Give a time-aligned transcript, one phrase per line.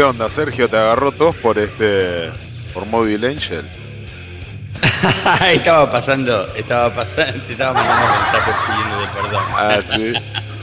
[0.00, 0.66] ¿Qué onda, Sergio?
[0.66, 2.30] ¿Te agarró tos por este.
[2.72, 3.68] por Mobile Angel?
[5.52, 9.44] estaba pasando, estaba pasando, te estaba mandando mensajes pidiendo de perdón.
[9.50, 10.14] Ah, sí.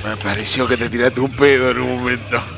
[0.03, 2.41] Me pareció que te tiraste un pedo en un momento.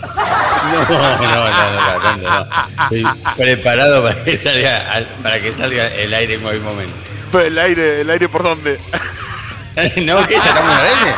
[0.71, 2.47] No, no, no, no, no, no,
[2.83, 3.05] Estoy
[3.35, 6.93] preparado para que salga, para que salga el aire en cualquier momento.
[7.41, 8.79] ¿El aire, el aire por dónde?
[10.01, 11.15] no, que ya estamos al aire.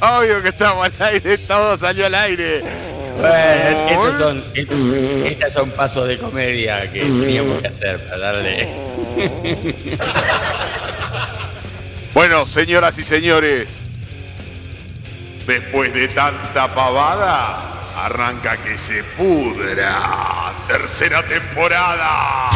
[0.00, 2.95] Obvio que estamos al aire, todo salió al aire.
[3.18, 8.68] Bueno, estos son, estos son pasos de comedia que teníamos que hacer para darle.
[12.16, 13.80] Bueno, señoras y señores,
[15.46, 20.54] después de tanta pavada, arranca que se pudra.
[20.66, 22.48] Tercera temporada.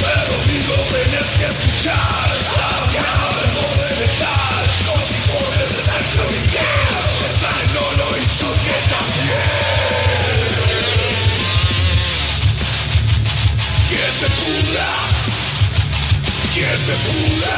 [0.00, 2.29] Pero digo, tenés que escuchar
[16.80, 17.56] se pudra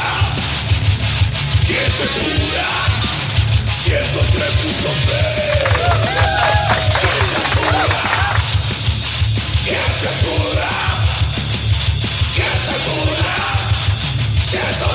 [1.65, 2.67] Que se pudra
[3.71, 4.03] 103.3
[7.01, 8.03] Que se pudra
[9.65, 10.83] Que se pudra
[12.33, 13.35] que se pudra,
[14.41, 14.87] siento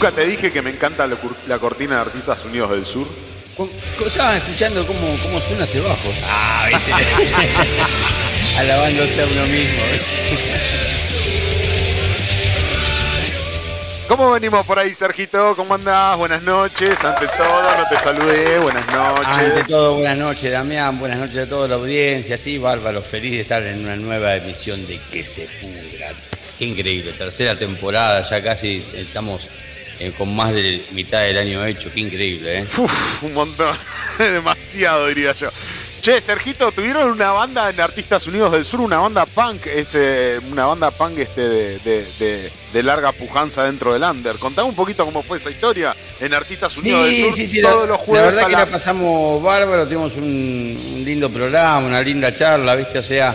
[0.00, 3.08] Nunca te dije que me encanta la, cortina de Artistas Unidos del Sur.
[4.06, 6.14] Estaban escuchando cómo, cómo suena ese bajo.
[6.22, 6.92] Ah, viste.
[8.60, 9.82] Alabándose a uno mismo.
[14.06, 15.56] ¿Cómo venimos por ahí, Sergito?
[15.56, 16.16] ¿Cómo andás?
[16.16, 17.04] Buenas noches.
[17.04, 18.56] Ante todo, no te saludé.
[18.60, 19.66] Buenas Ante noches.
[19.66, 20.96] todo, buenas noches, Damián.
[21.00, 22.38] Buenas noches a toda la audiencia.
[22.38, 23.02] Sí, bárbaro.
[23.02, 26.12] Feliz de estar en una nueva emisión de Que se pudra.
[26.56, 27.12] Qué increíble.
[27.14, 28.22] Tercera temporada.
[28.30, 29.48] Ya casi estamos
[30.00, 31.90] eh, con más de mitad del año hecho.
[31.92, 32.66] Qué increíble, ¿eh?
[32.76, 33.76] Uf, un montón.
[34.18, 35.48] Demasiado, diría yo.
[36.00, 40.64] Che, Sergito, tuvieron una banda en Artistas Unidos del Sur, una banda punk, este, una
[40.66, 44.36] banda punk este de, de- de- de larga pujanza dentro del under.
[44.36, 47.32] Contame un poquito cómo fue esa historia en Artistas Unidos del Sur.
[47.34, 47.60] sí, sí.
[47.62, 49.86] todos la, los jueves la verdad que la- la pasamos bárbaro.
[49.86, 53.00] Tuvimos un, un lindo programa, una linda charla, ¿viste?
[53.00, 53.34] O sea,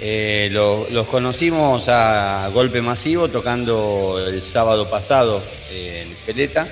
[0.00, 5.42] eh, lo- los conocimos a golpe masivo tocando el sábado pasado
[5.74, 6.66] en Peleta.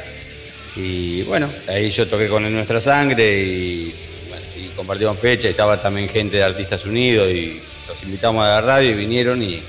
[0.77, 3.95] Y bueno, ahí yo toqué con Nuestra Sangre y,
[4.29, 4.47] bueno,
[4.77, 5.49] compartimos fecha.
[5.49, 9.61] Estaba también gente de Artistas Unidos y los invitamos a la radio y vinieron y,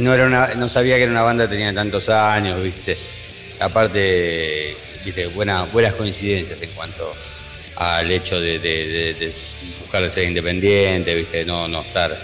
[0.00, 2.96] no, era no sabía que era una banda que tenía tantos años, ¿viste?
[3.60, 4.74] Aparte,
[5.04, 5.26] ¿viste?
[5.28, 7.12] Buena, buenas coincidencias en cuanto
[7.76, 9.34] al hecho de, de- de- de
[9.80, 11.44] buscar ser independiente, ¿viste?
[11.44, 12.16] No, no estar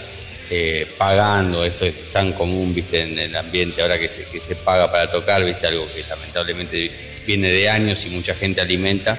[0.49, 3.01] eh, pagando, esto es tan común, ¿viste?
[3.01, 5.67] En el ambiente ahora que se, que se paga para tocar, ¿viste?
[5.67, 6.89] Algo que lamentablemente
[7.25, 9.17] viene de años y mucha gente alimenta.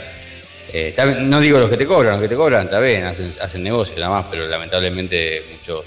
[0.73, 3.63] Eh, no digo los que te cobran, los que te cobran, está bien, hacen, hacen
[3.63, 5.85] negocio nada más, pero lamentablemente muchos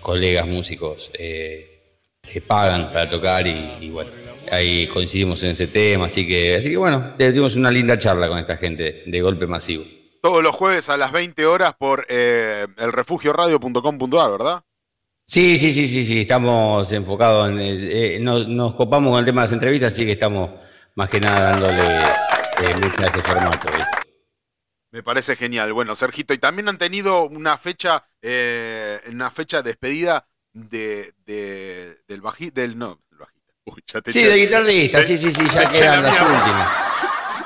[0.00, 1.80] colegas músicos eh,
[2.46, 4.10] pagan para tocar y, y bueno,
[4.50, 8.38] ahí coincidimos en ese tema, así que, así que bueno, tuvimos una linda charla con
[8.38, 9.84] esta gente de golpe masivo.
[10.20, 14.62] Todos los jueves a las 20 horas por eh, elrefugioradio.com.ar, ¿verdad?
[15.26, 19.26] Sí, sí, sí, sí, sí, estamos enfocados en, el- eh, nos, nos copamos con el
[19.26, 20.50] tema de las entrevistas, así que estamos
[20.96, 23.68] más que nada dándole eh, mucho a ese formato.
[23.68, 23.84] ¿viste?
[24.90, 25.72] Me parece genial.
[25.72, 31.98] Bueno, Sergito, y también han tenido una fecha, eh, una fecha de despedida de, de-
[32.08, 33.52] del bajista, del no, del bajista.
[33.66, 36.72] Uy, ya te Sí, eché- de guitarrista, sí, sí, sí, ya quedan la las últimas.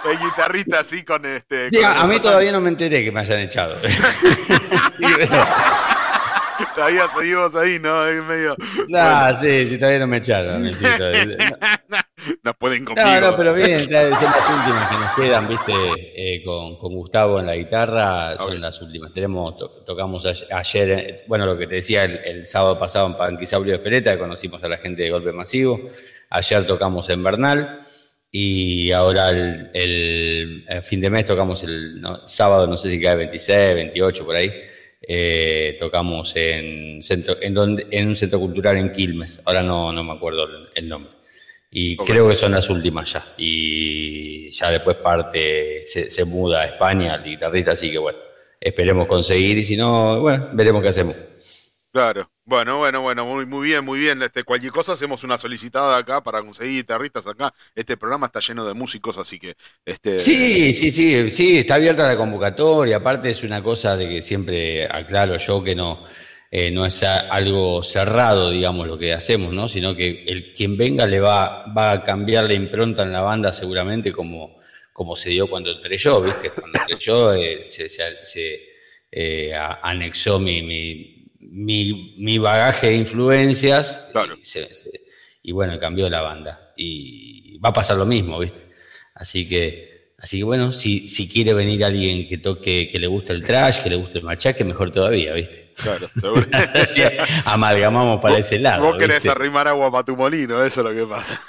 [0.05, 1.71] El guitarrista así con este.
[1.71, 3.77] Sí, con a, mí todavía no me enteré que me hayan echado.
[3.83, 5.45] Sí, pero-
[6.75, 8.03] Todavía seguimos ahí, ¿no?
[8.23, 8.55] Medio.
[8.95, 10.73] Ah, sí, sí, todavía no me echaron.
[10.73, 11.37] sí, todavía.
[12.43, 13.07] no pueden conmigo.
[13.07, 15.73] No, no, pero bien, son las últimas que nos quedan, viste,
[16.15, 19.13] eh, con, con Gustavo en la guitarra, son las últimas.
[19.13, 23.07] Tenemos, to- tocamos ay- ayer, eh, bueno, lo que te decía el, el sábado pasado
[23.09, 25.81] en Panquisaurio de Espereta, conocimos a la gente de Golpe Masivo.
[26.31, 27.81] Ayer tocamos en Bernal
[28.33, 33.01] y ahora el, el- el fin de mes tocamos el no, sábado, no sé si
[33.01, 34.51] cae 26, 28 por ahí.
[35.07, 40.05] eh, tocamos en, centro, en, donde, en un centro cultural en Quilmes, ahora no, no
[40.05, 41.13] me acuerdo el, el nombre.
[41.71, 43.25] Y creo que son las últimas ya.
[43.39, 48.19] Y ya después parte, se, se muda a España el guitarrista, así que bueno,
[48.61, 51.17] esperemos conseguir y si no, bueno, veremos qué hacemos.
[51.93, 52.32] Claro.
[52.45, 54.21] Bueno, bueno, bueno, muy, muy bien, muy bien.
[54.23, 57.55] Este, cualquier cosa hacemos una solicitada acá para conseguir guitarristas acá.
[57.75, 59.55] Este programa está lleno de músicos, así que
[59.85, 62.97] este Sí, sí, sí, sí, está abierta la convocatoria.
[62.99, 66.05] Aparte es una cosa de que siempre aclaro yo que no,
[66.51, 69.69] eh, no es algo cerrado, digamos, lo que hacemos, ¿no?
[69.69, 73.53] Sino que el quien venga le va, va a cambiar la impronta en la banda
[73.53, 74.59] seguramente como,
[74.93, 76.51] como se dio cuando entré yo, ¿viste?
[76.51, 78.61] Cuando entré yo eh, se, se- se,
[79.11, 79.53] eh,
[79.83, 84.37] anexó mi, mi, mi, mi bagaje de influencias Claro.
[84.41, 84.91] y, se- se-
[85.43, 86.73] y bueno, cambió la banda.
[86.77, 88.63] Y va a pasar lo mismo, ¿viste?
[89.15, 93.33] Así que, así que bueno, si, si quiere venir alguien que toque, que le guste
[93.33, 95.73] el trash, que le guste el machaque, mejor todavía, ¿viste?
[95.75, 96.47] claro, seguro.
[96.75, 97.03] Así
[97.45, 98.85] amalgamamos para ese lado.
[98.87, 99.31] Vos querés ¿viste?
[99.31, 101.41] arrimar agua para tu molino, eso es lo que pasa.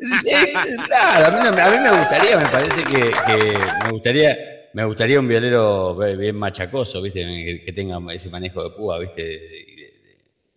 [0.00, 0.52] Sí,
[0.86, 4.36] claro, a mí, a mí me gustaría, me parece que, que me gustaría,
[4.72, 7.62] me gustaría un violero bien machacoso, ¿viste?
[7.64, 9.94] Que, tenga ese manejo de púa, ¿viste?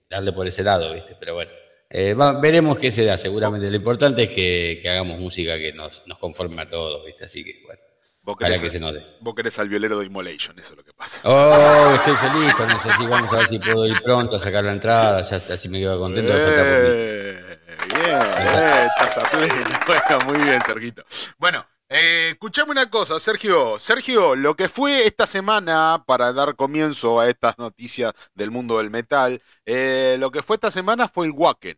[0.10, 1.16] Darle por ese lado, ¿viste?
[1.20, 1.52] Pero bueno,
[1.90, 3.70] eh, va- veremos qué se da, seguramente.
[3.70, 7.26] Lo importante es que, que hagamos música que nos, nos conforme a todos, ¿viste?
[7.26, 7.82] Así que, bueno,
[8.24, 9.04] Vos querés, que se note.
[9.22, 11.22] vos querés al violero de Immolation, eso es lo que pasa.
[11.24, 14.64] Oh, estoy feliz con eso, sí, vamos a ver si puedo ir pronto a sacar
[14.64, 16.32] la entrada, ya así me quedo contento.
[16.38, 17.40] Eh,
[17.88, 19.56] bien, eh, estás a pleno.
[19.88, 21.04] Bueno, muy bien, Sergito.
[21.40, 23.78] Bueno, eh, escuchame una cosa, Sergio.
[23.78, 28.90] Sergio, lo que fue esta semana, para dar comienzo a estas noticias del mundo del
[28.90, 31.78] metal, eh, lo que fue esta semana fue el Wacken.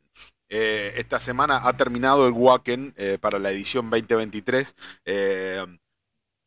[0.50, 4.76] Eh, esta semana ha terminado el Wacken para la edición 2023.
[5.06, 5.66] Eh,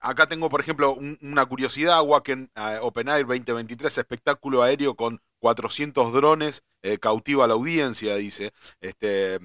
[0.00, 2.50] Acá tengo, por ejemplo, un- una curiosidad, Wacken
[2.82, 6.62] Open Air 2023, espectáculo aéreo con 400 drones,
[7.00, 8.52] cautiva a la audiencia, dice.
[8.80, 9.38] Este,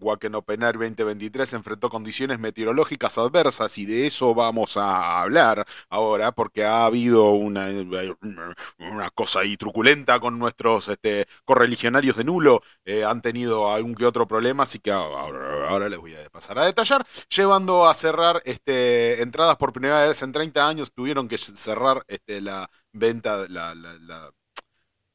[0.00, 6.32] Wacken Open Air 2023 enfrentó condiciones meteorológicas adversas y de eso vamos a hablar ahora,
[6.32, 7.68] porque ha habido una,
[8.78, 14.06] una cosa ahí truculenta con nuestros este, correligionarios de nulo, eh, han tenido algún que
[14.06, 17.06] otro problema, así que ahora, ahora les voy a pasar a detallar.
[17.28, 22.40] Llevando a cerrar este, entradas por primera vez en 30 años, tuvieron que cerrar este,
[22.40, 24.32] la venta, la, la, la,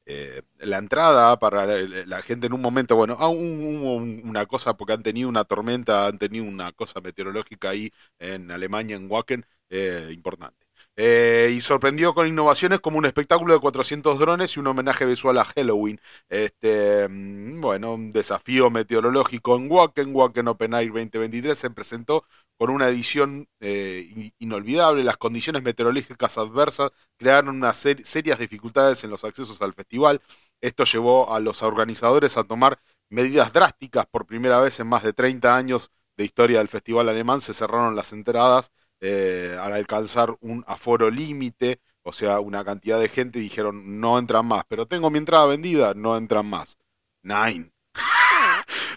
[0.06, 4.94] eh, la entrada para la, gente en un momento, bueno, ah, un- una cosa porque
[4.94, 10.10] han tenido una tormenta, han tenido una cosa meteorológica ahí en Alemania, en Wacken, eh,
[10.14, 10.66] importante.
[10.96, 15.38] Eh, y sorprendió con innovaciones como un espectáculo de 400 drones y un homenaje visual
[15.40, 16.00] a Halloween.
[16.30, 22.26] Este, mm, bueno, un desafío meteorológico en Wacken, Wacken Open Air 2023 se presentó
[22.58, 25.04] con una edición eh, in- inolvidable.
[25.04, 30.22] Las condiciones meteorológicas adversas crearon unas ser- serias dificultades en los accesos al festival.
[30.62, 32.80] Esto llevó a los organizadores a tomar
[33.10, 37.42] medidas drásticas por primera vez en más de 30 años de historia del festival alemán.
[37.42, 43.10] Se cerraron las entradas eh, al alcanzar un aforo límite, o sea, una cantidad de
[43.10, 44.64] gente dijeron no entran más.
[44.68, 46.78] Pero tengo mi entrada vendida, no entran más.
[47.24, 47.73] Nine.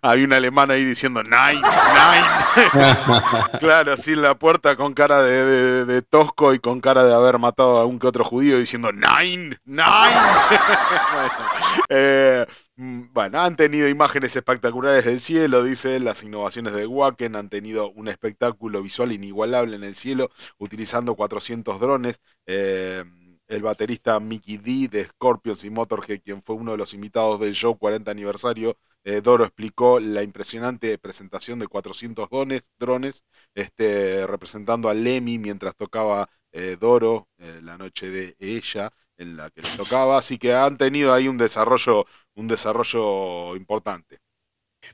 [0.03, 2.27] Había un alemán ahí diciendo nine, nine.
[3.61, 7.15] Claro, así en la puerta con cara de, de- de tosco y con cara de
[7.15, 9.85] haber matado a un que otro judío diciendo Nine, Nine.
[11.13, 11.51] bueno,
[11.89, 17.91] eh, bueno, han tenido imágenes espectaculares del cielo, dice, las innovaciones de Wacken han tenido
[17.91, 22.21] un espectáculo visual inigualable en el cielo, utilizando 400 drones.
[22.47, 23.05] eh,
[23.49, 27.55] el baterista Mickey D de Scorpions y Motorhead, quien fue uno de los invitados del
[27.55, 28.77] show 40 aniversario,
[29.07, 35.77] eh, Doro explicó la impresionante presentación de 400 dones, drones este, representando a Lemmy mientras
[35.77, 40.55] tocaba eh, Doro eh, la noche de ella en la que le tocaba, así que
[40.55, 44.19] han tenido ahí un desarrollo, un desarrollo importante.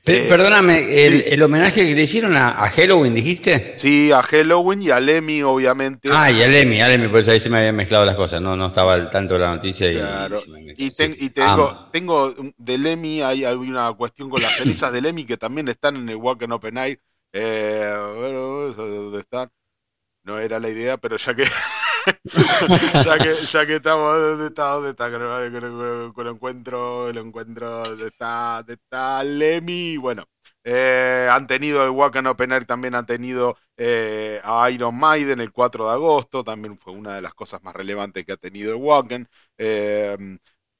[0.05, 1.25] Eh, Perdóname, el, sí.
[1.29, 3.73] el homenaje que le hicieron a, a Halloween, dijiste?
[3.77, 6.09] Sí, a Halloween y a Lemmy, obviamente.
[6.11, 8.57] Ah, y a Lemmy, a Lemmy, pues ahí se me habían mezclado las cosas, no,
[8.57, 10.39] no estaba al tanto de la noticia y, Claro.
[10.77, 11.25] Y, ten- sí.
[11.25, 11.89] y tengo, Ah,
[12.57, 16.09] de Lemmy, hay, hay una cuestión con las cenizas de Lemmy que también están en
[16.09, 16.99] el Wacken Open Air.
[17.31, 18.39] Eh, bueno,
[18.73, 19.49] dónde están.
[20.23, 21.43] No era la idea, pero ya que
[23.05, 27.83] ya que ya que estamos dónde está dónde está lo- que lo encuentro lo encuentro
[27.97, 30.25] está Lemmy bueno
[30.65, 35.51] Eh, han tenido el Wacken Open Air, también han tenido eh, a Iron Maiden el
[35.51, 38.77] 4 de agosto, también fue una de las cosas más relevantes que ha tenido el
[38.81, 39.27] Wacken.
[39.57, 40.17] Eh,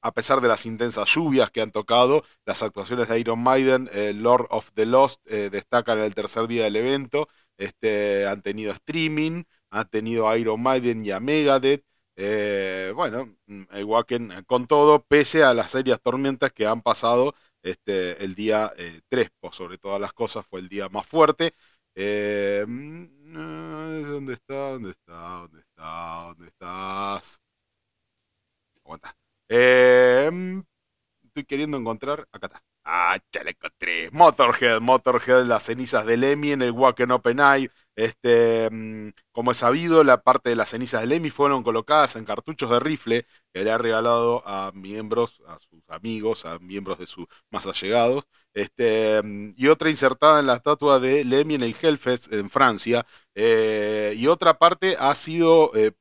[0.02, 3.88] a pesar de las intensas lluvias que han tocado, las actuaciones de Iron Maiden,
[4.22, 7.28] Lord of the Lost, destacan el tercer día del evento.
[7.56, 11.84] Este, han tenido streaming, han tenido a Iron Maiden y a Megadeth.
[12.94, 13.36] bueno,
[13.72, 18.72] el Wacken con todo, pese a las serias tormentas que han pasado este, el día
[19.08, 21.54] 3, eh, sobre todas las cosas, fue el día más fuerte.
[21.94, 24.54] Eh, mm, ¿Dónde está?
[24.72, 25.14] ¿Dónde está?
[25.14, 26.24] ¿Dónde está?
[26.36, 27.40] ¿Dónde estás?
[28.84, 29.16] Aguanta.
[29.48, 30.60] Eh, mm,
[31.24, 32.28] estoy queriendo encontrar.
[32.32, 32.62] Acá está.
[32.84, 34.10] Ah, la encontré.
[34.12, 37.70] Motorhead, Motorhead, las cenizas del Emmy en el Wacken Open Eye.
[37.96, 42.24] Este, mm, como es sabido, la parte de las cenizas del Emmy fueron colocadas en
[42.24, 47.06] cartuchos de rifle que le ha regalado a miembros, a sus amigos, a miembros de
[47.06, 48.24] sus más allegados.
[48.52, 53.06] Este, mm, y otra insertada en la estatua de Lemmy en el Hellfest en Francia.
[53.34, 55.92] Eh, y otra parte ha sido, eh,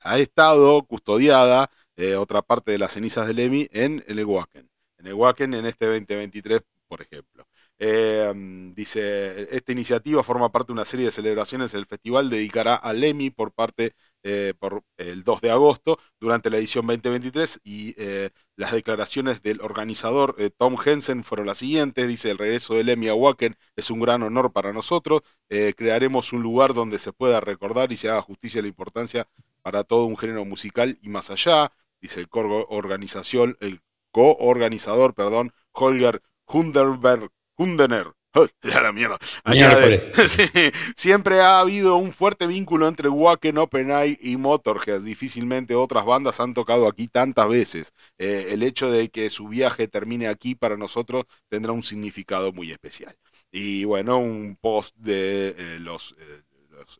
[0.00, 4.70] ha estado custodiada, eh, otra parte de las cenizas de Lemmy en, el Wacken.
[4.98, 7.46] En el Wacken en este 2023, por ejemplo.
[7.78, 8.32] Eh,
[8.74, 11.74] dice, esta iniciativa forma parte de una serie de celebraciones.
[11.74, 16.56] El festival dedicará a Lemmy por parte eh, por el 2 de agosto durante la
[16.56, 22.08] edición 2023 y eh, las declaraciones del organizador Tom Hensen fueron las siguientes.
[22.08, 25.22] Dice, el regreso de Lemmy a Wacken es un gran honor para nosotros.
[25.48, 29.28] crearemos un lugar donde se pueda recordar y se haga justicia la importancia
[29.62, 31.72] para todo un género musical y más allá.
[32.00, 33.80] Dice el co-organización, el
[34.12, 38.12] co-organizador, perdón, Holger Hunderberg Hundener.
[38.62, 39.18] Ya la mierda.
[40.96, 45.00] siempre ha habido un fuerte vínculo entre Wacken, OpenEye y Motorhead.
[45.00, 47.92] Difícilmente otras bandas han tocado aquí tantas veces.
[48.18, 52.70] Eh, el hecho de que su viaje termine aquí para nosotros tendrá un significado muy
[52.70, 53.16] especial.
[53.50, 56.42] Y bueno, un post de eh, los, eh,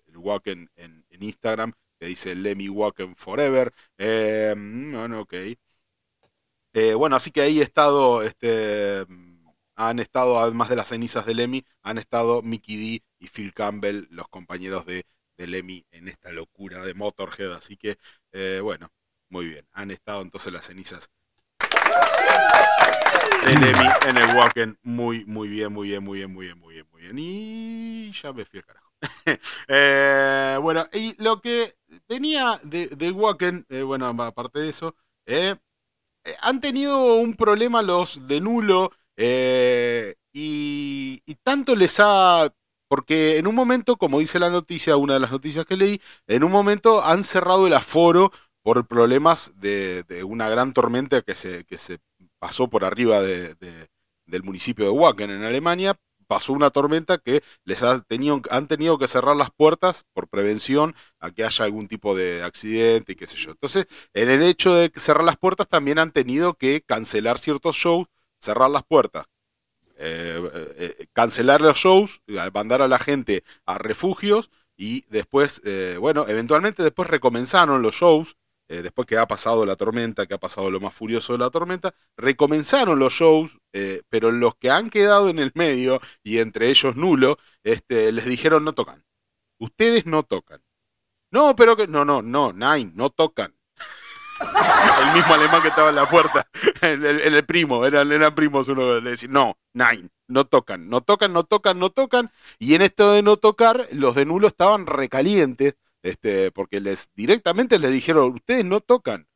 [0.08, 3.72] el Wacken en, Instagram que dice Lemmy Wacken Forever.
[3.98, 5.34] Mm, bueno, ok.
[6.96, 9.06] bueno, así que ahí he estado este,
[9.76, 14.06] han estado, además de las cenizas de Lemmy, han estado Mickey D y Phil Campbell,
[14.10, 15.06] los compañeros de,
[15.36, 17.52] de Lemmy, en esta locura de Motorhead.
[17.52, 17.98] Así que,
[18.32, 18.90] eh, bueno,
[19.28, 19.66] muy bien.
[19.72, 21.10] Han estado entonces las cenizas
[23.44, 24.78] de Lemmy en el Wacken.
[24.82, 27.18] Muy, muy bien, muy bien, muy bien, muy bien, muy bien, muy bien.
[27.18, 28.86] Y ya me fui al carajo.
[29.68, 31.76] Eh, bueno, y lo que
[32.08, 34.96] venía de, del Wacken, eh, bueno, aparte de eso,
[36.40, 42.52] han tenido un problema los de nulo eh, y, tanto les ha...
[42.88, 46.44] Porque en un momento, como dice la noticia, una de las noticias que leí, en
[46.44, 48.30] un momento han cerrado el aforo
[48.62, 51.98] por problemas de, una gran tormenta que se, que se
[52.38, 53.56] pasó por arriba de,
[54.26, 55.98] del municipio de Wacken en Alemania.
[56.28, 60.94] Pasó una tormenta que les ha tenido, han tenido que cerrar las puertas por prevención
[61.20, 63.52] a que haya algún tipo de accidente y qué sé yo.
[63.52, 68.06] Entonces, en el hecho de cerrar las puertas también han tenido que cancelar ciertos shows
[68.40, 69.26] cerrar las puertas,
[69.98, 72.20] eh, eh, cancelar los shows,
[72.52, 78.36] mandar a la gente a refugios y después, eh, bueno, eventualmente después recomenzaron los shows,
[78.68, 81.94] después que ha pasado la tormenta, que ha pasado lo más furioso de la tormenta,
[82.16, 83.58] recomenzaron los shows,
[84.08, 88.64] pero los que han quedado en el medio, y entre ellos nulo, este, les dijeron
[88.64, 89.04] no tocan.
[89.60, 90.62] Ustedes no tocan.
[91.30, 91.86] No, pero que.
[91.86, 93.55] No, no, no, Nine, no tocan
[94.40, 96.48] el mismo alemán que estaba en la puerta,
[96.82, 101.32] el, el, primo, eran, eran primos uno le decía, no, nine, no tocan, no tocan,
[101.32, 105.74] no tocan, no tocan, y en esto de no tocar, los de nulo estaban recalientes,
[106.02, 109.26] este, porque les directamente les dijeron, ustedes no tocan.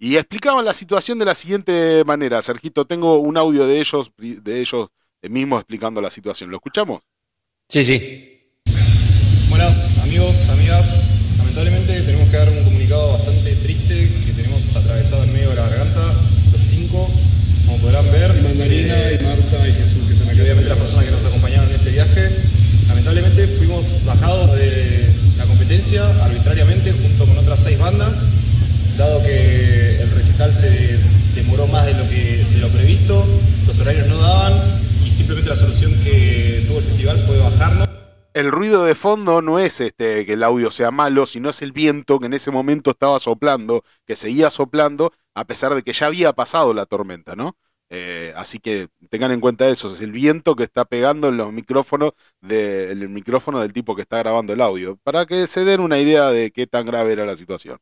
[0.00, 4.60] Y explicaban la situación de la siguiente manera, Sergito, tengo un audio de ellos, de
[4.60, 4.88] ellos
[5.22, 7.02] mismos explicando la situación, ¿lo escuchamos?
[7.68, 8.38] Sí, sí.
[9.50, 11.17] Buenas amigos, amigas,
[11.58, 15.68] lamentablemente tenemos que dar un comunicado bastante triste que tenemos atravesado en medio de la
[15.68, 16.02] garganta,
[16.52, 17.10] los cinco,
[17.66, 18.32] como podrán ver.
[18.42, 20.40] Mandarina y Marta y Jesús que están aquí.
[20.40, 22.30] obviamente las personas que nos acompañaron en este viaje.
[22.86, 28.26] Lamentablemente fuimos bajados de la competencia arbitrariamente junto con otras seis bandas,
[28.96, 30.96] dado que el recital se
[31.34, 33.26] demoró más de lo, que, de lo previsto,
[33.66, 34.52] los horarios no daban
[35.04, 37.88] y simplemente la solución que tuvo el festival fue bajarnos
[38.38, 41.72] el ruido de fondo no es este que el audio sea malo, sino es el
[41.72, 46.06] viento que en ese momento estaba soplando, que seguía soplando, a pesar de que ya
[46.06, 47.56] había pasado la tormenta, ¿no?
[47.90, 51.52] Eh, así que tengan en cuenta eso, es el viento que está pegando en los
[51.52, 55.98] micrófonos del micrófono del tipo que está grabando el audio, para que se den una
[55.98, 57.78] idea de qué tan grave era la situación.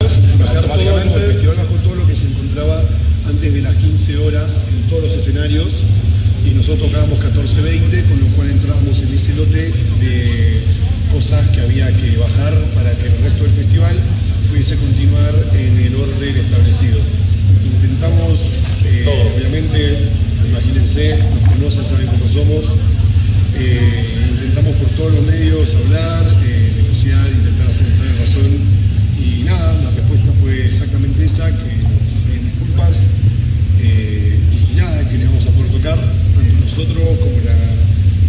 [0.00, 2.82] el festival todo lo que se encontraba
[3.28, 5.84] antes de las 15 horas en todos los escenarios
[6.44, 10.60] y nosotros tocábamos 14.20, con lo cual entrábamos en ese lote de
[11.12, 13.96] cosas que había que bajar para que el resto del festival
[14.48, 16.98] pudiese continuar en el orden establecido.
[17.82, 19.98] Intentamos, eh, obviamente,
[20.48, 22.74] imagínense, nos conocen, saben cómo somos,
[23.56, 28.50] eh, intentamos por todos los medios hablar, eh, negociar, intentar hacer entrar en razón
[29.18, 33.06] y nada, la respuesta fue exactamente esa, que nos piden disculpas
[33.80, 35.98] y nada, que le vamos a poder tocar,
[36.64, 37.60] nosotros como la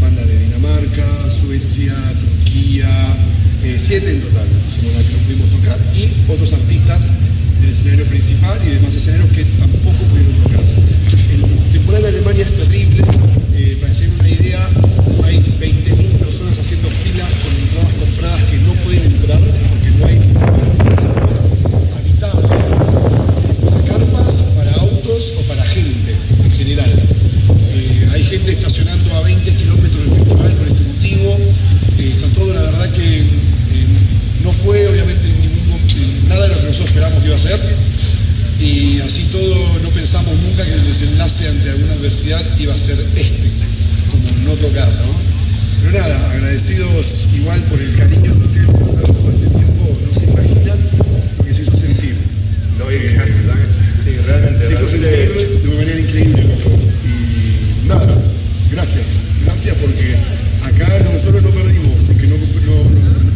[0.03, 2.91] banda de Dinamarca, Suecia, Turquía,
[3.63, 7.13] eh, siete en total, somos las que no pudimos tocar y otros artistas
[7.61, 10.59] del escenario principal y demás escenarios que tampoco pudieron tocar.
[11.31, 13.03] El temporal de Alemania es terrible,
[13.55, 14.67] eh, para hacer una idea,
[15.23, 20.19] hay 20.000 personas haciendo fila con entradas compradas que no pueden entrar porque no hay
[21.95, 26.11] habitable para carpas, para autos o para gente
[26.43, 26.91] en general.
[28.15, 31.37] Eh, hay gente estacionando a 20 kilómetros del festival por este motivo.
[31.99, 33.23] Eh, está todo, la verdad que eh,
[34.43, 37.59] no fue obviamente ningún, mo- nada de lo que nosotros esperábamos que iba a ser.
[38.61, 42.97] Y así todo no pensamos nunca que el desenlace ante alguna adversidad iba a ser
[43.15, 43.47] este,
[44.09, 45.11] como no tocar, ¿no?
[45.83, 50.13] Pero nada, agradecidos igual por el cariño que ustedes nos mandaron todo este tiempo, no
[50.13, 50.79] se imaginan
[51.37, 52.15] lo que se hizo sentir.
[52.89, 53.19] Eh,
[54.05, 54.65] Sí, realmente.
[54.65, 55.09] se hizo sentir
[55.63, 56.43] de una manera increíble,
[57.87, 58.15] nada,
[58.71, 59.03] gracias.
[59.45, 60.15] Gracias porque
[60.63, 62.83] acá nosotros no perdimos, porque no, no,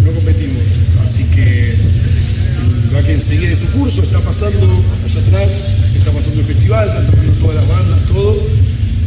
[0.06, 0.64] no- competimos.
[1.06, 4.66] Así que el backend sigue su curso, está pasando
[5.06, 8.36] allá atrás, está pasando el festival, están tocando todas las bandas, todo.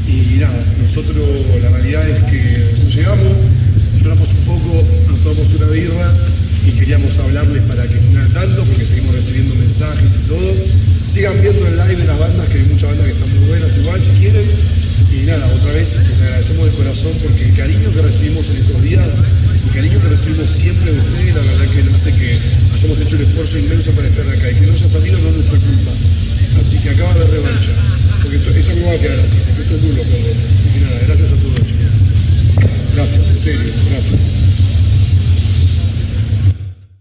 [0.08, 1.16] Y nada, nosotros
[1.62, 3.32] la realidad es que recién llegamos,
[3.98, 6.14] lloramos un poco, nos tomamos una birra
[6.66, 10.54] y queríamos hablarles para que estén al tanto porque seguimos recibiendo mensajes y todo.
[11.06, 13.76] Sigan viendo el live de las bandas, que hay muchas bandas que están muy buenas
[13.76, 14.46] igual si quieren.
[15.12, 18.82] Y nada, otra vez les agradecemos de corazón porque el cariño que recibimos en estos
[18.82, 19.20] días,
[19.66, 22.38] el cariño que recibimos siempre de ustedes, la verdad que hace que
[22.72, 25.34] hayamos hecho un esfuerzo inmenso para estar acá y que no haya salido no es
[25.36, 25.92] nuestra culpa.
[26.60, 27.72] Así que acaba la revancha.
[28.22, 30.02] Porque esto, no va a quedar así, esto es duro.
[30.02, 31.81] Así que nada, gracias a todos, chicos.
[32.94, 34.52] Gracias, en serio, gracias.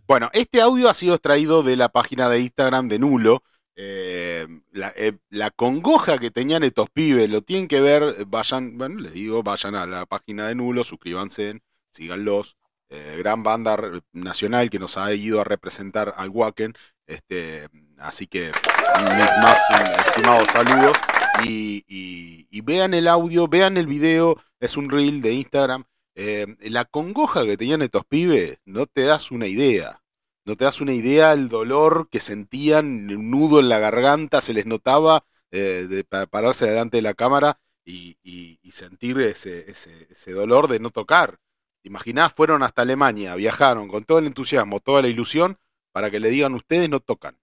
[0.07, 3.43] Bueno, este audio ha sido extraído de la página de Instagram de Nulo.
[3.75, 8.99] Eh, la, eh, la congoja que tenían estos pibes, lo tienen que ver, vayan, bueno,
[8.99, 12.57] les digo, vayan a la página de Nulo, suscríbanse, síganlos.
[12.89, 13.77] Eh, gran banda
[14.11, 16.73] nacional que nos ha ido a representar al Wacken.
[17.07, 20.97] Este, así que mis más eh, estimados saludos.
[21.45, 25.85] Y vean el audio, vean el video, es un reel de Instagram.
[26.15, 30.01] Eh, la congoja que tenían estos pibes, no te das una idea.
[30.45, 34.53] No te das una idea el dolor que sentían, un nudo en la garganta, se
[34.53, 40.07] les notaba eh, de pa- pararse delante de la cámara y, y- sentir ese, ese-
[40.11, 41.37] ese dolor de no tocar.
[41.83, 45.57] Imaginá, fueron hasta Alemania, viajaron con todo el entusiasmo, toda la ilusión,
[45.91, 47.37] para que le digan ustedes no tocan.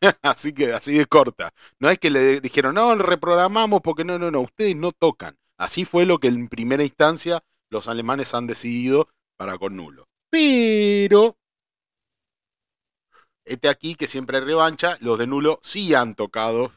[0.22, 1.52] así que así de corta.
[1.80, 5.36] No es que le dijeron, no, reprogramamos porque no, no, no, ustedes no tocan.
[5.60, 10.08] Así fue lo que en primera instancia los alemanes han decidido para con nulo.
[10.30, 11.36] Pero
[13.44, 16.72] este aquí que siempre revancha, los de nulo sí han tocado,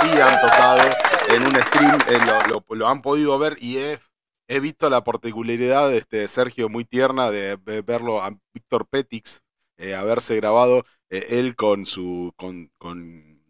[0.00, 0.88] sí han tocado
[1.30, 2.20] en un stream, eh,
[2.68, 7.56] lo, han podido ver y he, visto la particularidad de este Sergio muy tierna de,
[7.84, 9.40] verlo a Víctor Petix
[9.78, 12.70] eh, haberse grabado eh, él con su con-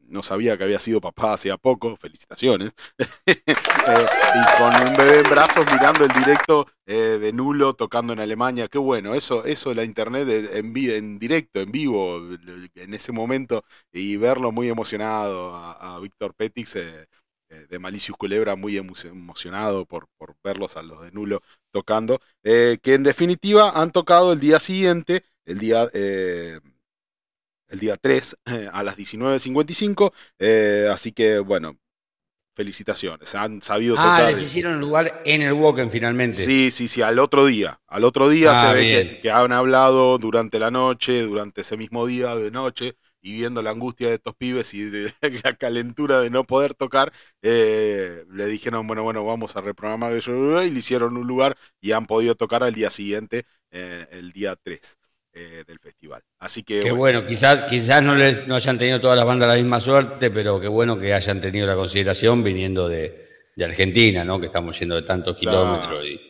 [0.08, 2.72] no sabía que había sido papá hacía poco, felicitaciones,
[3.88, 8.20] Eh, y con un bebé en brazos mirando el directo eh, de Nulo tocando en
[8.20, 12.18] Alemania, qué bueno, eso, eso la internet en, en directo, en vivo,
[12.74, 17.06] en ese momento, y verlo muy emocionado a, Víctor Petix eh,
[17.50, 21.42] eh, de Malicius Culebra, muy emo- emocionado por, por verlos a los de Nulo
[21.72, 25.88] tocando, que en definitiva han tocado el día siguiente, el día...
[27.68, 28.36] el día 3
[28.72, 30.12] a las 19.55.
[30.38, 31.76] eh, así que, bueno,
[32.56, 33.34] felicitaciones.
[33.36, 34.30] Han sabido Ah, tocar.
[34.30, 36.36] les hicieron lugar en el Woken finalmente.
[36.38, 37.80] Sí, sí, sí, al otro día.
[37.86, 42.04] Al otro día Ah, se ve que han hablado durante la noche, durante ese mismo
[42.06, 45.12] día de noche, y viendo la angustia de estos pibes y de
[45.44, 50.32] la calentura de no poder tocar, eh, le dijeron, bueno, bueno, vamos a reprogramar eso,
[50.62, 54.56] y le hicieron un lugar y han podido tocar al día siguiente, eh, el día
[54.56, 54.96] 3
[55.38, 56.22] eh, del festival.
[56.38, 59.48] Así que, Qué bueno, bueno, quizás, quizás no, les, no hayan tenido todas las bandas
[59.48, 64.24] la misma suerte, pero qué bueno que hayan tenido la consideración viniendo de, de Argentina,
[64.24, 64.38] ¿no?
[64.38, 65.96] Que estamos yendo de tantos Claro.
[65.96, 66.04] kilómetros.
[66.06, 66.20] Y,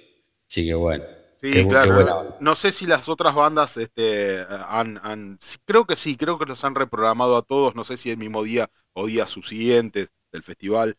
[0.46, 1.04] sí, qué bueno.
[1.40, 2.34] Sí, Qué bu- qué claro.
[2.40, 6.64] no, sé si las otras bandas este, han, han- creo que sí, creo que los
[6.64, 10.96] han reprogramado a todos, no sé si el mismo día o días subsiguientes del festival,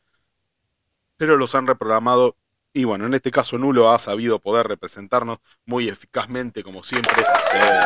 [1.18, 2.38] pero los han reprogramado
[2.74, 7.24] Y bueno, en este caso Nulo ha sabido poder representarnos muy eficazmente, como siempre.
[7.54, 7.82] Eh,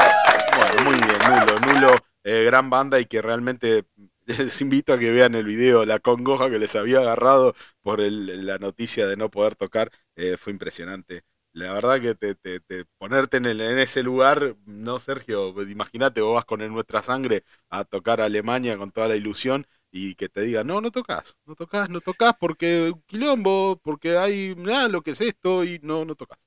[0.58, 1.60] bueno, muy bien, Nulo.
[1.60, 3.86] Nulo, eh, gran banda y que realmente
[4.26, 8.46] les invito a que vean el video, la congoja que les había agarrado por el-
[8.46, 9.92] la noticia de no poder tocar.
[10.16, 11.24] eh, fue impresionante.
[11.54, 13.46] La verdad que te, te- te- ponerte en,
[13.80, 18.78] ese lugar, no Sergio, imagínate, vos vas con el nuestra sangre a tocar a Alemania
[18.78, 22.34] con toda la ilusión y que te digan, no, no tocas, no tocas, no tocas
[22.40, 26.40] porque quilombo, porque hay nada, lo que es esto y no, no tocas.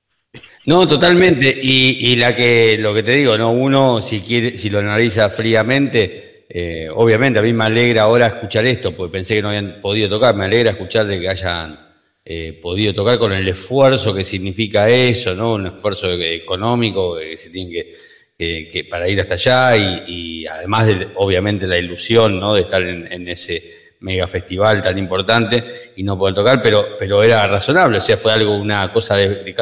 [0.66, 1.56] No, totalmente.
[1.62, 3.52] Y, y la que, lo que te digo, ¿no?
[3.52, 8.66] Uno, si quiere, si lo analiza fríamente, eh, obviamente a mí me alegra ahora escuchar
[8.66, 11.78] esto, porque pensé que no habían podido tocar, me alegra escuchar de que hayan
[12.24, 15.54] eh, podido tocar con el esfuerzo que significa eso, ¿no?
[15.54, 17.94] Un esfuerzo económico que se tiene que,
[18.38, 22.54] que- que para ir hasta allá y, además de, obviamente, la ilusión, ¿no?
[22.54, 23.62] De estar en, ese
[24.00, 25.64] mega festival tan importante
[25.96, 29.54] y no poder tocar, pero, pero era razonable, o sea, fue algo, una cosa de,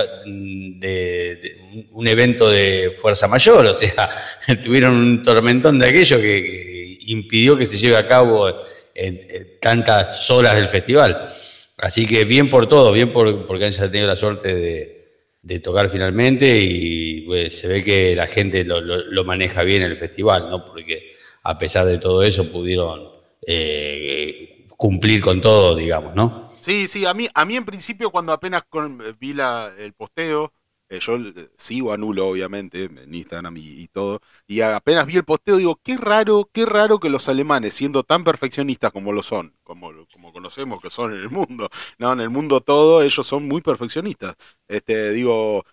[1.92, 4.10] un evento de fuerza mayor, o sea,
[4.64, 8.48] tuvieron un tormentón de aquello que, impidió que se lleve a cabo
[8.94, 11.28] en, en tantas horas del festival.
[11.78, 15.04] Así que bien por todo, bien por, porque han tenido la suerte de,
[15.42, 17.03] de tocar finalmente y
[17.50, 20.64] se ve que la gente lo, lo- maneja bien el festival, ¿no?
[20.64, 23.08] Porque a pesar de todo eso pudieron
[23.46, 26.48] eh, cumplir con todo, digamos, ¿no?
[26.60, 28.62] Sí, sí, a mí, a mí en principio cuando apenas
[29.18, 30.54] vi la, el posteo,
[30.88, 35.16] eh, yo eh, sigo a Nulo obviamente en Instagram y, y todo, y apenas vi
[35.16, 39.22] el posteo digo, qué raro, qué raro que los alemanes, siendo tan perfeccionistas como lo
[39.22, 43.26] son, como, como conocemos que son en el mundo, no, en el mundo todo, ellos
[43.26, 44.34] son muy perfeccionistas.
[44.66, 45.64] Este, digo,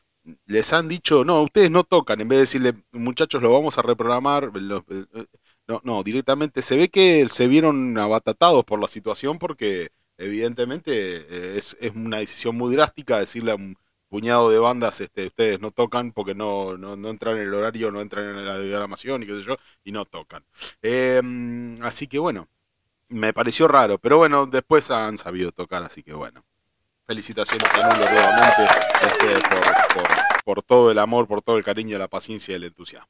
[0.46, 3.82] les han dicho, no, ustedes no tocan, en vez de decirle, muchachos, lo vamos a
[3.82, 5.26] reprogramar, eh, eh,
[5.68, 11.58] no, no, directamente se ve que se vieron abatatados por la situación porque evidentemente eh,
[11.58, 13.78] es, es una decisión muy drástica decirle a un
[14.10, 17.92] puñado de bandas, este, ustedes no tocan porque no, no, no entran en el horario,
[17.92, 20.44] no entran en la diagramación y qué sé yo, y no tocan.
[20.82, 21.22] Eh,
[21.82, 22.50] así que bueno,
[23.10, 26.44] me pareció raro, pero bueno, después han sabido tocar, así que bueno.
[27.08, 28.64] Felicitaciones a Nulo nuevamente
[29.02, 29.42] este,
[30.46, 33.10] por, todo el amor, por todo el cariño, la paciencia y el entusiasmo.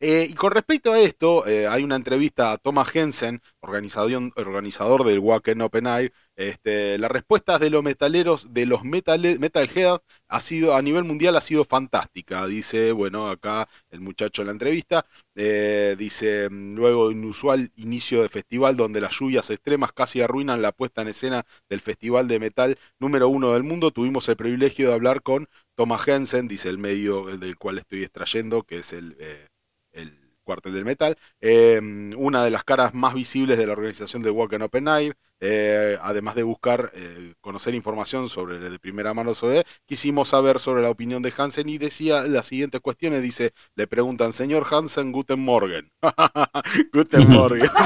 [0.00, 5.04] Eh, y con respecto a esto, eh, hay una entrevista a Thomas Jensen, organizador, organizador
[5.04, 6.12] del Wacken Open Air.
[6.34, 11.36] Este, las respuestas de los metaleros, de los metale, metalheads, ha sido, a nivel mundial
[11.36, 12.46] ha sido fantástica.
[12.46, 17.70] Dice, bueno, acá el muchacho en la entrevista, eh, dice, mm, luego de un usual
[17.76, 22.28] inicio de festival donde las lluvias extremas casi arruinan la puesta en escena del festival
[22.28, 26.68] de metal número uno del mundo, tuvimos el privilegio de hablar con Thomas Jensen, dice
[26.70, 29.16] el medio del cual estoy extrayendo, que es el...
[29.20, 29.48] Eh,
[29.92, 31.80] el cuartel del metal, eh,
[32.16, 36.36] una de las caras más visibles de la organización de Walk Open Air, eh, además
[36.36, 41.20] de buscar eh, conocer información sobre de primera mano sobre quisimos saber sobre la opinión
[41.20, 45.90] de Hansen y decía las siguientes cuestiones, dice, le preguntan, señor Hansen, Guten Morgen.
[46.92, 47.68] Guten Morgen.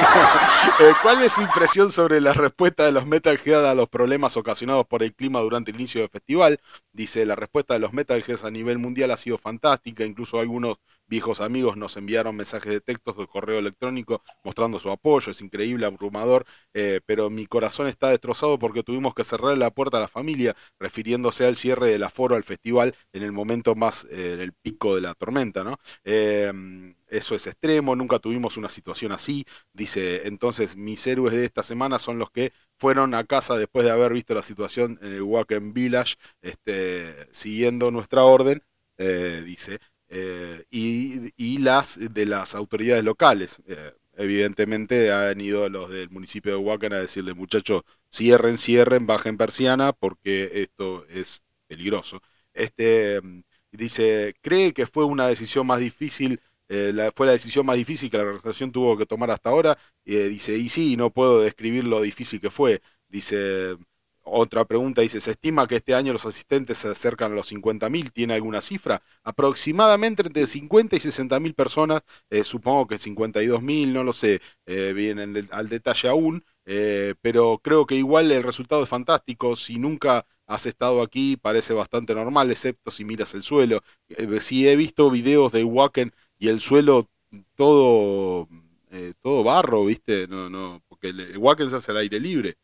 [0.78, 4.86] Eh, ¿Cuál es su impresión sobre la respuesta de los Metalhead a los problemas ocasionados
[4.86, 6.60] por el clima durante el inicio del festival?
[6.92, 11.40] Dice, la respuesta de los Metalheads a nivel mundial ha sido fantástica, incluso algunos viejos
[11.40, 16.44] amigos nos enviaron mensajes de textos de correo electrónico mostrando su apoyo, es increíble, abrumador,
[16.74, 20.56] eh, pero mi corazón está destrozado porque tuvimos que cerrar la puerta a la familia,
[20.78, 24.94] refiriéndose al cierre del aforo al festival en el momento más, eh, en el pico
[24.94, 25.78] de la tormenta, ¿no?
[26.04, 26.52] Eh,
[27.08, 31.98] eso es extremo, nunca tuvimos una situación así, dice, entonces mis héroes de esta semana
[31.98, 35.72] son los que fueron a casa después de haber visto la situación en el Wacken
[35.72, 38.62] Village, este, siguiendo nuestra orden,
[38.98, 43.62] eh, dice, eh, y, y, las de las autoridades locales.
[43.66, 49.36] Eh, evidentemente han ido los del municipio de Huacan a decirle, muchachos, cierren, cierren, bajen
[49.36, 52.22] persiana porque esto es peligroso.
[52.54, 53.20] Este
[53.72, 58.16] dice, cree que fue una decisión más difícil, eh, fue la decisión más difícil que
[58.16, 59.78] la organización tuvo que tomar hasta ahora.
[60.04, 62.80] Dice, y sí, no puedo describir lo difícil que fue.
[63.08, 63.76] Dice,
[64.28, 68.10] otra pregunta dice, ¿se estima que este año los asistentes se acercan a los 50.000?
[68.12, 69.02] ¿Tiene alguna cifra?
[69.22, 75.48] Aproximadamente entre 50 y 60.000 personas, eh, supongo que 52.000, no lo sé, eh, vienen
[75.52, 79.54] al detalle aún, eh, pero creo que igual el resultado es fantástico.
[79.56, 83.82] Si nunca has estado aquí, parece bastante normal, excepto si miras el suelo.
[84.08, 87.08] Eh, si he visto videos de Wacken y el suelo
[87.54, 88.48] todo,
[89.22, 90.26] todo barro, ¿viste?
[90.28, 92.56] No, no, porque el Wacken se hace al aire libre.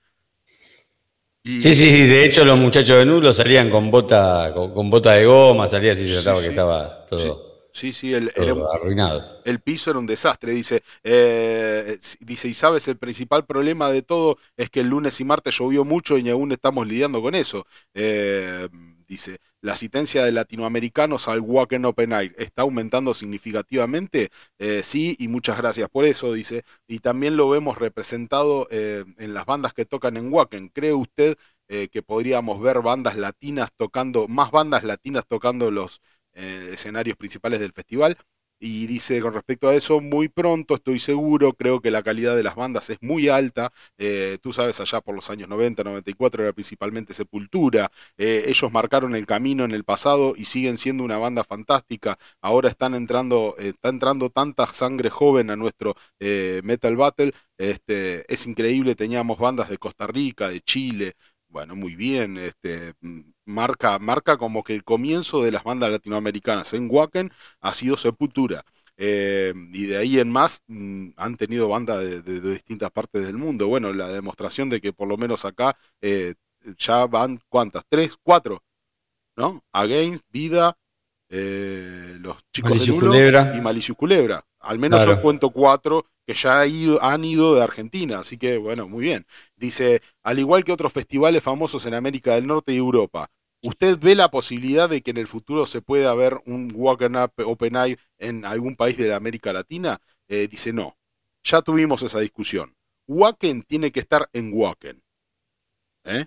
[1.45, 4.91] Y, sí, sí, sí, de hecho los muchachos de Nulo salían con bota, con, con
[4.91, 7.53] bota de goma, salía así se trataba sí, que estaba todo.
[7.73, 9.23] Sí, sí, el, todo era un- arruinado.
[9.45, 10.53] el piso era un desastre.
[10.53, 15.25] Dice, eh, dice, y sabes, el principal problema de todo es que el lunes y
[15.25, 17.67] martes llovió mucho y aún estamos lidiando con eso.
[17.95, 18.69] Eh,
[19.09, 24.31] dice, la asistencia de latinoamericanos al Wacken Open Air está aumentando significativamente.
[24.59, 26.65] Eh, sí, y muchas gracias por eso, dice.
[26.89, 30.69] Y también lo vemos representado eh, en las bandas que tocan en Wacken.
[30.69, 31.37] ¿Cree usted
[31.69, 36.01] eh, que podríamos ver bandas latinas tocando, más bandas latinas tocando los
[36.35, 38.17] escenarios principales del festival?
[38.65, 42.45] Y dice con respecto a eso, muy pronto estoy seguro, creo que la calidad de
[42.45, 43.73] las bandas es muy alta.
[43.99, 47.91] Eh, tú sabes, allá por los años 90, 94 era principalmente Sepultura.
[48.17, 52.17] Eh, ellos marcaron el camino en el pasado y siguen siendo una banda fantástica.
[52.41, 57.33] Ahora están entrando, eh, está entrando tanta sangre joven a nuestro eh, Metal Battle.
[57.59, 61.15] Este, es increíble, teníamos bandas de Costa Rica, de Chile.
[61.49, 66.73] Bueno, muy bien, este, mm, marca, marca como que el comienzo de las bandas latinoamericanas
[66.75, 68.65] en Wacken ha sido Sepultura.
[68.97, 73.69] Eh, y de ahí en más mm, han tenido bandas de, distintas partes del mundo.
[73.69, 76.35] Bueno, la demostración de que por lo menos acá eh,
[76.79, 77.85] ya van, ¿cuántas?
[77.89, 78.17] ¿Tres?
[78.23, 78.63] ¿Cuatro?
[79.37, 79.65] ¿No?
[79.73, 80.77] Against, Vida,
[81.33, 83.53] eh, los chicos de Nulo Culebra.
[83.53, 84.45] y Malicious Culebra.
[84.61, 85.23] Al menos yo Claro.
[85.23, 89.27] cuento cuatro que ya han ido de Argentina, así que bueno, muy bien.
[89.57, 93.31] Dice, al igual que otros festivales famosos en América del Norte y Europa,
[93.63, 97.33] ¿usted ve la posibilidad de que en el futuro se pueda ver un Walking Up
[97.47, 100.01] Open Eye en algún país de la América Latina?
[100.29, 100.97] Eh, dice, no,
[101.45, 102.75] ya tuvimos esa discusión.
[103.09, 105.03] Wacken tiene que estar en Wacken.
[106.05, 106.27] ¿Eh?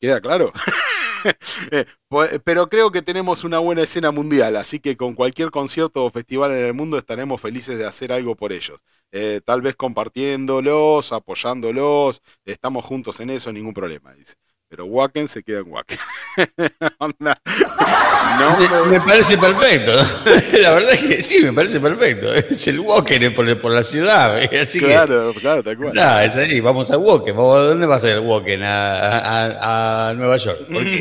[0.00, 0.52] ¿Queda claro?
[1.72, 6.04] Eh, pues, Pero creo que tenemos una buena escena mundial, así que con cualquier concierto
[6.04, 8.80] o festival en el mundo estaremos felices de hacer algo por ellos.
[9.12, 14.34] Eh, tal vez compartiéndolos, apoyándolos, estamos juntos en eso, ningún problema, dice.
[14.68, 15.98] Pero Wacken se queda en Wacken.
[18.38, 19.92] No Me, parece perfecto.
[20.60, 22.32] La verdad es que sí, me parece perfecto.
[22.34, 24.38] Es el walker por, por la ciudad.
[24.62, 25.82] Así Claro, claro, tal que.
[25.82, 25.94] cual.
[25.94, 26.96] Nada, es ahí, vamos ¿a
[27.64, 28.62] ¿Dónde va a ser el walker?
[28.62, 30.58] A, a- a Nueva York.
[30.70, 31.00] ¿Por qué?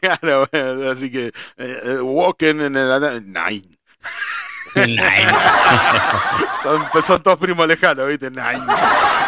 [0.00, 2.92] Claro, bueno, así que eh, eh, Wacken en el
[3.32, 3.78] Nine.
[4.86, 5.32] Nine.
[6.62, 8.30] Son, pues son todos primos lejanos, ¿viste?
[8.30, 8.64] Nine.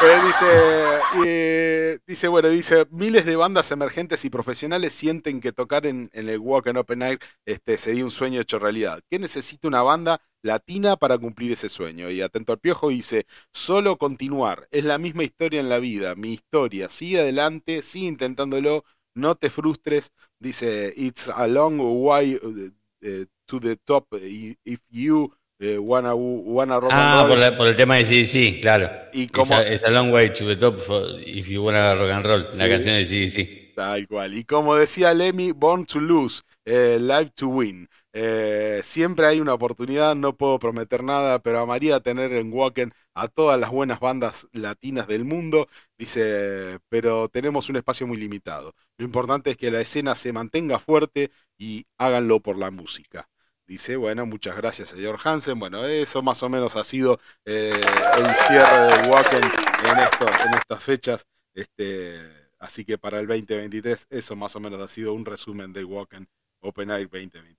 [0.02, 5.86] Eh, dice, eh, dice, bueno, dice, miles de bandas emergentes y profesionales sienten que tocar
[5.86, 9.00] en, en el Walk and Open Air este, sería un sueño hecho realidad.
[9.10, 12.10] ¿Qué necesita una banda latina para cumplir ese sueño?
[12.10, 16.32] Y atento al piojo dice, solo continuar, es la misma historia en la vida, mi
[16.32, 20.12] historia, sigue adelante, sigue intentándolo, no te frustres.
[20.38, 22.70] Dice, it's a long way uh,
[23.06, 24.18] uh, to the top uh,
[24.64, 27.28] if you uh, wanna, wanna rock and Ah, roll.
[27.30, 28.88] por, la- por el tema de sí, claro.
[29.12, 32.10] Y como- a, it's a long way to the top for- if you wanna rock
[32.12, 32.46] and roll.
[32.56, 33.72] La canción de sí.
[33.74, 34.34] Tal cual.
[34.36, 37.88] Y como decía Lemmy, Born to Lose, eh, Live to Win.
[38.12, 43.28] Eh, siempre hay una oportunidad, no puedo prometer nada, pero amaría tener en Wacken a
[43.28, 45.68] todas las buenas bandas latinas del mundo.
[45.96, 48.74] Dice, pero tenemos un espacio muy limitado.
[48.98, 53.28] Lo importante es que la escena se mantenga fuerte y háganlo por la música.
[53.70, 55.56] Dice, bueno, muchas gracias, señor Hansen.
[55.56, 57.80] Bueno, eso más o menos ha sido eh,
[58.16, 61.24] el cierre de Wacken en, estas fechas.
[61.54, 62.18] Este,
[62.58, 66.26] así que para el 2023, eso más o menos ha sido un resumen de Wacken
[66.62, 67.56] Open Air 2023.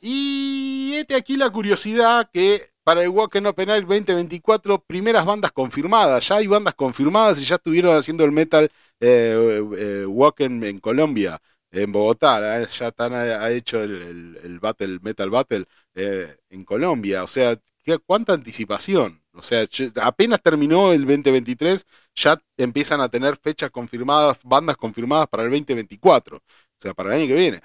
[0.00, 6.26] Y este aquí la curiosidad que para el Wacken Open Air 2024, primeras bandas confirmadas.
[6.26, 11.38] Ya hay bandas confirmadas y ya estuvieron haciendo el metal eh, eh, Wacken en Colombia,
[11.70, 12.62] en Bogotá.
[12.62, 17.24] eh, Ya están, ha, hecho el, el- Battle, Metal Battle eh, en Colombia.
[17.24, 19.22] O sea, ¿qué- ¿cuánta anticipación?
[19.32, 19.64] O sea,
[20.02, 26.38] apenas terminó el 2023, ya empiezan a tener fechas confirmadas, bandas confirmadas para el 2024.
[26.38, 26.42] O
[26.80, 27.60] sea, para el año que viene.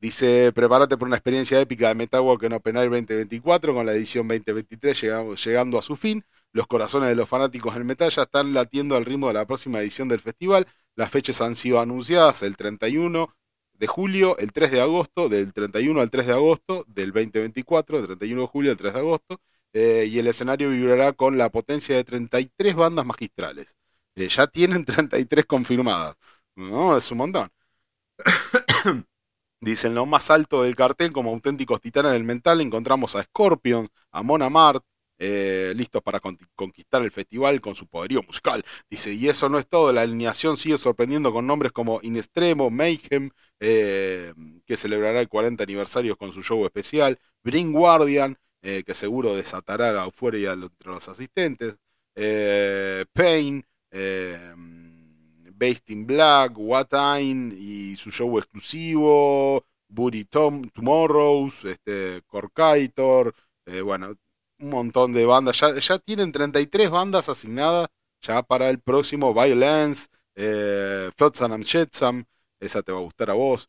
[0.00, 3.92] Dice, prepárate por una experiencia épica de Metal Walk en Open Air 2024 con la
[3.92, 6.24] edición 2023 llegando, llegando a su fin.
[6.52, 9.80] Los corazones de los fanáticos del metal ya están latiendo al ritmo de la próxima
[9.80, 10.66] edición del festival.
[10.94, 13.34] Las fechas han sido anunciadas el 31
[13.78, 18.06] de julio, el 3 de agosto, del 31 al 3 de agosto del 2024, del
[18.08, 19.40] 31 de julio al 3 de agosto,
[19.72, 23.76] eh, y el escenario vibrará con la potencia de 33 bandas magistrales.
[24.16, 26.16] Eh, ya tienen 33 confirmadas.
[26.56, 27.50] No, es un montón.
[29.60, 34.22] Dicen lo más alto del cartel, como auténticos titanes del mental, encontramos a Scorpion, a
[34.22, 34.84] Mona Mart,
[35.18, 38.64] eh, listos para con- conquistar el festival con su poderío musical.
[38.90, 42.70] Dice, y eso no es todo, la alineación sigue sorprendiendo con nombres como In Extremo,
[42.70, 44.32] Mayhem, eh,
[44.66, 49.92] que celebrará el 40 aniversario con su show especial, Bring Guardian, eh, que seguro desatará
[49.92, 51.76] la euforia entre los asistentes,
[52.14, 53.64] eh, Pain,
[55.54, 63.34] Based in Black, What Time y su show exclusivo, Booty Tom, Tomorrows, este, Corkaitor,
[63.84, 64.14] bueno,
[64.60, 65.58] un montón de bandas.
[65.60, 67.88] Ya, ya tienen 33 bandas asignadas
[68.20, 72.24] ya para el próximo Violence, eh, Flotsam and Jetsam.
[72.60, 73.68] Esa te va a gustar a vos.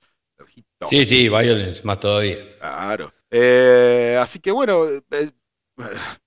[0.87, 2.37] Sí, sí, Violence, más todavía.
[2.57, 3.11] Claro.
[3.29, 5.31] Eh, así que bueno, eh,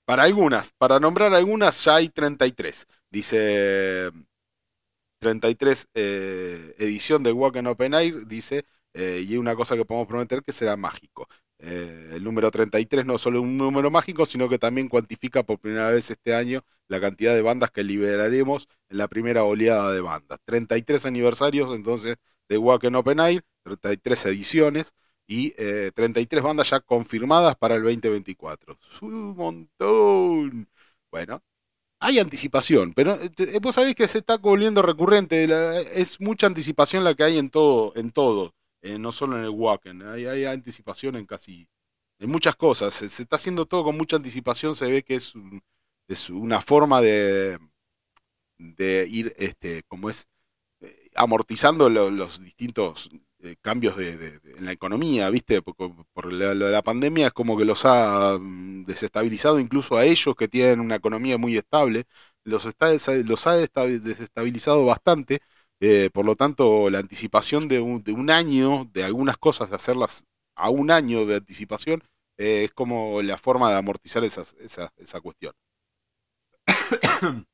[0.04, 2.86] para algunas, para nombrar algunas, ya hay 33.
[3.10, 4.10] Dice
[5.18, 10.42] 33 eh, edición del Walk in Open Air, dice, y una cosa que podemos prometer
[10.42, 11.26] que será mágico.
[11.64, 15.90] Eh, el número 33 no solo un número mágico, sino que también cuantifica por primera
[15.90, 20.40] vez este año la cantidad de bandas que liberaremos en la primera oleada de bandas.
[20.44, 22.16] 33 aniversarios entonces
[22.48, 24.92] de Walk in Open Air, 33 ediciones
[25.26, 28.76] y eh, 33 bandas ya confirmadas para el 2024.
[29.02, 30.68] Un montón.
[31.12, 31.42] Bueno,
[32.00, 35.44] hay anticipación, pero eh, vos sabés que se está volviendo recurrente.
[36.00, 39.50] es mucha anticipación la que hay en todo, en todo, eh, no solo en el
[39.50, 40.02] Wacken.
[40.02, 41.68] Hay, hay anticipación en casi,
[42.18, 42.94] en muchas cosas.
[42.94, 44.74] Se, está haciendo todo con mucha anticipación.
[44.76, 45.62] Se ve que es, un-
[46.08, 47.58] es una forma de,
[48.58, 50.28] de ir, este, como es,
[50.80, 55.62] eh, amortizando lo- los distintos eh, cambios de, en la economía, ¿viste?
[55.62, 55.76] Por,
[56.12, 60.48] por la, la- pandemia es como que los ha mm, desestabilizado incluso a ellos que
[60.48, 62.06] tienen una economía muy estable,
[62.44, 62.90] los, está,
[63.24, 65.40] los ha desestabilizado bastante,
[65.82, 69.76] eh, por lo tanto la anticipación de un, de un año, de algunas cosas, de
[69.76, 70.24] hacerlas
[70.56, 72.02] a un año de anticipación,
[72.38, 75.54] eh, es como la forma de amortizar esas- esa, esa cuestión.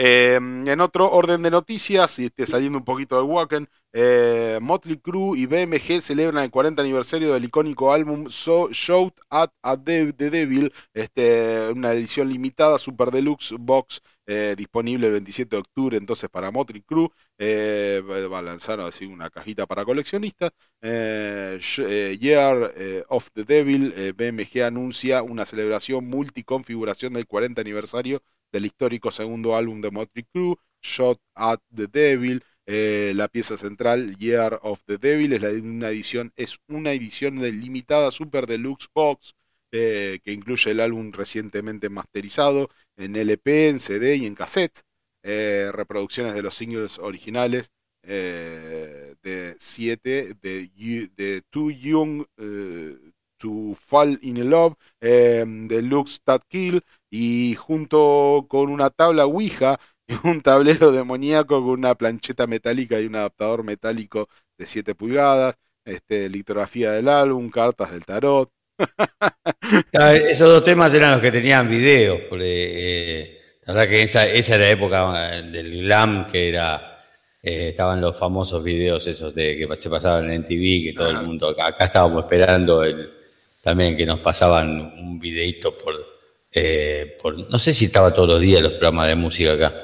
[0.00, 4.98] Eh, en otro orden de noticias, y este, saliendo un poquito del Wacken, eh, Motley
[4.98, 10.12] Crue y BMG celebran el 40 aniversario del icónico álbum So Shout at a the
[10.12, 16.28] Devil, este, una edición limitada Super Deluxe Box eh, disponible el 27 de octubre entonces
[16.28, 17.08] para Motley Crue.
[17.38, 20.50] Eh, va a lanzar así una cajita para coleccionistas.
[20.82, 28.66] Eh, eh, Year of the Devil, BMG anuncia una celebración multiconfiguración del 40 aniversario del
[28.66, 32.44] histórico segundo álbum de Motley Crue, Shot at the Devil.
[32.66, 38.46] La pieza central, Year of the Devil, es una edición, es una edición limitada Super
[38.46, 39.32] Deluxe Box
[39.70, 44.82] que incluye el álbum recientemente masterizado en LP, en CD y en cassette.
[45.22, 47.70] eh, reproducciones de los singles originales
[48.02, 52.96] eh, de 7 de, Too Young eh,
[53.38, 59.78] to Fall in Love, eh, de Lux That Kill, y junto con una tabla Ouija
[60.24, 66.28] un tablero demoníaco con una plancheta metálica y un adaptador metálico de 7 pulgadas, este,
[66.28, 68.50] litografía del álbum, cartas del tarot.
[69.94, 72.44] Ah, Esos dos temas eran los que tenían videos, porque
[73.22, 77.04] eh, la verdad que esa, esa era la época eh, del glam, que era
[77.42, 81.22] eh, estaban los famosos videos esos de que se pasaban en TV, que todo el
[81.26, 83.10] mundo, acá, acá estábamos esperando el,
[83.62, 85.94] también que nos pasaban un videito por,
[86.52, 89.74] eh, por, no sé si estaba todos los días los programas de música acá.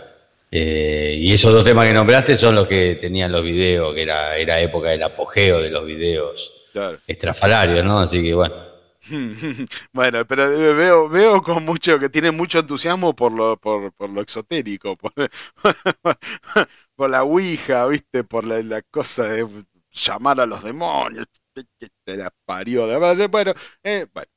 [0.50, 4.37] Eh, y esos dos temas que nombraste son los que tenían los videos, que era,
[4.37, 6.98] era época del apogeo de los videos Claro.
[7.07, 8.00] estrafalarios, ¿no?
[8.00, 8.73] Así que bueno.
[9.92, 14.10] Bueno, pero eh, veo, veo con mucho, que tiene mucho entusiasmo por lo, por, por
[14.10, 14.96] lo exotérico,
[16.96, 18.24] por, la Ouija, ¿viste?
[18.24, 19.46] Por la, cosa de
[19.92, 21.26] llamar a los demonios.
[22.04, 22.86] Te la parió.
[22.86, 24.28] de- Bueno, eh, bueno,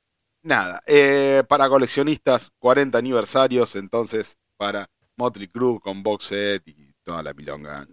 [0.44, 0.82] nada.
[0.86, 7.34] eh, para coleccionistas, 40 aniversarios, entonces, para Motley Crue con box set y toda la
[7.34, 7.88] milonga.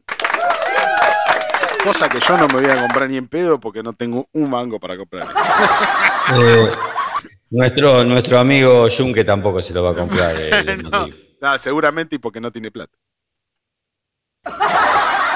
[1.84, 4.50] Cosa que yo no me voy a comprar ni en pedo porque no tengo un
[4.50, 5.28] mango para comprar.
[6.34, 6.70] Eh,
[7.50, 10.34] nuestro, nuestro amigo Jun, que tampoco se lo va a comprar.
[10.38, 10.82] eh, el
[11.40, 12.96] no, seguramente y porque no tiene plata.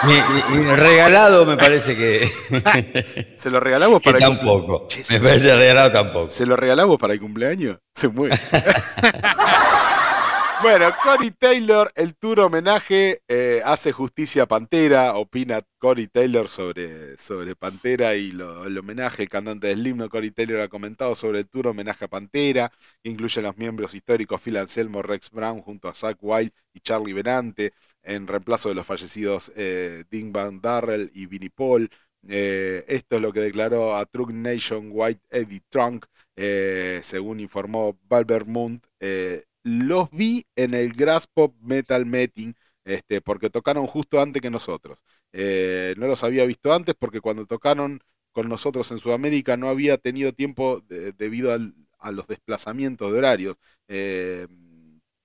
[0.07, 4.87] Y- y- y regalado me parece que, Se lo regalamos que para el cum- tampoco.
[4.89, 6.31] Che, Me parece regalado tampoco.
[6.31, 7.79] Se lo regalamos para el cumpleaños.
[7.95, 8.39] Se mueve.
[10.63, 15.15] Bueno, Cory Taylor, el tour homenaje, eh, hace justicia a Pantera.
[15.17, 19.23] Opina Cory Taylor sobre, sobre Pantera y lo- el homenaje.
[19.23, 22.73] El cantante del himno Cory Taylor ha comentado sobre el tour homenaje a Pantera,
[23.03, 26.81] que incluye a los miembros históricos Phil Anselmo, Rex Brown, junto a Zach Wild y
[26.81, 27.73] Charlie Benante,
[28.03, 31.89] en reemplazo de los fallecidos eh, Dean Van Darrell y Vinnie Paul.
[32.29, 36.07] Eh, esto es lo que declaró a Truck Nation White Eddie Trunk,
[36.37, 38.85] eh, según informó Valvermont.
[39.01, 42.55] Eh, los vi en el Grass Pop Metal Meeting,
[42.85, 45.03] este, porque tocaron justo antes que nosotros.
[45.33, 48.01] Eh, no los había visto antes porque cuando tocaron
[48.33, 51.53] con nosotros en Sudamérica no había tenido tiempo de- debido
[51.99, 53.57] a los desplazamientos de horarios.
[53.89, 54.47] Eh,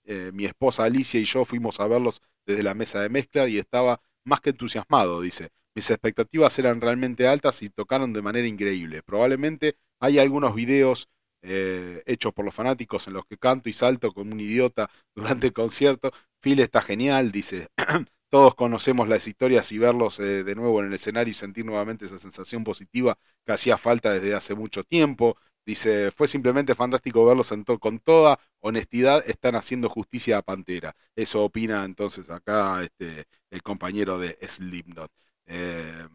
[0.06, 3.58] eh, mi esposa Alicia y yo fuimos a verlos desde la mesa de mezcla y
[3.58, 5.50] estaba más que entusiasmado, dice.
[5.76, 9.02] Mis expectativas eran realmente altas y tocaron de manera increíble.
[9.04, 11.08] Probablemente hay algunos videos
[11.44, 15.48] eh, hechos por los fanáticos en los que canto y salto como un idiota durante
[15.48, 16.12] el concierto.
[16.42, 17.68] Phil está genial, dice.
[18.30, 22.06] Todos conocemos las historias y verlos eh, de nuevo en el escenario y sentir nuevamente
[22.06, 23.16] esa sensación positiva
[23.46, 25.38] que hacía falta desde hace mucho tiempo.
[25.66, 30.96] Dice, fue simplemente fantástico verlos en con toda honestidad, están haciendo justicia a Pantera.
[31.16, 35.12] Eso opina entonces acá este, el compañero de Slipknot.
[35.46, 36.08] Eh,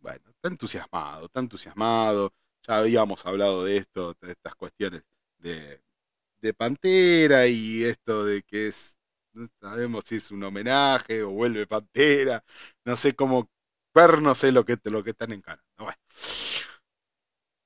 [0.00, 2.32] bueno, está entusiasmado, está entusiasmado.
[2.66, 5.02] Ya habíamos hablado de esto, de estas cuestiones
[5.38, 5.80] de,
[6.40, 8.96] de Pantera y esto de que es,
[9.32, 12.44] no sabemos si es un homenaje o vuelve Pantera,
[12.84, 13.48] no sé cómo,
[13.94, 15.64] ver no sé lo que, lo que están encarando.
[15.78, 15.98] Bueno.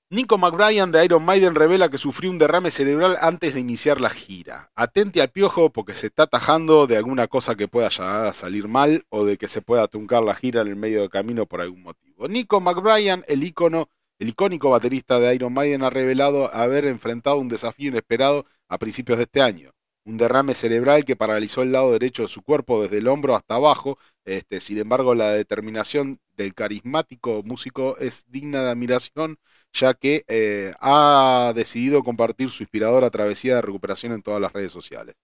[0.09, 4.09] Nico McBrien de Iron Maiden revela que sufrió un derrame cerebral antes de iniciar la
[4.09, 4.71] gira.
[4.77, 8.69] Atente al piojo porque se está atajando de alguna cosa que pueda llegar a salir
[8.69, 11.61] mal o de que se pueda truncar la gira en el medio del camino por
[11.61, 12.29] algún motivo.
[12.29, 17.49] Nico McBrien, el ícono, el icónico baterista de Iron Maiden, ha revelado haber enfrentado un
[17.49, 19.73] desafío inesperado a principios de este año.
[20.05, 23.57] Un derrame cerebral que paralizó el lado derecho de su cuerpo desde el hombro hasta
[23.57, 23.99] abajo.
[24.25, 29.39] Este, sin embargo, la determinación del carismático músico es digna de admiración
[29.73, 34.73] ya que eh, ha decidido compartir su inspiradora travesía de recuperación en todas las redes
[34.73, 35.15] sociales.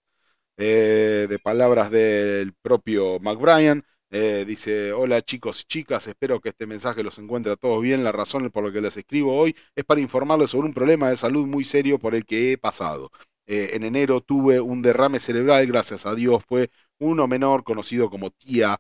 [0.59, 7.02] Eh, de palabras del propio McBrien, eh, dice, hola chicos chicas, espero que este mensaje
[7.02, 8.04] los encuentre a todos bien.
[8.04, 11.16] La razón por la que les escribo hoy es para informarles sobre un problema de
[11.16, 13.10] salud muy serio por el que he pasado.
[13.46, 18.30] Eh, en enero tuve un derrame cerebral, gracias a Dios fue uno menor, conocido como
[18.30, 18.78] TIA,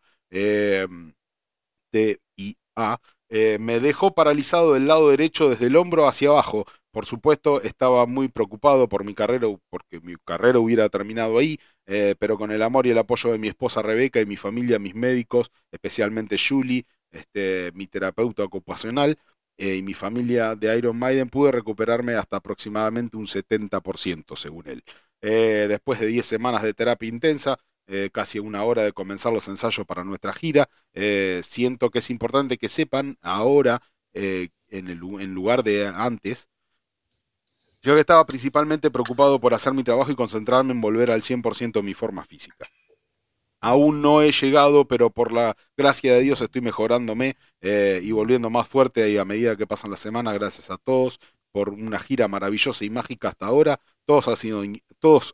[1.90, 3.00] T-I-A,
[3.34, 6.66] eh, me dejó paralizado del lado derecho desde el hombro hacia abajo.
[6.90, 12.14] Por supuesto, estaba muy preocupado por mi carrera, porque mi carrera hubiera terminado ahí, eh,
[12.18, 14.94] pero con el amor y el apoyo de mi esposa Rebeca y mi familia, mis
[14.94, 19.18] médicos, especialmente Julie, este, mi terapeuta ocupacional,
[19.58, 24.84] eh, y mi familia de Iron Maiden, pude recuperarme hasta aproximadamente un 70%, según él.
[25.20, 27.58] Eh, después de 10 semanas de terapia intensa,
[28.12, 30.66] casi una hora de comenzar los ensayos para nuestra gira.
[31.42, 33.82] Siento que es importante que sepan ahora,
[34.14, 34.50] en,
[34.88, 36.48] el, en lugar de antes,
[37.82, 41.80] yo que estaba principalmente preocupado por hacer mi trabajo y concentrarme en volver al 100%
[41.80, 42.68] de mi forma física.
[43.60, 48.50] Aún no he llegado, pero por la gracia de Dios estoy mejorándome eh, y volviendo
[48.50, 51.20] más fuerte y a medida que pasan las semanas, gracias a todos
[51.52, 53.78] por una gira maravillosa y mágica hasta ahora.
[54.04, 54.26] Todos,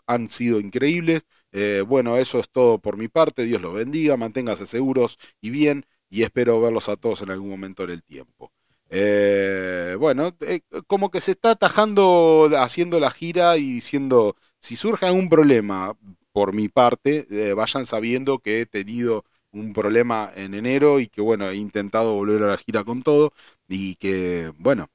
[0.06, 1.22] han sido increíbles.
[1.52, 3.44] Eh, bueno, eso es todo por mi parte.
[3.44, 7.84] Dios los bendiga, manténganse seguros y bien y espero verlos a todos en algún momento
[7.84, 8.52] en el tiempo.
[8.90, 15.06] Eh, bueno, eh, como que se está atajando haciendo la gira y diciendo, si surge
[15.06, 15.96] algún problema
[16.32, 21.20] por mi parte, eh, vayan sabiendo que he tenido un problema en enero y que
[21.20, 23.32] bueno, he intentado volver a la gira con todo
[23.68, 24.88] y que bueno,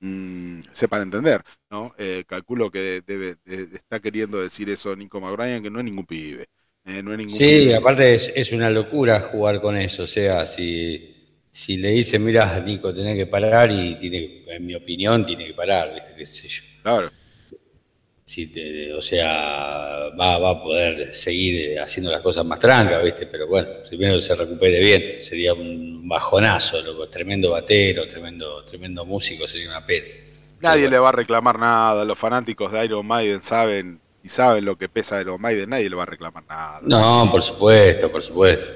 [0.00, 1.94] mm, sepan entender, ¿no?
[1.98, 6.06] Eh, calculo que debe, de- está queriendo decir eso Nico McBrien, que no es ningún
[6.06, 6.48] pibe.
[6.84, 7.72] eh, no es ningún Sí, pibe.
[7.72, 10.04] aparte es, es una locura jugar con eso.
[10.04, 11.21] O sea, si,
[11.52, 15.54] si le dicen, mira, Nico, tenés que parar y tiene, en mi opinión, tiene que
[15.54, 16.14] parar, ¿viste?
[16.16, 16.62] ¿Qué sé yo?
[16.82, 17.10] Claro.
[18.24, 23.26] Si te- o sea, va, va a poder seguir haciendo las cosas más trancas, ¿viste?
[23.26, 29.04] Pero bueno, si primero se recupere bien, sería un bajonazo, loco, tremendo batero, tremendo, tremendo
[29.04, 30.06] músico, sería una pena.
[30.60, 32.04] Nadie le va a reclamar nada.
[32.04, 35.68] Los fanáticos de Iron Maiden saben y saben lo que pesa Iron Maiden.
[35.70, 36.80] Nadie le va a reclamar nada.
[36.82, 38.70] No, por supuesto, por supuesto.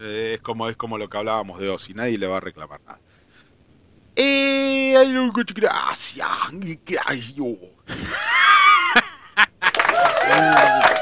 [0.00, 1.94] Eh, es como es como lo que hablábamos de Ozzy.
[1.94, 3.00] Nadie le va a reclamar nada.
[4.16, 6.26] Eh, hay un coche- gracias,
[6.84, 7.34] gracias.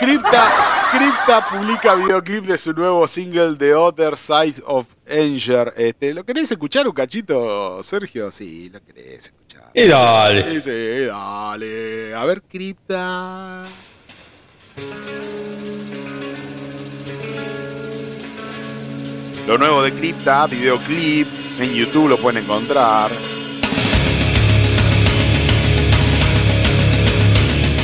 [0.00, 5.72] Cripta, Cripta publica videoclip de su nuevo single The Other Side of Anger.
[5.76, 8.30] Este, ¿Lo querés escuchar un cachito, Sergio?
[8.30, 9.70] Sí, lo querés escuchar.
[9.74, 10.60] Y dale.
[10.60, 12.14] Sí, sí, dale.
[12.14, 13.64] A ver, Cripta.
[19.46, 21.28] Lo nuevo de Cripta, videoclip,
[21.60, 23.08] en YouTube lo pueden encontrar.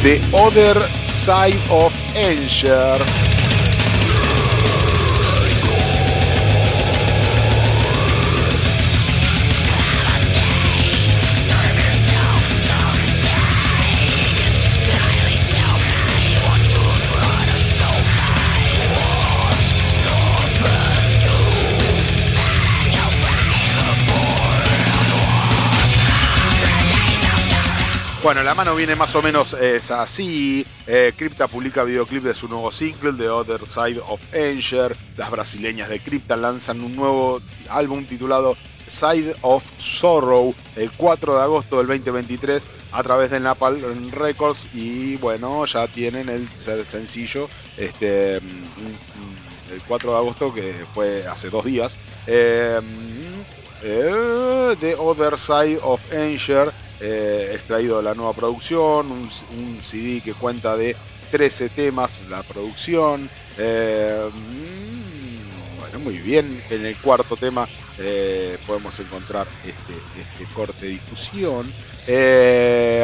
[0.03, 2.99] The Other Side of Anger.
[28.23, 30.65] Bueno, la mano viene más o menos es así.
[30.87, 34.97] Eh, Crypta publica videoclip de su nuevo single, The Other Side of Anger.
[35.17, 38.57] Las brasileñas de Crypta lanzan un nuevo álbum titulado
[38.87, 45.17] Side of Sorrow el 4 de agosto del 2023 a través de Napalm Records y
[45.17, 46.49] bueno, ya tienen el
[46.85, 51.97] sencillo este, mm, el 4 de agosto que fue hace dos días.
[52.29, 52.79] Eh,
[53.83, 56.73] eh, The Other Side of Anger
[57.03, 59.29] eh, extraído de la nueva producción, un,
[59.83, 60.97] CD que cuenta de
[61.31, 63.29] 13 temas, la producción.
[63.59, 70.87] Eh, mm, bueno, muy bien, en el cuarto tema eh, podemos encontrar este, este, corte
[70.87, 71.67] de difusión.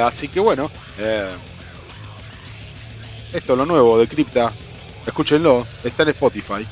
[0.06, 0.70] Así que bueno,
[3.32, 4.52] esto es lo nuevo de Crypta.
[5.06, 6.66] Escúchenlo, está en Spotify.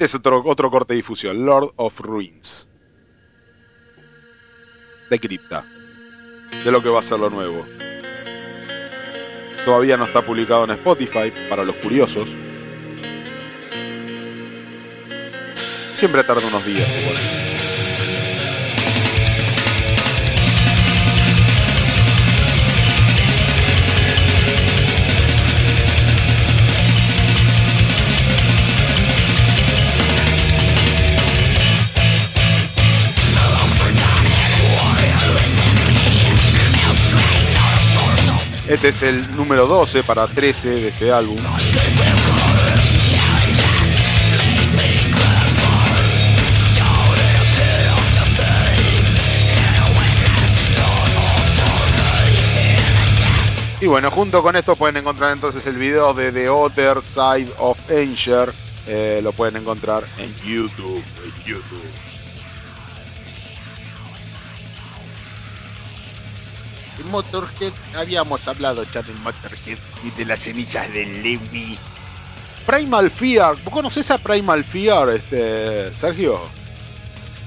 [0.00, 2.66] Este es otro, otro corte de difusión, Lord of Ruins.
[5.10, 5.66] De Crypta.
[6.64, 7.66] De lo que va a ser lo nuevo.
[9.66, 12.30] Todavía no está publicado en Spotify, para los curiosos.
[15.94, 17.59] Siempre tarda unos días igual.
[38.70, 41.36] Este es el número 12 para 13 de este álbum.
[53.80, 57.76] Y bueno, junto con esto pueden encontrar entonces el video de The Other Side of
[57.90, 58.54] Anger.
[58.86, 61.02] Eh, lo pueden encontrar en YouTube.
[61.24, 62.09] En YouTube.
[67.04, 71.78] Motorhead habíamos hablado ya del Motorhead y de las cenizas del Lewy.
[72.66, 76.40] Primal Fear, ¿vos conocés a Primal Fear, este, Sergio?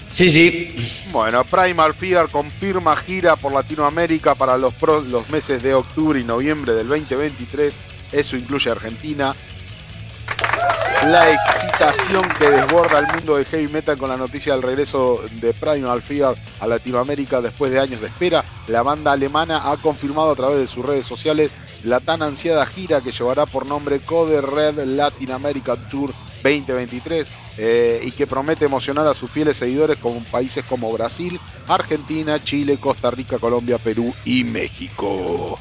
[0.09, 0.75] Sí, sí.
[1.11, 6.23] Bueno, Primal Fear confirma gira por Latinoamérica para los, pro- los meses de octubre y
[6.23, 7.73] noviembre del 2023.
[8.11, 9.35] Eso incluye Argentina.
[11.03, 15.53] La excitación que desborda el mundo del heavy metal con la noticia del regreso de
[15.53, 18.43] Primal Fear a Latinoamérica después de años de espera.
[18.67, 21.51] La banda alemana ha confirmado a través de sus redes sociales
[21.83, 28.01] la tan ansiada gira que llevará por nombre Code Red Latin America Tour 2023 eh,
[28.03, 33.11] y que promete emocionar a sus fieles seguidores con países como Brasil, Argentina, Chile, Costa
[33.11, 35.59] Rica, Colombia, Perú y México.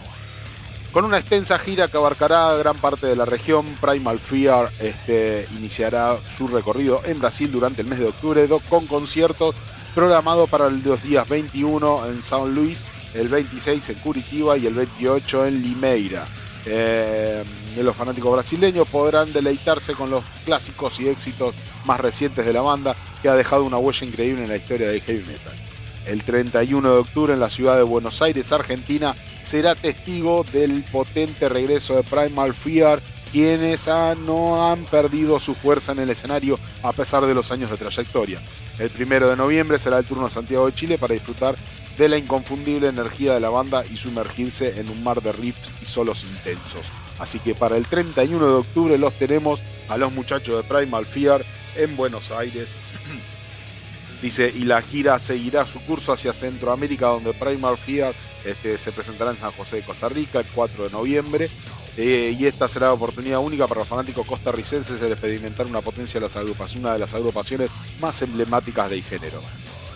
[0.93, 6.19] Con una extensa gira que abarcará gran parte de la región, Primal Fear este, iniciará
[6.19, 9.55] su recorrido en Brasil durante el mes de octubre con conciertos
[9.95, 12.85] programados para los días 21 en San Luis,
[13.15, 16.27] el 26 en Curitiba y el 28 en Limeira.
[16.67, 17.43] Eh,
[17.81, 21.55] los fanáticos brasileños podrán deleitarse con los clásicos y éxitos
[21.87, 25.01] más recientes de la banda que ha dejado una huella increíble en la historia del
[25.01, 25.55] heavy metal.
[26.05, 31.49] El 31 de octubre en la ciudad de Buenos Aires, Argentina, será testigo del potente
[31.49, 36.93] regreso de Primal Fear, quienes ah, no han perdido su fuerza en el escenario a
[36.93, 38.41] pesar de los años de trayectoria.
[38.79, 41.57] El primero de noviembre será el turno a Santiago de Chile para disfrutar
[41.99, 45.87] de la inconfundible energía de la banda y sumergirse en un mar de riffs y
[45.87, 46.87] solos intensos.
[47.19, 51.45] Así que para el 31 de octubre los tenemos a los muchachos de Primal Fear
[51.77, 52.75] en Buenos Aires
[54.23, 58.15] Dice, y la gira seguirá su curso hacia Centroamérica, donde Primal Fear
[58.45, 61.51] este, se presentará en San José de Costa Rica el 4 de noviembre.
[61.97, 66.21] Eh, y esta será la oportunidad única para los fanáticos costarricenses de experimentar una potencia
[66.21, 67.69] de las agrupaciones, una de las agrupaciones
[68.01, 69.43] más emblemáticas del género.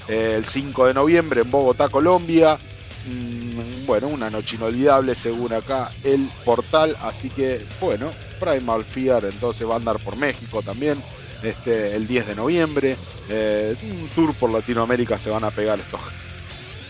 [0.09, 2.59] El 5 de noviembre en Bogotá, Colombia.
[3.07, 6.97] Mm, bueno, una noche inolvidable según acá el portal.
[7.03, 8.11] Así que, bueno,
[8.41, 10.99] Primal Fear entonces va a andar por México también.
[11.43, 12.97] Este, el 10 de noviembre.
[13.28, 16.01] Eh, un tour por Latinoamérica se van a pegar estos,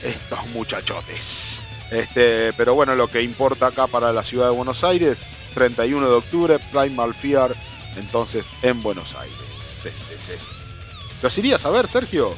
[0.02, 1.62] estos muchachotes.
[1.90, 5.18] Este, pero bueno, lo que importa acá para la ciudad de Buenos Aires,
[5.54, 7.54] 31 de octubre, Primal Fear,
[7.96, 9.36] entonces en Buenos Aires.
[9.82, 10.32] Sí, sí.
[11.22, 12.34] ¿Los irías a ver, Sergio?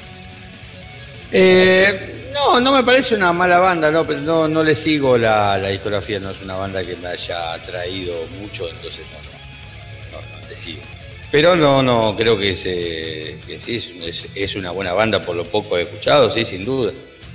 [1.32, 5.58] Eh, no, no me parece una mala banda, no, pero no, no le sigo la,
[5.58, 10.40] la discografía, no es una banda que me haya atraído mucho, entonces no, no, no,
[10.40, 10.82] no le sigo.
[11.30, 13.90] Pero no, no, creo que, es, eh, que sí, es,
[14.24, 16.92] es- es una buena banda por lo poco he escuchado, sí, sin duda.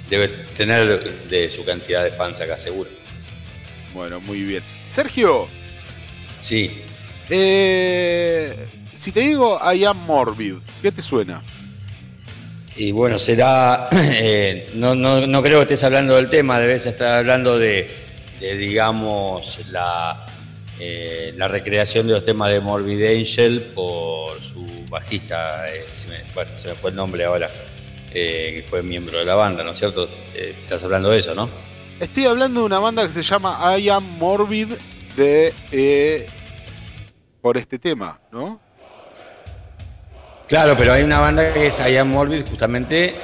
[0.09, 0.27] Debe
[0.57, 2.89] tener de su cantidad de fans acá, seguro.
[3.93, 4.63] Bueno, muy bien.
[4.89, 5.47] Sergio,
[6.41, 6.81] Sí,
[7.29, 8.53] eh,
[8.97, 11.41] si te digo I am Morbid, ¿qué te suena?
[12.75, 13.87] y bueno, será.
[13.93, 17.87] eh, no, no, no creo que estés hablando del tema, debes estar hablando de,
[18.39, 20.22] de, digamos, la,
[20.85, 26.15] eh, la recreación de los temas de Morbid Angel por su bajista, eh, se me,
[26.33, 27.49] bueno, se me fue el nombre ahora,
[28.13, 30.09] eh, que fue miembro de la banda, ¿no es cierto?
[30.35, 31.49] Estás hablando de eso, ¿no?
[32.01, 34.73] Estoy hablando de una banda que se llama I am Morbid
[35.15, 36.27] de
[37.39, 38.59] por este tema, ¿no?
[40.49, 43.15] Claro, pero hay una banda que es I Am Morbid, justamente,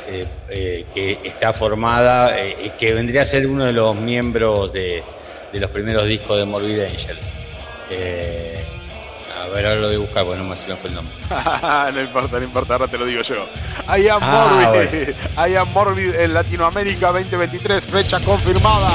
[0.47, 5.03] que está formada, y que vendría a ser uno de los miembros de,
[5.51, 7.17] de los primeros discos de Morbid Angel.
[7.89, 8.65] Eh,
[9.41, 11.13] a ver, ahora lo voy a buscar, porque no me fue el nombre.
[11.93, 13.45] no importa, no importa, ahora te lo digo yo.
[13.97, 15.09] I am Ah, Morbid.
[15.49, 18.89] I am Morbid en Latinoamérica 2023, fecha confirmada.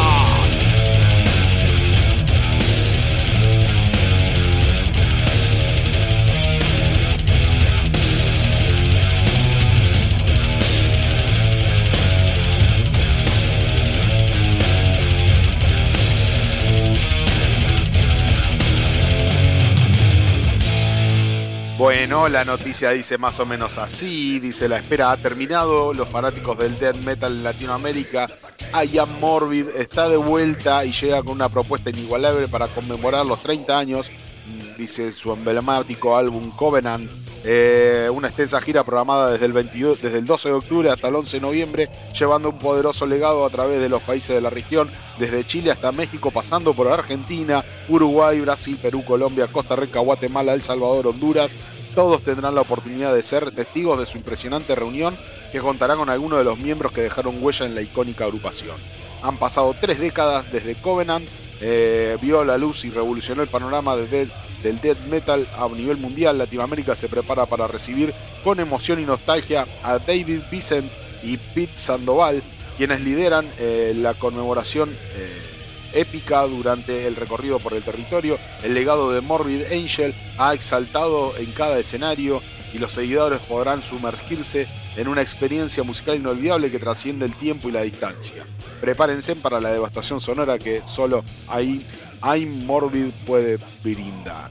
[21.85, 26.57] Bueno, la noticia dice más o menos así, dice la espera ha terminado, los fanáticos
[26.57, 28.26] del death metal en Latinoamérica,
[28.72, 33.43] I Am Morbid está de vuelta y llega con una propuesta inigualable para conmemorar los
[33.43, 37.07] 30 años, mm, dice su emblemático álbum Covenant,
[37.47, 41.16] eh, una extensa gira programada desde el, 22, desde el 12 de octubre hasta el
[41.16, 44.91] 11 de noviembre, llevando un poderoso legado a través de los países de la región,
[45.18, 50.62] desde Chile hasta México, pasando por Argentina, Uruguay, Brasil, Perú, Colombia, Costa Rica, Guatemala, El
[50.62, 51.51] Salvador, Honduras.
[51.95, 55.16] Todos tendrán la oportunidad de ser testigos de su impresionante reunión
[55.53, 58.76] que contará con algunos de los miembros que dejaron huella en la icónica agrupación.
[59.22, 61.26] Han pasado tres décadas desde Covenant,
[61.61, 64.32] eh, vio la luz y revolucionó el panorama de death-
[64.62, 66.36] del death metal a nivel mundial.
[66.36, 70.90] Latinoamérica se prepara para recibir con emoción y nostalgia a David Vicent
[71.22, 72.42] y Pete Sandoval,
[72.76, 75.53] quienes lideran eh, la conmemoración eh,
[75.95, 78.38] épica durante el recorrido por el territorio.
[78.62, 82.42] El legado de Morbid Angel ha exaltado en cada escenario
[82.72, 84.66] y los seguidores podrán sumergirse
[84.97, 88.45] en una experiencia musical inolvidable que trasciende el tiempo y la distancia.
[88.80, 91.84] Prepárense para la devastación sonora que solo ahí
[92.22, 94.51] I'm Morbid puede brindar.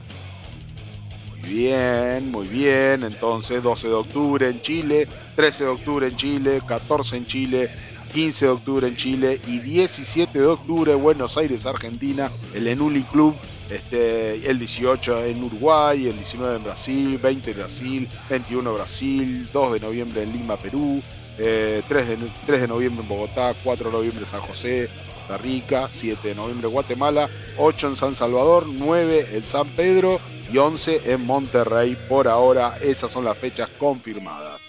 [1.28, 3.04] Muy bien, muy bien.
[3.04, 7.70] Entonces, 12 de octubre en Chile, 13 de octubre en Chile, 14 en Chile,
[8.14, 13.02] 15 de octubre en Chile y 17 de octubre en Buenos Aires, Argentina, el Enuli
[13.02, 13.34] Club.
[13.68, 19.48] Este, el 18 en Uruguay, el 19 en Brasil, 20 en Brasil, 21 en Brasil,
[19.52, 21.02] 2 de noviembre en Lima, Perú,
[21.38, 25.38] eh, 3, de, 3 de noviembre en Bogotá, 4 de noviembre en San José, Costa
[25.38, 30.20] Rica, 7 de noviembre en Guatemala, 8 en San Salvador, 9 en San Pedro
[30.52, 31.96] y 11 en Monterrey.
[32.08, 34.60] Por ahora, esas son las fechas confirmadas.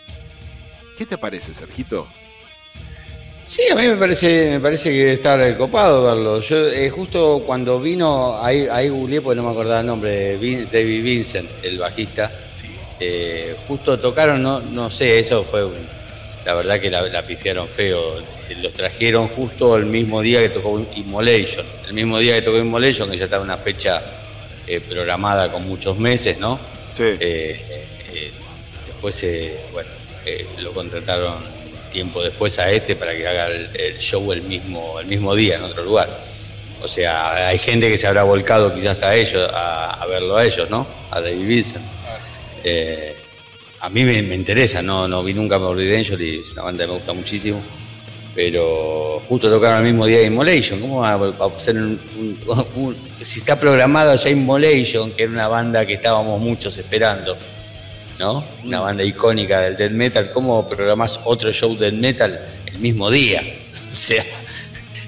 [0.97, 2.07] ¿Qué te parece, Sergito?
[3.47, 6.39] Sí, a mí me parece, me parece que debe estar eh, copado verlo.
[6.41, 10.37] Yo eh, justo cuando vino, ahí, ahí googleé porque no me acordaba el nombre, de
[10.39, 12.31] Vin- David Vincent, el bajista.
[12.99, 15.73] Eh, justo tocaron, no, no sé, eso fue un-
[16.43, 18.15] la verdad que la, la pifiaron feo.
[18.61, 21.65] Los trajeron justo el mismo día que tocó Immolation.
[21.87, 24.01] El mismo día que tocó Immolation, que ya estaba una fecha
[24.67, 26.57] eh, programada con muchos meses, ¿no?
[26.97, 27.03] Sí.
[27.03, 28.31] Eh, eh, eh,
[28.87, 29.89] después, eh, bueno,
[30.25, 31.35] eh, lo contrataron
[31.95, 35.63] tiempo después a este para que haga el, show el mismo, el mismo día en
[35.63, 36.09] otro lugar.
[36.83, 40.69] O sea, hay gente que se habrá volcado quizás a ellos, a, verlo a ellos,
[40.69, 40.85] ¿no?
[41.09, 41.85] A David Vincent.
[42.65, 43.15] Eh,
[43.79, 46.87] a mí me, interesa, no, no vi nunca Morbid Angel y es una banda que
[46.87, 47.61] me gusta muchísimo.
[48.35, 50.81] Pero justo tocaron el mismo día de Immolation.
[50.81, 51.97] ¿Cómo va a ser un,
[53.21, 57.37] si está programado ya Immolation, que era una banda que estábamos muchos esperando,
[58.19, 58.43] ¿no?
[58.63, 60.31] Una banda icónica del death metal.
[60.33, 63.41] ¿Cómo programás otro show death metal el mismo día?
[63.95, 64.25] O sea,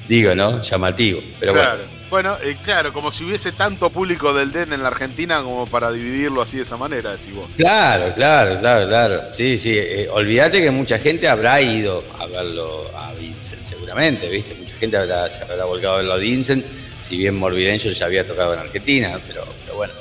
[0.07, 0.61] digo, ¿no?
[0.61, 1.19] Llamativo.
[1.41, 1.77] Pero claro.
[1.77, 1.97] bueno.
[2.09, 5.91] Bueno, eh, claro, como si hubiese tanto público del DEN en la Argentina como para
[5.91, 7.49] dividirlo así de esa manera, decís vos.
[7.57, 9.21] Claro, claro, claro, claro.
[9.29, 9.77] Sí, sí.
[9.77, 14.55] eh, olvídate que mucha gente habrá ido a verlo a Vincent, seguramente, ¿viste?
[14.55, 16.65] Mucha gente habrá, se habrá volcado a verlo a Vincent,
[16.99, 19.93] si bien Morbid Angel ya había tocado en Argentina, pero, pero bueno.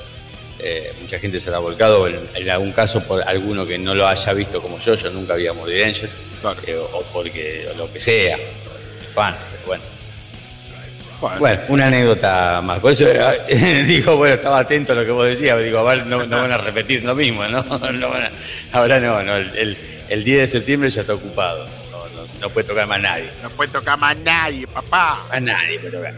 [0.59, 4.07] Eh, mucha gente se habrá volcado, en, en algún caso por alguno que no lo
[4.07, 6.09] haya visto como yo, yo nunca vi a Morbid Angel,
[6.41, 6.59] Claro.
[6.67, 8.37] eh, o, o porque, o lo que sea,
[9.13, 9.83] fan, pero bueno.
[11.39, 12.79] Bueno, una anécdota más.
[12.79, 15.59] Por eso eh, digo, bueno, estaba atento a lo que vos decías.
[15.63, 17.63] Digo, a ver, no, no van a repetir lo mismo, ¿no?
[17.91, 18.31] No van a-
[18.71, 19.35] ahora no, no.
[19.35, 19.77] El, el-
[20.09, 21.65] el 10 de septiembre ya está ocupado.
[21.91, 23.29] No, no, no puede tocar más nadie.
[23.41, 25.19] No puede tocar más nadie, papá.
[25.31, 26.13] Más nadie puede tocar.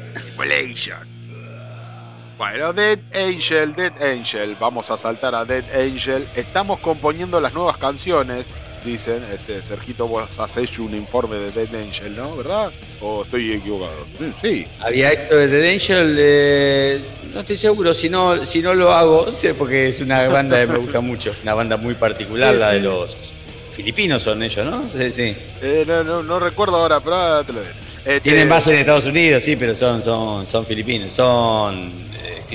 [2.39, 4.55] Bueno, Dead Angel, Dead Angel.
[4.57, 6.25] Vamos a saltar a Dead Angel.
[6.37, 8.45] Estamos componiendo las nuevas canciones.
[8.85, 12.37] Dicen, este, Sergito, vos has hecho un informe de Dead Angel, ¿no?
[12.37, 12.71] ¿Verdad?
[13.01, 13.91] ¿O estoy equivocado?
[14.19, 14.65] Mm, Sí.
[14.79, 17.01] Había hecho de The Angel, eh,
[17.33, 20.67] no estoy seguro, si no, si no lo hago, sé porque es una banda que
[20.71, 23.33] me gusta mucho, una banda muy particular, Sí, la de los
[23.75, 24.81] filipinos son ellos, ¿no?
[24.97, 25.35] Sí, sí.
[25.61, 27.71] Eh, no, no, no recuerdo ahora, pero ahora te lo diré.
[27.99, 31.91] Este, Tienen base en Estados Unidos, sí, pero son, son, son filipinos, son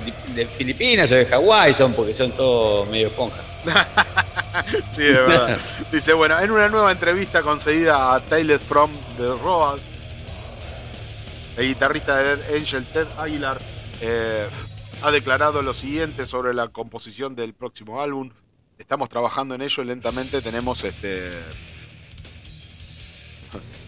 [0.01, 3.43] de Filipinas o de Hawái, son porque son todos medio esponja.
[4.95, 5.59] Sí, de verdad.
[5.93, 9.81] Dice, bueno, en una nueva entrevista concedida a Taylor from The Road,
[11.57, 13.61] el guitarrista de Dead Angel Ted Aguilar
[14.01, 14.47] eh,
[15.03, 18.31] ha declarado lo siguiente sobre la composición del próximo álbum.
[18.79, 20.41] Estamos trabajando en ello lentamente.
[20.41, 21.31] Tenemos este.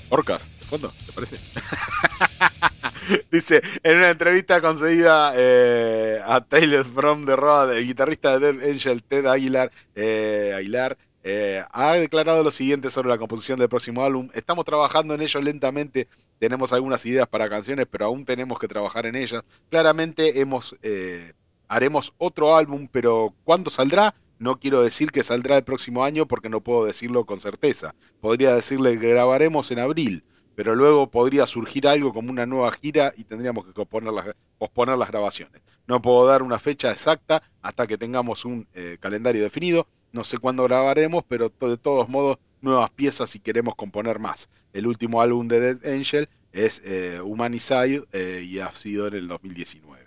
[0.09, 1.39] Orcas, de fondo, ¿te parece?
[3.31, 8.71] Dice, en una entrevista concedida eh, a Taylor from the Road, el guitarrista de Dead
[8.71, 14.05] Angel, Ted Aguilar, eh, Aguilar eh, ha declarado lo siguiente sobre la composición del próximo
[14.05, 14.29] álbum.
[14.33, 19.07] Estamos trabajando en ello lentamente, tenemos algunas ideas para canciones, pero aún tenemos que trabajar
[19.07, 19.43] en ellas.
[19.71, 21.33] Claramente hemos, eh,
[21.69, 24.15] haremos otro álbum, pero ¿cuándo saldrá?
[24.39, 27.95] No quiero decir que saldrá el próximo año porque no puedo decirlo con certeza.
[28.21, 30.25] Podría decirle que grabaremos en abril
[30.57, 35.63] pero luego podría surgir algo como una nueva gira y tendríamos que posponer las, grabaciones.
[35.87, 39.87] No puedo dar una fecha exacta hasta que tengamos un eh, calendario definido.
[40.13, 44.49] No sé cuándo grabaremos, pero de todos modos, nuevas piezas si queremos componer más.
[44.73, 49.29] El último álbum de Dead Angel es eh, Humanicide eh, y ha sido en el
[49.29, 50.07] 2019.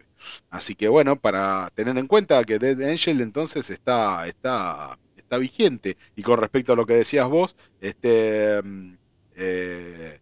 [0.50, 5.96] Así que bueno, para tener en cuenta que Dead Angel entonces está, está, está vigente.
[6.16, 8.64] Y con respecto a lo que decías vos, este...
[8.64, 8.94] mm,
[9.42, 10.20] eh,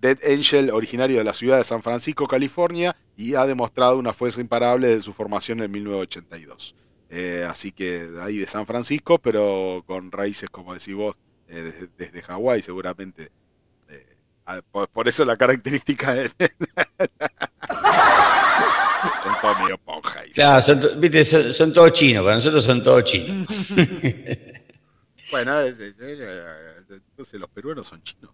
[0.00, 4.40] Dead Angel, originario de la ciudad de San Francisco, California, y ha demostrado una fuerza
[4.40, 6.74] imparable de su formación en 1982.
[7.10, 11.16] Eh, así que ahí de San Francisco, pero con raíces, como decís vos,
[11.48, 13.30] eh, desde, desde Hawái, seguramente.
[13.88, 14.06] Eh,
[14.70, 16.14] por, por eso la característica.
[19.22, 20.22] Son todos medio ponja.
[20.34, 23.46] Claro, son, viste, son, son todos chinos, para nosotros son todos chinos.
[25.30, 28.32] Bueno, es- es- es- entonces los peruanos son chinos.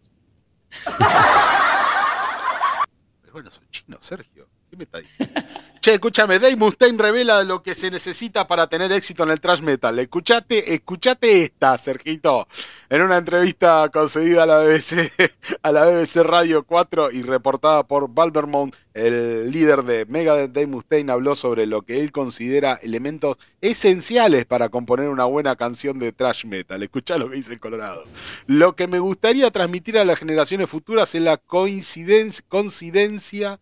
[3.23, 4.49] peruanos son chinos, Sergio.
[5.87, 9.61] Che, escúchame, Dave Mustaine revela lo que se necesita para tener éxito en el thrash
[9.61, 9.97] metal.
[10.01, 12.49] Escuchate, escuchate esta, Sergito.
[12.89, 15.13] En una entrevista concedida a la BBC,
[15.63, 21.13] a la BBC Radio 4 y reportada por Valvermont, el líder de Megadeth, Dave Mustaine,
[21.13, 26.47] habló sobre lo que él considera elementos esenciales para componer una buena canción de thrash
[26.47, 26.83] metal.
[26.83, 28.07] Escuchá lo que dice el Colorado.
[28.47, 33.61] Lo que me gustaría transmitir a las generaciones futuras es la coincidencia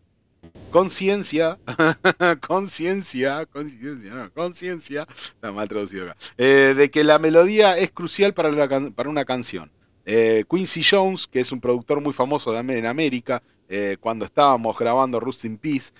[0.74, 1.56] conciencia,
[2.48, 8.34] conciencia, conciencia, no, conciencia, está mal traducido acá, eh, de que la melodía es crucial
[8.34, 8.50] para,
[9.08, 9.70] una canción.
[10.04, 15.20] Eh, Quincy Jones, que es un productor muy famoso en América, eh, cuando estábamos grabando
[15.20, 15.92] Rust in Peace,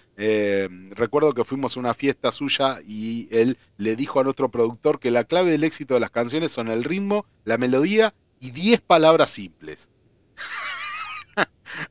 [0.90, 5.12] recuerdo que fuimos a una fiesta suya y él le dijo a nuestro productor que
[5.12, 9.30] la clave del éxito de las canciones son el ritmo, la melodía y 10 palabras
[9.30, 9.88] simples.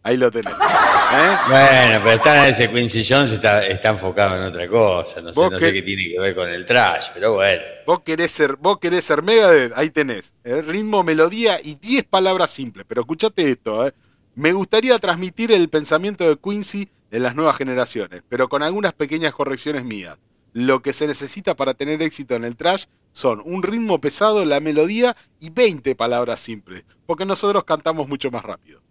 [0.04, 0.54] Ahí lo tenés.
[0.54, 1.38] ¿eh?
[1.48, 5.52] Bueno, pero está ese Quincy Jones está, está enfocado en otra cosa, no sé, ¿Vos
[5.52, 7.62] no qué- sé qué tiene que ver con el trash, pero bueno.
[7.86, 10.34] Vos querés ser, vos querés ser Megadeth, ahí tenés.
[10.44, 12.86] El ritmo, melodía y 10 palabras simples.
[12.88, 13.94] Pero escuchate esto, ¿eh?
[14.36, 19.34] Me gustaría transmitir el pensamiento de Quincy en las nuevas generaciones, pero con algunas pequeñas
[19.34, 20.18] correcciones mías.
[20.54, 24.60] Lo que se necesita para tener éxito en el trash son un ritmo pesado, la
[24.60, 28.82] melodía y 20 palabras simples, porque nosotros cantamos mucho más rápido.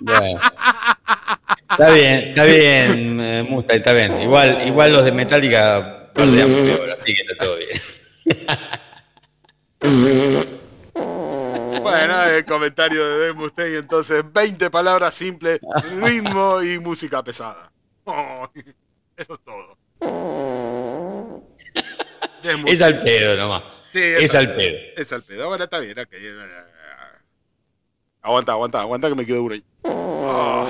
[0.00, 0.40] Bueno.
[1.70, 4.20] Está bien, está bien, eh, Mustang, está bien.
[4.22, 7.80] Igual, igual los de Metallica así que está todo bien.
[11.82, 15.60] Bueno, el comentario de Dave Mustaine, entonces 20 palabras simples,
[16.00, 17.70] ritmo y música pesada.
[18.08, 18.48] Oh,
[19.16, 19.76] eso es todo.
[22.66, 23.64] Es al pedo nomás.
[23.92, 24.78] Sí, es al pedo.
[24.96, 25.48] Es al pedo.
[25.48, 25.98] Bueno, está bien.
[25.98, 26.14] ok.
[28.26, 29.62] Aguanta, aguanta, aguanta que me quedo duro ahí.
[29.82, 30.66] Oh,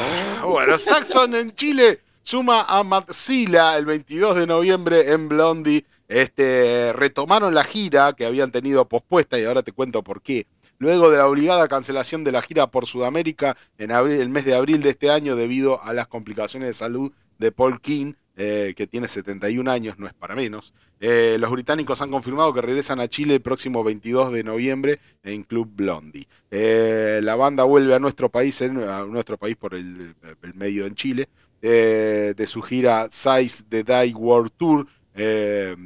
[0.48, 5.86] bueno, Saxon en Chile suma a Matzila el 22 de noviembre en Blondie.
[6.06, 10.46] Este, retomaron la gira que habían tenido pospuesta y ahora te cuento por qué.
[10.78, 14.54] luego de la obligada cancelación de la gira por Sudamérica en abril- el mes de
[14.54, 18.86] abril de este año debido a las complicaciones de salud de Paul King, eh, que
[18.86, 20.72] tiene 71 años, no es para menos.
[21.00, 25.42] Eh, los británicos han confirmado que regresan a Chile el próximo 22 de noviembre en
[25.42, 26.28] Club Blondie.
[26.50, 30.86] Eh, la banda vuelve a nuestro país, en- a nuestro país por el, el medio
[30.86, 31.28] en Chile,
[31.60, 34.86] de su gira Size the Die World Tour,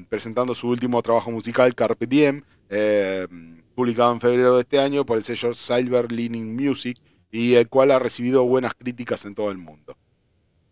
[0.09, 2.43] presentando su último trabajo musical, Carpe Diem,
[3.75, 6.99] publicado en febrero de este año por el sello Silver Lining Music,
[7.33, 9.97] y el cual ha recibido buenas críticas en todo el mundo.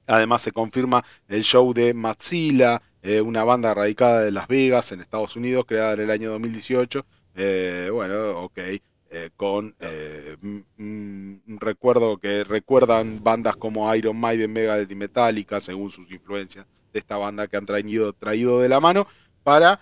[0.08, 5.00] Además se confirma el show de Matzilla, eh, una banda radicada de Las Vegas, en
[5.00, 7.04] Estados Unidos, creada en el año 2018.
[7.36, 14.18] Eh, bueno, ok, eh, con eh, mm, mm, un recuerdo que recuerdan bandas como Iron
[14.18, 18.68] Maiden, Megadeth y Metallica, según sus influencias de esta banda que han traído, traído de
[18.68, 19.06] la mano,
[19.44, 19.80] para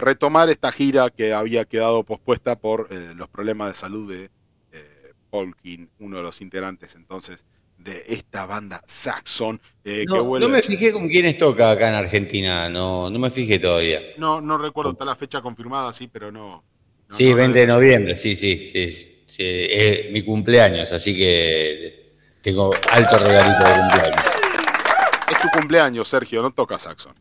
[0.00, 4.30] retomar esta gira que había quedado pospuesta por los problemas de salud de
[5.30, 7.44] Paul King, uno de los integrantes entonces
[7.82, 11.70] de esta banda Saxon, eh, que No, vuelve no a me fijé con quiénes toca
[11.70, 14.00] acá en Argentina, no, no me fijé todavía.
[14.18, 16.64] No, no recuerdo, está la fecha confirmada, sí, pero no.
[17.08, 22.14] no- Sí, no- 20 de noviembre, sí, sí, sí, sí, es mi cumpleaños, así que
[22.40, 24.24] tengo alto regalito de cumpleaños.
[25.28, 27.14] Es tu cumpleaños, Sergio, no toca Saxon.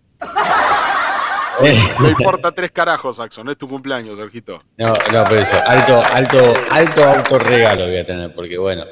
[2.00, 4.60] No importa tres carajos, Saxon, es tu cumpleaños, Sergito.
[4.78, 8.84] No, no, por eso, alto, alto, alto autorregalo voy a tener, porque bueno,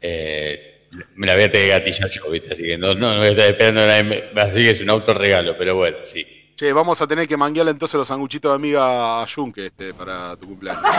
[0.00, 0.69] eh,
[1.14, 2.52] me la voy a tener yo, ¿viste?
[2.52, 5.56] Así que no, no, no voy a estar esperando nada, así que es un autorregalo,
[5.56, 6.26] pero bueno, sí.
[6.56, 10.36] Che, vamos a tener que manguearle entonces los sanguchitos de amiga a Junque este, para
[10.36, 10.82] tu cumpleaños.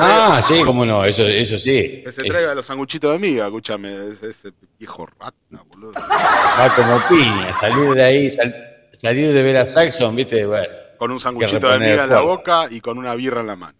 [0.00, 2.02] Ah, sí, cómo no, eso, eso sí.
[2.04, 5.92] Que se Es- traiga los sanguchitos de amiga, escúchame, es- ese viejo rata, boludo.
[5.94, 8.54] va como piña, salir de ahí, sal-
[8.92, 10.44] salir de ver a Saxon, ¿viste?
[10.44, 10.68] Bueno,
[10.98, 13.78] Con un sanguchito de amiga en la boca y con una birra en la mano.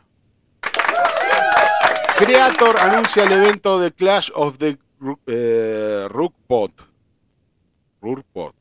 [2.16, 4.78] Creator anuncia el evento de Clash of the
[5.26, 6.72] eh, Rookpot.
[8.00, 8.54] Rookpot.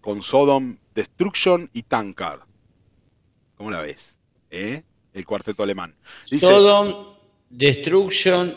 [0.00, 2.40] Con Sodom, Destruction y Tankard.
[3.56, 4.18] ¿Cómo la ves?
[4.50, 4.82] ¿Eh?
[5.12, 5.94] El cuarteto alemán.
[6.30, 7.14] Dice, Sodom,
[7.48, 8.54] Destruction,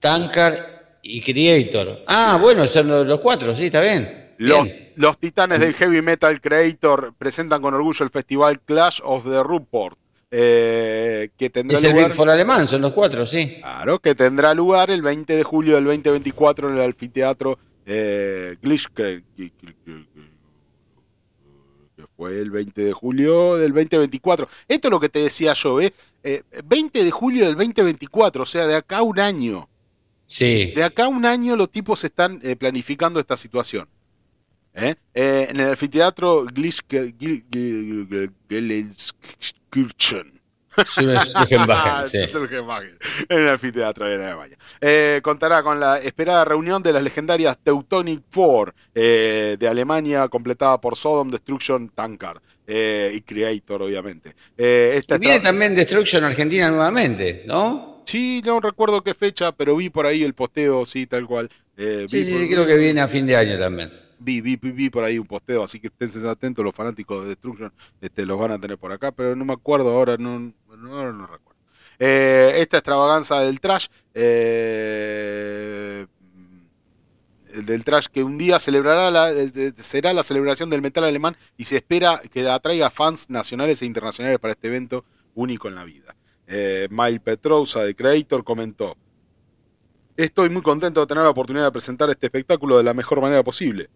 [0.00, 0.58] Tankard
[1.02, 2.00] y Creator.
[2.06, 4.34] Ah, bueno, son los, los cuatro, sí, está bien.
[4.38, 4.92] Los, Bien.
[4.94, 9.98] los titanes del heavy metal creator presentan con orgullo el festival Clash of the Rupert,
[10.30, 13.56] eh, que tendrá Es el lugar, Big Four alemán, son los cuatro, sí.
[13.60, 19.22] claro, que tendrá lugar el 20 de julio del 2024 en el anfiteatro eh, Glitchkre-
[21.96, 24.48] que fue el 20 de julio del 2024.
[24.68, 25.92] Esto es lo que te decía yo, ¿eh?
[26.22, 29.68] Eh, 20 de julio del 2024, o sea, de acá a un año.
[30.26, 30.72] Sí.
[30.76, 33.88] De acá a un año los tipos están eh, planificando esta situación.
[34.80, 34.94] ¿Eh?
[35.14, 40.38] Eh, en el anfiteatro Glitchke- Gil- Gil- Gelsenkirchen.
[40.84, 42.18] Schulgenbachen, sí.
[42.30, 42.96] Schulgenbachen,
[43.28, 44.56] En el anfiteatro de Alemania.
[44.80, 50.80] Eh, contará con la esperada reunión de las legendarias Teutonic Four eh, de Alemania, completada
[50.80, 54.36] por Sodom, Destruction, Tankard eh, y Creator, obviamente.
[54.56, 58.02] Esta Y viene está- también Destruction Argentina nuevamente, ¿no?
[58.06, 61.50] Sí, no recuerdo qué fecha, pero vi por ahí el posteo, sí, tal cual.
[61.76, 63.90] Sí, sí, por- sí, creo que viene a fin de año también.
[64.18, 67.72] Vi, vi, vi, por ahí un posteo, así que estén atentos, los fanáticos de Destruction
[68.00, 71.26] este, los van a tener por acá, pero no me acuerdo ahora, no, no, no
[71.26, 71.58] recuerdo.
[71.98, 76.06] Eh, esta extravaganza del trash, eh,
[77.54, 79.32] el del trash que un día celebrará
[79.76, 84.38] será la celebración del metal alemán y se espera que atraiga fans nacionales e internacionales
[84.38, 85.04] para este evento
[85.34, 86.14] único en la vida.
[86.46, 88.96] Eh, Mile Petrousa de Creator comentó,
[90.18, 93.44] Estoy muy contento de tener la oportunidad de presentar este espectáculo de la mejor manera
[93.44, 93.88] posible.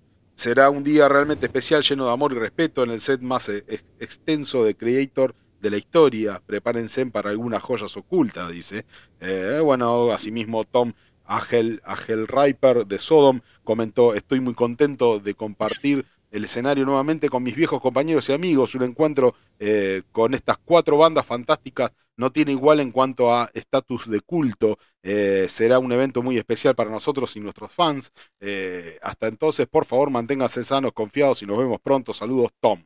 [0.43, 3.65] Será un día realmente especial, lleno de amor y respeto en el set más e-
[3.69, 6.43] ex- extenso de Creator de la historia.
[6.45, 8.85] Prepárense para algunas joyas ocultas, dice.
[9.21, 11.81] Eh, bueno, asimismo Tom Agel,
[12.27, 17.81] Riper de Sodom comentó, estoy muy contento de compartir el escenario nuevamente con mis viejos
[17.81, 18.75] compañeros y amigos.
[18.75, 24.09] Un encuentro eh, con estas cuatro bandas fantásticas no tiene igual en cuanto a estatus
[24.09, 24.79] de culto.
[25.03, 28.13] Eh, será un evento muy especial para nosotros y nuestros fans.
[28.41, 32.13] Eh, hasta entonces, por favor, manténganse sanos, confiados y nos vemos pronto.
[32.13, 32.83] Saludos, Tom.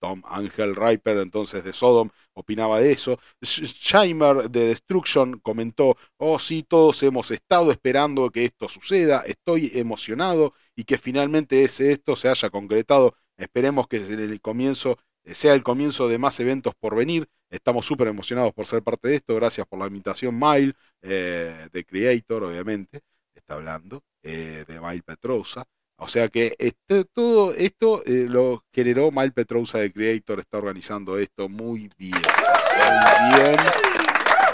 [0.00, 3.18] Tom Ángel Riper, entonces de Sodom, opinaba de eso.
[3.42, 3.64] Sh-
[4.06, 10.54] Shimer de Destruction comentó, oh sí, todos hemos estado esperando que esto suceda, estoy emocionado
[10.74, 13.14] y que finalmente ese esto se haya concretado.
[13.36, 14.98] Esperemos que en el comienzo
[15.34, 17.28] sea el comienzo de más eventos por venir.
[17.50, 19.34] Estamos súper emocionados por ser parte de esto.
[19.36, 23.00] Gracias por la invitación, Mile, eh, de Creator, obviamente.
[23.34, 25.64] Está hablando eh, de Mile Petrosa.
[26.02, 31.18] O sea que este, todo esto eh, lo generó Mile Petrousa de Creator, está organizando
[31.18, 32.14] esto muy bien.
[32.14, 33.56] Muy bien.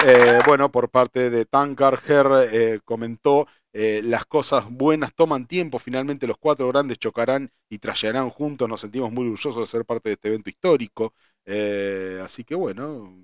[0.07, 3.47] eh, bueno, por parte de Tankar, Her eh, comentó,
[3.79, 8.81] eh, las cosas buenas toman tiempo, finalmente los cuatro grandes chocarán y trallarán juntos, nos
[8.81, 11.13] sentimos muy orgullosos de ser parte de este evento histórico.
[11.45, 13.15] Eh, así que bueno,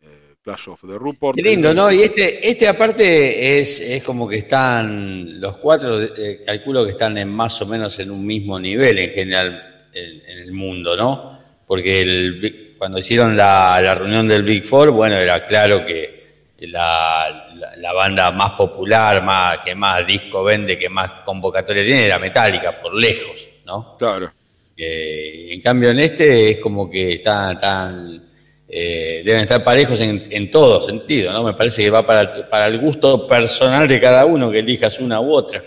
[0.00, 1.36] eh, Clash of the Rupert.
[1.36, 1.92] Qué lindo, ¿no?
[1.92, 6.00] Y este, este aparte es, es como que están, los cuatro,
[6.44, 10.38] calculo que están en más o menos en un mismo nivel en general en, en
[10.38, 11.38] el mundo, ¿no?
[11.64, 16.18] Porque el cuando hicieron la, la reunión del Big Four, bueno, era claro que
[16.60, 22.06] la, la- la banda más popular, más, que más disco vende, que más convocatoria tiene,
[22.06, 23.96] era Metallica, por lejos, ¿no?
[23.98, 24.30] Claro.
[24.76, 28.22] Eh, en cambio, en este es como que están, tan
[28.68, 31.42] eh, deben estar parejos en, en todo sentido, ¿no?
[31.42, 34.98] Me parece que va para, el- para el gusto personal de cada uno que elijas
[35.00, 35.62] una u otra.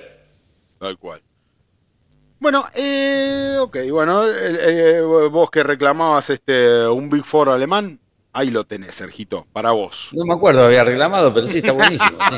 [0.79, 1.19] Tal cual.
[2.39, 7.99] Bueno, eh, ok, bueno, eh, eh, vos que reclamabas este un Big Four alemán,
[8.33, 10.09] ahí lo tenés, Sergito, para vos.
[10.13, 12.17] No me acuerdo, había reclamado, pero sí está buenísimo.
[12.29, 12.37] sí.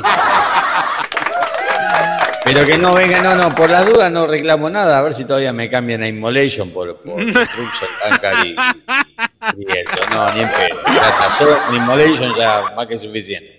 [2.44, 5.24] Pero que no venga, no, no, por las dudas no reclamo nada, a ver si
[5.24, 7.16] todavía me cambian a Immolation por, por
[8.02, 10.06] Tankard y, y, y esto.
[10.10, 10.80] No, ni en pedo.
[10.86, 11.28] Ya
[11.70, 13.58] en Immolation ya más que suficiente.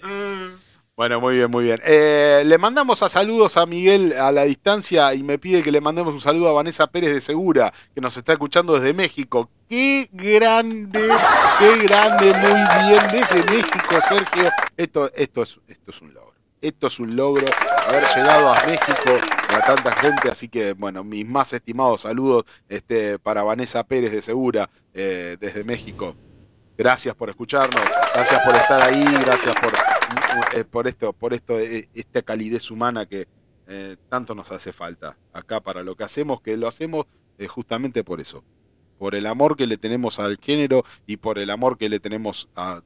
[0.97, 1.81] Bueno, muy bien, muy bien.
[1.83, 5.81] Eh, le mandamos a saludos a Miguel a la distancia y me pide que le
[5.81, 9.49] mandemos un saludo a Vanessa Pérez de Segura, que nos está escuchando desde México.
[9.67, 11.01] ¡Qué grande!
[11.59, 12.33] ¡Qué grande!
[12.33, 14.49] Muy bien, desde México, Sergio.
[14.77, 16.33] Esto, esto, es, esto es un logro.
[16.61, 17.45] Esto es un logro
[17.85, 19.17] haber llegado a México
[19.49, 20.29] a tanta gente.
[20.31, 25.65] Así que, bueno, mis más estimados saludos este, para Vanessa Pérez de Segura eh, desde
[25.65, 26.15] México.
[26.77, 27.81] Gracias por escucharnos,
[28.13, 29.71] gracias por estar ahí, gracias por,
[30.71, 33.27] por esto, por esto, eh, esta calidez humana que
[33.67, 37.05] eh, tanto nos hace falta acá para lo que hacemos, que lo hacemos
[37.37, 38.43] eh, justamente por eso,
[38.97, 42.47] por el amor que le tenemos al género y por el amor que le tenemos
[42.55, 42.81] a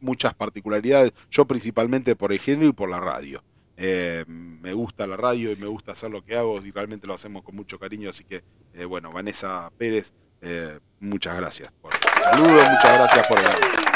[0.00, 3.42] muchas particularidades, yo principalmente por el género y por la radio.
[3.80, 7.14] Eh, me gusta la radio y me gusta hacer lo que hago y realmente lo
[7.14, 8.42] hacemos con mucho cariño, así que
[8.74, 13.87] eh, bueno, Vanessa Pérez, eh, muchas gracias por el saludo, muchas gracias por el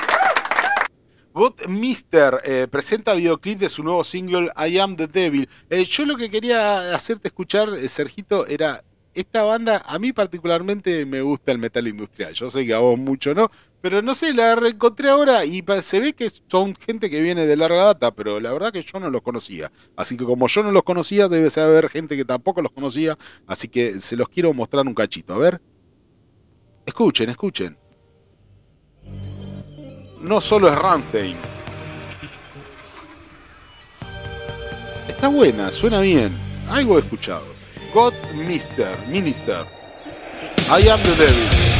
[1.32, 5.48] God Mister eh, presenta videoclip de su nuevo single I Am the Devil.
[5.70, 11.04] Eh, yo lo que quería hacerte escuchar, eh, Sergito, era esta banda, a mí particularmente
[11.04, 12.32] me gusta el metal industrial.
[12.32, 16.00] Yo sé que a vos mucho no, pero no sé, la reencontré ahora y se
[16.00, 19.10] ve que son gente que viene de larga data, pero la verdad que yo no
[19.10, 19.70] los conocía.
[19.96, 23.68] Así que como yo no los conocía, debe haber gente que tampoco los conocía, así
[23.68, 25.34] que se los quiero mostrar un cachito.
[25.34, 25.60] A ver.
[26.86, 27.76] Escuchen, escuchen.
[30.22, 31.36] No solo es Rammstein.
[35.08, 36.32] Está buena, suena bien.
[36.70, 37.44] Algo he escuchado.
[37.92, 38.14] God
[38.46, 39.66] Mister, Minister.
[40.70, 41.71] I am the devil.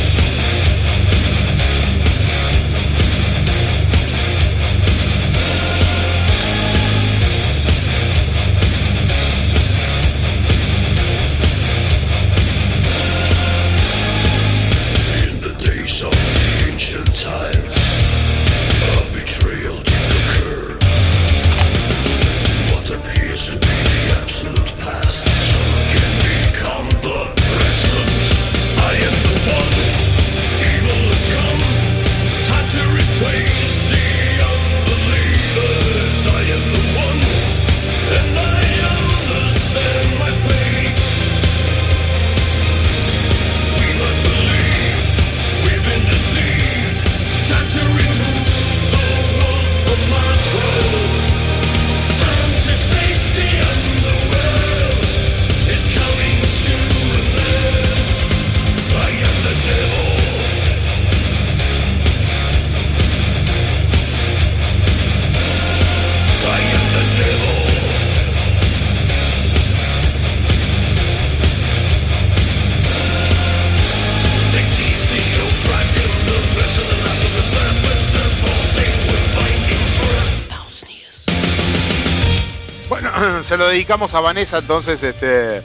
[83.83, 85.61] Dedicamos a Vanessa entonces, este.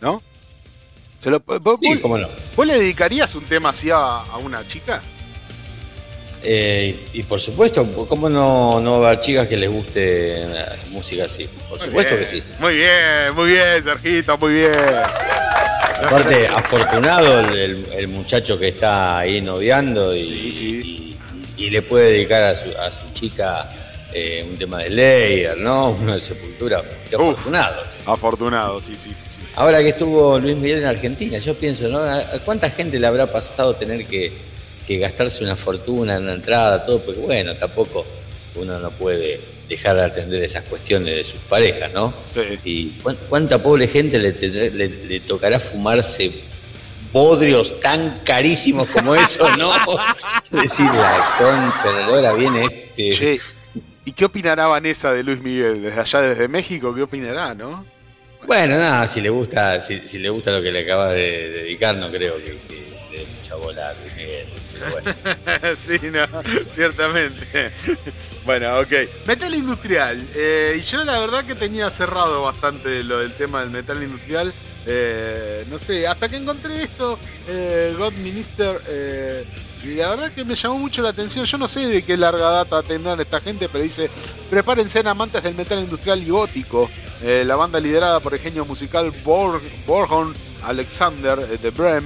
[0.00, 0.22] ¿No?
[1.18, 2.28] ¿Se lo, vos, Sí, vos- cómo no.
[2.54, 5.02] vos le dedicarías un tema así a, a una chica?
[6.44, 10.76] Eh, y por supuesto, ¿cómo no, no va a haber chicas que les guste la
[10.90, 11.48] música así?
[11.68, 12.42] Por Muy supuesto bien, que sí.
[12.60, 14.72] Muy bien, muy bien, Sergito, muy bien.
[16.04, 21.16] Aparte, afortunado el, el- el muchacho que está ahí noviando y, Sí, sí.
[21.56, 23.68] y- y le puede dedicar a su, a su chica
[24.16, 25.90] eh, un tema de Slayer, ¿no?
[26.00, 26.82] Uno de Sepultura.
[27.08, 27.22] Qué Uf.
[27.30, 27.82] afortunado.
[28.06, 29.16] Afortunado, sí, sí, sí.
[29.36, 29.42] sí.
[29.56, 31.98] Ahora que estuvo Luis Miguel en Argentina, yo pienso, ¿no?
[31.98, 34.32] ¿A cuánta gente le habrá pasado tener que
[34.86, 38.06] que gastarse una fortuna en una entrada, todo, porque bueno, tampoco
[38.54, 42.14] uno no puede dejar de atender esas cuestiones de sus parejas, ¿no?
[42.32, 42.58] Sí.
[42.64, 46.30] Y cuán- cuánta pobre gente le, tendrá- le- le tocará fumarse
[47.12, 49.70] bodrios tan carísimos como eso, ¿no?
[50.50, 53.10] Decir, la concha, lora viene este...
[53.12, 53.40] Che,
[54.06, 55.82] ¿y qué opinará Vanessa de Luis Miguel?
[55.82, 57.84] Desde allá, desde México, ¿qué opinará, no?
[58.46, 61.96] Bueno, nada, si le gusta, si, si le gusta lo que le acabas de dedicar,
[61.96, 62.52] no creo que,
[63.10, 64.46] le dé mucha bola a Luis Miguel.
[64.90, 65.14] Bueno.
[65.76, 66.42] sí, no,
[66.72, 67.72] ciertamente.
[68.44, 68.92] bueno, ok.
[69.26, 70.22] Metal industrial.
[70.36, 74.52] Eh, y yo la verdad que tenía cerrado bastante lo del tema del metal industrial.
[74.88, 77.18] Eh, no sé, hasta que encontré esto,
[77.48, 79.44] eh, God Minister, eh,
[79.82, 81.44] y la verdad que me llamó mucho la atención.
[81.44, 84.08] Yo no sé de qué larga data tendrán esta gente, pero dice,
[84.48, 86.88] prepárense en amantes del metal industrial y gótico.
[87.22, 90.32] Eh, la banda liderada por el genio musical Borg, Borgon
[90.64, 92.04] Alexander de Brem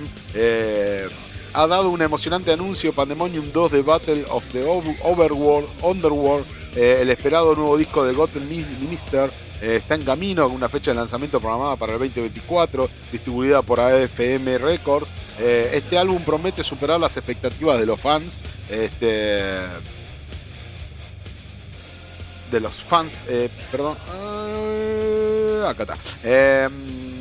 [1.52, 6.44] ha dado un emocionante anuncio Pandemonium 2 de Battle of the Over- Overworld, Underworld,
[6.76, 9.30] el esperado nuevo disco de Gotham Minister.
[9.62, 13.80] Eh, está en camino con una fecha de lanzamiento programada para el 2024, distribuida por
[13.80, 15.06] AFM Records.
[15.38, 18.38] Eh, este álbum promete superar las expectativas de los fans.
[18.68, 19.42] Este,
[22.50, 23.96] de los fans, eh, perdón,
[25.66, 26.68] acá está, Eh,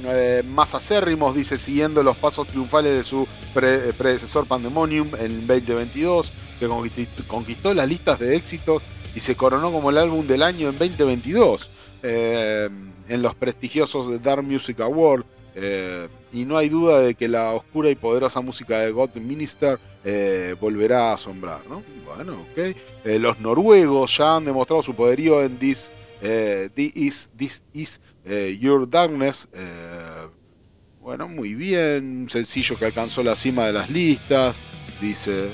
[0.05, 5.47] eh, más acérrimos, dice, siguiendo los pasos triunfales de su pre- predecesor Pandemonium en el
[5.47, 8.81] 2022, que conquistó, conquistó las listas de éxitos
[9.15, 11.69] y se coronó como el álbum del año en 2022
[12.03, 12.69] eh,
[13.07, 15.25] en los prestigiosos Dark Music Awards.
[15.55, 19.79] eh, y no hay duda de que la oscura y poderosa música de God Minister
[20.05, 21.83] eh, volverá a asombrar, ¿no?
[22.05, 22.75] Bueno, ok.
[23.19, 25.91] Los noruegos ya han demostrado su poderío en This,
[26.75, 27.99] Is, This Is
[28.59, 29.49] Your Darkness.
[31.01, 32.21] bueno, muy bien.
[32.23, 34.59] Un sencillo que alcanzó la cima de las listas.
[35.01, 35.49] Dice.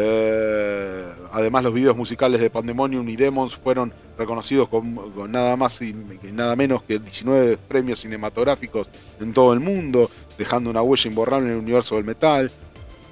[0.00, 5.80] Eh, además, los videos musicales de Pandemonium y Demons fueron reconocidos con, con nada más
[5.82, 5.94] y
[6.32, 8.86] nada menos que 19 premios cinematográficos
[9.20, 12.50] en todo el mundo, dejando una huella imborrable en el universo del metal.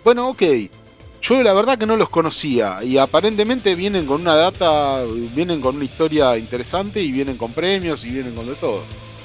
[0.04, 0.42] Bueno, ok.
[1.22, 5.02] Yo la verdad que no los conocía y aparentemente vienen con una data,
[5.34, 8.82] vienen con una historia interesante y vienen con premios y vienen con de todo.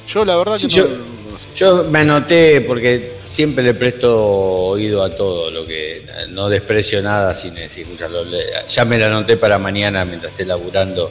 [0.07, 1.20] Yo la verdad Sí, que yo- no.
[1.55, 4.25] Yo me anoté porque siempre le presto
[4.67, 8.23] oído a todo, lo que no desprecio nada sin, sin escucharlo.
[8.69, 11.09] Ya me lo anoté para mañana mientras esté laburando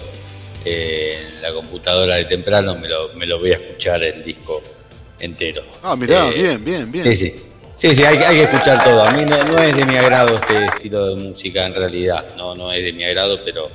[0.64, 4.62] eh, en la computadora de temprano, me lo, me lo voy a escuchar el disco
[5.18, 5.62] entero.
[5.82, 7.04] Ah, mirá, Eh, bien, bien, bien.
[7.04, 7.42] Sí, sí.
[7.76, 9.02] Sí, sí, hay, hay que escuchar todo.
[9.02, 12.22] A mí no, no es de mi agrado este estilo de música en realidad.
[12.36, 13.70] No, no es de mi agrado, pero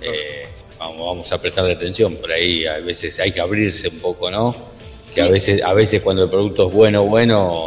[0.00, 0.46] eh,
[0.78, 2.14] vamos, vamos a prestarle atención.
[2.14, 4.54] Por ahí a veces hay que abrirse un poco, ¿no?
[5.14, 7.64] Que a veces, a veces cuando el producto es bueno, bueno,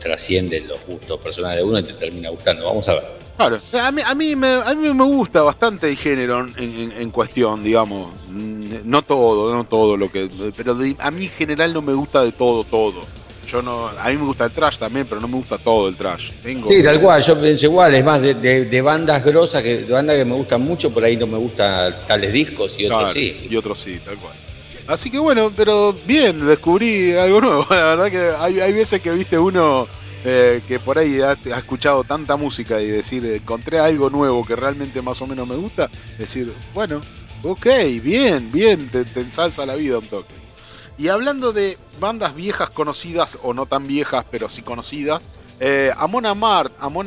[0.00, 2.64] trasciende los gustos personales de uno y te termina gustando.
[2.64, 3.02] Vamos a ver.
[3.36, 6.92] Claro, a mí, a mí, me, a mí me gusta bastante el género en, en-
[6.98, 8.14] en cuestión, digamos.
[8.30, 10.28] Mm, No todo, no todo lo que.
[10.56, 13.02] Pero de- a mí en general no me gusta de todo, todo.
[13.46, 13.88] Yo no.
[13.88, 16.30] A mí me gusta el trash también, pero no me gusta todo el trash.
[16.42, 19.82] Tengo, Sí, tal cual, yo pienso igual, es más, de, de- de bandas grosas, que,
[19.82, 22.98] de bandas que me gustan mucho, por ahí no me gustan tales discos y otros
[23.00, 23.46] Claro, sí.
[23.50, 24.32] Y otros sí, tal cual.
[24.88, 27.66] Así que bueno, pero bien, descubrí algo nuevo.
[27.70, 29.86] La verdad que hay, veces que viste uno
[30.24, 34.56] eh, que por ahí ha, ha escuchado tanta música y decir, encontré algo nuevo que
[34.56, 35.90] realmente más o menos me gusta.
[36.18, 37.00] Decir, bueno,
[37.42, 37.66] ok,
[38.02, 40.34] bien, bien, te, te ensalza la vida un toque.
[40.98, 45.22] Y hablando de bandas viejas conocidas o no tan viejas, pero sí conocidas,
[45.60, 47.06] eh, Amon Amart, Amon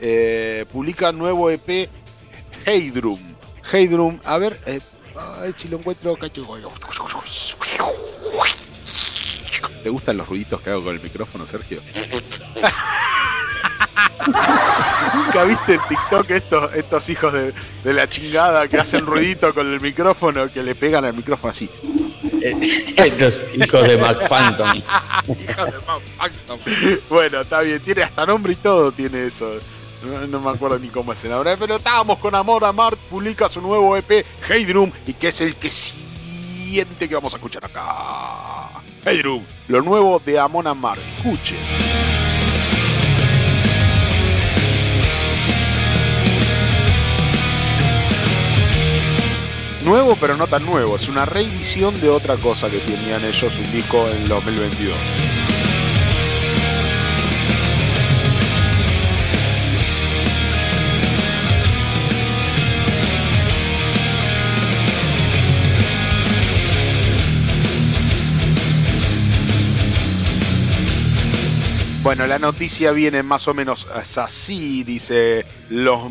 [0.00, 1.88] eh, publica nuevo EP
[2.64, 3.18] Heydrum.
[3.72, 4.80] Heydrum, a ver, eh,
[5.18, 6.16] a ver si lo encuentro.
[6.16, 6.46] cacho.
[9.82, 11.80] ¿Te gustan los ruiditos que hago con el micrófono, Sergio?
[15.14, 17.54] ¿Nunca viste en TikTok estos, estos hijos de,
[17.84, 21.70] de la chingada que hacen ruidito con el micrófono, que le pegan al micrófono así?
[22.96, 24.76] Estos hijos de McPhantom.
[24.76, 26.60] Hija de Mount Phantom.
[27.08, 29.58] Bueno, está bien, tiene hasta nombre y todo, tiene eso.
[30.04, 32.98] No, no me acuerdo ni cómo es el nombre, pero estábamos con Amor a Mart,
[33.10, 37.64] publica su nuevo EP, Heydrum, y que es el que siente que vamos a escuchar
[37.64, 38.68] acá.
[39.04, 41.00] Heydrum, lo nuevo de Amon Amart.
[41.16, 41.56] Escuche.
[49.84, 53.72] Nuevo pero no tan nuevo, es una reedición de otra cosa que tenían ellos un
[53.72, 55.47] disco en el 2022.
[72.08, 73.86] Bueno, la noticia viene más o menos
[74.16, 76.10] así, dice, los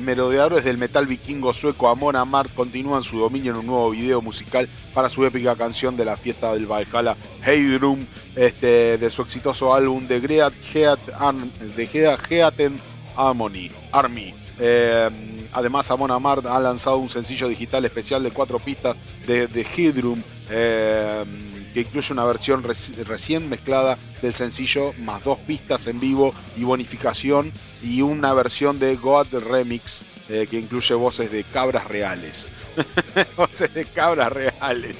[0.00, 4.68] merodeadores del metal vikingo sueco Amon Amarth continúan su dominio en un nuevo video musical
[4.92, 7.14] para su épica canción de la fiesta del Valhalla,
[7.46, 8.04] Heidrum,
[8.34, 10.98] este, de su exitoso álbum The Great Heat
[11.92, 12.80] Great Heaten
[13.16, 14.34] Harmony, Army.
[14.58, 15.08] Eh,
[15.52, 20.20] además, Amon Amarth ha lanzado un sencillo digital especial de cuatro pistas de, de Heidrum,
[20.50, 21.22] eh,
[21.76, 26.64] que incluye una versión reci- recién mezclada del sencillo, más dos pistas en vivo y
[26.64, 30.00] bonificación, y una versión de God Remix
[30.30, 32.50] eh, que incluye voces de cabras reales.
[33.36, 34.96] voces de cabras reales.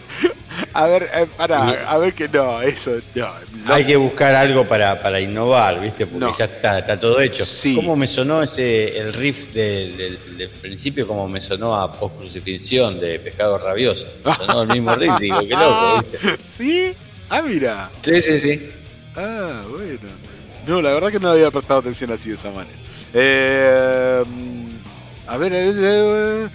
[0.74, 3.26] A ver, eh, pará, a ver que no, eso no.
[3.66, 3.74] No.
[3.74, 6.06] Hay que buscar algo para, para innovar, ¿viste?
[6.06, 6.36] Porque No.
[6.36, 7.44] ya está, está todo hecho.
[7.44, 7.74] Sí.
[7.74, 11.06] ¿Cómo me sonó ese el riff del, del- del principio?
[11.06, 14.06] ¿Cómo me sonó a post crucifixión de Pescado Rabioso?
[14.36, 16.18] Sonó el mismo riff, digo, qué loco, ¿viste?
[16.44, 16.92] ¿Sí?
[17.28, 17.90] Ah, mira.
[18.02, 18.70] Sí, sí, sí.
[19.16, 19.98] Ah, bueno.
[20.66, 22.76] No, la verdad que no había prestado atención así de esa manera.
[23.14, 24.22] Eh,
[25.26, 26.48] a ver, eh, eh,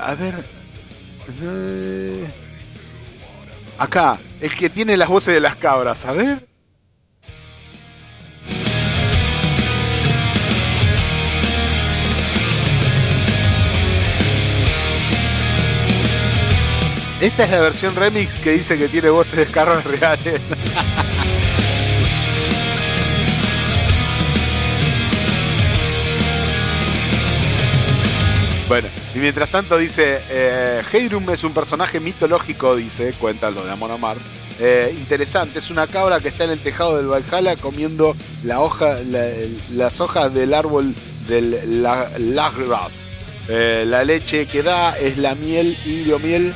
[0.00, 0.34] a ver.
[1.42, 2.24] eh,
[3.78, 6.48] acá, el que tiene las voces de las cabras, a ver.
[17.20, 20.40] Esta es la versión remix que dice que tiene voces de cabras reales.
[28.68, 33.72] Bueno, y mientras tanto dice, eh, Heirum es un personaje mitológico, dice, cuenta lo de
[33.72, 34.22] Amon Amarth.
[34.58, 40.34] Eh, interesante, es una cabra que está en el tejado del Valhalla comiendo las hojas
[40.34, 40.94] del árbol
[41.28, 42.90] del la, Lagrad.
[43.48, 46.54] Eh, la leche que da es la miel, indio miel.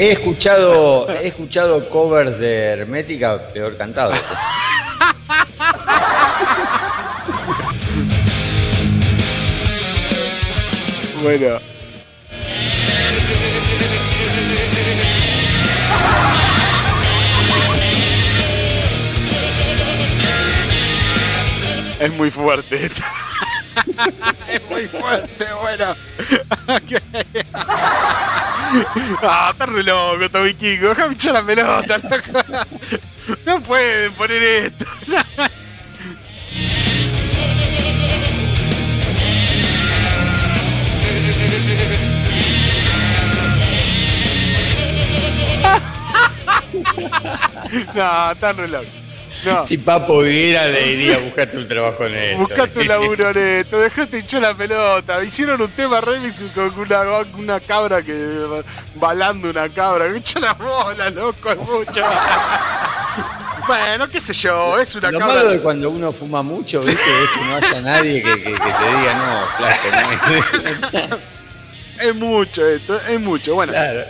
[0.00, 4.16] He escuchado, he escuchado covers de Hermética peor cantados.
[11.20, 11.58] Bueno.
[21.98, 22.88] Es muy fuerte.
[24.48, 25.94] es muy fuerte, bueno.
[29.22, 30.88] ah, está re loco, está vikingo.
[30.88, 31.98] Déjame echar la pelota.
[33.44, 34.84] No pueden poner esto.
[47.94, 48.97] No, está re loco.
[49.44, 49.62] No.
[49.62, 52.38] Si Papo viviera, le diría, buscate un trabajo en esto.
[52.38, 55.22] Buscate un laburo neto, dejate hinchar la pelota.
[55.22, 57.02] Hicieron un tema remix con una,
[57.36, 58.14] una cabra que.
[58.96, 60.08] balando una cabra.
[60.08, 62.02] Hincha la bola, loco, es mucho.
[63.66, 65.34] bueno, qué sé yo, es una Lo cabra.
[65.36, 66.92] malo de cuando uno fuma mucho, ¿viste?
[66.94, 71.18] Es que no haya nadie que, que- que te diga, no, flaco, no.
[72.00, 73.54] Es mucho esto, es mucho.
[73.56, 74.00] Bueno, Claro.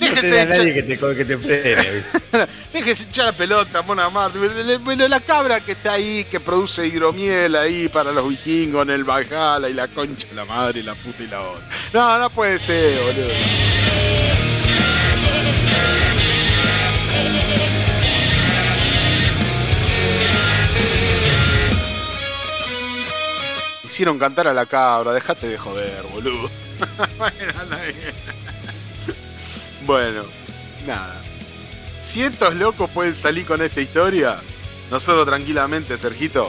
[0.00, 2.02] No Déjese nadie que te, que te frene.
[2.88, 4.38] déjese hinchar la pelota, Mona Marte.
[4.78, 9.04] Bueno, la cabra que está ahí, que produce hidromiel ahí para los vikingos en el
[9.04, 11.64] Valhalla y la concha, la madre, la puta y la otra.
[11.92, 13.28] No, no puede ser, boludo.
[23.84, 26.50] Hicieron cantar a la cabra, dejate de joder, boludo.
[29.86, 30.24] Bueno,
[30.86, 31.27] nada.
[32.08, 34.38] Cientos locos pueden salir con esta historia.
[34.90, 36.48] Nosotros tranquilamente, Sergito.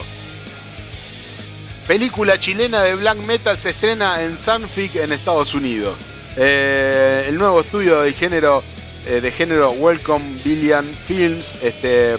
[1.86, 5.98] Película chilena de black metal se estrena en Sunfic en Estados Unidos.
[6.38, 8.62] Eh, el nuevo estudio de género
[9.06, 12.16] eh, de género Welcome Billion Films este,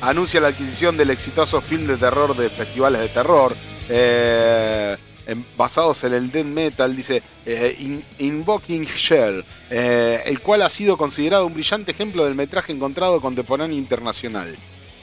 [0.00, 3.56] anuncia la adquisición del exitoso film de terror de festivales de terror.
[3.88, 4.96] eh,
[5.56, 10.96] basados en el death metal, dice eh, In- Invoking Shell, eh, el cual ha sido
[10.96, 14.54] considerado un brillante ejemplo del metraje encontrado contemporáneo internacional.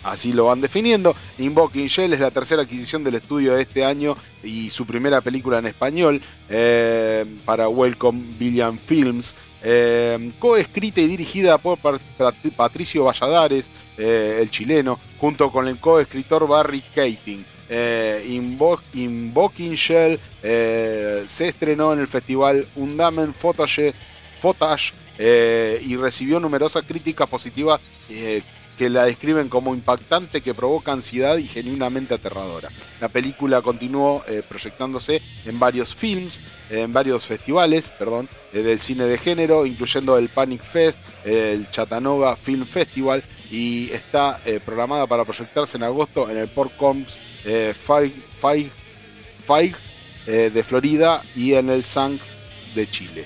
[0.03, 1.15] Así lo van definiendo.
[1.37, 5.59] Invoking Shell es la tercera adquisición del estudio de este año y su primera película
[5.59, 6.19] en español
[6.49, 9.33] eh, para Welcome Billion Films.
[9.63, 16.47] Eh, coescrita y dirigida por Pat- Pat- Patricio Valladares, el chileno, junto con el coescritor
[16.47, 17.45] Barry Keating.
[17.73, 23.93] Eh, Invo- Invoking Shell eh, se estrenó en el festival Undamen Footage,
[24.41, 27.79] Footage, eh, y recibió numerosas críticas positivas
[28.09, 28.41] eh,
[28.77, 32.69] que la describen como impactante, que provoca ansiedad y genuinamente aterradora.
[32.99, 39.65] La película continuó proyectándose en varios films, en varios festivales, perdón, del cine de género,
[39.67, 46.27] incluyendo el Panic Fest, el Chattanooga Film Festival, y está programada para proyectarse en agosto
[46.29, 48.11] en el Port Combs eh, Fair-
[48.41, 48.69] Fair-
[49.45, 49.75] Fair,
[50.27, 52.17] eh, de Florida y en el Sang
[52.75, 53.25] de Chile.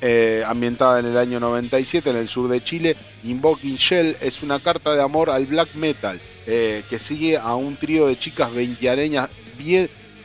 [0.00, 4.60] Eh, ambientada en el año 97 en el sur de Chile, Invoking Shell es una
[4.60, 8.50] carta de amor al black metal eh, que sigue a un trío de chicas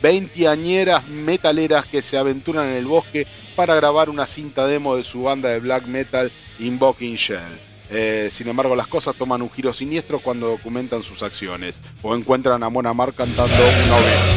[0.02, 3.26] veinteañeras metaleras que se aventuran en el bosque
[3.56, 7.69] para grabar una cinta demo de su banda de black metal Invoking Shell.
[7.90, 12.62] Eh, sin embargo, las cosas toman un giro siniestro cuando documentan sus acciones o encuentran
[12.62, 14.36] a Mona Mar cantando una oveja.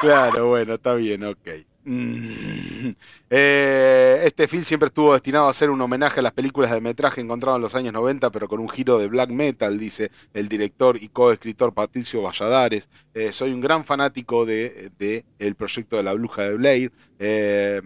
[0.00, 1.48] Claro, bueno, está bien, ok.
[1.84, 2.92] Mm.
[3.34, 7.22] Eh, este film siempre estuvo destinado a ser un homenaje a las películas de metraje
[7.22, 11.02] encontradas en los años 90, pero con un giro de black metal, dice el director
[11.02, 12.90] y coescritor Patricio Valladares.
[13.14, 17.80] Eh, soy un gran fanático de, de el proyecto de la bruja de Blair eh,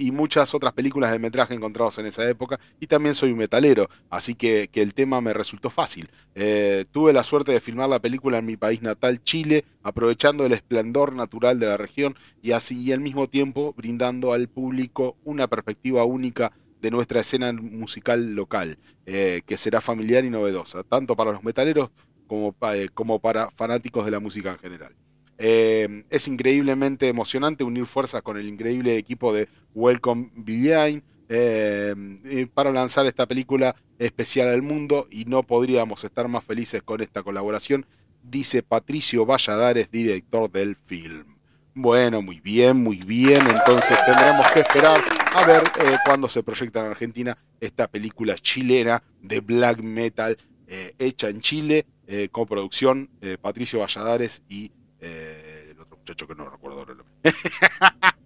[0.00, 3.88] y muchas otras películas de metraje encontrados en esa época, y también soy un metalero,
[4.08, 6.08] así que, el tema me resultó fácil.
[6.34, 10.52] Eh, tuve la suerte de filmar la película en mi país natal, Chile, aprovechando el
[10.52, 15.48] esplendor natural de la región y así y al mismo tiempo brindando al público una
[15.48, 21.32] perspectiva única de nuestra escena musical local, eh, que será familiar y novedosa, tanto para
[21.32, 21.90] los metaleros
[22.26, 24.94] como, eh, como para fanáticos de la música en general.
[25.42, 32.70] Eh, es increíblemente emocionante unir fuerzas con el increíble equipo de Welcome Villain eh, para
[32.70, 37.86] lanzar esta película especial al mundo y no podríamos estar más felices con esta colaboración,
[38.22, 41.38] dice Patricio Valladares, director del film.
[41.72, 43.40] Bueno, muy bien, muy bien.
[43.48, 45.02] Entonces tendremos que esperar
[45.32, 50.36] a ver eh, cuándo se proyecta en Argentina esta película chilena de black metal
[50.72, 54.70] eh, hecha en Chile, eh, coproducción eh, Patricio Valladares y
[55.00, 57.14] eh, el otro muchacho que no recuerdo ahora el nombre.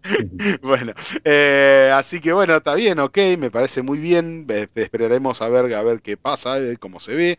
[0.63, 0.93] bueno,
[1.25, 4.47] eh, así que bueno, está bien, ok, me parece muy bien.
[4.49, 7.39] eh, esperaremos a ver, a ver qué pasa, eh, cómo se ve.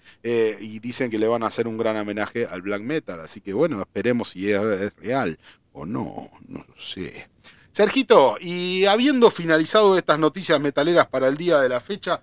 [0.60, 3.20] y dicen que le van a hacer un gran homenaje al black metal.
[3.20, 5.38] Así que bueno, esperemos si es, es real
[5.74, 7.30] o no, no lo sé.
[7.72, 12.22] Sergito, y habiendo finalizado estas noticias metaleras para el día de la fecha,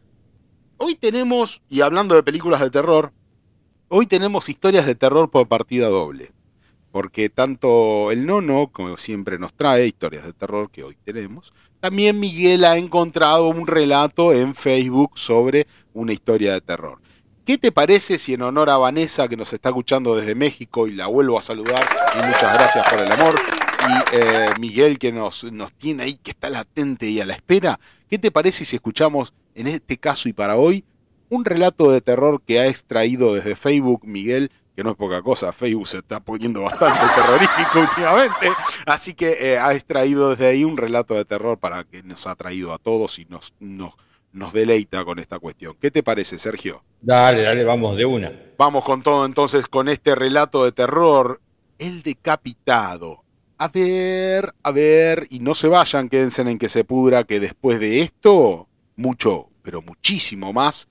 [0.78, 3.12] hoy tenemos, y hablando de películas de terror,
[3.88, 6.32] hoy tenemos historias de terror por partida doble.
[6.92, 12.20] Porque tanto el nono, como siempre nos trae historias de terror que hoy tenemos, también
[12.20, 17.00] Miguel ha encontrado un relato en Facebook sobre una historia de terror.
[17.44, 20.92] ¿Qué te parece si en honor a Vanessa, que nos está escuchando desde México, y
[20.92, 23.34] la vuelvo a saludar, y muchas gracias por el amor,
[23.82, 27.80] y eh, Miguel, que nos, nos tiene ahí, que está latente y a la espera,
[28.08, 30.84] ¿qué te parece si escuchamos en este caso y para hoy
[31.30, 34.52] un relato de terror que ha extraído desde Facebook Miguel?
[34.74, 38.50] Que no es poca cosa, Facebook se está poniendo bastante terrorífico últimamente,
[38.86, 42.34] así que eh, ha extraído desde ahí un relato de terror para que nos ha
[42.36, 43.94] traído a todos y nos, nos,
[44.32, 45.76] nos deleita con esta cuestión.
[45.80, 46.82] ¿Qué te parece, Sergio?
[47.00, 48.32] Dale, dale, vamos de una.
[48.56, 51.40] Vamos con todo entonces con este relato de terror.
[51.78, 53.24] El decapitado.
[53.58, 57.78] A ver, a ver, y no se vayan, quédense en que se pudra, que después
[57.78, 60.88] de esto, mucho, pero muchísimo más,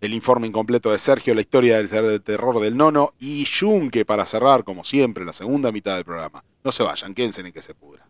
[0.00, 4.64] el informe incompleto de Sergio, la historia del terror del nono y Yunque para cerrar,
[4.64, 6.44] como siempre, la segunda mitad del programa.
[6.62, 8.06] No se vayan, quédense en que se pudra.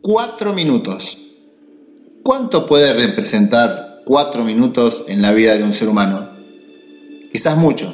[0.00, 1.18] Cuatro minutos.
[2.22, 6.30] ¿Cuánto puede representar cuatro minutos en la vida de un ser humano?
[7.32, 7.92] Quizás mucho.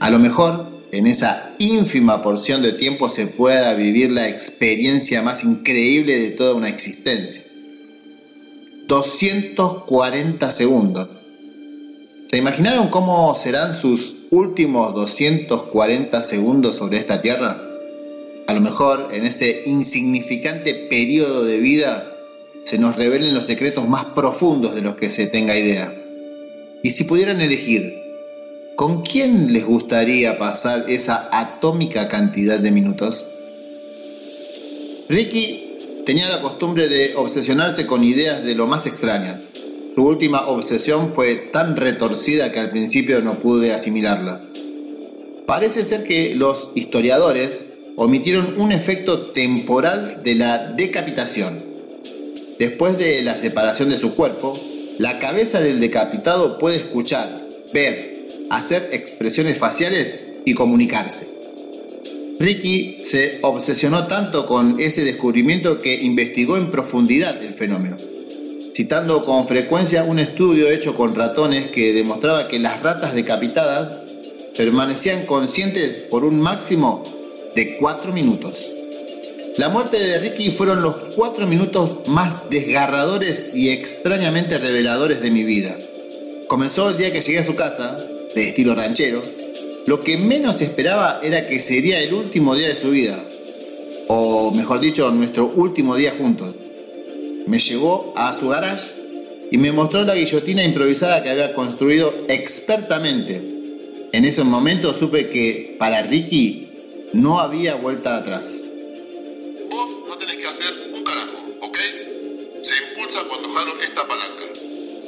[0.00, 5.44] A lo mejor en esa ínfima porción de tiempo se pueda vivir la experiencia más
[5.44, 7.42] increíble de toda una existencia.
[8.86, 11.08] 240 segundos.
[12.28, 17.62] ¿Se imaginaron cómo serán sus últimos 240 segundos sobre esta tierra?
[18.48, 22.12] A lo mejor en ese insignificante periodo de vida
[22.64, 25.94] se nos revelen los secretos más profundos de los que se tenga idea.
[26.82, 27.94] Y si pudieran elegir,
[28.74, 33.24] ¿con quién les gustaría pasar esa atómica cantidad de minutos?
[35.08, 39.42] Ricky tenía la costumbre de obsesionarse con ideas de lo más extrañas.
[39.96, 44.42] Su última obsesión fue tan retorcida que al principio no pude asimilarla.
[45.46, 47.64] Parece ser que los historiadores
[47.96, 51.64] omitieron un efecto temporal de la decapitación.
[52.58, 54.54] Después de la separación de su cuerpo,
[54.98, 57.30] la cabeza del decapitado puede escuchar,
[57.72, 61.26] ver, hacer expresiones faciales y comunicarse.
[62.38, 67.96] Ricky se obsesionó tanto con ese descubrimiento que investigó en profundidad el fenómeno,
[68.76, 74.00] citando con frecuencia un estudio hecho con ratones que demostraba que las ratas decapitadas
[74.54, 77.02] permanecían conscientes por un máximo
[77.54, 78.70] de cuatro minutos.
[79.56, 85.44] La muerte de Ricky fueron los cuatro minutos más desgarradores y extrañamente reveladores de mi
[85.44, 85.74] vida.
[86.46, 87.96] Comenzó el día que llegué a su casa,
[88.34, 89.22] de estilo ranchero.
[89.86, 93.24] Lo que menos esperaba era que sería el último día de su vida,
[94.08, 96.65] o mejor dicho, nuestro último día juntos.
[97.46, 98.90] Me llevó a su garage
[99.50, 103.40] y me mostró la guillotina improvisada que había construido expertamente.
[104.12, 106.68] En ese momento supe que para Ricky
[107.12, 108.68] no había vuelta atrás.
[109.70, 111.78] Vos no tenés que hacer un carajo, ¿ok?
[112.62, 114.42] Se impulsa cuando jalo esta palanca.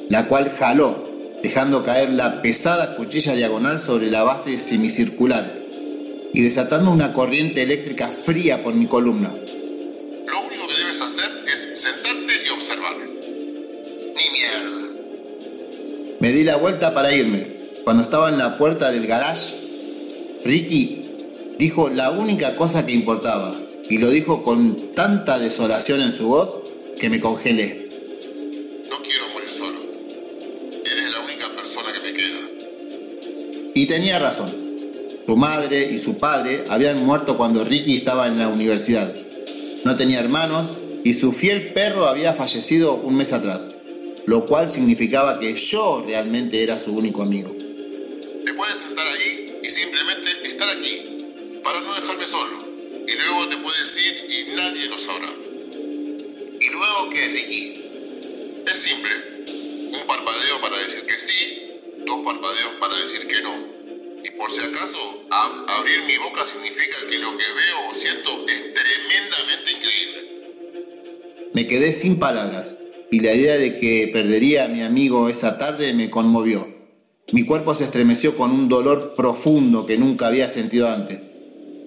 [0.09, 1.09] la cual jaló,
[1.43, 5.45] dejando caer la pesada cuchilla diagonal sobre la base semicircular
[6.33, 9.33] y desatando una corriente eléctrica fría por mi columna.
[14.33, 14.89] Mierda.
[16.21, 17.47] Me di la vuelta para irme.
[17.85, 19.55] Cuando estaba en la puerta del garage,
[20.45, 21.03] Ricky
[21.59, 23.55] dijo la única cosa que importaba
[23.89, 26.59] y lo dijo con tanta desolación en su voz
[27.01, 27.89] que me congelé.
[28.91, 29.81] No quiero morir solo.
[30.85, 32.41] Eres la única persona que me queda.
[33.75, 34.51] Y tenía razón.
[35.25, 39.13] Su madre y su padre habían muerto cuando Ricky estaba en la universidad.
[39.85, 40.69] No tenía hermanos
[41.05, 43.77] y su fiel perro había fallecido un mes atrás,
[44.29, 47.51] lo cual significaba que yo realmente era su único amigo.
[48.45, 52.59] Te puedes sentar ahí y simplemente estar aquí para no dejarme solo.
[53.07, 55.31] Y luego te puedes ir y nadie lo sabrá.
[56.61, 57.85] ¿Y luego qué, Ricky?
[58.71, 59.13] Es simple.
[59.99, 61.71] Un parpadeo para decir que sí,
[62.07, 63.55] dos parpadeos para decir que no.
[64.25, 68.75] Y por si acaso, abrir mi boca significa que lo que veo o siento es
[68.75, 70.19] tremendamente increíble.
[71.55, 72.79] Me quedé sin palabras
[73.11, 76.67] y la idea de que perdería a mi amigo esa tarde me conmovió.
[77.33, 81.21] Mi cuerpo se estremeció con un dolor profundo que nunca había sentido antes.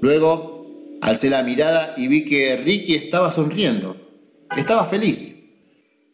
[0.02, 0.68] Luego,
[1.02, 3.96] alcé la mirada y vi que Ricky estaba sonriendo.
[4.56, 5.42] Estaba feliz.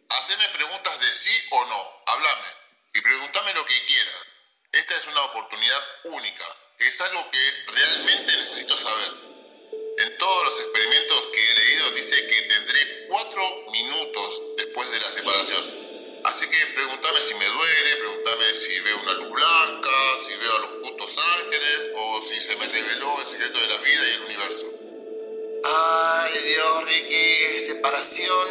[0.10, 2.48] Haceme preguntas de sí o no, háblame
[2.94, 4.16] y pregúntame lo que quieras.
[4.72, 6.44] Esta es una oportunidad única,
[6.80, 9.37] es algo que realmente necesito saber.
[9.98, 13.42] En todos los experimentos que he leído dice que tendré cuatro
[13.72, 15.64] minutos después de la separación.
[16.24, 19.90] Así que pregúntame si me duele, pregúntame si veo una luz blanca,
[20.28, 23.78] si veo a los putos ángeles o si se me reveló el secreto de la
[23.78, 24.68] vida y el universo.
[25.64, 28.48] Ay, Dios, Ricky, separación.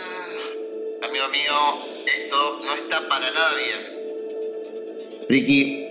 [1.02, 5.26] Amigo mío, esto no está para nada bien.
[5.28, 5.86] Ricky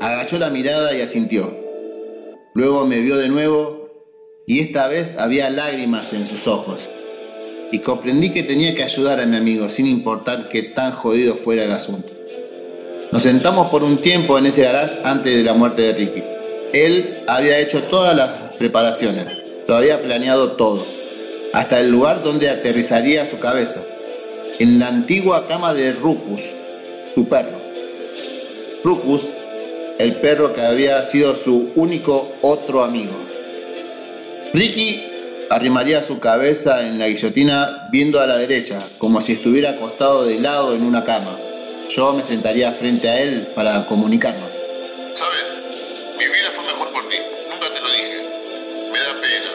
[0.00, 1.48] agachó la mirada y asintió.
[2.54, 3.79] Luego me vio de nuevo
[4.46, 6.88] y esta vez había lágrimas en sus ojos.
[7.72, 11.64] Y comprendí que tenía que ayudar a mi amigo sin importar qué tan jodido fuera
[11.64, 12.08] el asunto.
[13.12, 16.22] Nos sentamos por un tiempo en ese garage antes de la muerte de Ricky.
[16.72, 19.26] Él había hecho todas las preparaciones,
[19.66, 20.84] lo había planeado todo,
[21.52, 23.82] hasta el lugar donde aterrizaría su cabeza,
[24.60, 26.40] en la antigua cama de Rupus,
[27.14, 27.58] su perro.
[28.84, 29.32] Rupus,
[29.98, 33.29] el perro que había sido su único otro amigo.
[34.52, 35.00] Ricky
[35.48, 40.40] arrimaría su cabeza en la guillotina viendo a la derecha, como si estuviera acostado de
[40.40, 41.38] lado en una cama.
[41.88, 44.50] Yo me sentaría frente a él para comunicarnos.
[45.14, 45.44] ¿Sabes?
[46.18, 47.16] Mi vida fue mejor por ti.
[47.48, 48.24] Nunca te lo dije.
[48.92, 49.52] Me da pena.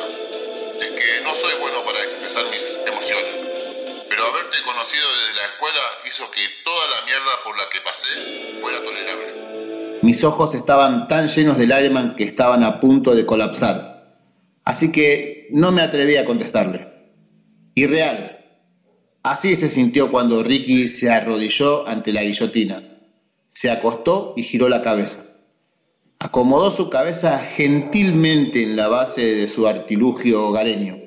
[0.80, 4.06] Es que no soy bueno para expresar mis emociones.
[4.08, 8.08] Pero haberte conocido desde la escuela hizo que toda la mierda por la que pasé
[8.62, 10.00] fuera tolerable.
[10.04, 13.95] Mis ojos estaban tan llenos de lágrimas que estaban a punto de colapsar.
[14.66, 16.88] Así que no me atreví a contestarle.
[17.76, 18.32] Irreal.
[19.22, 22.82] Así se sintió cuando Ricky se arrodilló ante la guillotina.
[23.50, 25.24] Se acostó y giró la cabeza.
[26.20, 30.98] Acomodó su cabeza gentilmente en la base de su artilugio hogareño.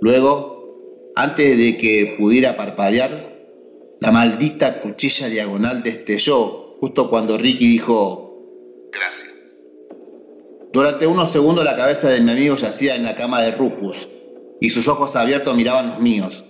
[0.00, 3.34] Luego, antes de que pudiera parpadear,
[3.98, 9.35] la maldita cuchilla diagonal destelló justo cuando Ricky dijo, Gracias.
[10.76, 14.08] Durante unos segundos la cabeza de mi amigo yacía en la cama de Rupus
[14.60, 16.44] y sus ojos abiertos miraban los míos.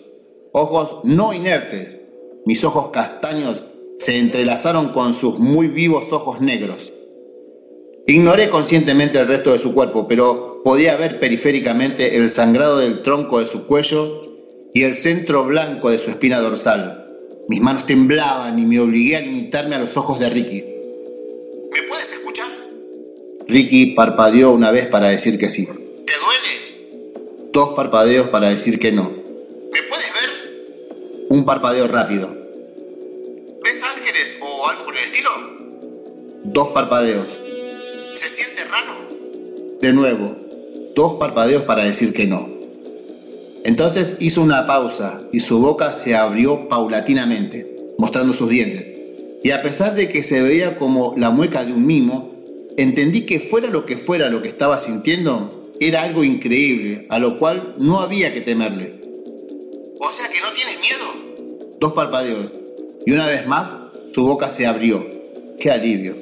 [0.53, 2.01] Ojos no inertes.
[2.45, 3.63] Mis ojos castaños
[4.01, 6.93] se entrelazaron con sus muy vivos ojos negros.
[8.09, 13.39] Ignoré conscientemente el resto de su cuerpo, pero podía ver periféricamente el sangrado del tronco
[13.39, 14.23] de su cuello
[14.75, 17.07] y el centro blanco de su espina dorsal.
[17.49, 20.65] Mis manos temblaban y me obligué a limitarme a los ojos de Ricky.
[21.73, 22.46] ¿Me puedes escuchar?
[23.49, 25.67] Ricky parpadeó una vez para decir que sí.
[25.67, 27.51] ¿Te duele?
[27.53, 29.05] Dos parpadeos para decir que no.
[29.73, 31.27] ¿Me puedes ver?
[31.29, 32.29] Un parpadeo rápido.
[33.63, 35.31] ¿Ves ángeles o algo por el estilo?
[36.43, 37.27] Dos parpadeos.
[38.15, 39.09] ¿Se siente raro?
[39.81, 40.35] De nuevo,
[40.97, 42.49] dos parpadeos para decir que no.
[43.63, 48.87] Entonces hizo una pausa y su boca se abrió paulatinamente, mostrando sus dientes.
[49.45, 52.36] Y a pesar de que se veía como la mueca de un mimo,
[52.77, 57.39] entendí que fuera lo que fuera lo que estaba sintiendo, era algo increíble, a lo
[57.39, 59.01] cual no había que temerle.
[60.01, 61.77] O sea que no tienes miedo.
[61.81, 62.51] Dos parpadeos.
[63.05, 63.77] Y una vez más,
[64.15, 65.05] su boca se abrió.
[65.59, 66.15] ¡Qué alivio!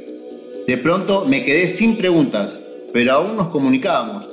[0.67, 2.59] De pronto me quedé sin preguntas,
[2.93, 4.29] pero aún nos comunicábamos.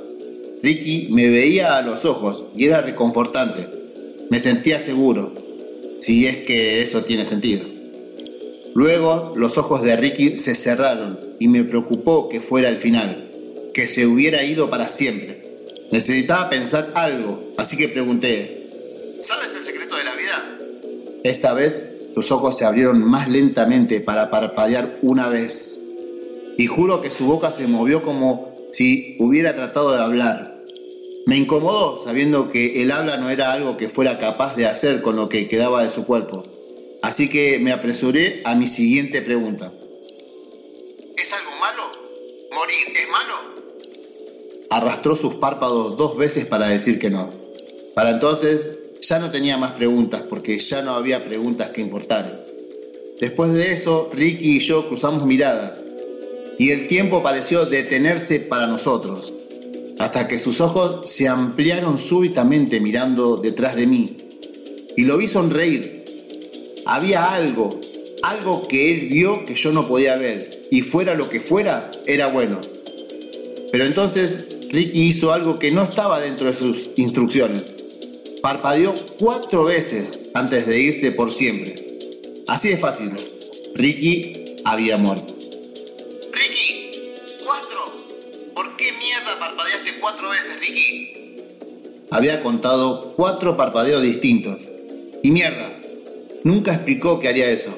[0.62, 3.68] Ricky me veía a los ojos y era reconfortante.
[4.30, 5.32] Me sentía seguro,
[6.00, 7.64] si es que eso tiene sentido.
[8.74, 13.30] Luego los ojos de Ricky se cerraron y me preocupó que fuera el final,
[13.74, 15.42] que se hubiera ido para siempre.
[15.90, 18.70] Necesitaba pensar algo, así que pregunté,
[19.20, 20.58] ¿sabes el secreto de la vida?
[21.22, 21.84] Esta vez
[22.14, 25.80] sus ojos se abrieron más lentamente para parpadear una vez.
[26.56, 30.62] Y juro que su boca se movió como si hubiera tratado de hablar.
[31.26, 35.16] Me incomodó sabiendo que el habla no era algo que fuera capaz de hacer con
[35.16, 36.44] lo que quedaba de su cuerpo.
[37.02, 39.72] Así que me apresuré a mi siguiente pregunta.
[41.16, 41.82] ¿Es algo malo?
[42.54, 43.34] ¿Morir es malo?
[44.70, 47.30] Arrastró sus párpados dos veces para decir que no.
[47.94, 52.40] Para entonces ya no tenía más preguntas porque ya no había preguntas que importaran.
[53.20, 55.82] Después de eso, Ricky y yo cruzamos miradas
[56.58, 59.32] y el tiempo pareció detenerse para nosotros,
[59.98, 64.16] hasta que sus ojos se ampliaron súbitamente mirando detrás de mí.
[64.96, 66.01] Y lo vi sonreír.
[66.86, 67.80] Había algo,
[68.22, 72.28] algo que él vio que yo no podía ver, y fuera lo que fuera, era
[72.28, 72.60] bueno.
[73.70, 77.64] Pero entonces Ricky hizo algo que no estaba dentro de sus instrucciones.
[78.42, 81.74] Parpadeó cuatro veces antes de irse por siempre.
[82.48, 83.12] Así de fácil.
[83.74, 85.34] Ricky había muerto.
[86.32, 86.90] Ricky,
[87.44, 87.80] cuatro.
[88.54, 91.36] ¿Por qué mierda parpadeaste cuatro veces, Ricky?
[92.10, 94.58] Había contado cuatro parpadeos distintos.
[95.22, 95.81] Y mierda,
[96.44, 97.76] nunca explicó que haría eso.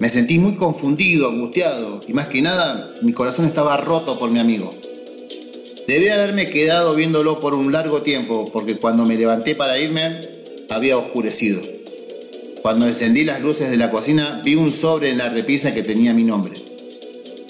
[0.00, 4.40] Me sentí muy confundido, angustiado, y más que nada, mi corazón estaba roto por mi
[4.40, 4.70] amigo.
[5.86, 10.28] Debí haberme quedado viéndolo por un largo tiempo, porque cuando me levanté para irme,
[10.70, 11.62] había oscurecido.
[12.62, 16.14] Cuando encendí las luces de la cocina, vi un sobre en la repisa que tenía
[16.14, 16.54] mi nombre.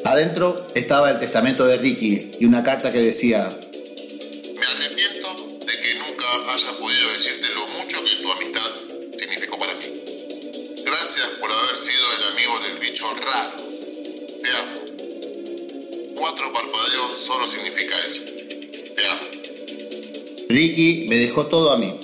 [0.04, 3.48] Adentro estaba el testamento de Ricky y una carta que decía,
[4.58, 5.28] Me arrepiento
[5.66, 8.81] de que nunca haya podido decirte lo mucho que tu amistad.
[10.92, 13.56] Gracias por haber sido el amigo del bicho raro.
[14.42, 14.50] Te.
[16.14, 18.22] Cuatro parpadeos solo significa eso.
[18.94, 20.52] Te.
[20.52, 21.98] Ricky me dejó todo a mí.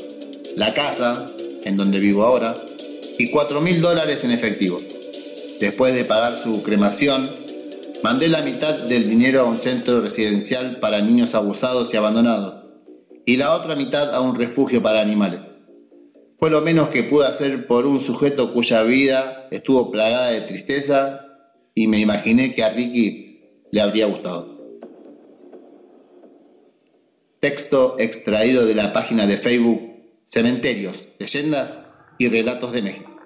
[0.57, 1.31] La casa,
[1.65, 2.57] en donde vivo ahora,
[3.19, 4.79] y cuatro mil dólares en efectivo.
[5.61, 7.31] Después de pagar su cremación,
[8.03, 12.65] mandé la mitad del dinero a un centro residencial para niños abusados y abandonados,
[13.27, 15.48] y la otra mitad a un refugio para animales.
[16.39, 21.27] Fue lo menos que pude hacer por un sujeto cuya vida estuvo plagada de tristeza
[21.75, 23.41] y me imaginé que a Ricky
[23.73, 24.57] le habría gustado.
[27.41, 29.81] Texto extraído de la página de Facebook
[30.27, 31.83] Cementerios, Leyendas
[32.19, 33.18] y Relatos de México.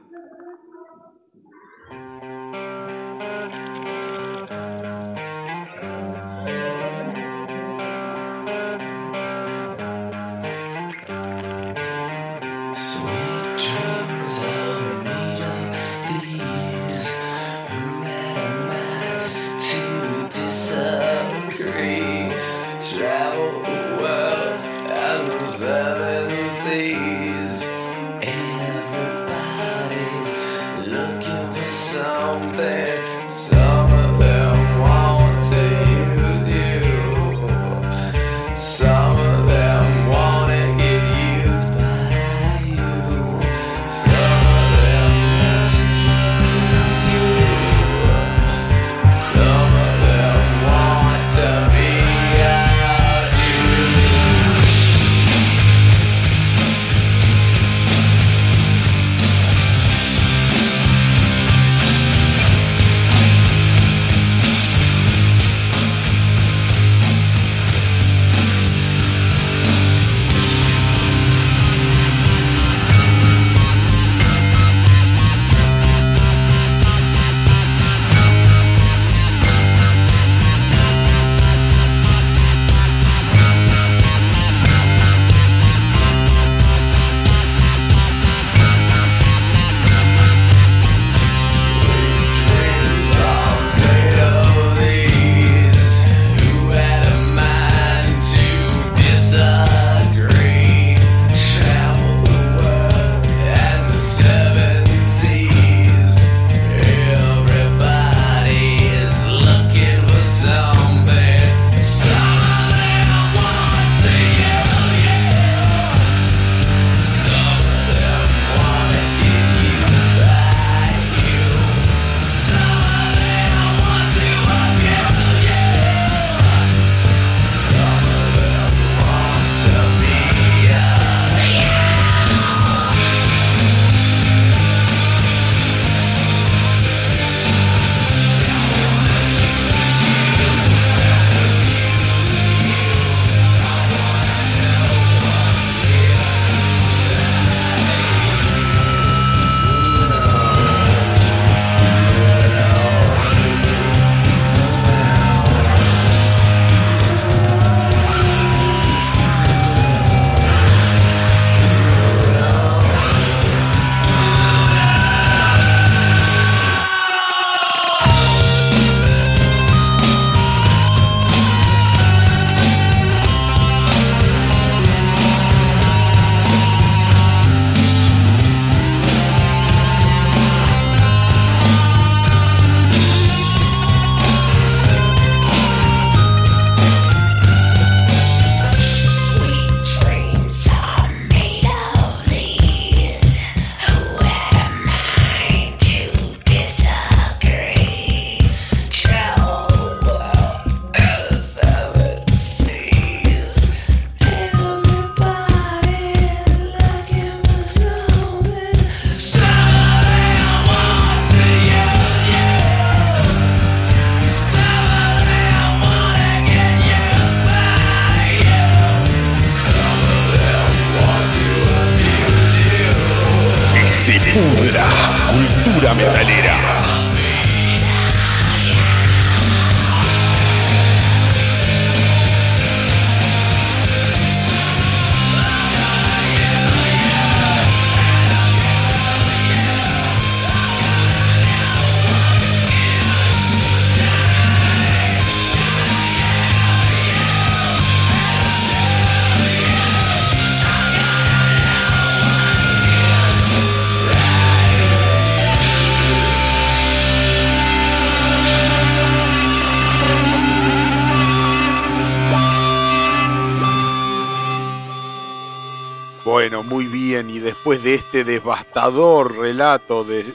[267.72, 270.34] Después de este devastador relato de,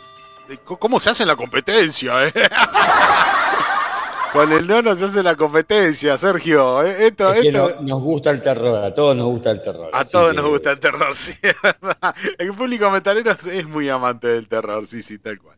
[0.63, 2.33] cómo se hace en la competencia, ¿eh?
[4.33, 6.83] Con el nono se hace la competencia, Sergio.
[6.83, 7.07] ¿eh?
[7.07, 9.89] Esto, Es que esto- no- nos gusta el terror, a todos nos gusta el terror.
[9.93, 11.33] A todos que- nos gusta el terror, sí,
[11.63, 12.13] verdad.
[12.37, 15.55] El público metalero es- es muy amante del terror, sí, sí, tal cual.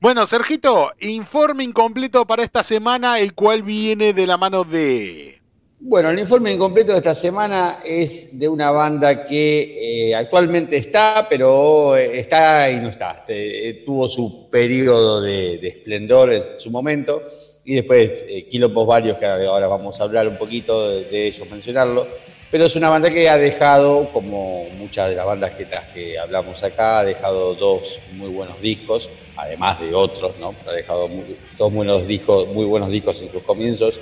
[0.00, 5.39] Bueno, Sergito, informe incompleto para esta semana, el cual viene de la mano de.
[5.82, 11.26] Bueno, el informe incompleto de esta semana es de una banda que eh, actualmente está,
[11.28, 13.12] pero eh, está y no está.
[13.12, 17.22] Este, eh, tuvo su periodo de, de esplendor en su momento
[17.64, 21.48] y después eh, quilombos varios que ahora vamos a hablar un poquito de, de ellos,
[21.50, 22.06] mencionarlo.
[22.50, 26.18] Pero es una banda que ha dejado, como muchas de las bandas que, las que
[26.18, 30.52] hablamos acá, ha dejado dos muy buenos discos, además de otros, ¿no?
[30.66, 31.24] Ha dejado muy-
[31.56, 33.98] dos buenos discos, muy buenos discos en sus comienzos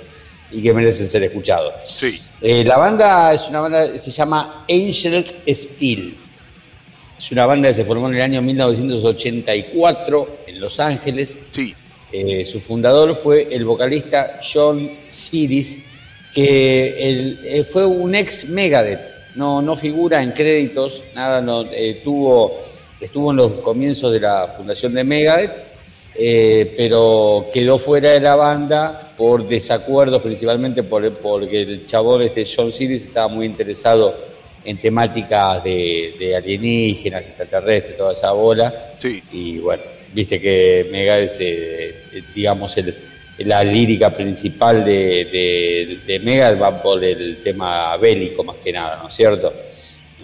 [0.51, 1.73] y que merecen ser escuchados.
[1.87, 6.15] Sí, Eh, la banda es una banda que se llama Angel Steel.
[7.19, 11.37] Es una banda que se formó en el año 1984 en Los Ángeles.
[11.53, 11.73] sí,
[12.11, 15.83] Eh, su fundador fue el vocalista John Sidis,
[16.33, 18.99] que el- eh, fue un ex Megadeth.
[19.35, 21.65] No, no figura en créditos, nada, no,
[22.03, 22.57] tuvo,
[22.99, 25.51] estuvo en los comienzos de la fundación de Megadeth,
[26.19, 32.45] eh, pero quedó fuera de la banda por desacuerdos, principalmente por, porque el chabón este
[32.45, 34.13] John Sidis estaba muy interesado
[34.65, 38.73] en temáticas de, de alienígenas, extraterrestres, toda esa bola.
[39.01, 39.23] sí.
[39.31, 39.81] Y bueno,
[40.13, 42.93] viste que Megadeth, eh, eh, digamos, el-
[43.39, 48.99] la lírica principal de, de, de Megadeth va por el tema bélico más que nada,
[49.01, 49.53] ¿no es cierto?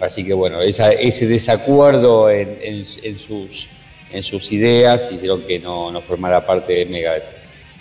[0.00, 3.68] Así que bueno, esa- ese desacuerdo en, en- en sus,
[4.12, 7.24] en sus ideas hicieron que no, no formara parte de Megadeth.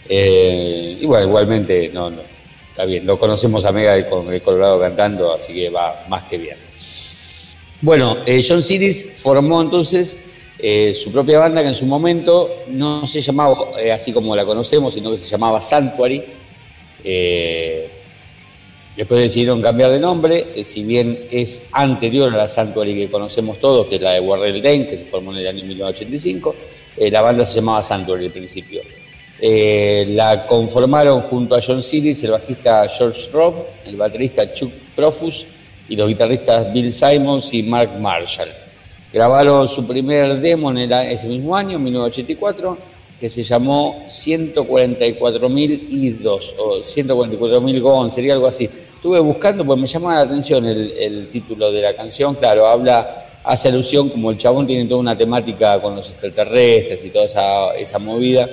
[0.10, 2.22] Eh, y bueno, igualmente, no, no,
[2.69, 6.38] está bien, lo conocemos a Megadeth con el Colorado cantando, así que va más que
[6.38, 6.57] bien.
[7.81, 10.18] Bueno, eh, John Sidis formó entonces
[10.57, 14.45] eh, su propia banda que en su momento no se llamaba eh, así como la
[14.45, 16.23] conocemos, sino que se llamaba Sanctuary.
[18.95, 23.59] Después decidieron cambiar de nombre, eh, si bien es anterior a la Sanctuary que conocemos
[23.59, 26.55] todos, que es la de Warrell Dane, que se formó en el año 1985,
[26.97, 28.81] eh, la banda se llamaba Sanctuary al principio.
[29.41, 33.55] Eh, la conformaron junto a John Sidis, el bajista George Robb,
[33.85, 35.45] el baterista Chuck Profus
[35.89, 38.47] y los guitarristas Bill Simons y Mark Marshall.
[39.11, 42.77] Grabaron su primer demo en ese mismo año, 1984,
[43.19, 48.69] que se llamó 144.000 I2 o 144.000 Gon, sería algo así.
[49.06, 53.07] Estuve buscando porque me llamaba la atención el, título de la canción, claro, habla,
[53.44, 57.76] hace alusión, como el chabón tiene toda una temática con los extraterrestres y toda esa,
[57.76, 58.49] esa movida,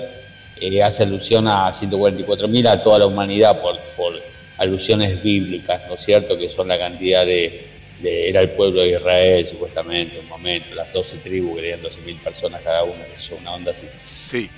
[0.61, 4.13] eh, hace alusión a 144.000, a toda la humanidad por, por
[4.59, 6.37] alusiones bíblicas, ¿no es cierto?
[6.37, 7.65] Que son la cantidad de,
[8.03, 12.19] de- era el pueblo de Israel, supuestamente, un momento, las 12 tribus, que eran 12.000
[12.19, 13.87] personas cada una, que es una onda así.
[14.27, 14.51] Sí,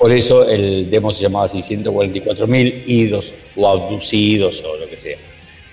[0.00, 5.18] Por eso el demo se llamaba así, 144.000 idos o abducidos o lo que sea.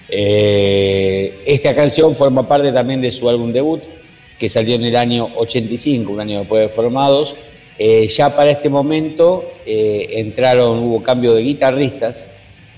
[0.09, 3.81] Eh, esta canción forma parte también de su álbum debut,
[4.37, 7.35] que salió en el año 85, un año después de formados.
[7.79, 12.27] Eh, ya para este momento eh, entraron, hubo cambio de guitarristas,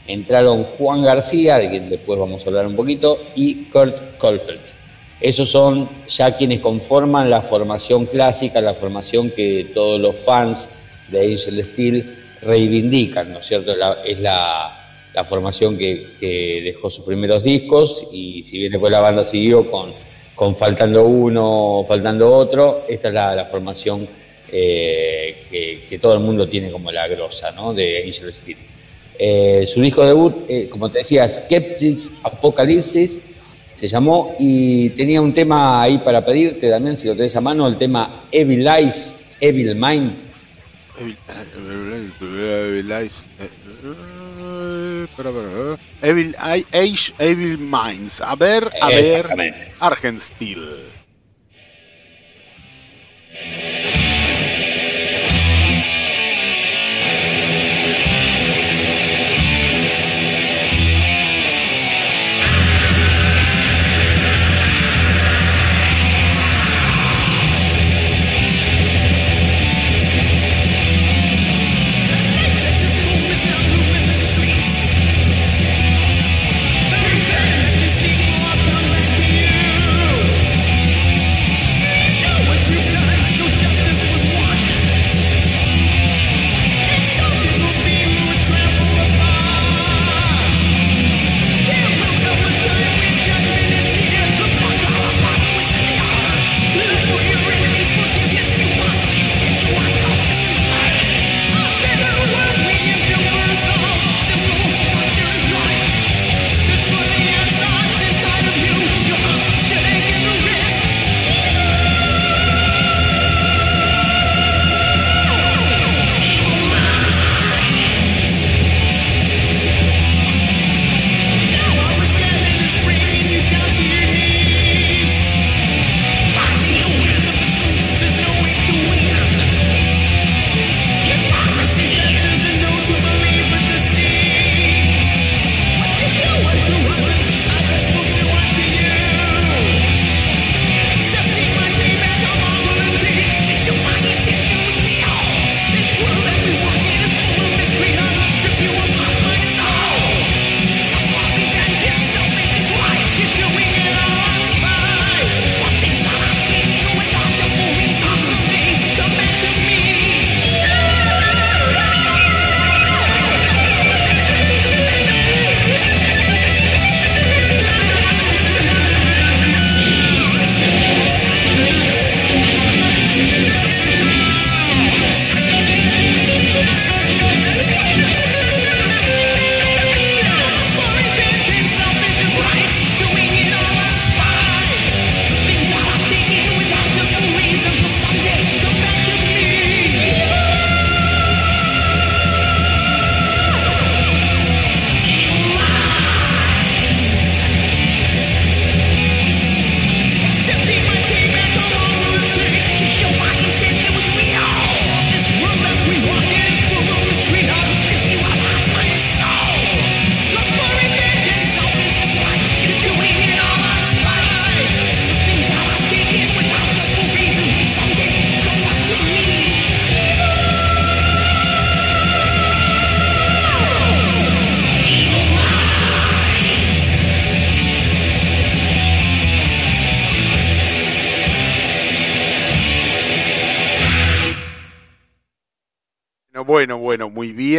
[0.05, 4.73] entraron Juan García, de quien después vamos a hablar un poquito, y Kurt Kohlfeldt.
[5.19, 10.78] Esos son ya quienes conforman la formación clásica, la formación que todos los fans
[11.11, 13.75] de Angel Steel reivindican, ¿no es cierto?
[13.75, 14.79] La- es la,
[15.13, 19.91] la formación que, dejó sus primeros discos y si bien después la banda siguió con,
[20.35, 24.07] con faltando uno, faltando otro, esta es la, la formación
[24.51, 27.73] eh, que, todo el mundo tiene como la grosa, ¿no?
[27.73, 28.57] De Angel Steel.
[29.17, 33.21] Eh, su disco debut, eh, como te decía, Skeptics Apocalypsis,
[33.75, 37.67] se llamó y tenía un tema ahí para pedirte también, si lo tenés a mano,
[37.67, 40.28] el tema Evil Eyes, Evil Mind.
[40.99, 43.25] Evil, Eyes.
[46.03, 46.35] Evil
[46.71, 48.21] Age, Evil Minds.
[48.21, 48.97] A ver, a ver.
[48.99, 49.73] Exactamente.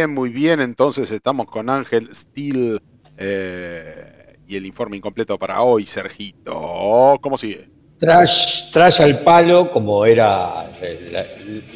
[0.07, 0.61] Muy bien.
[0.61, 2.81] Entonces estamos con Ángel Steel
[3.17, 7.17] eh, y el informe incompleto para hoy, Sergito.
[7.21, 7.69] ¿Cómo sigue?
[7.97, 10.71] Trash, trash al palo, como era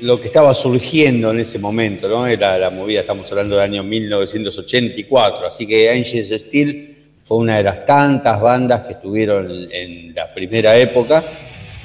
[0.02, 2.26] lo que estaba surgiendo en ese momento, ¿no?
[2.26, 7.64] Era la movida, estamos hablando del año 1984, así que Angels Steel fue una de
[7.64, 11.24] las tantas bandas que estuvieron en la primera época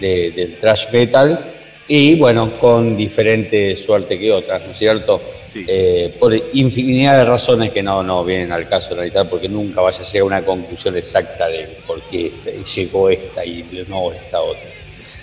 [0.01, 1.39] de- del trash metal
[1.87, 5.21] y bueno, con diferente suerte que otras, ¿no es cierto?
[5.55, 9.81] Eh, por infinidad de razones que no, no vienen al caso de analizar, porque nunca
[9.81, 12.33] vaya a ser una conclusión exacta de por qué
[12.75, 14.63] llegó esta y no esta otra.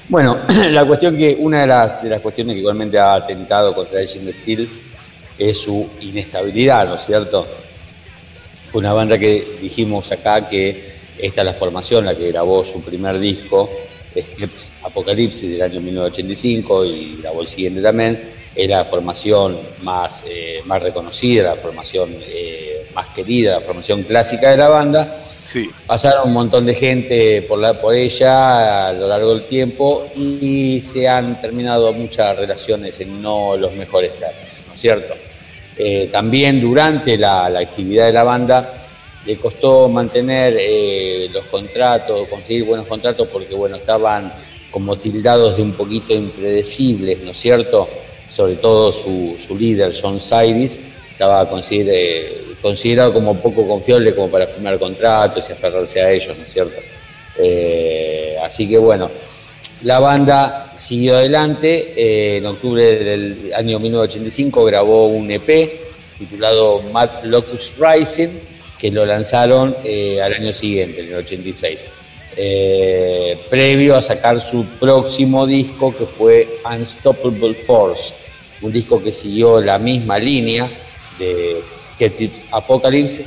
[0.10, 0.38] Bueno,
[0.72, 4.34] la cuestión que una de las, de las cuestiones que igualmente ha atentado contra Agent
[4.34, 4.70] Steel
[5.38, 7.48] es su inestabilidad, ¿no es cierto?
[8.74, 13.20] Una banda que dijimos acá que esta es la formación, la que grabó su primer
[13.20, 13.70] disco,
[14.14, 18.18] Eclipse Apocalipsis del año 1985 y grabó el siguiente también,
[18.57, 24.51] era la formación más, eh, más reconocida, la formación eh, más querida, la formación clásica
[24.51, 25.15] de la banda.
[25.51, 25.69] Sí.
[25.85, 30.81] Pasaron un montón de gente por, la, por ella a lo largo del tiempo y
[30.81, 35.13] se han terminado muchas relaciones en no los mejores términos, ¿no es cierto?
[35.77, 38.67] Eh, también durante la, la actividad de la banda
[39.27, 44.31] le costó mantener eh, los contratos, conseguir buenos contratos porque bueno, estaban
[44.71, 47.88] como tildados de un poquito impredecibles, ¿no es cierto?
[48.30, 50.80] Sobre todo su, su líder, John Cyrus,
[51.12, 52.32] estaba consider-
[52.62, 56.80] considerado como poco confiable como para firmar contratos y aferrarse a ellos, ¿no es cierto?
[57.40, 59.10] Eh, así que bueno,
[59.84, 65.70] la banda siguió adelante, eh, en octubre del año 1985 grabó un EP
[66.18, 68.30] titulado Mad Locus Rising,
[68.80, 71.88] que lo lanzaron eh, al año siguiente, en el 86,
[72.39, 78.14] eh, previo a sacar su próximo disco que fue Unstoppable Force,
[78.61, 80.69] un disco que siguió la misma línea
[81.18, 83.26] de Sketchips Apocalypse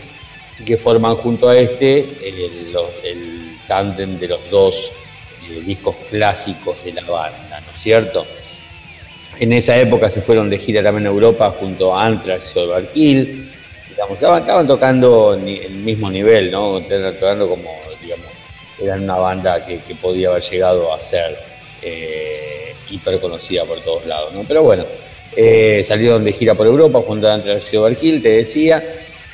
[0.61, 4.93] y que forman junto a este el, tándem de los dos
[5.49, 8.25] eh, discos clásicos de la banda, ¿no es cierto?
[9.41, 13.51] En esa época se fueron de gira también a Europa junto a Anthrax y Overkill.
[13.89, 16.81] Digamos, estaban, tocando el mismo nivel, ¿no?
[16.81, 17.80] Tocando como,
[18.81, 21.37] eran una banda que, podía haber llegado a ser
[21.83, 24.45] eh, hiper conocida por todos lados, ¿no?
[24.47, 24.85] Pero bueno,
[25.37, 28.83] eh, salieron de gira por Europa junto a Anthrax y Overkill, te decía.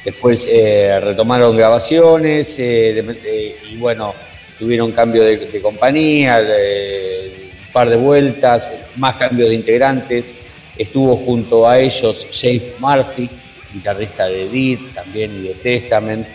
[0.04, 4.14] Después eh, retomaron grabaciones eh, y bueno,
[4.58, 10.32] tuvieron cambio de, compañía, un par de vueltas, más cambios de integrantes.
[10.78, 13.28] Estuvo junto a ellos Jake Murphy,
[13.72, 16.26] guitarrista de Deed también y de Testament.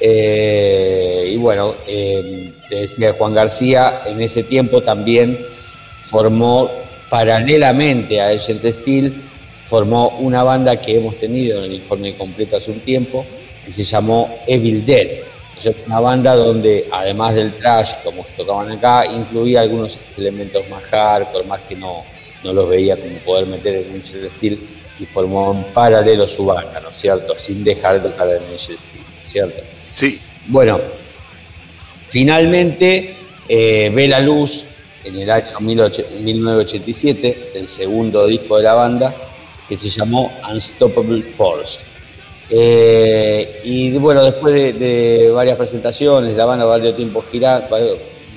[0.00, 5.38] Eh, y bueno, eh, te decía Juan García, en ese tiempo también
[6.08, 6.70] formó
[7.10, 9.14] paralelamente a Agent Steel,
[9.66, 13.24] formó una banda que hemos tenido en el informe completo hace un tiempo,
[13.64, 15.08] que se llamó Evil Dead.
[15.62, 21.44] Es una banda donde, además del trash, como tocaban acá, incluía algunos elementos más hardcore,
[21.46, 22.04] más que no,
[22.44, 24.58] no los veía como poder meter en Angel Steel,
[25.00, 27.34] y formó en paralelo su banda, ¿no es cierto?
[27.38, 29.77] Sin dejar de tocar en Angel Steel, ¿no es cierto?
[29.98, 30.16] Sí.
[30.46, 30.78] Bueno,
[32.08, 33.16] finalmente
[33.48, 34.62] eh, ve la luz
[35.02, 39.12] en el año 18- 1987 el segundo disco de la banda
[39.68, 41.80] que se llamó Unstoppable Force.
[42.48, 47.24] Eh, y bueno, después de, varias presentaciones, la banda varios tiempo,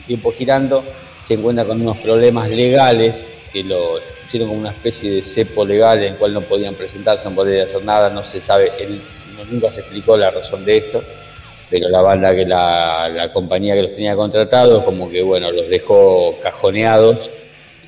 [0.08, 0.84] tiempo girando,
[1.24, 3.24] se encuentra con unos problemas legales
[3.54, 7.30] que lo hicieron como una especie de cepo legal en el cual no podían presentarse,
[7.30, 9.00] no podían hacer nada, no se sabe, él,
[9.52, 11.04] nunca se explicó la razón de esto
[11.72, 15.68] pero la banda que la, la compañía que los tenía contratados como que bueno los
[15.70, 17.32] dejó cajoneados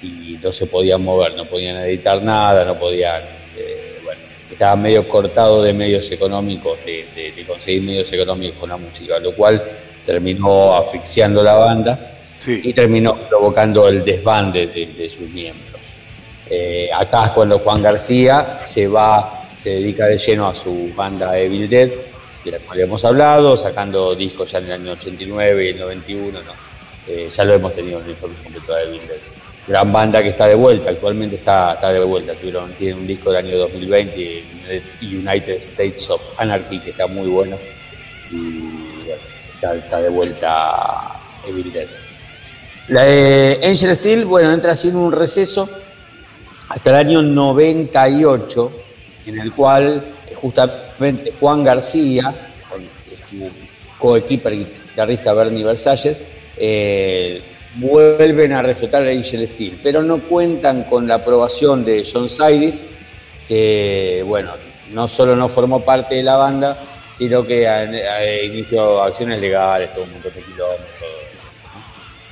[0.01, 3.22] y no se podían mover, no podían editar nada, no podían,
[3.57, 4.19] eh, bueno,
[4.51, 9.19] estaban medio cortados de medios económicos, de, de- de conseguir medios económicos con la música,
[9.19, 9.61] lo cual
[10.05, 12.60] terminó asfixiando la banda Sí.
[12.65, 15.80] y terminó provocando el desbande de, de sus miembros.
[16.49, 21.38] Eh, acá es cuando Juan García se va, se dedica de lleno a su banda
[21.39, 21.89] Evil Dead,
[22.51, 26.51] de hemos hablado, sacando discos ya en el año 89 y el 91, ¿no?
[27.07, 29.17] Eh, ya lo hemos tenido en el informe completo de Evil Dead.
[29.67, 33.31] Gran banda que está de vuelta, actualmente está, está de vuelta, tuvieron, tienen un disco
[33.31, 34.43] del año 2020,
[35.01, 37.55] United States of Anarchy, que está muy bueno,
[38.29, 39.09] y
[39.55, 41.13] está, de vuelta
[41.47, 41.87] Evil Dead.
[42.89, 45.69] La de Angel Steel, bueno, entra sin un receso
[46.67, 48.71] hasta el año 98,
[49.27, 50.03] en el cual
[51.39, 52.33] Juan García,
[52.69, 53.49] con su
[53.97, 56.23] coequiper guitarrista Bernie Versalles,
[56.57, 57.41] eh,
[57.75, 62.83] vuelven a refutar a Angel Steel, pero no cuentan con la aprobación de John Cyrus,
[63.47, 64.51] que bueno,
[64.91, 66.77] no solo no formó parte de la banda,
[67.17, 67.67] sino que
[68.45, 70.89] inició acciones legales, todo un montón de kilómetros.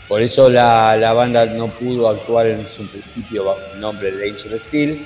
[0.07, 4.29] Por eso la, la banda no pudo actuar en su principio bajo el nombre de
[4.29, 5.05] Angel Steel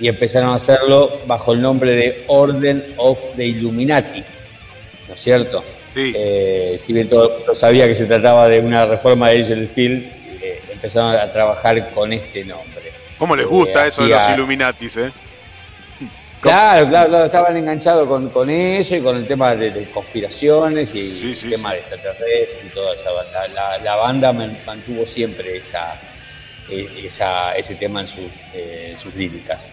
[0.00, 4.24] y empezaron a hacerlo bajo el nombre de Orden of the Illuminati,
[5.08, 5.62] ¿no es cierto?
[5.94, 6.12] Sí.
[6.16, 9.68] Eh, si bien todo el mundo sabía que se trataba de una reforma de Angel
[9.68, 10.10] Steel,
[10.40, 12.92] eh, empezaron a trabajar con este nombre.
[13.18, 15.10] ¿Cómo les gusta Eh, eso de los Illuminatis, eh?
[16.40, 20.94] Claro, claro, claro, estaban enganchados con, con eso y con el tema de, de conspiraciones
[20.94, 23.46] y Sí, sí, el tema de extraterrestres y toda esa banda.
[23.48, 26.00] La, la banda man- mantuvo siempre esa,
[26.70, 28.06] eh, esa- ese tema en,
[28.54, 29.70] eh, en sus líricas.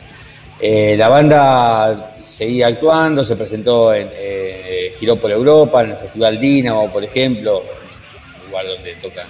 [0.60, 6.40] Eh, la banda seguía actuando, se presentó, en, eh, giró por Europa, en el Festival
[6.40, 9.28] Dínamo, por ejemplo, un lugar donde tocan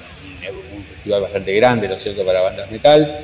[0.75, 3.19] un, festival bastante grande, ¿no es cierto?, para bandas metal.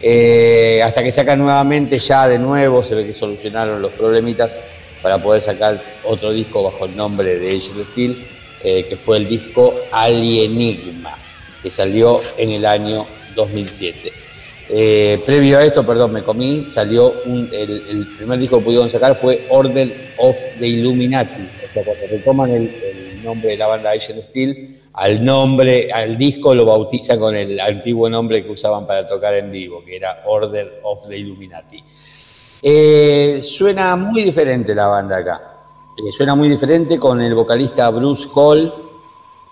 [0.00, 4.56] Eh, hasta que sacan nuevamente, ya de nuevo, se ve que solucionaron los problemitas
[5.02, 8.16] para poder sacar otro disco bajo el nombre de Angel Steel,
[8.62, 11.16] eh, que fue el disco Alienigma,
[11.62, 14.12] que salió en el año 2007.
[14.68, 19.46] Eh, previo a esto, perdón, me comí, salió el, primer disco que pudieron sacar fue
[19.50, 21.42] Order of the Illuminati.
[21.42, 22.70] O sea, cuando retoman el,
[23.22, 28.08] nombre de la banda Angel Steel, al nombre, al disco lo bautizan con el antiguo
[28.08, 31.82] nombre que usaban para tocar en vivo, que era Order of the Illuminati.
[32.62, 35.56] Eh, suena muy diferente la banda acá.
[35.96, 38.72] Eh, suena muy diferente con el vocalista Bruce Hall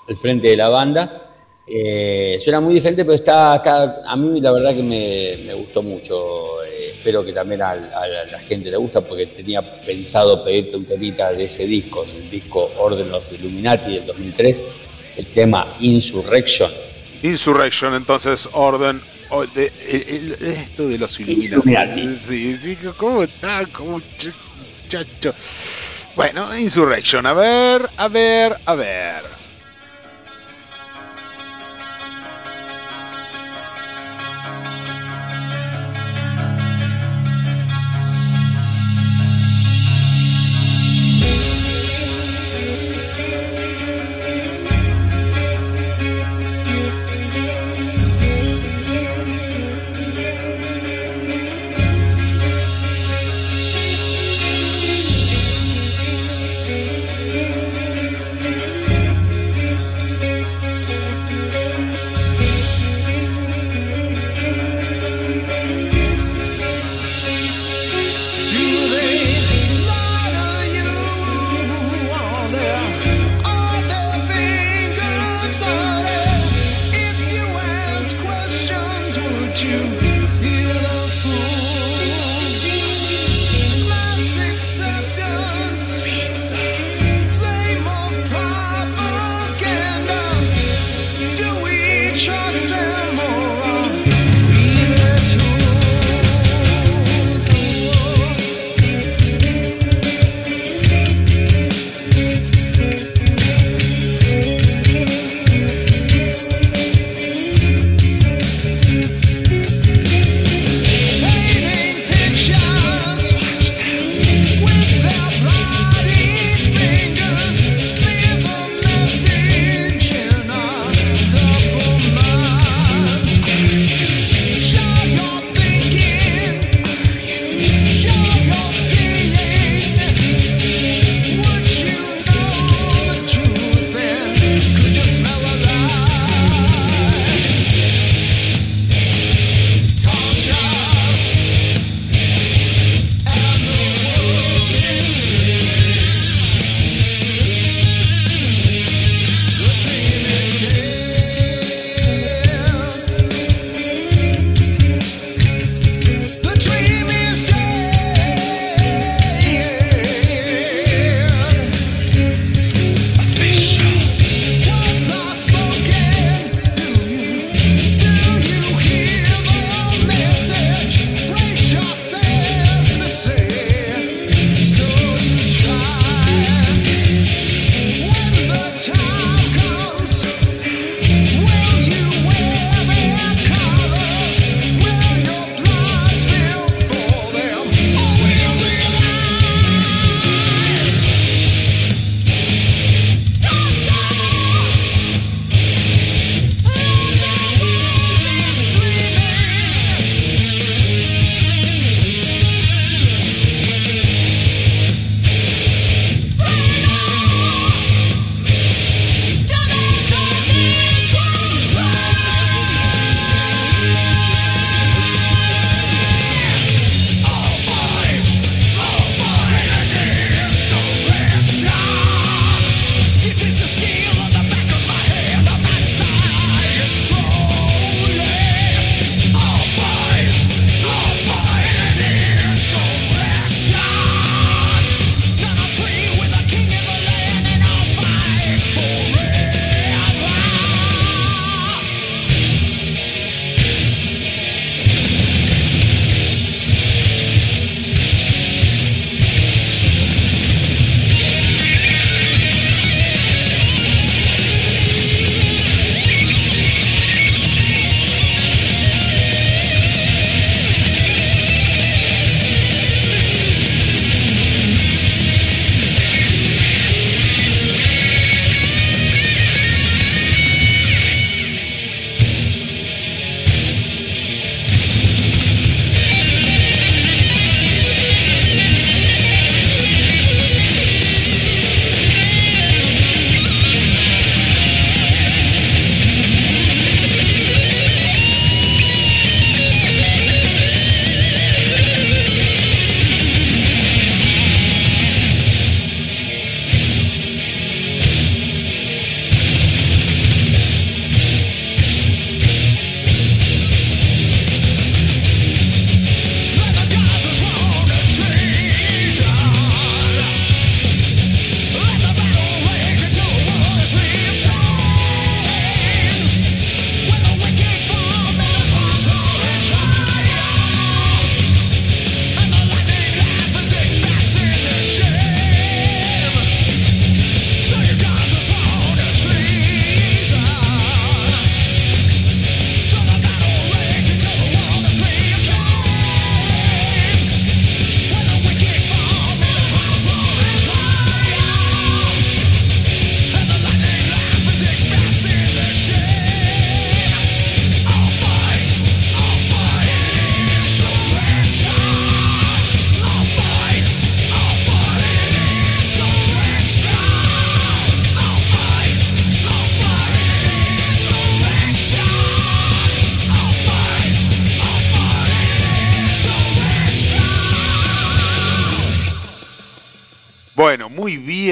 [0.09, 1.24] al frente de la banda.
[1.67, 5.83] Eh, suena muy diferente, pero está, está- a mí la verdad que me, me gustó
[5.83, 6.63] mucho.
[6.65, 10.85] Eh, espero que también a, la, la gente le gusta, porque tenía pensado pedirte un
[10.85, 14.67] temita de ese disco, el disco Order of Illuminati del 2003,
[15.17, 16.71] el tema Insurrection.
[17.23, 19.01] Insurrection, entonces, orden.
[19.31, 22.17] o- de- el- el- esto de los Illuminati.
[22.19, 23.65] Sí, sí, ¿cómo está?
[23.73, 24.33] Como un ch-
[24.89, 25.33] chacho.
[26.15, 29.44] Bueno, Insurrection, a ver, a ver, a ver.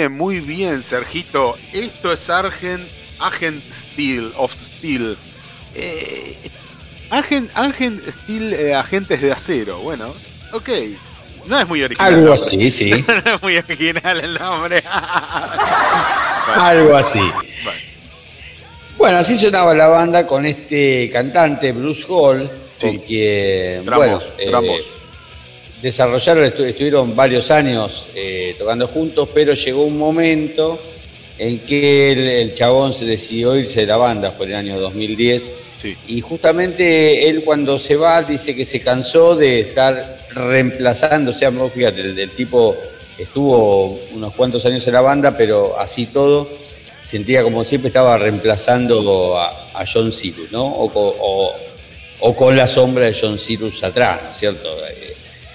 [0.03, 1.57] Bien, muy bien, Sergito.
[1.73, 2.83] Esto es Argent,
[3.21, 5.17] Agent Steel, of Steel.
[5.77, 6.37] Eh,
[7.11, 9.79] Agent, Agent Steel, eh, agentes de acero.
[9.79, 10.13] Bueno,
[10.53, 10.69] ok.
[11.47, 12.15] No es muy original.
[12.15, 12.91] Algo así, sí.
[13.25, 14.83] no es muy original el nombre.
[16.57, 17.21] Algo así.
[17.21, 17.81] Bueno.
[18.99, 22.51] Bueno, así sonaba la banda con este cantante, Bruce Hall,
[22.81, 22.97] con Sí.
[22.97, 24.85] Gran quien, bueno, voz, eh.
[25.83, 30.81] Desarrollaron, estu- estuvieron varios años eh, tocando juntos, pero llegó un momento
[31.39, 34.81] en que el, el chabón se decidió irse de la banda, fue en el año
[34.81, 35.51] 2010,
[35.83, 35.97] Sí.
[36.07, 41.51] y justamente él cuando se va dice que se cansó de estar reemplazando, o sea,
[41.51, 42.77] fíjate, el, el tipo
[43.19, 46.49] estuvo unos cuantos años en la banda, pero así todo,
[47.03, 50.65] sentía como siempre estaba reemplazando a, a John Cyrus, ¿no?
[50.67, 51.53] O, o-
[52.25, 54.69] o con la sombra de John Cyrus atrás, ¿no es cierto?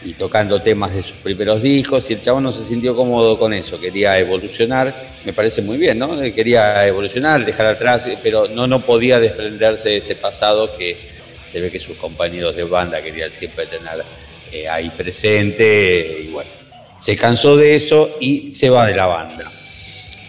[0.08, 3.52] Y tocando temas de sus primeros discos, y el chabón no se sintió cómodo con
[3.54, 4.94] eso, quería evolucionar,
[5.26, 6.18] me parece muy bien, ¿no?
[6.34, 10.96] Quería evolucionar, dejar atrás, pero no, no podía desprenderse de ese pasado que
[11.46, 14.02] se ve que sus compañeros de banda querían siempre tener
[14.54, 16.50] eh, ahí presente, y bueno,
[16.98, 19.52] se cansó de eso y se va de la banda.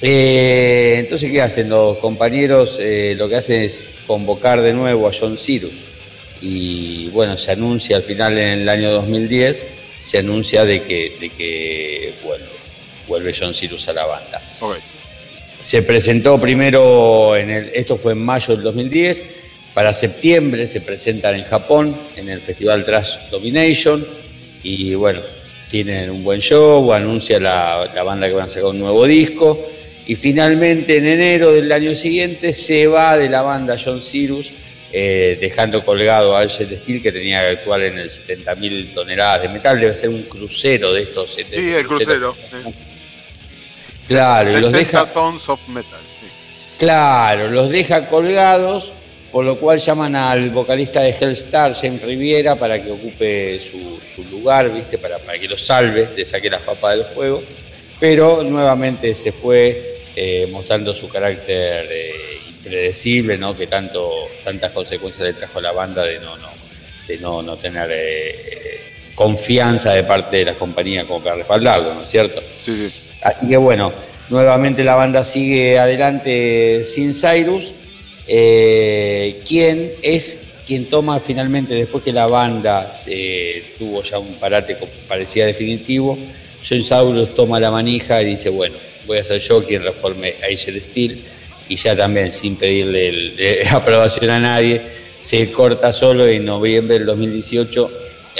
[0.02, 2.78] Eh, entonces, ¿qué hacen los compañeros?
[2.80, 5.87] Eh, lo que hacen es convocar de nuevo a John Cyrus.
[6.40, 9.66] Y bueno, se anuncia al final en el año 2010,
[10.00, 12.46] se anuncia de que, de que vuelve,
[13.08, 14.40] vuelve John Cyrus a la banda.
[15.58, 19.26] Se presentó primero, en el, esto fue en mayo del 2010,
[19.74, 24.06] para septiembre se presentan en Japón, en el Festival Trash Domination,
[24.62, 25.20] y bueno,
[25.70, 29.58] tienen un buen show, anuncia la, la banda que van a sacar un nuevo disco,
[30.06, 34.52] y finalmente en enero del año siguiente se va de la banda John Cyrus,
[34.92, 39.48] eh, dejando colgado a Alger Steel que tenía que actuar en el 70.000 toneladas de
[39.50, 41.34] metal, debe ser un crucero de estos.
[41.34, 42.34] Sí, el crucero.
[42.34, 42.72] sí.
[44.08, 46.00] Claro, y los 70 deja- tons of metal.
[46.20, 46.26] sí.
[46.78, 48.92] Claro, los deja colgados,
[49.32, 54.24] por lo cual llaman al vocalista de Hellstar, James Riviera, para que ocupe su, su
[54.30, 54.96] lugar, ¿viste?
[54.98, 57.42] Para, para que lo salve, le saque las papas del fuego.
[58.00, 62.12] Pero nuevamente se fue eh, mostrando su carácter eh,
[62.58, 63.56] impredecible, ¿no?
[63.56, 64.10] Que tanto,
[64.44, 66.48] tantas consecuencias le trajo a la banda de no, no,
[67.06, 68.80] de no, no tener eh,
[69.14, 72.40] confianza de parte de las compañías como para respaldarlo, ¿no es cierto?
[72.40, 73.10] Sí, sí.
[73.22, 73.92] Así que bueno,
[74.28, 77.72] nuevamente la banda sigue adelante sin Cyrus,
[78.26, 84.76] eh, quien es quien toma finalmente, después que la banda eh, tuvo ya un parate
[84.76, 86.18] que parecía definitivo,
[86.68, 88.76] John Cyrus toma la manija y dice, bueno,
[89.06, 91.24] voy a ser yo quien reforme Acer Steel,
[91.68, 94.80] y ya también sin pedirle el- eh, aprobación a nadie,
[95.18, 97.90] se corta solo y en noviembre del 2018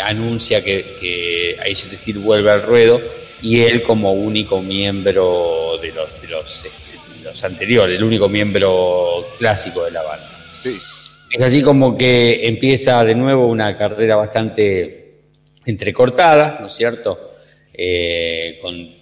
[0.04, 3.00] anuncia que, que Acer Steel vuelve al ruedo
[3.42, 9.26] y él como único miembro de los, de los, este, los anteriores, el único miembro
[9.38, 10.28] clásico de la banda.
[10.62, 10.76] Sí.
[11.30, 15.14] Es así como que empieza de nuevo una carrera bastante
[15.66, 17.32] entrecortada, ¿no es cierto?
[17.72, 18.97] Eh, con,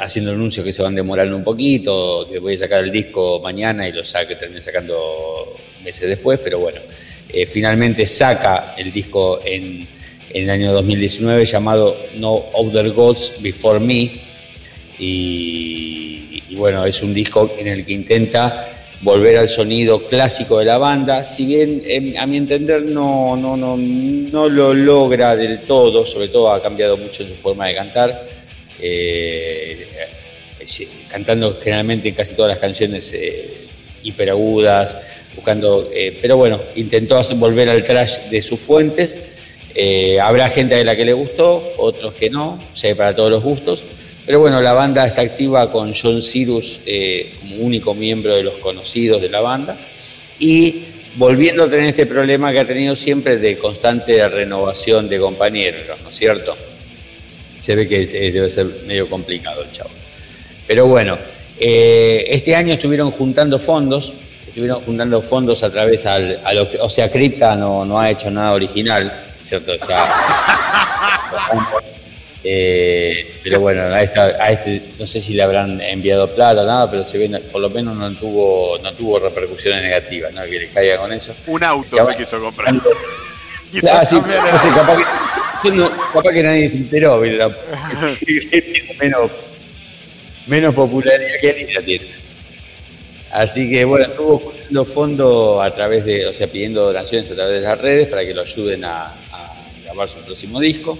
[0.00, 3.88] haciendo anuncios que se van demorando un poquito, que voy a sacar el disco mañana
[3.88, 6.80] y lo saque, termine sacando meses después, pero bueno,
[7.28, 9.86] eh, finalmente saca el disco en,
[10.30, 14.10] en el año 2019 llamado No Other Gods Before Me,
[14.98, 18.72] y, y bueno, es un disco en el que intenta
[19.02, 23.56] volver al sonido clásico de la banda, si bien em, a mi entender no, no,
[23.56, 27.74] no, no lo logra del todo, sobre todo ha cambiado mucho en su forma de
[27.74, 28.35] cantar,
[28.80, 29.86] eh,
[30.66, 33.50] eh, cantando generalmente en casi todas las canciones eh,
[34.02, 34.96] hiperagudas,
[35.34, 39.18] buscando, eh, pero bueno, intentó volver al trash de sus fuentes,
[40.22, 43.42] habrá gente a la que le gustó, otros que no, o sea, para todos los
[43.42, 43.84] gustos.
[44.24, 46.80] Pero bueno, la banda está activa con John Cyrus
[47.40, 49.76] como único miembro de los conocidos de la banda.
[50.38, 50.84] Y
[51.16, 56.08] volviendo a tener este problema que ha tenido siempre de constante renovación de compañeros, ¿no
[56.08, 56.56] es cierto?
[57.58, 59.90] Se ve que es- es- debe ser medio complicado el chavo.
[60.66, 61.16] Pero bueno,
[61.58, 64.12] eh, este año estuvieron juntando fondos,
[64.46, 68.10] estuvieron juntando fondos a través al, a lo que, o sea, Crypta no, no ha
[68.10, 69.12] hecho nada original,
[69.42, 69.72] ¿cierto?
[69.80, 70.04] O sea,
[72.44, 76.66] eh, pero bueno, a, esta- a este no sé si le habrán enviado plata o
[76.66, 80.42] nada, pero se ve, por lo menos no tuvo, no tuvo repercusiones negativas, ¿no?
[80.44, 81.34] Que le caiga con eso.
[81.46, 82.74] Un auto se quiso comprar.
[83.72, 87.54] Quiso Ah, sí, no sé, capaz que, yo no- capaz que nadie se enteró, pero
[89.00, 89.30] menos,
[90.46, 92.06] menos popularidad que él la tiene.
[93.32, 97.60] Así que bueno, estuvo juntando fondos a través de, o sea, pidiendo donaciones a través
[97.60, 99.54] de las redes para que lo ayuden a, a
[99.84, 100.98] grabar su próximo disco.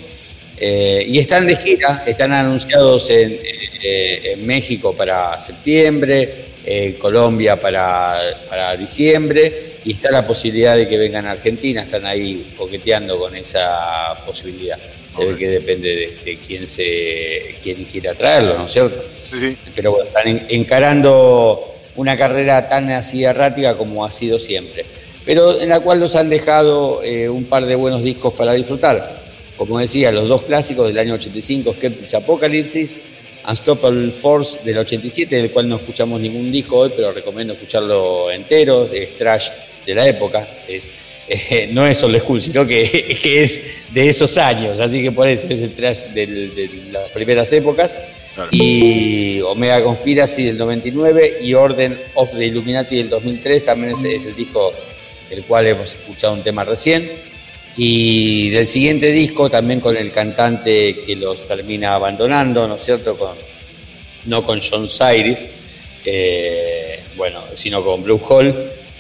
[0.59, 3.39] Eh, y están de gira, están anunciados en,
[3.83, 10.89] eh, en México para septiembre, en Colombia para, para diciembre, y está la posibilidad de
[10.89, 14.77] que vengan a Argentina, están ahí coqueteando con esa posibilidad.
[15.17, 19.03] Se ve que depende de, de quién, se, quién quiera traerlo, ¿no es cierto?
[19.31, 19.57] Sí, sí.
[19.75, 24.85] Pero bueno, están en- encarando una carrera tan así errática como ha sido siempre,
[25.25, 29.25] pero en la cual nos han dejado eh, un par de buenos discos para disfrutar.
[29.57, 32.89] Como decía, los dos clásicos del año 85, Skeptics Apocalypse,
[33.49, 38.91] Unstoppable Force del 87, del cual no escuchamos ningún disco hoy, pero recomiendo escucharlo entero,
[38.93, 39.49] es trash
[39.87, 40.91] de la época, es,
[41.29, 43.61] eh, no es old school, sino que, que es
[43.93, 47.97] de esos años, así que por eso es el trash del- de las primeras épocas.
[48.35, 48.51] Claro.
[48.53, 54.25] Y Omega Conspiracy del 99 y Orden of the Illuminati del 2003, también es, es
[54.27, 54.75] el disco
[55.31, 57.11] del cual hemos escuchado un tema recién.
[57.79, 63.17] Y del siguiente disco también con el cantante que los termina abandonando, ¿no es cierto?
[63.17, 63.33] Con,
[64.27, 65.47] no con John Cyrus,
[66.05, 68.55] eh, bueno, sino con Blue Hole.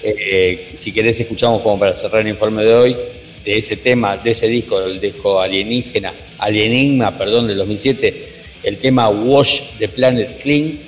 [0.08, 2.96] Eh, si querés escuchamos como para cerrar el informe de hoy,
[3.44, 8.28] de ese tema, de ese disco, el disco alienígena, alienigma, perdón, del 2007,
[8.62, 10.78] el tema Wash the Planet Clean.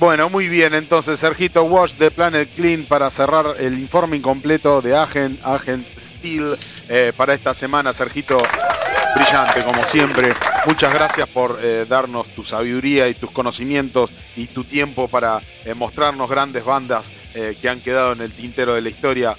[0.00, 4.96] Bueno, muy bien, entonces Sergito Wash de Planet Clean para cerrar el informe incompleto de
[4.96, 6.56] Agent, Agent Steel
[6.88, 7.92] eh, para esta semana.
[7.92, 8.42] Sergito,
[9.14, 10.34] brillante como siempre.
[10.66, 15.40] Muchas gracias por eh, darnos tu sabiduría y tus conocimientos y tu tiempo para
[15.76, 19.36] mostrarnos grandes bandas eh, que han quedado en el tintero de la historia.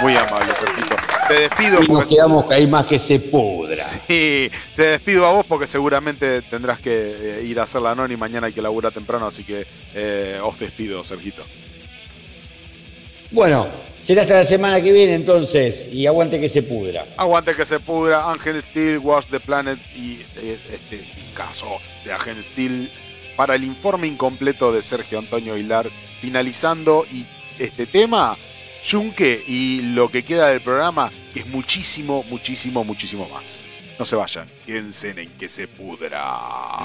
[0.00, 0.96] Muy amable, Sergito.
[1.28, 3.84] Te despido Y nos quedamos que hay más que se pudra.
[4.06, 8.10] Sí, te despido a vos porque seguramente tendrás que eh, ir a hacer la non
[8.10, 11.42] y mañana hay que laburar temprano, así que eh, os despido, Sergito.
[13.30, 13.66] Bueno,
[14.00, 17.04] será hasta la semana que viene entonces y aguante que se pudra.
[17.18, 20.18] Aguante que se pudra, Ángel Steel, Wash the Planet y
[20.72, 21.00] este
[21.34, 22.90] caso de Ángel Steel
[23.38, 25.88] para el informe incompleto de Sergio Antonio Hilar,
[26.20, 27.24] finalizando y
[27.60, 28.36] este tema,
[28.84, 33.62] Yunque y lo que queda del programa, es muchísimo, muchísimo, muchísimo más.
[33.96, 36.80] No se vayan, quédense en que se pudra.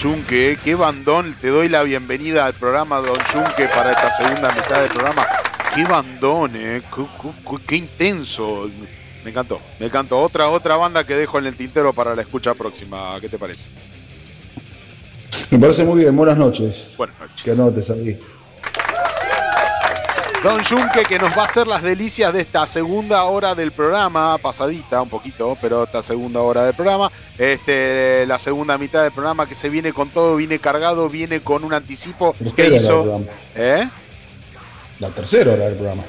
[0.00, 1.34] Junque, qué bandón.
[1.40, 5.26] Te doy la bienvenida al programa, Don Junque, para esta segunda mitad del programa.
[5.74, 6.82] Qué bandón, eh.
[6.94, 8.70] Qué, qué- qué intenso.
[9.24, 10.20] Me encantó, me encantó.
[10.20, 13.16] Otra, otra banda que dejo en el tintero para la escucha próxima.
[13.20, 13.70] ¿Qué te parece?
[15.50, 16.14] Me parece muy bien.
[16.14, 16.94] Buenas noches.
[16.96, 17.42] Buenas noches.
[17.42, 18.20] Que anotes ahí.
[20.46, 24.38] Don Junque que nos va a hacer las delicias de esta segunda hora del programa,
[24.38, 29.48] pasadita un poquito, pero esta segunda hora del programa, este, la segunda mitad del programa
[29.48, 33.22] que se viene con todo, viene cargado, viene con un anticipo que hizo.
[33.56, 33.88] ¿Eh?
[35.00, 36.04] La tercera hora del programa.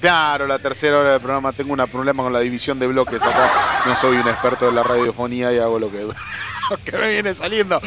[0.00, 1.52] Claro, la tercera hora del programa.
[1.52, 3.82] Tengo un problema con la división de bloques acá.
[3.86, 6.00] No soy un experto de la radiofonía y hago lo que,
[6.70, 7.80] lo que me viene saliendo.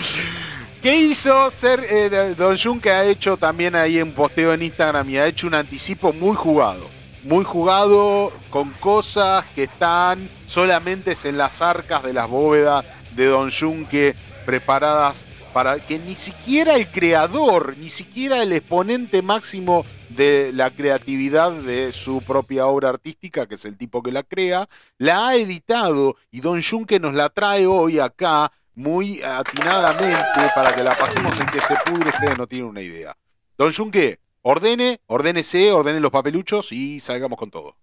[0.82, 5.10] ¿Qué hizo ser eh, Don Jun que ha hecho también ahí un posteo en Instagram
[5.10, 6.90] y ha hecho un anticipo muy jugado?
[7.24, 13.52] Muy jugado con cosas que están solamente en las arcas de las bóvedas de Don
[13.52, 14.16] Junque
[14.46, 21.52] preparadas para que ni siquiera el creador, ni siquiera el exponente máximo de la creatividad
[21.52, 26.16] de su propia obra artística, que es el tipo que la crea, la ha editado
[26.32, 31.48] y Don Junque nos la trae hoy acá muy atinadamente para que la pasemos en
[31.48, 33.16] que se pudre, ustedes no tienen una idea.
[33.58, 37.76] Don Junque, ordene, ordénese, ordene los papeluchos y salgamos con todo.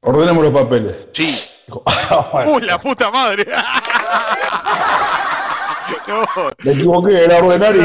[0.00, 1.10] Ordenemos los papeles.
[1.12, 1.48] Sí.
[2.32, 3.46] Bueno, ¡Uy, la puta madre!
[6.08, 6.24] no,
[6.64, 7.80] me equivoqué, era ordenar y.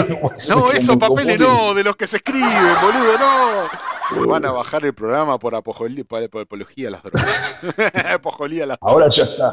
[0.50, 3.70] no, esos papeles no, de los que se escriben, boludo, no.
[4.12, 7.80] Me van a bajar el programa por, apología a las drogas.
[8.14, 9.50] apología a las Ahora ya está.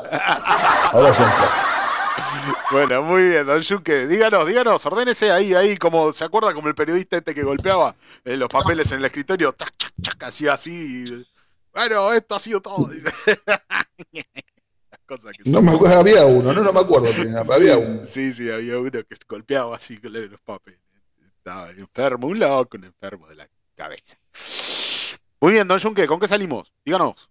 [0.93, 1.75] Ahora ya está.
[2.71, 4.07] Bueno, muy bien, don Yuque.
[4.07, 8.37] Díganos, díganos, ordénese ahí, ahí, como se acuerda como el periodista este que golpeaba eh,
[8.37, 11.07] los papeles en el escritorio, tac, chac, chac, hacía así.
[11.09, 11.27] y,
[11.73, 12.89] bueno, esto ha sido todo.
[12.89, 13.11] dice.
[14.13, 17.09] Las cosas que No me acuerdo, había uno, no, no me acuerdo.
[17.53, 18.01] Había uno.
[18.05, 20.81] Sí, sí, había uno que golpeaba así con los papeles.
[21.39, 24.17] Estaba enfermo, un loco, un enfermo de la cabeza.
[25.41, 26.73] Muy bien, don Junque, ¿con qué salimos?
[26.85, 27.29] Díganos.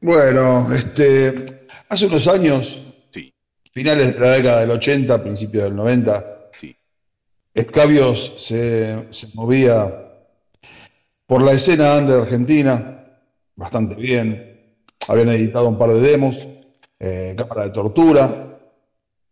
[0.00, 1.44] Bueno, este.
[1.88, 2.66] Hace unos años,
[3.12, 3.32] Sí,
[3.72, 6.76] finales de la década del 80, principios del 90, sí.
[7.54, 9.86] Escabios se, se movía
[11.26, 12.96] por la escena under argentina
[13.54, 14.76] bastante bien.
[15.08, 16.46] Habían editado un par de demos,
[16.98, 18.58] eh, Cámara de Tortura,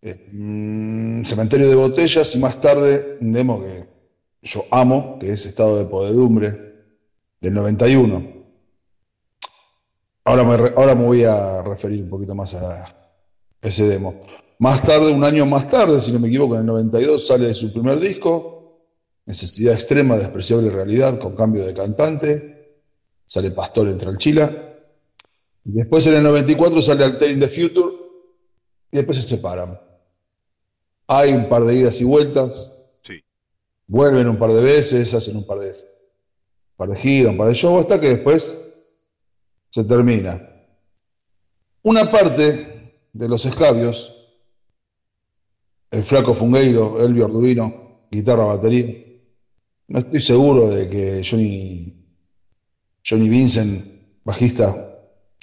[0.03, 3.94] eh, mm, Cementerio de Botellas y más tarde un demo que
[4.45, 6.57] yo amo, que es Estado de Podedumbre,
[7.41, 8.35] del 91.
[10.27, 12.95] Ahora me, ahora me voy a referir un poquito más a
[13.61, 14.27] ese demo.
[14.59, 17.73] Más tarde, un año más tarde, si no me equivoco, en el 92 sale su
[17.73, 18.55] primer disco,
[19.27, 22.77] Necesidad Extrema, Despreciable Realidad, con cambio de cantante.
[23.27, 24.51] Sale Pastor entre el Chila.
[25.65, 27.97] Después en el 94 sale Altering the Future.
[28.93, 29.81] Y después se separan.
[31.09, 32.84] Hay un par de idas y vueltas.
[33.87, 35.71] Vuelven un par de veces, hacen un par de,
[36.77, 38.75] par de giras, un par de shows, hasta que después
[39.73, 40.41] se termina.
[41.83, 44.13] Una parte de los escabios,
[45.91, 48.87] el flaco Fungueiro, Elvio Arduino, guitarra, batería.
[49.89, 51.95] No estoy seguro de que Johnny,
[53.09, 53.85] Johnny Vincent,
[54.25, 54.75] bajista,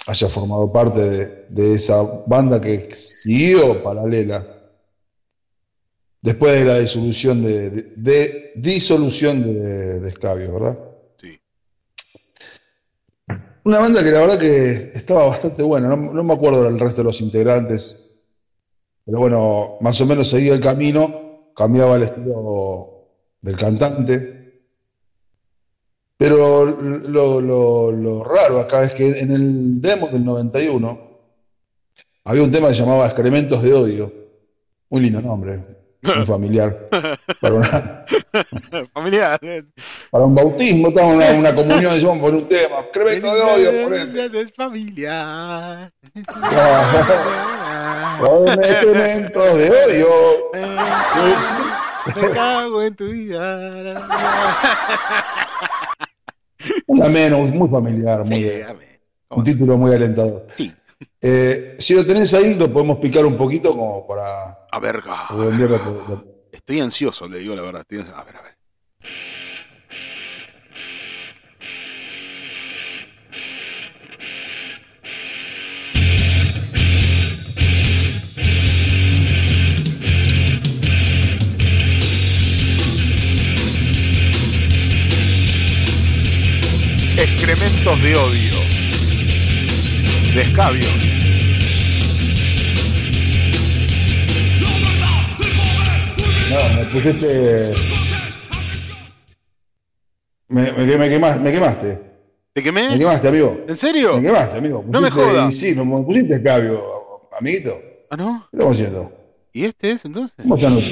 [0.06, 4.61] haya formado parte de, de esa banda que siguió paralela
[6.22, 10.08] después de la disolución de, de- de disolución de, de
[10.52, 10.78] ¿verdad?
[11.20, 11.38] Sí.
[13.64, 16.98] Una banda que la verdad que estaba bastante buena, no, no me acuerdo del resto
[17.02, 18.20] de los integrantes,
[19.04, 23.08] pero bueno, más o menos seguía el camino, cambiaba el estilo
[23.40, 24.38] del cantante.
[26.16, 31.00] Pero lo, lo- lo raro acá es que en el demo del 91
[32.24, 34.12] había un tema que se llamaba Excrementos de Odio.
[34.90, 35.64] Muy lindo nombre,
[36.02, 36.88] muy familiar.
[37.40, 38.06] Para, una-
[38.92, 39.40] Familiar.
[40.10, 44.40] para un bautismo, estamos una, una comunión, decimos por un tema, Excrementos de Odio, ponete.
[44.40, 45.92] Es familiar.
[48.18, 48.44] Con
[49.58, 50.08] de odio.
[52.16, 54.08] Me cago en tu vida.
[56.86, 58.60] Un Ameno, muy familiar, muy, Sí,
[59.30, 60.46] un título muy alentador.
[60.56, 60.72] Sí.
[61.20, 65.70] Eh, si lo tenés ahí, lo podemos picar un poquito como para A ver, redondear
[65.70, 67.82] la- la- estoy ansioso, le digo la verdad.
[67.82, 68.56] estoy- A ver, a ver.
[87.18, 88.54] Excrementos de odio.
[90.34, 90.86] De escabio.
[96.52, 97.72] No, me pusiste.
[100.48, 101.98] Me, me, me quemaste, me quemaste.
[102.52, 102.90] ¿Te quemé?
[102.90, 103.64] Me quemaste, amigo.
[103.66, 104.16] ¿En serio?
[104.16, 104.84] Me quemaste, amigo.
[104.86, 105.54] No me jodas.
[105.54, 106.82] Sí, me, me pusiste escabio,
[107.38, 107.70] amiguito.
[107.70, 108.46] ¿Qué ¿Ah, no?
[108.52, 109.10] estamos haciendo?
[109.54, 110.36] ¿Y este es entonces?
[110.42, 110.84] ¿Cómo están los-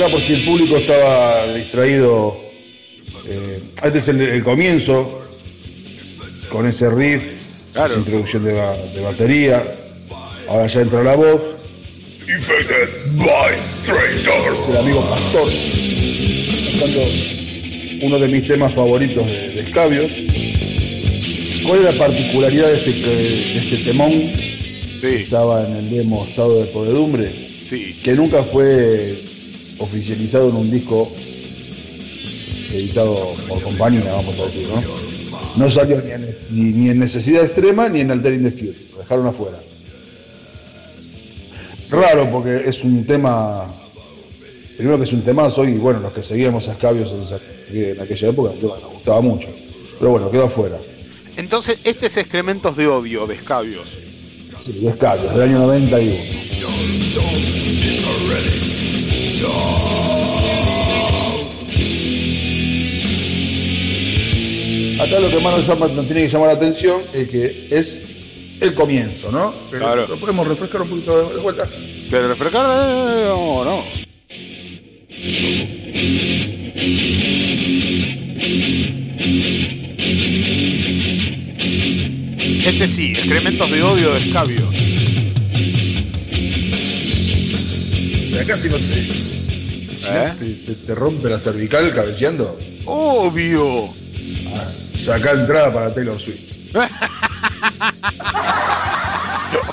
[0.00, 2.36] acá por si el público estaba distraído,
[3.28, 5.22] eh, este es el, el comienzo,
[6.50, 7.22] con ese riff,
[7.74, 7.88] Claro.
[7.88, 9.62] esa introducción de, ba- de batería,
[10.48, 11.40] ahora ya entra la voz,
[14.68, 15.48] el amigo Pastor,
[16.80, 17.04] cantando
[18.02, 20.10] uno de mis temas favoritos de, de Escabios.
[21.66, 24.10] ¿Cuál es la particularidad de este, de este temón?
[24.10, 27.30] Sí, Estaba en el demo Estado de Podedumbre
[27.68, 27.98] sí.
[28.02, 29.14] que nunca fue
[29.80, 31.10] oficializado en un disco
[32.72, 34.82] editado por compañía, vamos a decir, ¿no?
[35.56, 38.78] No salió ni en, ni, ni en Necesidad Extrema ni en Alter in the Future,
[38.92, 39.58] lo dejaron afuera.
[41.90, 43.64] Raro porque es un tema,
[44.76, 47.12] primero que es un temazo y bueno, los que seguíamos a Escabios
[47.72, 49.48] en, aquella época tema nos gustaba mucho,
[49.98, 50.76] pero bueno, quedó afuera.
[51.36, 53.88] Entonces, este es excrementos de odio, de escabios.
[54.54, 56.39] Sí, de Escabios, del año 91.
[65.00, 68.08] Acá lo que más nos, llama- nos tiene que llamar la atención es que es
[68.60, 69.54] el comienzo, ¿no?
[69.70, 70.06] Pero Claro.
[70.06, 71.66] Lo podemos refrescar un poquito de, vuelta.
[72.10, 72.66] ¿Pero refrescar?
[73.10, 73.82] Eh, No, no.
[82.66, 84.74] Este sí, excrementos de odio, de escabios.
[88.30, 88.80] Y acá si no te,
[89.96, 90.32] si no ¿Eh?
[90.38, 93.88] te, te- te rompe la cervical cabeceando, Obvio.
[95.04, 96.74] Saca entrada para Taylor Swift.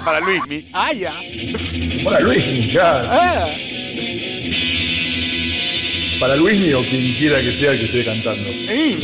[0.03, 0.65] Para Luismi.
[0.73, 1.13] Ah, ya.
[2.03, 3.01] Para Luis, ya.
[3.05, 3.45] Ah.
[6.19, 8.49] Para Luis o quien quiera que sea el que esté cantando.
[8.49, 8.97] Eh.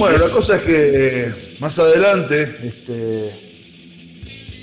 [0.00, 3.30] Bueno, la cosa es que más adelante, este,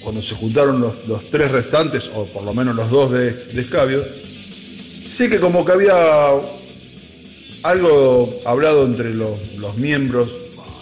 [0.02, 3.62] cuando se juntaron los, los tres restantes, o por lo menos los dos de, de
[3.62, 5.94] Escabio, sí que como que había
[7.62, 10.28] algo hablado entre los, los miembros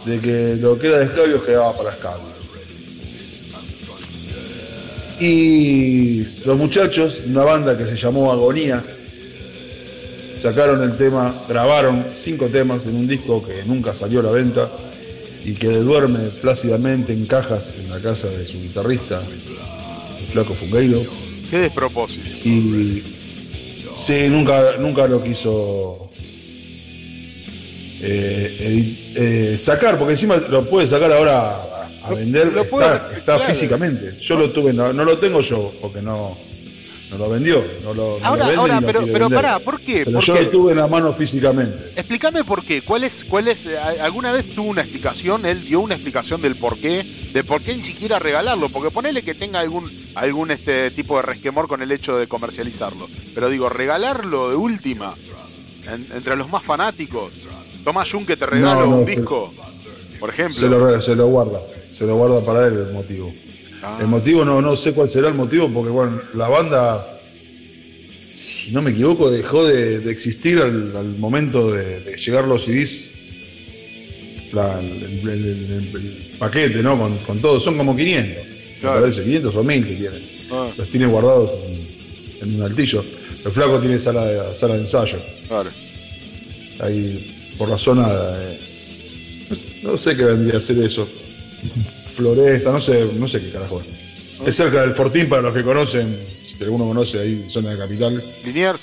[0.05, 2.23] de que lo que era de Escabio quedaba para Escabio.
[5.19, 8.81] Y los muchachos, una banda que se llamó Agonía,
[10.45, 14.69] sacaron el tema, grabaron cinco temas en un disco que nunca salió a la venta
[15.43, 19.19] y que duerme plácidamente en cajas en la casa de su guitarrista,
[20.19, 21.01] el flaco Fungueiro.
[21.49, 22.27] Qué despropósito.
[22.47, 23.01] Y
[23.95, 26.11] sí, nunca, nunca lo quiso
[28.01, 32.69] eh, eh, sacar, porque encima lo puede sacar ahora a, a Lo- vender, lo está,
[32.69, 33.43] puede- está claro.
[33.45, 34.15] físicamente.
[34.19, 36.37] Yo lo tuve, no, no lo tengo yo, porque no,
[37.11, 37.63] no lo vendió.
[37.83, 39.35] No lo, no Ahora, lo ahora, pero, pero vender.
[39.35, 40.03] pará, ¿por qué?
[40.05, 40.41] Pero ¿Por yo qué?
[40.43, 41.91] lo tuve en la mano físicamente.
[41.95, 42.81] Explícame por qué.
[42.81, 45.45] ¿Cuál es, cuál es, eh, alguna vez tuvo una explicación?
[45.45, 47.03] Él dio una explicación del por qué,
[47.33, 51.21] de por qué ni siquiera regalarlo, porque ponele que tenga algún, algún este tipo de
[51.23, 53.07] resquemor con el hecho de comercializarlo.
[53.33, 55.13] Pero digo, regalarlo de última,
[55.91, 57.31] en- entre los más fanáticos.
[57.83, 59.53] Toma Jun que te regalo No, no, un disco,
[60.19, 60.55] por ejemplo.
[60.59, 61.59] Se lo, se lo guarda,
[61.91, 63.31] se lo guarda para él el motivo.
[63.87, 63.97] Ah.
[64.01, 67.05] El motivo no, no sé cuál será el motivo, porque bueno, la banda,
[68.35, 72.65] si no me equivoco, dejó de, de existir al, al momento de, de llegar los
[72.65, 73.11] CDs
[74.53, 76.97] la- el, el- el- el- el paquete, ¿no?
[76.97, 78.43] Con, con todo, son como 500.
[78.81, 78.95] Claro.
[78.95, 80.21] Me parece, 500 o 1000 que tienen.
[80.51, 81.51] Ah, Los tiene guardados
[82.41, 83.03] en, en un altillo.
[83.45, 85.19] El flaco tiene sala de, sala de ensayo.
[85.47, 85.69] claro.
[86.79, 88.59] Ahí por la zona de.
[89.49, 91.07] No sé- No sé qué vendría a ser eso.
[92.15, 94.47] Floresta, no sé, no sé qué carajo es.
[94.47, 98.23] Es cerca del Fortín para los que conocen, si alguno conoce ahí, zona de capital.
[98.43, 98.81] Liniers,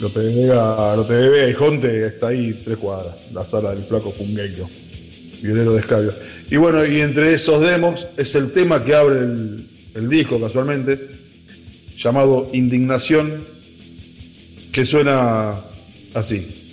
[0.00, 3.84] López de Vega, López de Vega y Jonte está ahí tres cuadras, la sala del
[3.84, 4.68] flaco Pungueiro,
[5.42, 6.12] violero de escabio.
[6.50, 10.98] Y bueno, y entre esos demos es el tema que abre el, el disco casualmente,
[11.96, 13.44] llamado Indignación,
[14.72, 15.54] que suena
[16.14, 16.63] así.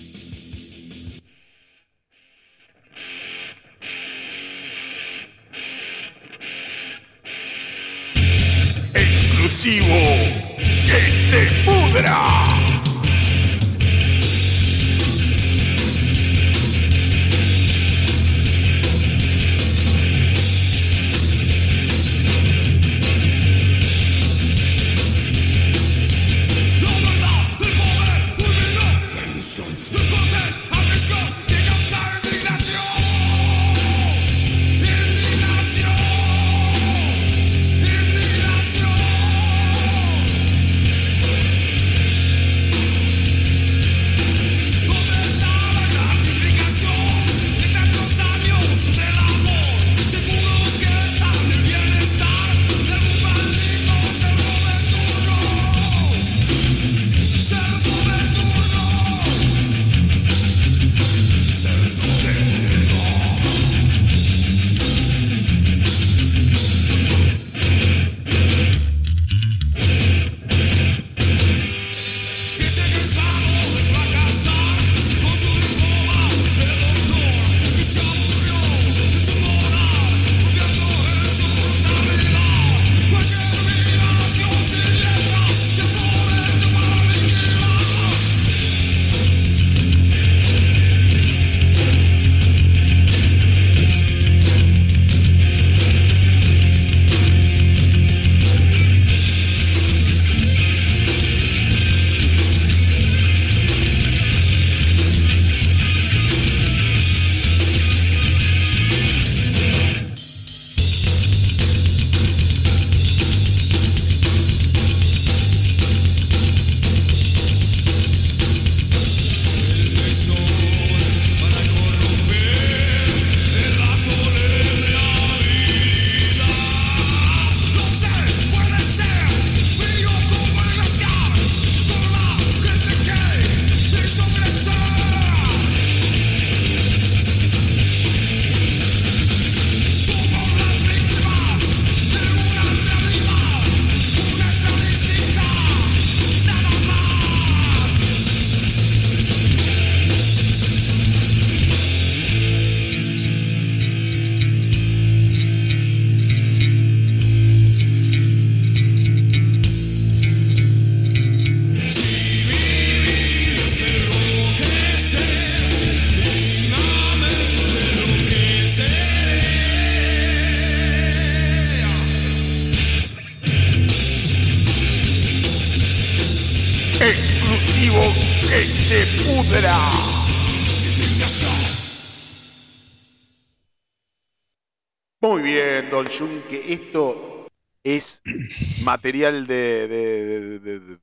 [188.84, 190.98] Material de,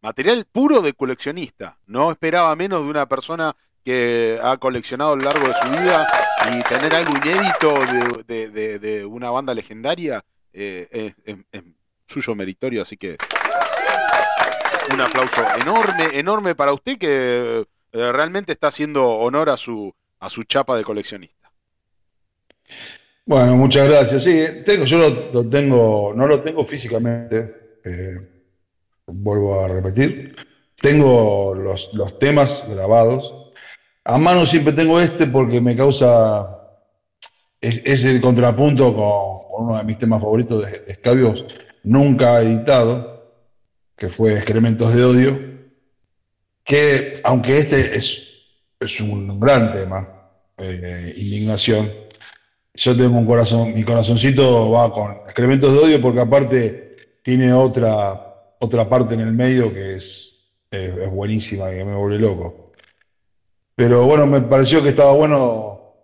[0.00, 1.78] material puro de coleccionista.
[1.86, 6.06] No esperaba menos de una persona que ha coleccionado a lo largo de su vida
[6.52, 7.74] y tener algo inédito
[8.26, 11.62] de, una banda legendaria eh, es, es- es
[12.06, 13.16] suyo meritorio, así que
[14.92, 20.28] un aplauso enorme, enorme para usted que eh, realmente está haciendo honor a su a
[20.28, 21.50] su chapa de coleccionista.
[23.30, 24.24] Bueno, muchas gracias.
[24.24, 28.28] Sí, tengo, yo lo, lo tengo, no lo tengo físicamente, eh,
[29.06, 30.34] vuelvo a repetir.
[30.74, 33.52] Tengo los, los temas grabados.
[34.02, 36.58] A mano siempre tengo este porque me causa.
[37.60, 41.44] Es, es el contrapunto con, uno de mis temas favoritos de, de Escabios,
[41.84, 43.44] nunca editado,
[43.94, 45.40] que fue Excrementos de Odio.
[46.64, 51.88] Que, aunque este es, es un gran tema, eh, Indignación,
[52.82, 58.54] yo tengo un corazón, mi corazoncito va con excrementos de odio porque aparte tiene otra,
[58.58, 62.72] otra parte en el medio que es, eh, es buenísima y que me vuelve loco.
[63.76, 65.94] Pero bueno, me pareció que estaba bueno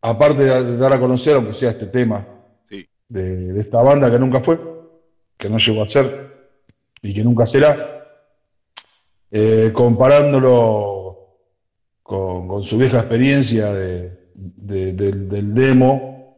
[0.00, 2.26] aparte de dar a conocer, aunque sea este tema,
[2.68, 2.88] Sí.
[3.08, 4.58] de, de esta banda que nunca fue,
[5.36, 6.06] que no llegó a ser
[7.02, 7.74] y que nunca será,
[9.30, 11.36] eh, comparándolo
[12.02, 16.36] con, con su vieja experiencia de- de- del, del demo,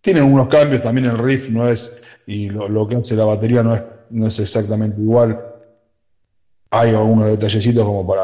[0.00, 3.62] tienen unos cambios, también el riff no es, y lo, lo que hace la batería
[3.62, 5.46] no es, no es exactamente igual.
[6.70, 8.22] Hay algunos detallecitos como para,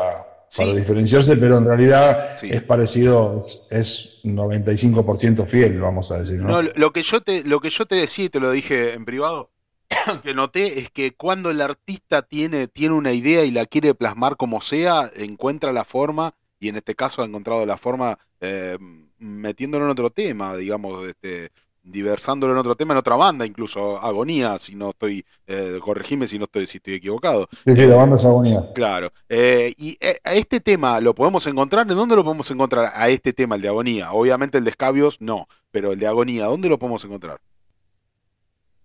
[0.56, 0.76] para Sí.
[0.76, 2.48] diferenciarse, pero en realidad Sí.
[2.50, 6.38] es parecido, es, es 95% fiel, vamos a decir.
[6.40, 6.48] ¿no?
[6.48, 8.94] No, lo- lo que yo te, lo que yo te decía y te lo dije
[8.94, 9.50] en privado,
[10.22, 14.36] que noté es que cuando el artista tiene, tiene una idea y la quiere plasmar
[14.36, 18.78] como sea, encuentra la forma, y en este caso ha encontrado la forma eh,
[19.18, 21.50] metiéndolo en otro tema, digamos, este,
[21.82, 26.38] diversándolo en otro tema, en otra banda, incluso Agonía, si no estoy, eh, corregime si
[26.38, 27.48] no estoy, si estoy equivocado.
[27.64, 28.72] Sí, sí, la banda es agonía.
[28.74, 29.12] Claro.
[29.28, 31.88] Eh, y eh, a este tema lo podemos encontrar.
[31.88, 32.90] ¿En dónde lo podemos encontrar?
[32.94, 34.12] A este tema, el de agonía.
[34.12, 35.48] Obviamente el de escabios, no.
[35.70, 37.40] Pero el de agonía, ¿dónde lo podemos encontrar?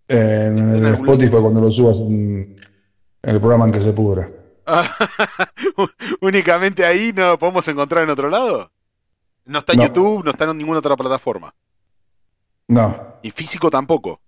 [0.08, 2.56] En, ¿En algún Spotify cuando lo subas en,
[3.24, 4.30] en el programa en que se pudra.
[6.22, 8.72] Únicamente ahí no lo podemos encontrar en otro lado.
[9.46, 9.86] No está en No.
[9.88, 11.54] YouTube, no está en ninguna otra plataforma.
[12.68, 14.22] No, Y físico tampoco.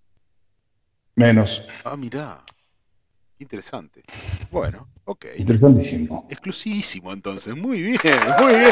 [1.16, 1.68] menos.
[1.86, 2.42] Ah, mirá.
[3.40, 4.04] Interesante.
[4.52, 5.26] Bueno, ok.
[5.38, 6.28] Interesantísimo.
[6.30, 7.56] Exclusivísimo entonces.
[7.56, 8.00] Muy bien,
[8.40, 8.72] muy bien.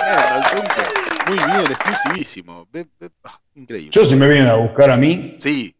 [1.27, 2.67] Muy bien, exclusivísimo.
[3.23, 3.91] Ah, increíble.
[3.91, 5.75] Yo si me vienen a buscar a mí, Sí.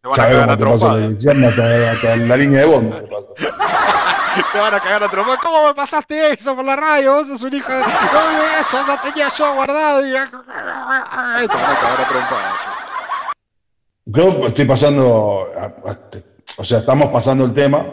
[0.00, 0.98] Te van a a te paso la trompada.
[1.08, 2.94] dirección hasta, hasta la línea de Bond.
[4.52, 5.38] te van a cagar a trompada.
[5.42, 7.14] ¿Cómo me pasaste eso por la radio?
[7.14, 7.80] Vos sos un hijo de...
[7.80, 7.86] No,
[8.60, 10.06] eso no tenía yo guardado.
[10.06, 10.10] Y...
[10.12, 12.56] Te van a cagar a trompada.
[14.06, 15.98] Yo estoy pasando, a- a-
[16.58, 17.84] o sea, estamos pasando el tema,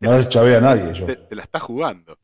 [0.00, 1.06] no deschavé a nadie yo.
[1.06, 2.16] Te, te la estás jugando.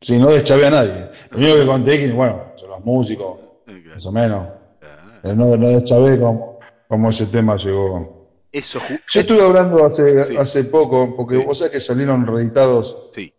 [0.00, 1.10] Sí, no deschavé a nadie.
[1.30, 4.46] Lo único que conté es que, bueno, son los músicos, más o menos.
[4.82, 8.15] Ah, No, no deschavé cómo, cómo ese tema llegó.
[8.58, 8.78] Eso.
[9.12, 10.36] Yo estuve hablando hace, Sí.
[10.36, 11.42] hace poco, porque Sí.
[11.44, 13.30] vos sabés que salieron reeditados, Sí.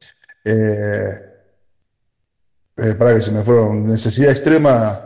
[0.45, 1.07] eh,
[2.77, 5.01] eh, para que se me fueron, Necesidad Extrema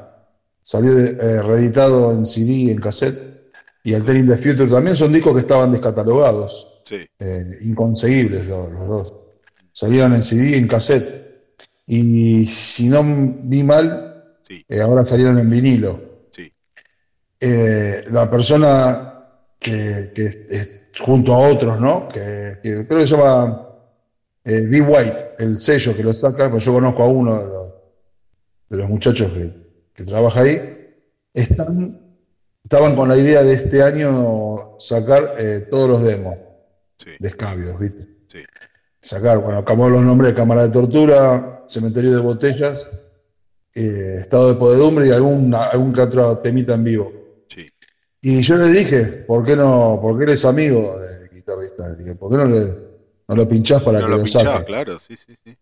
[0.61, 3.17] salió eh, reeditado en CD y en cassette,
[3.85, 7.07] y Altering the Future también son discos que estaban descatalogados, Sí.
[7.61, 9.13] inconseguibles los, los dos.
[9.71, 11.07] Salieron en CD y en cassette,
[11.87, 13.01] y si no
[13.43, 14.35] vi mal,
[14.81, 16.01] ahora salieron en vinilo
[16.35, 16.51] Sí.
[18.11, 19.07] la persona
[19.61, 22.09] que, que es junto a otros, ¿no?
[22.09, 23.67] Que, que creo que se llama
[24.43, 24.81] eh, B.
[24.81, 27.67] White, el sello que lo saca, pues yo conozco a uno de los,
[28.69, 29.53] de los muchachos que,
[29.93, 30.95] que trabaja ahí,
[31.33, 32.17] están,
[32.63, 36.35] estaban con la idea de este año sacar eh, todos los demos
[36.97, 37.09] Sí.
[37.19, 38.07] de escabios, ¿viste?
[38.31, 38.39] Sí.
[38.99, 42.91] Sacar, bueno, cambió los nombres de Cámara de Tortura, Cementerio de Botellas,
[43.73, 47.11] eh, Estado de Podedumbre y algún, algún que otro temita en vivo.
[48.21, 49.99] Y yo le dije, ¿por qué no?
[49.99, 51.95] Porque eres amigo del guitarrista.
[51.95, 52.67] Dije, ¿por qué no, le,
[53.27, 54.65] no lo pinchás para No que lo saque?
[54.65, 54.99] claro.
[54.99, 55.57] Sí, sí, sí.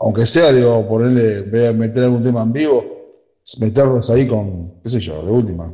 [0.00, 3.10] Aunque sea, digo, ponerle, vez de meter algún tema en vivo,
[3.60, 5.72] meterlos ahí con, qué sé yo, de última.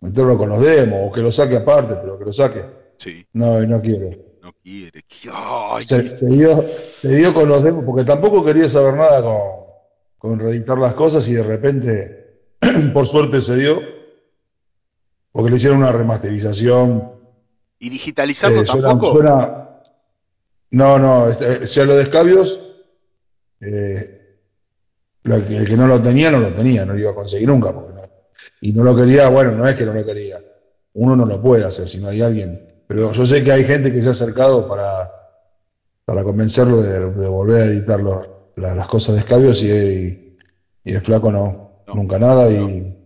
[0.00, 2.60] Meterlo con los demos, o que lo saque aparte, pero que lo saque.
[2.98, 3.26] Sí.
[3.32, 4.38] No, no quiere.
[4.42, 5.04] No quiere.
[5.32, 6.64] Ay, se dio,
[7.00, 9.38] se dio con los demos, porque tampoco quería saber nada con,
[10.18, 12.40] con reeditar las cosas y de repente,
[12.92, 13.95] por suerte se dio,
[15.36, 17.12] porque le hicieron una remasterización
[17.78, 19.12] ¿Y digitalizarlo Eh, tampoco?
[19.16, 19.68] suena-
[20.70, 22.58] No, no, este, o sea, lo de escabios,
[23.60, 24.38] eh,
[25.24, 27.48] lo que- el que no lo tenía, no lo tenía, no lo iba a conseguir
[27.48, 27.72] nunca.
[27.74, 28.00] porque no-
[28.62, 30.36] y no lo quería, bueno, no es que no lo quería.
[30.94, 32.58] Uno no lo puede hacer si no hay alguien.
[32.86, 34.86] Pero yo sé que hay gente que se ha acercado para,
[36.06, 40.38] para convencerlo de, de volver a editar los- la- las cosas de escabios y, y,
[40.84, 42.48] y el flaco no, No, nunca nada.
[42.48, 42.68] no.
[42.70, 42.96] Y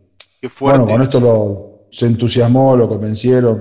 [0.40, 0.78] Qué fuerte.
[0.78, 3.60] bueno, con esto lo, se entusiasmó, lo convencieron,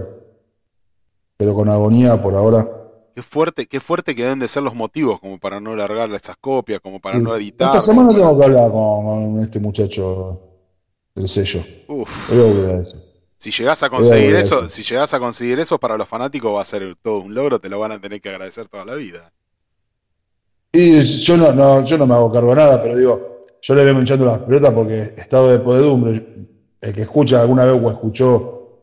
[1.37, 2.67] pero con agonía por ahora.
[3.15, 6.37] Qué fuerte, qué fuerte que deben de ser los motivos como para no largar esas
[6.37, 7.23] copias, como para Sí.
[7.23, 7.75] no editar.
[7.75, 10.39] Esta semana tengo que hablar con, con este muchacho
[11.15, 11.61] del sello.
[11.87, 12.09] Uf,
[13.37, 16.61] si llegás a conseguir a eso, si llegás a conseguir eso para los fanáticos va
[16.61, 19.31] a ser todo un logro, te lo van a tener que agradecer toda la vida.
[20.71, 23.19] Y yo no, no, yo no me hago cargo de nada, pero digo,
[23.61, 26.47] yo le vengo hinchando las pelotas porque estado de podedumbre,
[26.81, 28.79] el que escucha alguna vez o escuchó,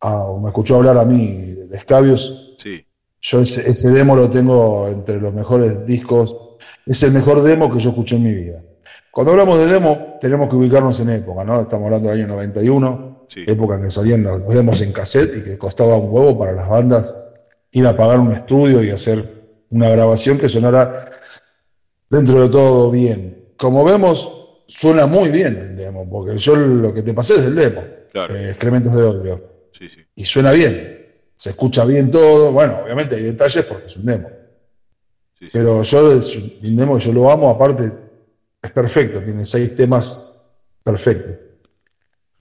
[0.00, 2.84] a- o me escuchó hablar a mí de escabios, Sí,
[3.20, 6.36] yo ese, ese demo lo tengo entre los mejores discos,
[6.86, 8.62] es el mejor demo que yo escuché en mi vida.
[9.12, 11.60] Cuando hablamos de demo, tenemos que ubicarnos en época, ¿no?
[11.60, 13.44] Estamos hablando del año 91, sí.
[13.46, 16.52] época en que salían los los demos en cassette y que costaba un huevo para
[16.52, 17.14] las bandas
[17.72, 19.22] ir a pagar un estudio y hacer
[19.70, 21.10] una grabación que sonara
[22.10, 23.52] dentro de todo bien.
[23.56, 24.37] Como vemos,
[24.68, 27.82] suena muy bien el demo, porque yo lo que te pasé es el demo,
[28.12, 28.34] Claro.
[28.36, 30.00] eh, excrementos de odio, Sí, sí.
[30.14, 31.06] y suena bien,
[31.36, 34.28] se escucha bien todo, bueno, obviamente hay detalles porque es un demo,
[35.38, 37.90] sí, pero yo es un demo que yo lo amo, aparte
[38.62, 40.50] es perfecto, tiene seis temas
[40.84, 41.36] perfectos.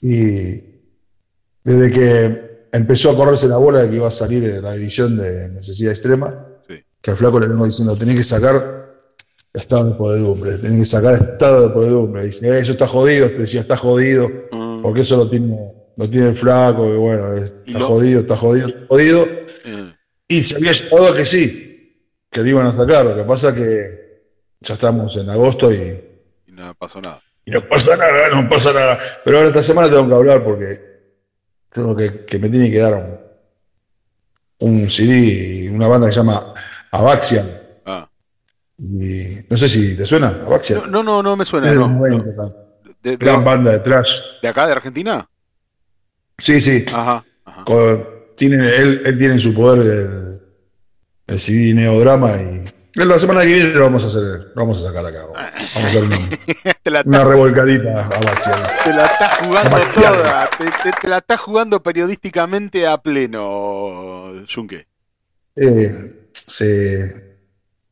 [0.02, 0.62] Y
[1.64, 5.18] desde que empezó a correrse la bola de que iba a salir en la edición
[5.18, 6.46] de Necesidad Extrema,
[7.02, 8.77] que al flaco le vengo diciendo, tenés que sacar
[9.60, 12.26] estado de podedumbre, tenés que sacar estado de podedumbre.
[12.26, 14.82] Dice, "Eh, eso está jodido, te decía, está jodido, Mm.
[14.82, 15.58] porque eso lo tiene,
[15.96, 19.28] lo tiene el flaco, y bueno, es- Y está jodido, está jodido, está jodido.
[19.66, 19.94] Eh,
[20.30, 23.06] Y se había llegado a que sí, que lo iban a sacar.
[23.06, 24.24] Lo que pasa que
[24.60, 25.78] ya estamos en agosto y,
[26.48, 27.22] y no pasó nada.
[27.46, 28.98] y no pasa nada, no pasa nada.
[29.24, 30.82] Pero ahora esta semana tengo que hablar porque
[31.72, 36.54] tengo que, que me tiene que dar un, un CD, una banda que se llama
[36.92, 37.46] Abaxian.
[38.80, 40.82] Y no sé si te suena, Abaxian.
[40.92, 41.72] No, no, no, no me suena.
[41.74, 42.00] No, no.
[42.00, 42.44] 90,
[43.02, 44.08] De, de- Gran banda de trash.
[44.42, 45.28] de acá, de Argentina?
[46.38, 46.86] Sí, sí.
[46.94, 47.24] Ajá.
[47.46, 47.64] ajá.
[47.66, 50.40] Con- tiene, él, él tiene en su poder el,
[51.26, 52.64] el CD Neodrama y
[53.04, 55.26] la semana que viene lo vamos a hacer, lo vamos a sacar acá.
[55.26, 56.30] Vamos a hacer una,
[57.06, 60.50] la revolcadita a te la estás jugando toda.
[60.58, 64.88] Te, te- te la estás jugando periodísticamente a pleno, Junque.
[65.56, 67.27] Eh, se-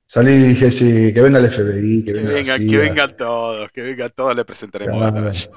[0.06, 3.18] salí y dije sí, que venga el FBI, que Que venga, vengan, que CIA, vengan
[3.18, 5.50] todos, que vengan todos, le presentaremos batalla.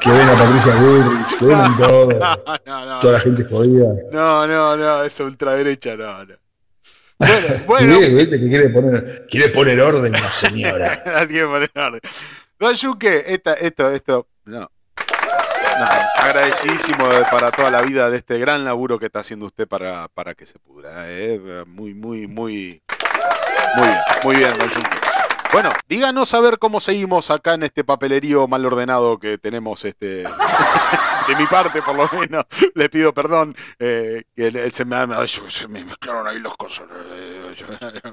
[0.00, 3.00] que venga Patricia Bullrich, que vengan todos, No, no, no.
[3.00, 3.88] toda la gente jodida.
[4.12, 6.34] No, no, no, esa ultraderecha, no, no.
[7.18, 11.02] Bueno, bueno, viste que quiere poner, quiere poner orden, no señora.
[11.28, 12.00] que poner orden.
[12.58, 14.70] Don Yuque, esta, esto, esto, no.
[15.78, 15.86] No,
[16.22, 20.08] agradecidísimo de- para toda la vida de este gran laburo que está haciendo usted para,
[20.08, 21.04] para que se pudra.
[21.10, 21.64] eh.
[21.66, 22.82] Muy, muy, muy,
[23.76, 24.68] muy bien, muy bien, don.
[25.52, 30.24] Bueno, díganos a ver cómo seguimos acá en este papelerío mal ordenado que tenemos este
[31.28, 34.96] de mi parte por lo menos le pido perdón eh, que el- se me,
[35.48, 36.86] se me mezclaron ahí los cosas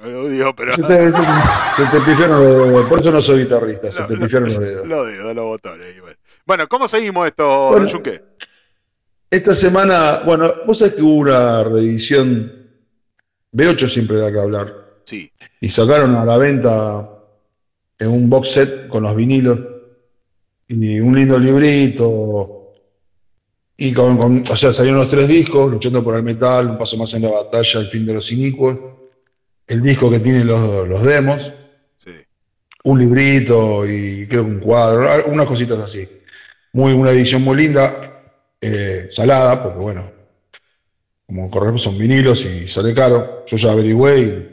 [0.04, 4.04] lo digo pero Se te, se te- los dedos, por eso no soy guitarrista, se
[4.04, 4.88] te pifiaron los dedos.
[4.88, 6.18] los dedos los botones bueno.
[6.46, 7.88] Bueno, ¿cómo seguimos esto, Bueno.
[9.30, 12.52] Esta semana, bueno, vos sabés que hubo una reedición,
[13.52, 14.72] B8 siempre da que hablar,
[15.06, 17.10] Sí, y sacaron a la venta
[18.00, 19.60] en un box set con los vinilos
[20.68, 22.60] y un lindo librito.
[23.76, 26.96] Y con, con- o sea, salieron los tres discos, Luchando por el Metal, Un Paso
[26.98, 28.78] Más en la Batalla, El Fin de los Inicuos,
[29.68, 31.52] el disco que tiene los, los demos,
[32.04, 32.12] sí.
[32.84, 36.08] un librito y creo que un cuadro, unas cositas así.
[36.74, 37.92] Muy, una edición muy linda,
[38.62, 40.12] eh, salada, porque bueno,
[41.26, 43.44] como corremos son vinilos y sale caro.
[43.48, 44.53] Yo ya averigüé y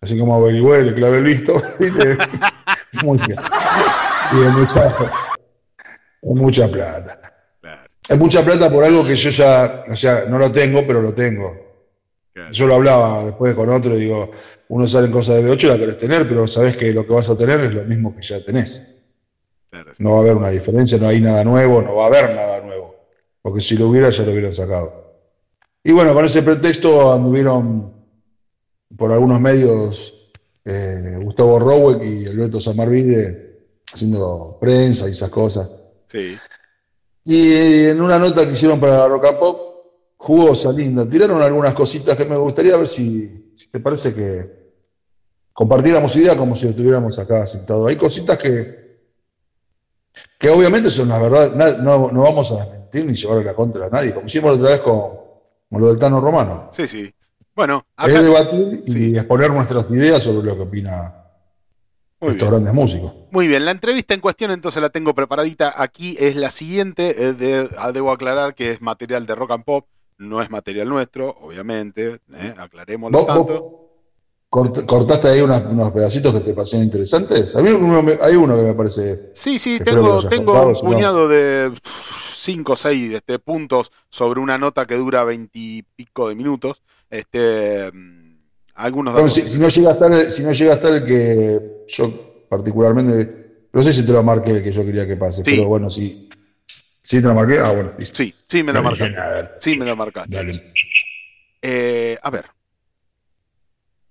[0.00, 2.16] así como averigüé, le clavé el visto, ¿viste?
[3.02, 3.38] Muy bien.
[4.30, 4.88] Sí, es mucha,
[6.22, 7.18] es mucha plata.
[8.08, 11.12] Es mucha plata por algo que yo ya, o sea, no lo tengo, pero lo
[11.12, 11.68] tengo.
[12.50, 14.30] Yo lo hablaba después con otro, digo,
[14.68, 17.12] uno sale en cosas de B8 y la querés tener, pero sabés que lo que
[17.12, 19.02] vas a tener es lo mismo que ya tenés.
[19.70, 20.02] claro, sí.
[20.02, 22.62] No va a haber una diferencia, no hay nada nuevo, no va a haber nada
[22.62, 22.94] nuevo.
[23.42, 25.08] Porque si lo hubiera, ya lo hubieran sacado.
[25.82, 27.97] Y bueno, con ese pretexto anduvieron
[28.98, 30.32] por algunos medios
[30.64, 33.60] eh, Gustavo Roweck y el Beto Samarvide
[33.94, 35.70] haciendo prensa y esas cosas.
[36.10, 36.36] Sí,
[37.24, 39.60] Y en una nota que hicieron para la Rock and Pop,
[40.16, 44.58] jugosa, linda, tiraron algunas cositas que me gustaría ver si, si te parece que
[45.52, 47.88] compartiéramos idea como si estuviéramos acá sentados.
[47.88, 48.88] Hay cositas que,
[50.38, 53.86] que obviamente son la verdad, na- no, no vamos a desmentir ni llevarle la contra
[53.86, 55.00] a nadie, como hicimos otra vez con,
[55.70, 56.68] con lo del Tano Romano.
[56.72, 57.14] sí, sí.
[57.58, 59.16] Bueno, Es debatir y sí.
[59.16, 61.12] exponer nuestras ideas sobre lo que opina
[62.20, 62.50] muy estos bien.
[62.52, 63.12] grandes músicos.
[63.32, 65.74] Muy bien, la entrevista en cuestión entonces la tengo preparadita.
[65.76, 67.16] Aquí es la siguiente.
[67.20, 69.86] eh, de- ah, debo aclarar que es material de rock and pop,
[70.18, 72.20] no es material nuestro, obviamente.
[72.32, 73.90] eh, aclarémoslo ¿Vos, vos tanto.
[74.48, 77.56] cort- cortaste ahí unos, unos pedacitos que te parecieron interesantes?
[77.56, 79.32] A mí uno hay uno que me parece...
[79.34, 81.72] Sí, sí, tengo, tengo cortado, un no- puñado de
[82.36, 86.82] 5 o 6 este, puntos sobre una nota que dura veintipico de minutos.
[87.10, 88.38] Este, mm,
[88.74, 89.42] algunos Bueno, datos.
[89.42, 92.46] si, si no llega a estar el, si no llega a estar el que yo
[92.48, 95.50] particularmente, no sé si te lo marqué el que yo quería que pase, Sí.
[95.50, 96.28] pero bueno, si,
[96.66, 98.16] si te lo marqué, ah, bueno, listo.
[98.16, 99.48] Sí, sí me lo No marcaste.
[99.60, 100.36] Sí me lo marcaste.
[100.36, 100.72] Dale.
[101.62, 102.44] Eh, a ver.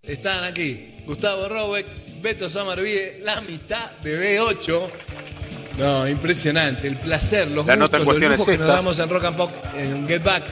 [0.01, 1.85] Están aquí Gustavo Robeck,
[2.21, 4.89] Beto Samarvide, la mitad de B8.
[5.79, 8.97] No, impresionante, el placer, los La nota en gustos, los lujos es que nos damos
[8.99, 10.43] en Rock and Pop, en Get Back.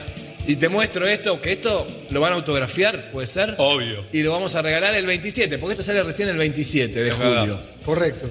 [0.46, 3.54] Y te muestro esto, que esto lo van a autografiar, ¿puede ser?
[3.58, 4.04] Obvio.
[4.12, 7.18] Y lo vamos a regalar el 27, porque esto sale recién el 27 de Es
[7.18, 7.40] verdad.
[7.40, 7.60] julio.
[7.84, 8.30] Correcto.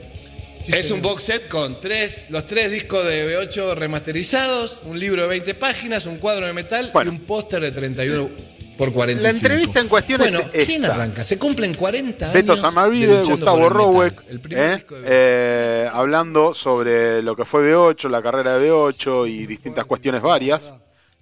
[0.68, 5.28] Es un box set con tres, los tres discos de B8 remasterizados, un libro de
[5.28, 7.12] 20 páginas, un cuadro de metal Bueno.
[7.12, 8.30] y un póster de 31
[8.76, 9.22] por 45.
[9.24, 10.96] La entrevista en cuestión es bueno, ¿quién esta.
[10.96, 11.24] arranca?
[11.24, 12.34] Se cumplen 40 años.
[12.34, 13.70] Beto de Samarvide, Luchando Gustavo.
[13.70, 14.74] Rowek, ¿eh?
[14.76, 15.04] disco de B8.
[15.08, 20.74] Eh, hablando sobre lo que fue B8, la carrera de B8 y distintas cuestiones varias.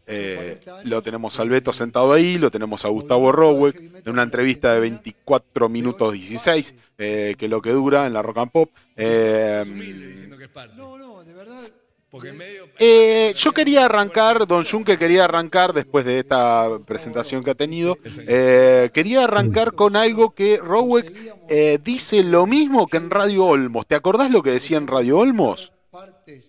[0.06, 4.73] Eh, lo tenemos al Beto sentado ahí, lo tenemos a Gustavo Rowek en una entrevista
[4.73, 8.69] de 24 minutos 16, eh, que es lo que dura en la Rock and Pop.
[8.98, 10.75] Eh, Diciendo que es parte.
[10.75, 11.61] No, no, de verdad.
[12.09, 12.67] Porque en medio.
[12.77, 17.98] eh, yo quería arrancar, Don Junque quería arrancar después de esta presentación que ha tenido.
[18.27, 21.11] eh, quería arrancar con algo que Rowek
[21.49, 23.88] eh, dice lo mismo que en Radio Olmos.
[23.88, 25.72] ¿Te acordás lo que decía en Radio Olmos?
[25.90, 26.42] Partes,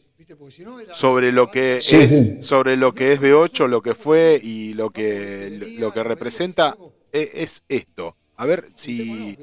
[0.93, 2.37] Sobre lo que Sí, es, sí.
[2.41, 6.77] sobre lo que es B8, lo que fue y lo que lo que representa
[7.13, 8.17] eh, es esto.
[8.37, 9.39] A ver si.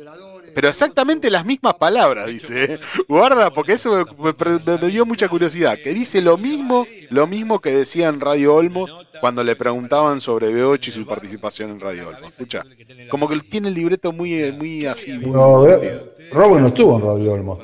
[0.53, 2.73] Pero exactamente las mismas palabras, dice.
[2.73, 2.79] ¿eh?
[3.07, 5.77] Guarda, porque eso me, me- me dio mucha curiosidad.
[5.81, 10.51] Que dice lo mismo, lo mismo que decía en Radio Olmos cuando le preguntaban sobre
[10.51, 12.33] B8 y su participación en Radio Olmos.
[12.33, 12.65] Escucha,
[13.09, 15.13] como que tiene el libreto muy, muy así.
[15.13, 16.13] muy No, divertido.
[16.19, 17.59] eh, Robin no estuvo en Radio Olmos.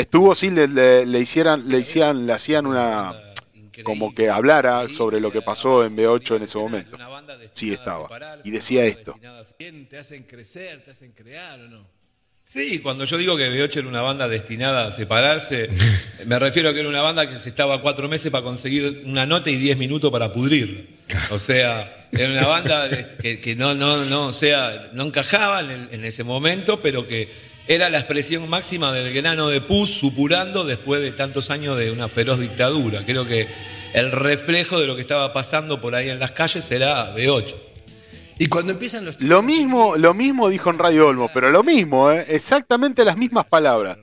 [0.00, 3.14] Estuvo, sí, le, le, le hicieran, le hicieran, le hacían una
[3.82, 6.98] como que hablara sobre lo que pasó en B8 en ese momento.
[7.52, 8.08] Sí, estaba.
[8.44, 9.14] Y decía esto.
[9.58, 11.86] Bien, ¿Te hacen crecer, te hacen crear o no?
[12.42, 15.68] Sí, cuando yo digo que B8 era una banda destinada a separarse,
[16.26, 19.24] me refiero a que era una banda que se estaba cuatro meses para conseguir una
[19.24, 20.80] nota y diez minutos para pudrirla.
[21.30, 22.88] O sea, era una banda
[23.18, 27.06] que, que no, no, no, o sea, no encajaba en, el- en ese momento, pero
[27.06, 31.90] que era la expresión máxima del grano de pus supurando después de tantos años de
[31.90, 33.04] una feroz dictadura.
[33.04, 33.48] Creo que
[33.92, 37.54] el reflejo de lo que estaba pasando por ahí en las calles era B8.
[38.38, 42.10] Y cuando empiezan los Lo mismo, lo mismo dijo en Radio Olmos, pero lo mismo,
[42.10, 42.24] ¿eh?
[42.28, 43.98] exactamente las mismas palabras.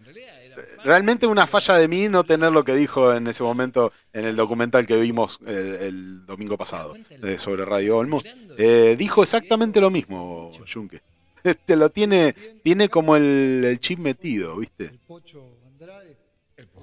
[0.84, 4.36] Realmente una falla de mí no tener lo que dijo en ese momento en el
[4.36, 8.24] documental que vimos el domingo pasado eh, sobre Radio Olmos.
[8.58, 11.02] Eh, dijo exactamente lo mismo, Junque.
[11.44, 12.34] Este lo tiene,
[12.64, 14.92] tiene como el, el chip metido, ¿viste?
[15.08, 16.18] Pocho Andrade.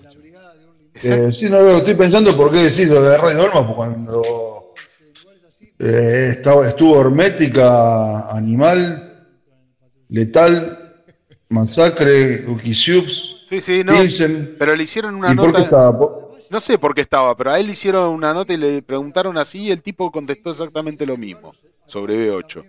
[0.02, 3.52] La brigada de Eh, sí, no, lo estoy pensando por qué decir lo de Olmos,
[3.52, 4.74] porque cuando
[5.78, 9.26] eh, estaba, estuvo Hermética, Animal,
[10.08, 11.04] Letal,
[11.48, 13.92] Masacre, Ukisiups, Sí, sí, no.
[13.98, 14.56] Pilsen.
[14.58, 15.64] Pero le hicieron una ¿Y por qué nota.
[15.64, 16.18] estaba?
[16.50, 19.36] No sé por qué estaba, pero a él le hicieron una nota y le preguntaron
[19.38, 21.52] así y el tipo contestó exactamente lo mismo
[21.86, 22.64] sobre B8.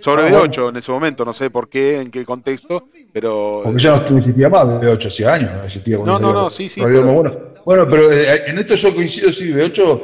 [0.00, 3.82] Sobre Ah, B8 en ese momento, no sé por qué, en qué contexto, pero Porque
[3.82, 7.04] ya no existía más, B8 hace años, no existía No, no, no, sí, sí, pero-.
[7.04, 10.00] Bueno, bueno, pero eh, en esto yo coincido, sí, B8,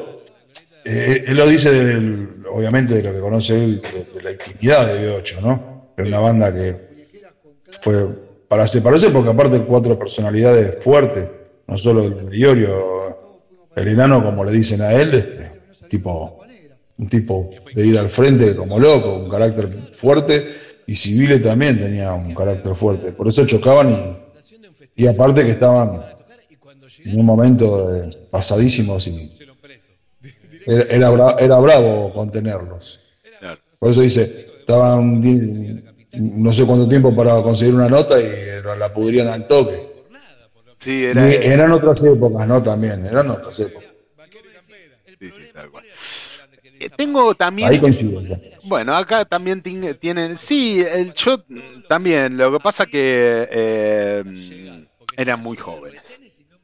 [0.87, 4.87] eh, él lo dice del- obviamente de lo que conoce él, de, de la intimidad
[4.87, 5.93] de B8, ¿no?
[5.97, 6.75] Era una banda que
[7.83, 8.07] fue
[8.49, 11.29] para separarse porque aparte cuatro personalidades fuertes,
[11.67, 13.19] no solo el de Iorio,
[13.77, 16.40] el enano como le dicen a él, este, tipo,
[17.01, 20.45] un tipo de ir al frente como loco, un carácter fuerte,
[20.87, 26.03] y Civile también tenía un carácter fuerte, por eso chocaban y, y aparte que estaban
[27.05, 29.39] en un momento eh, pasadísimos y
[30.67, 33.01] era, era, bra- era bravo contenerlos.
[33.79, 35.21] Por eso dice, estaban
[36.13, 38.27] no sé cuánto tiempo para conseguir una nota y
[38.79, 39.89] la pudrían al toque.
[40.79, 42.63] sí, era, eran otras épocas, ¿no?
[42.63, 43.89] También, eran otras épocas.
[45.19, 45.85] sí, sí, tal cual.
[46.81, 48.23] Eh, Tengo también Ahí coincido.
[48.23, 48.41] ya.
[48.65, 50.37] Bueno, acá también tienen.
[50.37, 51.45] Sí, el, yo
[51.89, 52.37] también.
[52.37, 54.87] Lo que pasa que eh,
[55.17, 56.21] eran muy jóvenes.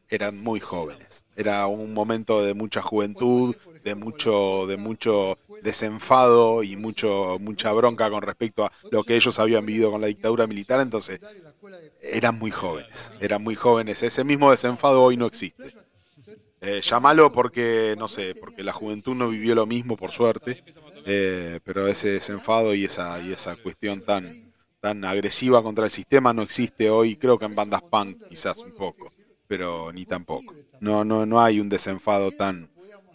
[0.08, 1.22] Eran muy jóvenes.
[1.36, 3.54] Era un momento de mucha juventud,
[3.84, 9.38] de mucho, de mucho desenfado y mucho, mucha bronca con respecto a lo que ellos
[9.38, 10.80] habían vivido con la dictadura militar.
[10.80, 11.20] Entonces,
[12.00, 13.12] eran muy jóvenes.
[13.20, 14.02] Eran muy jóvenes.
[14.02, 15.74] Ese mismo desenfado hoy no existe.
[16.66, 20.58] Eh, llámalo porque, no sé, porque la juventud no vivió lo mismo, por suerte,
[21.04, 24.36] eh, pero ese desenfado y esa, y esa cuestión tan,
[24.80, 28.72] tan agresiva contra el sistema no existe hoy, creo que en bandas punk quizás un
[28.72, 29.12] poco,
[29.46, 30.56] pero ni tampoco.
[30.80, 32.70] No, no, no hay un desenfado tan,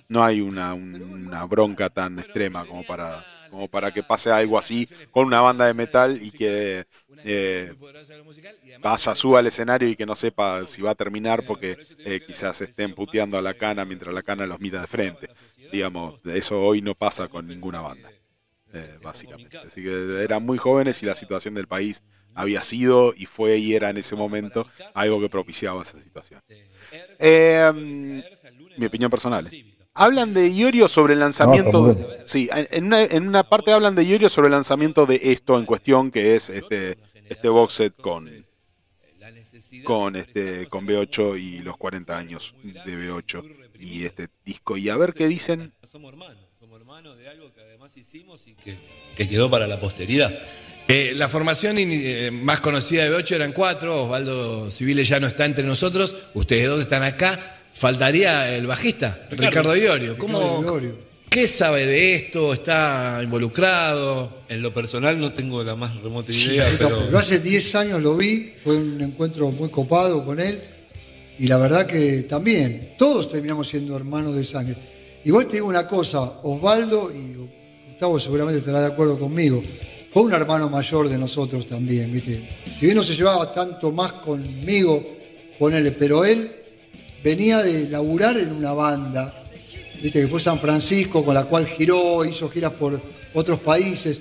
[0.07, 4.57] no hay una, un- una bronca tan extrema como para, como para que pase algo
[4.57, 6.85] así con una banda de metal y que
[7.23, 7.73] eh,
[9.13, 12.95] suba al escenario y que no sepa si va a terminar porque eh, quizás estén
[12.95, 15.29] puteando a la cana mientras la cana los mira de frente.
[15.71, 18.09] Digamos, eso hoy no pasa con ninguna banda,
[18.73, 19.57] eh, básicamente.
[19.57, 23.73] Así que eran muy jóvenes y la situación del país había sido y fue y
[23.73, 26.41] era en ese momento algo que propiciaba esa situación.
[27.19, 28.21] Eh,
[28.77, 29.49] mi opinión personal.
[29.93, 31.81] Hablan de Iorio sobre el lanzamiento.
[31.85, 35.05] No, está muy sí, en una, en una parte hablan de Iorio sobre el lanzamiento
[35.05, 36.97] de esto en cuestión, que es este,
[37.29, 38.29] este box set con,
[39.83, 43.43] con este con B8 y los 40 años de B8
[43.79, 45.73] y este disco y a ver qué dicen.
[45.91, 48.77] Somos hermanos, somos hermanos de algo que además hicimos y que,
[49.15, 50.31] que quedó para la posteridad.
[50.87, 55.27] Eh, la formación in- eh, más conocida de B8 eran cuatro, Osvaldo Civile ya no
[55.27, 59.75] está entre nosotros, ustedes dos están acá, faltaría el bajista, Ricardo, Ricardo.
[59.77, 60.17] Iorio.
[60.17, 61.11] ¿Cómo, Iorio.
[61.31, 62.53] ¿Qué sabe de esto?
[62.53, 64.41] ¿Está involucrado?
[64.49, 68.17] En lo personal no tengo la más remota idea, yo pero hace 10 años lo
[68.17, 70.61] vi, fue un encuentro muy copado con él
[71.39, 74.75] y la verdad que también, todos terminamos siendo hermanos de sangre.
[75.23, 77.35] Igual te digo una cosa, Osvaldo y
[77.91, 79.63] Gustavo seguramente estará de acuerdo conmigo,
[80.09, 82.45] fue un hermano mayor de nosotros también, ¿viste?
[82.77, 85.01] Si bien no se llevaba tanto más conmigo,
[85.57, 86.51] ponele, pero él
[87.23, 89.43] venía de laburar en una banda,
[90.01, 90.21] ¿viste?
[90.21, 93.01] Que fue San Francisco, con la cual giró, hizo giras por
[93.33, 94.19] otros países.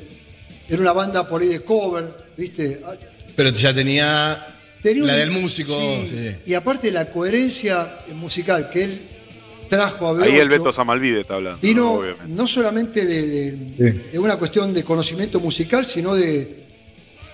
[0.68, 2.80] Era una banda por ahí de cover, ¿viste?
[3.34, 4.46] Pero ya tenía,
[4.82, 5.72] Tenía la un- del músico.
[5.78, 6.36] sí, sí.
[6.46, 9.00] Y aparte la coherencia musical que él
[9.68, 11.60] trajo a B8, Ahí el Beto Samalvide está hablando.
[11.60, 12.24] vino obviamente.
[12.34, 13.52] no solamente de, de-
[13.92, 14.00] Sí.
[14.12, 16.59] de una cuestión de conocimiento musical, sino de,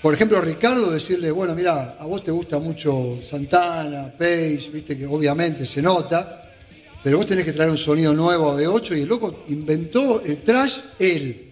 [0.06, 5.04] por ejemplo, Ricardo decirle, bueno, mira, a vos te gusta mucho Santana, Page, viste que
[5.04, 6.48] obviamente se nota,
[7.02, 10.44] pero vos tenés que traer un sonido nuevo a B8 y el loco inventó el
[10.44, 11.50] trash él,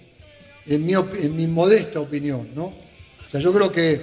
[0.67, 2.67] en mi, en mi modesta opinión, ¿no?
[2.67, 4.01] O sea, yo creo que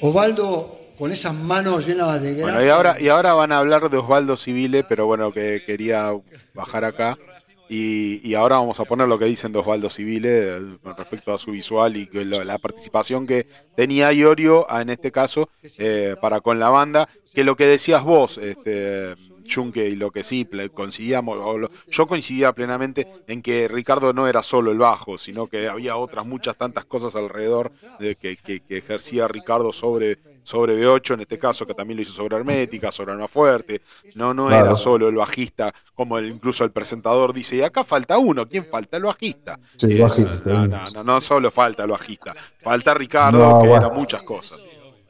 [0.00, 2.52] Osvaldo, con esas manos llenas de grasa...
[2.52, 6.12] Bueno, y ahora, y ahora van a hablar de Osvaldo Civile, pero bueno, que quería
[6.54, 7.18] bajar acá.
[7.68, 10.60] Y, y ahora vamos a poner lo que dicen de Osvaldo Civile eh,
[10.96, 16.14] respecto a su visual y la participación que tenía Iorio, ah, en este caso, eh,
[16.20, 19.14] para con la banda, que lo que decías vos, este,
[19.52, 21.38] Junque, y lo que sí coincidíamos,
[21.88, 26.24] yo coincidía plenamente en que Ricardo no era solo el bajo, sino que había otras
[26.26, 31.38] muchas tantas cosas alrededor de que, que- que ejercía Ricardo sobre, sobre B8, en este
[31.40, 33.82] caso, que también lo hizo sobre Hermética, sobre Alma Fuerte.
[34.14, 34.66] No, no Claro.
[34.66, 38.64] era solo el bajista, como el- incluso el presentador dice, y acá falta uno, ¿quién
[38.64, 38.96] falta?
[38.96, 39.58] El bajista.
[39.80, 43.60] Sí, el Eh, bajista, no, no, no, no solo falta el bajista, falta Ricardo, No,
[43.60, 43.86] que bueno.
[43.86, 44.60] era muchas cosas.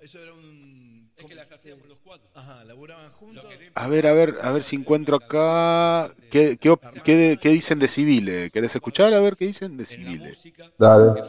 [0.01, 1.11] Eso era un.
[1.19, 2.29] Es que las hacíamos los cuatro.
[2.35, 3.45] Ajá, laburaban juntos.
[3.75, 6.15] A ver, a ver, a ver si encuentro acá.
[6.31, 6.75] ¿Qué, qué,
[7.05, 8.51] qué- qué dicen de Civile?
[8.51, 9.13] ¿Querés escuchar?
[9.13, 10.35] A ver qué dicen de Civile.
[10.79, 11.21] Dale.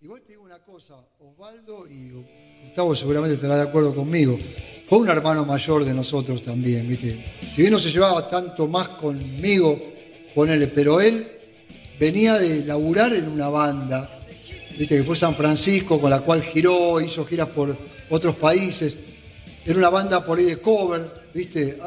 [0.00, 2.10] Igual te digo una cosa, Osvaldo y
[2.72, 4.38] Gustavo seguramente estará de acuerdo conmigo.
[4.86, 7.22] Fue un hermano mayor de nosotros también, ¿viste?
[7.54, 9.78] Si bien no se llevaba tanto más conmigo,
[10.34, 11.26] ponele, pero él
[12.00, 14.20] venía de laburar en una banda,
[14.70, 14.96] ¿viste?
[14.96, 17.76] Que fue San Francisco, con la cual giró, hizo giras por
[18.08, 18.96] otros países.
[19.66, 21.78] Era una banda por ahí de cover, ¿viste?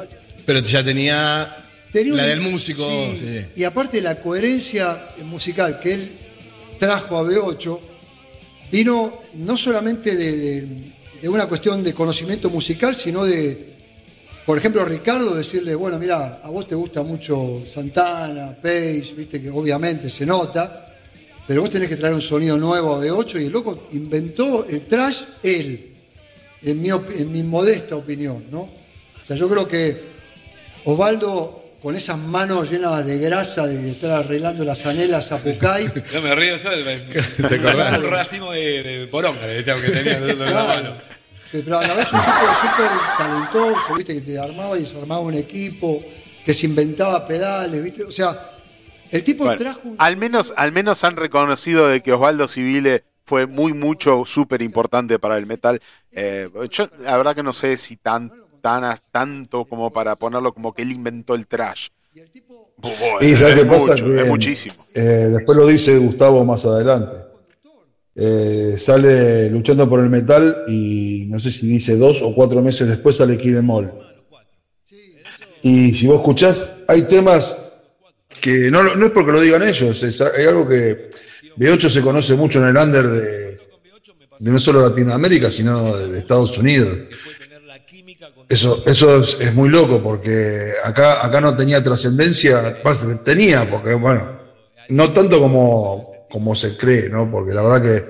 [0.46, 2.88] Pero ya tenía, Tenía la un- del músico.
[2.88, 3.18] sí.
[3.20, 3.46] sí.
[3.56, 6.12] Y aparte la coherencia musical que él
[6.78, 7.80] trajo a B8
[8.72, 13.74] vino no solamente de, de- una cuestión de conocimiento musical, sino de,
[14.46, 19.50] por ejemplo, Ricardo decirle, bueno, mira, a vos te gusta mucho Santana, Page, viste que
[19.50, 20.94] obviamente se nota,
[21.48, 24.86] pero vos tenés que traer un sonido nuevo a B8 y el loco inventó el
[24.86, 25.94] trash él,
[26.62, 28.62] en mi, en mi modesta opinión, ¿no?
[28.62, 30.00] O sea, yo creo que
[30.86, 36.22] Osvaldo, con esas manos llenas de grasa de estar arreglando las anelas a Pucay, No
[36.24, 36.84] me río, ¿sabes?
[36.84, 38.00] Me- ¿Te acordás?
[38.04, 40.90] Un racimo de, de poronga, le decíamos que tenía nosotros en la mano.
[41.52, 42.90] pero a la vez un tipo súper
[43.20, 44.16] talentoso, ¿viste?
[44.16, 46.04] Que te armaba y desarmaba un equipo,
[46.44, 48.04] que se inventaba pedales, ¿viste?
[48.04, 48.36] O sea,
[49.12, 49.96] el tipo Bueno, trajo un...
[50.00, 55.20] al menos, al menos han reconocido de que Osvaldo Civile fue muy mucho, súper importante
[55.20, 55.80] para el metal.
[56.12, 58.32] Eh, yo la verdad que no sé si tan,
[58.66, 61.90] tan tanto como para ponerlo como que él inventó el trash.
[63.22, 64.84] Y ¿sabes es mucho, Que, es muchísimo.
[64.96, 67.16] eh, después lo dice Gustavo más adelante.
[68.16, 72.88] Eh, sale luchando por el metal y no sé si dice dos o cuatro meses
[72.88, 73.92] después sale Kill Em All.
[75.62, 77.56] Y si vos escuchás, hay temas
[78.42, 81.10] que no, lo- no es porque lo digan ellos, es, hay algo que
[81.58, 83.58] B8 se conoce mucho en el under de,
[84.40, 86.98] de no solo Latinoamérica, sino de, de Estados Unidos.
[88.50, 93.94] Eso, eso es, es muy loco porque acá, acá no tenía trascendencia, pues, tenía, porque
[93.96, 94.40] bueno,
[94.90, 97.30] no tanto como, como se cree, ¿no?
[97.30, 98.06] Porque la verdad que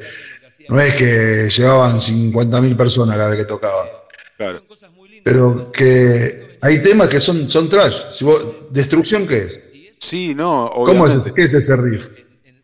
[0.69, 3.87] no es que llevaban 50.000 personas cada vez que tocaban,
[4.37, 4.63] Claro.
[5.23, 8.09] pero que hay temas que son, son trash.
[8.11, 9.59] Si vos, ¿Destrucción qué es?
[9.99, 11.29] Sí, no, ¿Cómo obviamente.
[11.29, 12.07] es, ¿Qué es ese riff?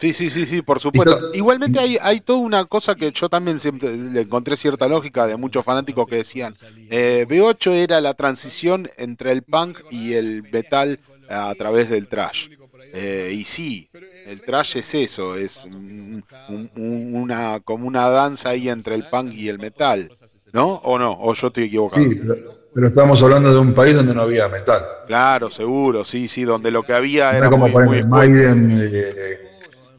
[0.01, 1.15] Sí, sí, sí, sí, por supuesto.
[1.19, 5.27] to- Igualmente hay, hay toda una cosa que yo también siempre le encontré cierta lógica
[5.27, 6.55] de muchos fanáticos que decían,
[6.89, 10.99] eh, B8 era la transición entre el punk y el metal
[11.29, 12.47] a través del trash.
[12.93, 13.89] Eh, y sí,
[14.25, 19.07] el trash es eso, es un- un- un- una, como una danza ahí entre el
[19.07, 20.11] punk y el metal.
[20.51, 20.81] ¿No?
[20.83, 21.13] ¿O no?
[21.13, 22.03] ¿O yo estoy equivocado?
[22.03, 22.35] Sí, pero,
[22.73, 24.81] pero estamos hablando de un país donde no había metal.
[25.07, 28.03] Claro, seguro, sí, sí, donde lo que había Era era como muy, muy.
[28.03, 29.50] Maiden eh,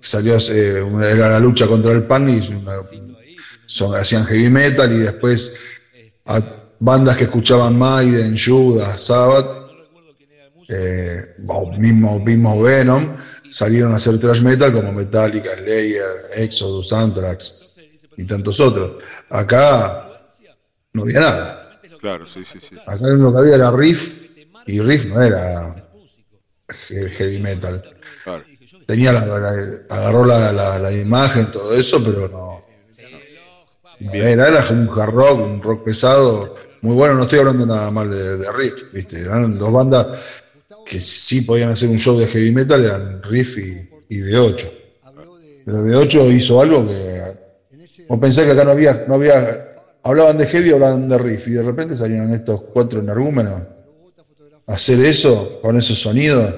[0.02, 2.80] salió, eh, una- era la lucha contra el punk y una-
[3.66, 5.58] son- hacían heavy metal y después
[6.26, 6.40] a
[6.78, 9.62] bandas que escuchaban Maiden, Judas, Sabbath,
[10.68, 13.16] eh, o mismo, mismo Venom,
[13.50, 17.76] salieron a hacer thrash metal como Metallica, Slayer, Exodus, Anthrax
[18.16, 19.02] y tantos otros.
[19.30, 20.08] Acá
[20.92, 21.80] no había nada.
[22.00, 22.76] Claro, sí, sí, sí.
[22.86, 25.88] Acá lo que había era riff y riff no era
[26.90, 27.82] he- heavy metal.
[28.86, 32.64] Tenía la, la- agarró la, la- la imagen, todo eso, pero no.
[34.00, 37.14] no era, era un hard rock, un rock pesado, muy bueno.
[37.14, 39.20] No estoy hablando nada mal de, de Riff, ¿viste?
[39.20, 40.06] Eran dos bandas
[40.84, 44.70] que sí podían hacer un show de heavy metal, eran Riff y, y B8.
[45.64, 47.22] Pero B8 hizo algo que.
[48.08, 49.68] Vos pensás que acá no había, no había.
[50.02, 53.62] Hablaban de heavy, hablaban de Riff, y de repente salieron estos cuatro energúmenos
[54.66, 56.52] hacer eso, con esos sonidos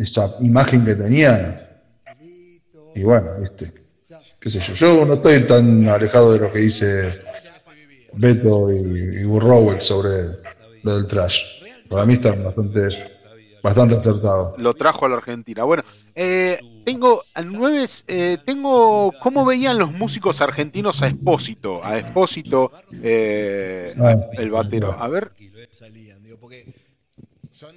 [0.00, 1.82] esa imagen que tenía.
[2.94, 3.72] Y bueno, ¿viste?
[4.40, 7.20] qué sé yo, yo no estoy tan alejado de lo que dice
[8.14, 10.38] Beto y, y Burrowell sobre
[10.82, 11.62] lo del trash.
[11.88, 12.80] Para mí están bastante,
[13.62, 14.58] bastante acertados.
[14.58, 15.64] Lo trajo a la Argentina.
[15.64, 15.82] Bueno,
[16.14, 22.72] eh, tengo al 9, eh, tengo cómo veían los músicos argentinos a Espósito, a Espósito,
[23.02, 24.96] eh, Ah, el batero.
[24.98, 25.32] A ver,
[25.70, 26.72] salían, digo, porque
[27.50, 27.74] son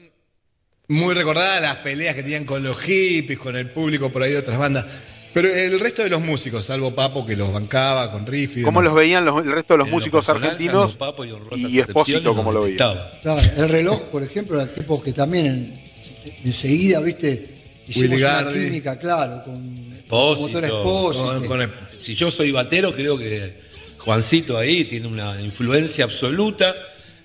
[0.87, 4.37] muy recordadas las peleas que tenían con los hippies, con el público por ahí de
[4.39, 4.85] otras bandas.
[5.33, 8.81] Pero el resto de los músicos, salvo Papo que los bancaba con riff y ¿cómo
[8.81, 8.93] demás.
[8.93, 11.29] los veían los- el resto de los En lo músicos personal, argentinos Papo y
[11.75, 12.97] y Espósito, cómo lo veían?
[13.57, 15.83] el reloj, por ejemplo, era tipo que también en-
[16.43, 17.49] enseguida, viste,
[17.87, 21.25] hicimos Willy una química, claro, con Espósito, motor Espósito.
[21.25, 21.71] con- con el-
[22.01, 23.57] si yo soy batero, creo que
[23.97, 26.75] Juancito ahí tiene una influencia absoluta.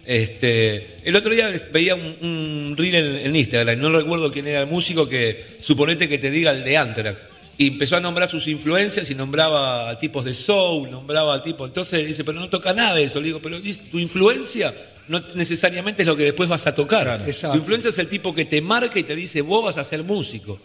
[0.09, 4.63] Este, el otro día veía un, un reel en, en Instagram, no recuerdo quién era
[4.63, 7.27] el músico que suponete que te diga el de Anthrax.
[7.59, 11.69] Y empezó a nombrar sus influencias y nombraba a tipos de soul, nombraba a tipos.
[11.69, 13.21] Entonces dice, pero no toca nada de eso.
[13.21, 14.73] Le digo, pero tu influencia
[15.09, 17.23] no necesariamente es lo que después vas a tocar.
[17.27, 17.57] Exacto.
[17.57, 20.05] Tu influencia es el tipo que te marca y te dice, vos vas a ser
[20.05, 20.59] músico.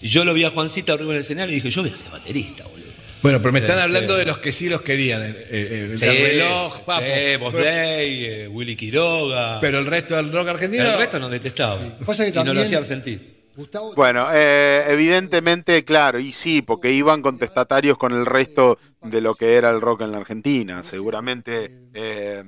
[0.00, 1.96] Y yo lo vi a Juancita arriba en el escenario y dije, yo voy a
[1.98, 2.85] ser baterista, boludo.
[3.26, 5.20] Bueno, pero me están hablando de los que sí los querían.
[5.22, 7.00] eh, eh, el Sí, del reloj, Papo.
[7.02, 9.58] sí, pero, Day, eh, Willy Quiroga.
[9.60, 10.84] pero el resto del rock argentino.
[10.84, 11.76] el resto nos detestaba.
[12.06, 13.34] Pasa que y no lo también- hacían sentir.
[13.56, 19.34] Gustavo, Bueno, eh, evidentemente, claro, y sí, porque iban contestatarios con el resto de lo
[19.34, 20.82] que era el rock en la Argentina.
[20.84, 22.44] Seguramente eh,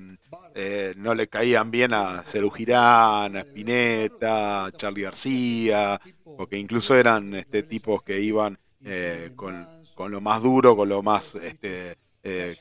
[0.55, 6.01] eh, no le caían bien a Cerú Girán, a Spinetta, a Charlie García,
[6.37, 9.67] porque incluso eran este, tipos que iban eh, con,
[9.99, 12.57] con lo más duro, con lo más, este, eh,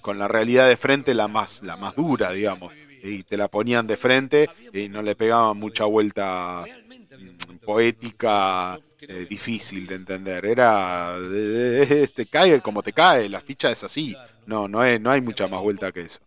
[0.00, 2.72] con la realidad de frente, la más, la más dura, digamos.
[3.02, 9.26] Y te la ponían de frente y no le pegaban mucha vuelta mm, poética eh,
[9.28, 10.46] difícil de entender.
[10.46, 14.16] Era eh, te cae como te cae, la ficha es así.
[14.46, 16.20] No, no es, no hay mucha más vuelta que eso.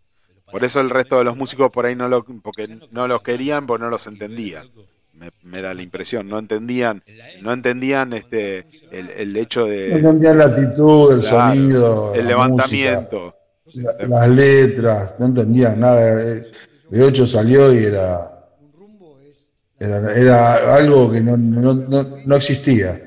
[0.52, 3.66] Por eso el resto de los músicos por ahí no lo, porque no los querían,
[3.66, 4.68] porque no los entendían.
[5.18, 7.02] Me, me da la impresión, no entendían,
[7.42, 12.28] no entendían este el, el hecho No de entendían la actitud, el sonido, el la
[12.28, 13.34] levantamiento.
[13.64, 16.22] música, la- las letras, no entendían nada.
[16.22, 16.42] Eh,
[16.90, 18.30] B8 salió y era,
[19.78, 22.98] era, era algo que no, no, no, no existía.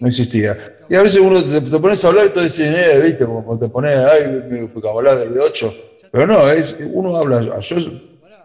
[0.00, 0.56] No existía.
[0.88, 3.58] Y a veces uno te, te pones a hablar y todo dice, eh, viste, como
[3.58, 5.72] te pones, ay, me hablar del B8.
[6.12, 7.76] Pero no, es, uno habla, yo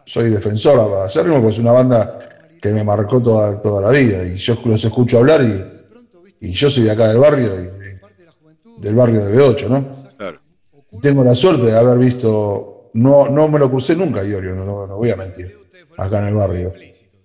[0.06, 2.20] soy defensor Acérrimo porque es una banda
[2.64, 6.70] que me marcó toda, toda la vida y yo los escucho hablar y, y yo
[6.70, 9.86] soy de acá del barrio, y, del barrio de B8, ¿no?
[10.16, 10.40] Claro.
[11.02, 14.96] Tengo la suerte de haber visto, no, no me lo crucé nunca, Iorio, no, no-
[14.96, 15.54] voy a mentir,
[15.98, 16.72] acá en el barrio.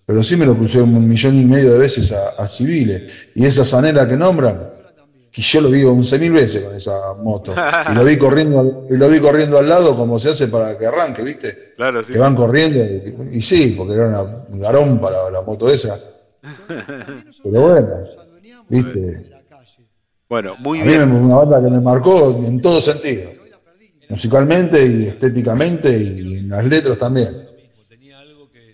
[0.05, 3.29] Pero sí me lo crucé un millón y medio de veces a, a civiles.
[3.37, 4.71] Y esa zanela que nombran,
[5.39, 7.55] y yo lo vi once mil veces con esa moto.
[7.89, 10.85] Y lo vi corriendo, y lo vi corriendo al lado como se hace para que
[10.85, 11.75] arranque, ¿viste?
[11.77, 12.13] Claro, sí.
[12.13, 12.77] que van corriendo.
[12.85, 15.97] Y, y sí, porque era una, un garón para la moto esa.
[16.67, 17.89] Pero bueno,
[18.69, 19.31] ¿viste?
[20.29, 21.03] Bueno, muy A mí bien.
[21.03, 23.31] es una banda que me marcó en todo sentido.
[24.09, 27.29] Musicalmente y estéticamente y en las letras también.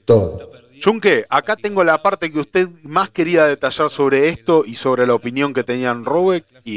[0.07, 0.54] Todo.
[0.79, 5.15] Chunque, acá tengo la parte que usted más quería detallar sobre esto y sobre la
[5.15, 6.73] opinión que tenían Robeck y,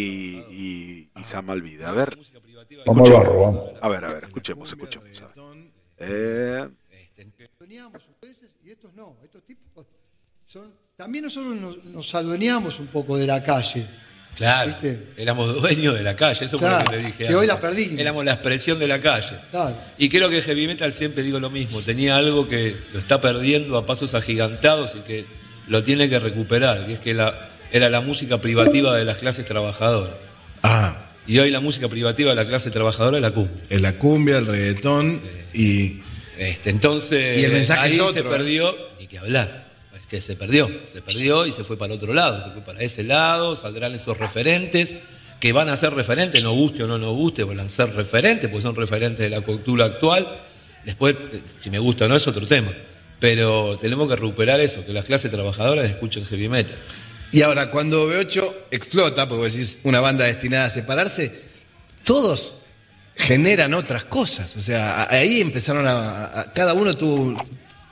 [0.50, 1.84] y, y.
[1.84, 2.18] A ver,
[2.86, 3.10] vamos.
[3.82, 5.24] a ver, a ver, escuchemos, escuchemos.
[5.98, 6.68] Eh,
[7.60, 9.88] adueñamos a veces y estos no, estos tipos
[10.46, 10.74] son.
[10.96, 13.86] También nosotros nos, nos adueñamos un poco de la calle.
[14.38, 15.00] Claro, ¿Viste?
[15.18, 17.28] éramos dueños de la calle, eso Claro, fue lo que le dije.
[17.28, 18.00] que hoy la perdimos.
[18.00, 19.36] Éramos la expresión de la calle.
[19.52, 19.76] Claro.
[19.98, 23.78] Y creo que heavy metal siempre digo lo mismo, tenía algo que lo está perdiendo
[23.78, 25.26] a pasos agigantados y que
[25.68, 27.34] lo tiene que recuperar, que es que la,
[27.72, 30.14] era la música privativa de las clases trabajadoras.
[30.64, 33.64] Ah, Y hoy la música privativa de la clase trabajadora es la cumbia.
[33.70, 35.20] es la cumbia, el reggaetón
[35.54, 36.02] y.
[36.38, 38.24] Este, entonces, Y el mensaje ahí es otro, se ¿eh?
[38.24, 39.67] perdió, ni que hablar.
[40.10, 43.04] Que se perdió, se perdió y se fue para otro lado, se fue para ese
[43.04, 44.96] lado, saldrán esos referentes
[45.40, 48.50] que van a ser referentes, no guste o no nos guste, van a ser referentes,
[48.50, 50.28] porque son referentes de la cultura actual.
[50.86, 51.16] Después,
[51.60, 52.72] si me gusta o no, es otro tema.
[53.20, 56.74] Pero tenemos que recuperar eso, que las clases trabajadoras escuchen heavy metal.
[57.32, 61.40] Y ahora, cuando B8 explota, porque decís una banda destinada a separarse,
[62.04, 62.56] todos
[63.16, 64.56] generan otras cosas.
[64.56, 66.26] O sea, ahí empezaron a.
[66.40, 67.44] a- cada uno tuvo.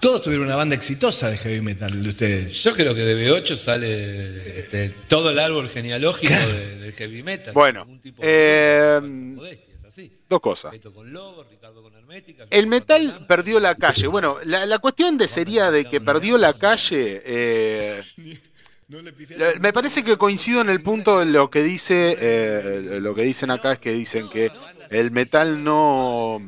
[0.06, 2.64] Todos tuvieron una banda exitosa de heavy metal de ustedes.
[2.64, 7.53] Yo creo que de B8 sale este, todo el árbol genealógico de- del heavy metal.
[7.56, 10.11] Bueno, Un tipo eh, modestia, es así.
[10.30, 10.74] dos cosas.
[10.74, 12.45] Beto con Lobo, Ricardo con Hermética.
[12.51, 14.06] El metal perdió la calle.
[14.06, 17.24] Bueno, la, la cuestión de sería de que perdió la calle.
[17.25, 18.03] eh,
[19.59, 23.50] me parece que coincido en el punto de lo que dice, eh, lo que dicen
[23.50, 24.51] acá es que dicen que
[24.92, 26.40] el metal no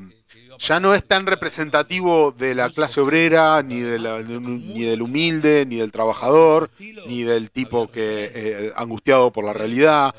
[0.60, 5.02] ya no es tan representativo de la clase obrera, ni, de la- de ni del
[5.02, 6.70] humilde, ni del trabajador,
[7.08, 10.14] ni del tipo que eh, angustiado por la realidad.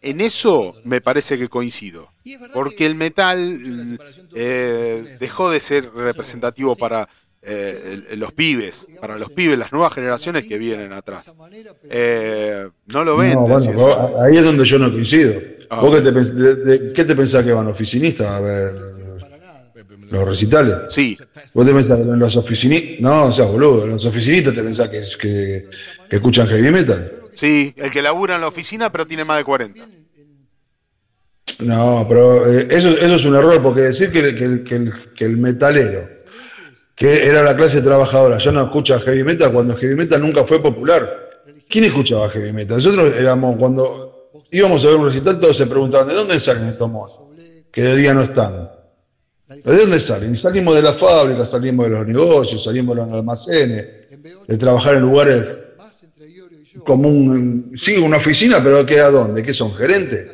[0.00, 2.08] En eso me parece que coincido.
[2.52, 3.98] Porque el metal
[4.34, 7.08] eh, dejó de ser representativo para
[7.42, 11.34] eh, los pibes, para los pibes, las nuevas generaciones que vienen atrás.
[11.90, 13.32] Eh, no lo ven.
[13.34, 15.40] No, bueno, ahí es donde yo no coincido.
[15.70, 15.80] Ah.
[15.80, 18.72] ¿Vos qué te, de- qué te pensás que van oficinistas a ver
[20.10, 20.76] los recitales?
[20.90, 21.16] Sí,
[21.54, 23.00] ¿Vos te pensás que los oficinistas?
[23.00, 25.66] No, o sea, boludo, los oficinistas te pensás que, que,
[26.08, 27.10] que escuchan heavy metal.
[27.32, 29.86] sí, el que labura en la oficina pero tiene más de 40.
[31.60, 36.08] No, pero eh, eso, eso es un error, porque decir que el, que el metalero,
[36.94, 40.62] que era la clase trabajadora, ya no escucha heavy metal cuando heavy metal nunca fue
[40.62, 41.28] popular.
[41.68, 42.76] ¿Quién escuchaba heavy metal?
[42.76, 46.90] Nosotros éramos, cuando íbamos a ver un recital, todos se preguntaban, ¿de dónde salen estos
[46.90, 47.18] monos?
[47.70, 48.70] Que de día no están.
[49.48, 50.36] ¿De dónde salen?
[50.36, 53.86] Salimos de la fábrica, salimos de los negocios, salimos de los almacenes,
[54.46, 55.46] de trabajar en lugares
[56.84, 59.42] como un, sí, una oficina, pero ¿qué a dónde?
[59.42, 59.72] ¿Qué son?
[59.74, 60.26] ¿Gerentes?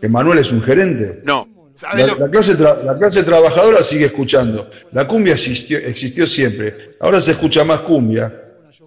[0.00, 1.20] ¿Que Manuel es un gerente?
[1.24, 4.68] No, ¿sabes La, clase tra- la clase trabajadora sigue escuchando.
[4.92, 6.96] La cumbia existió, existió siempre.
[7.00, 8.32] Ahora se escucha más cumbia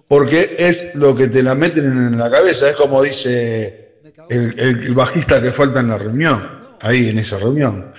[0.08, 2.68] porque es lo que te la meten en la cabeza.
[2.70, 6.42] Es como dice el bajista que falta en la reunión,
[6.80, 7.92] ahí en esa reunión.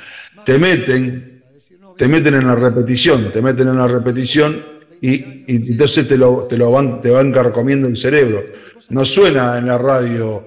[0.45, 1.36] Te meten,
[1.97, 4.61] te meten en la repetición, te meten en la repetición
[5.01, 8.43] y, entonces te lo, te lo van, te van carcomiendo el cerebro.
[8.89, 10.43] No suena en la radio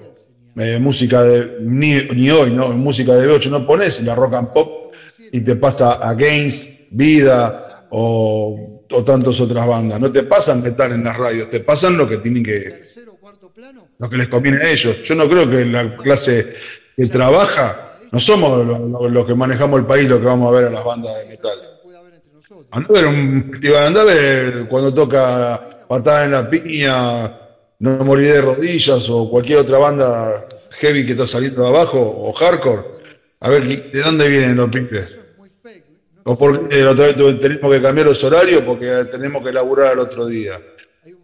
[0.57, 2.69] eh, música de, ni, ni hoy, ¿no?
[2.71, 4.93] Música de B8, no pones la rock and pop
[5.33, 10.01] y te pasa Against, Vida o, o tantas otras bandas.
[10.01, 12.83] No te pasan metal en las radios, te pasan lo que tienen que,
[13.99, 15.03] lo que les conviene a ellos.
[15.03, 16.55] Yo no creo que la clase
[16.97, 20.71] que trabaja, no somos los, que manejamos el país los que vamos a ver a
[20.71, 21.59] las bandas de metal.
[22.73, 27.39] Andá a ver, un festival, andá a ver cuando toca Patada en la Piña,
[27.81, 32.33] No Morir de Rodillas o cualquier otra banda heavy que está saliendo de abajo o
[32.33, 32.83] hardcore.
[33.41, 35.19] A ver, ¿de dónde vienen los pibes?
[36.25, 40.27] O porque otra vez tenemos que cambiar los horarios porque tenemos que laburar al otro
[40.27, 40.61] día.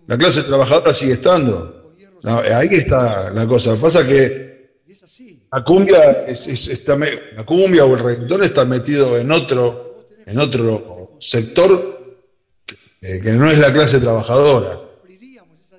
[0.06, 1.94] La clase trabajadora sigue estando.
[2.24, 3.74] Ahí está la cosa.
[3.81, 4.55] Pasa que
[5.56, 6.98] la cumbia, está,
[7.34, 11.70] la cumbia o el reggaetón está metido en otro, en otro sector
[13.00, 14.68] que no es la clase trabajadora.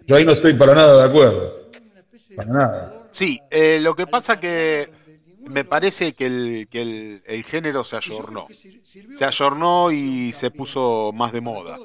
[0.07, 1.69] Yo ahí no estoy para nada de acuerdo.
[2.35, 3.07] Para nada.
[3.11, 4.89] Sí, eh, lo que pasa que
[5.47, 8.47] me parece que el, que el, género se ayornó.
[8.49, 11.77] Se ayornó y se puso más de moda.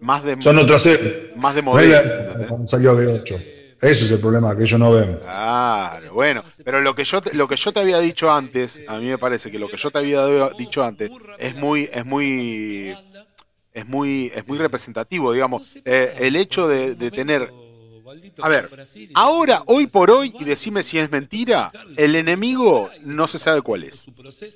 [0.00, 0.88] Más de, Son otros
[1.36, 2.02] Más de moda.
[2.66, 3.36] Salió de 8.
[3.80, 5.18] Eso es el problema que ellos no ven.
[5.22, 8.98] Claro, bueno, pero lo que yo te, lo que yo te había dicho antes, a
[8.98, 12.96] mí me parece que lo que yo te había dicho antes es muy es muy
[13.72, 17.52] es muy es muy representativo, digamos, eh, el hecho de, de tener
[18.40, 18.68] a ver,
[19.14, 23.84] ahora, hoy por hoy, y decime si es mentira, el enemigo no se sabe cuál
[23.84, 24.06] es.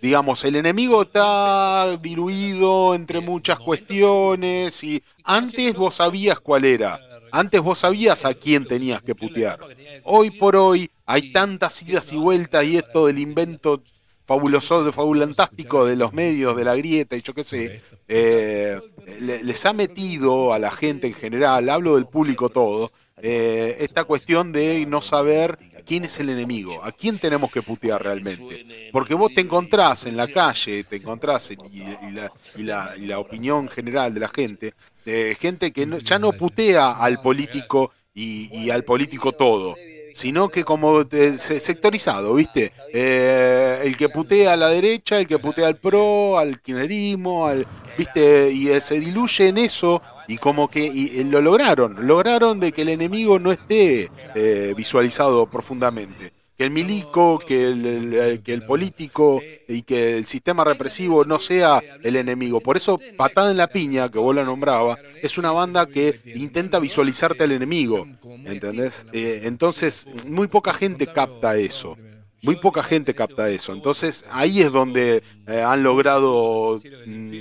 [0.00, 7.00] Digamos, el enemigo está diluido entre muchas cuestiones y antes vos sabías cuál era.
[7.34, 9.58] Antes vos sabías a quién tenías que putear.
[10.04, 13.82] Hoy por hoy hay tantas idas y vueltas y esto del invento
[14.26, 18.78] fabuloso, fabulantástico de los medios, de la grieta y yo qué sé, eh,
[19.20, 24.04] le- les ha metido a la gente en general, hablo del público todo, eh, esta
[24.04, 28.64] cuestión de no saber quién es el enemigo, a quién tenemos que putear realmente.
[28.92, 32.94] Porque vos te encontrás en la calle, te encontrás, en- y, y la, y la-
[32.96, 37.18] y la opinión general de la gente, de gente que no- ya no putea al
[37.20, 39.74] político y, y al político todo,
[40.14, 41.02] sino que como
[41.38, 42.72] sectorizado, ¿viste?
[42.92, 47.66] Eh, el que putea a la derecha, el que putea al pro, al kirchnerismo, al,
[47.96, 48.50] ¿viste?
[48.52, 52.82] Y eh, se diluye en eso y como que y, lo lograron, lograron de que
[52.82, 56.32] el enemigo no esté eh, visualizado profundamente.
[56.56, 61.82] Que el milico, que el- que el político y que el sistema represivo no sea
[62.02, 62.60] el enemigo.
[62.60, 66.78] Por eso, Patada en la Piña, que vos la nombraba, es una banda que intenta
[66.78, 68.06] visualizarte al enemigo.
[68.44, 69.06] ¿Entendés?
[69.12, 71.96] Eh, entonces, muy poca gente capta eso.
[72.42, 73.72] Muy poca gente capta eso.
[73.72, 77.38] Entonces, ahí es donde eh, han logrado mm,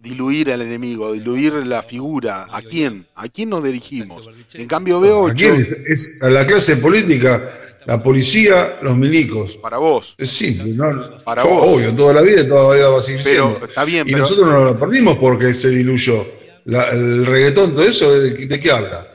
[0.00, 2.46] diluir al enemigo, diluir la figura.
[2.50, 3.06] ¿A quién?
[3.14, 4.28] ¿A quién nos dirigimos?
[4.54, 5.46] En cambio, veo Aquí
[5.88, 7.42] es a la clase política,
[7.86, 9.56] la policía, los milicos.
[9.58, 10.14] para vos.
[10.18, 11.18] Es simple, ¿no?
[11.24, 11.76] Para vos.
[11.76, 13.66] Obvio, toda la vida y toda la vida va a seguir Pero, siendo.
[13.66, 16.26] está bien, y pero- nosotros no lo perdimos porque se diluyó.
[16.64, 19.06] La- el reggaetón, todo eso, ¿de, de qué habla?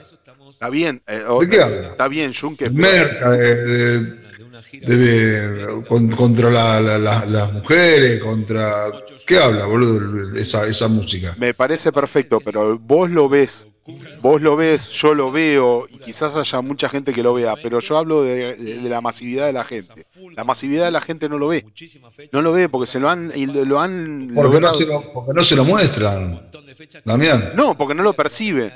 [0.49, 1.87] Está bien, eh, o- ¿De qué habla?
[1.89, 2.65] está bien, Junque.
[2.69, 4.21] pero- Merca, de, de-
[4.95, 8.71] de- con- contra la- la- la- las mujeres, contra...
[9.31, 11.33] ¿Qué habla, boludo, esa, esa música?
[11.37, 13.65] Me parece perfecto, pero vos lo ves,
[14.19, 17.79] vos lo ves, yo lo veo, y quizás haya mucha gente que lo vea, pero
[17.79, 20.05] yo hablo de, de la masividad de la gente.
[20.35, 21.65] La masividad de la gente no lo ve.
[22.33, 25.31] No lo ve porque se lo han, y lo han Porque no, se lo, porque
[25.33, 26.49] no se lo muestran.
[27.05, 27.53] Damián.
[27.55, 28.69] No, porque no lo perciben.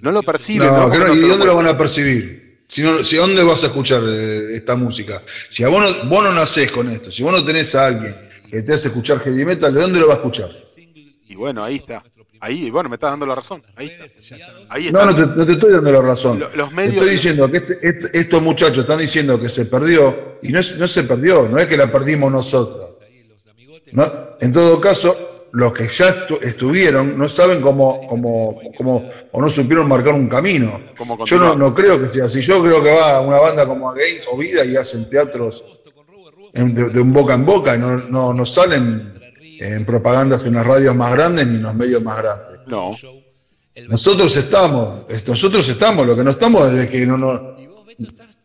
[0.00, 0.68] No lo perciben.
[0.68, 0.98] No, ¿no?
[1.04, 2.62] no, ¿y dónde lo van a percibir?
[2.68, 5.20] Si, no, si ¿Dónde vas a escuchar eh, esta música?
[5.50, 8.33] Si a vos no, vos no nacés con esto, si vos no tenés a alguien
[8.54, 10.48] que te hace escuchar heavy metal, ¿de dónde lo va a escuchar?
[11.26, 12.04] Y bueno, ahí está.
[12.40, 13.62] Ahí, bueno, me estás dando la razón.
[13.74, 14.04] Ahí está.
[14.68, 15.06] Ahí No, está.
[15.06, 16.38] no te, no te estoy dando la razón.
[16.38, 19.66] Lo- los Te medios- estoy diciendo que este- este- estos muchachos están diciendo que se
[19.66, 22.90] perdió y no, es- no se perdió, no es que la perdimos nosotros.
[23.92, 24.04] No,
[24.40, 29.48] en todo caso, los que ya estu- estuvieron no saben cómo, cómo, cómo- o no
[29.48, 30.80] supieron marcar un camino.
[31.26, 32.40] Yo no, no creo que sea así.
[32.42, 35.73] Yo creo que va una banda como Against o Vida y hacen teatros
[36.54, 39.12] de, de un boca en boca y no, no, no salen
[39.60, 42.60] en propagandas en las radios más grandes ni en los medios más grandes.
[42.66, 42.90] No.
[43.88, 47.32] Nosotros estamos, es- nosotros estamos, lo que no estamos es que no, no,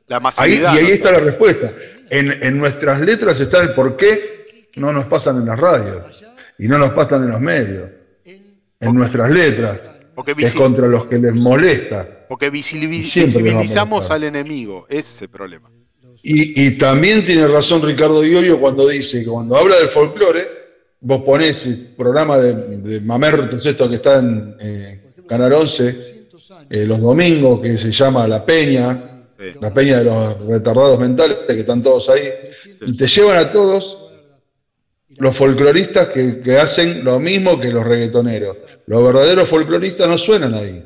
[0.08, 0.74] La Ahí, masividad.
[0.74, 1.72] y ahí está la respuesta.
[2.10, 6.24] En, en nuestras letras está el por qué no nos pasan en las radios
[6.58, 7.90] y no nos pasan en los medios.
[8.26, 9.92] En nuestras letras.
[10.16, 12.26] Porque Es contra los que les molesta.
[12.28, 14.86] Porque visibiliz- visibilizamos al enemigo.
[14.90, 15.70] Ese es el problema.
[16.32, 20.48] Y, y también tiene razón Ricardo Iorio cuando dice que cuando habla del folclore,
[21.02, 26.28] vos ponés el programa de, de Mamerto, esto que está en eh, Canal 11,
[26.70, 29.06] eh, los domingos, que se llama La Peña,
[29.40, 29.46] Sí.
[29.62, 32.28] la peña de los retardados mentales, que están todos ahí,
[32.86, 33.86] y te llevan a todos
[35.18, 38.58] los folcloristas que, que hacen lo mismo que los reggaetoneros.
[38.86, 40.84] Los verdaderos folcloristas no suenan ahí.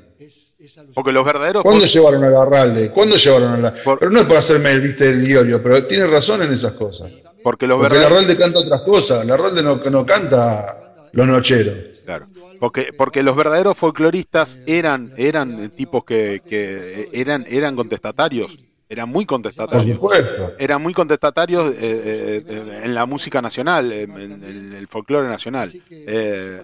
[0.94, 1.64] Porque los verdaderos.
[1.64, 2.92] ¿Cuándo llevaron a Larralde?
[2.92, 3.74] ¿Cuándo llevaron a la...
[3.74, 6.74] Por- Pero no es para hacerme el viste del Iorio, pero tiene razón en esas
[6.74, 7.12] cosas.
[7.44, 8.22] Porque los Porque verdaderos.
[8.24, 9.26] Larralde canta otras cosas.
[9.26, 11.76] Larralde no, no canta los nocheros.
[12.06, 12.28] Claro.
[12.60, 18.58] Porque, porque los verdaderos folcloristas eran, eran tipos que, que eran, eran contestatarios.
[18.94, 19.96] Eran muy Por contestatarios.
[19.96, 20.52] supuesto.
[20.60, 25.72] Eran muy contestatarios eh, eh, eh, en la música nacional, en, el folclore nacional.
[25.90, 26.62] Eh,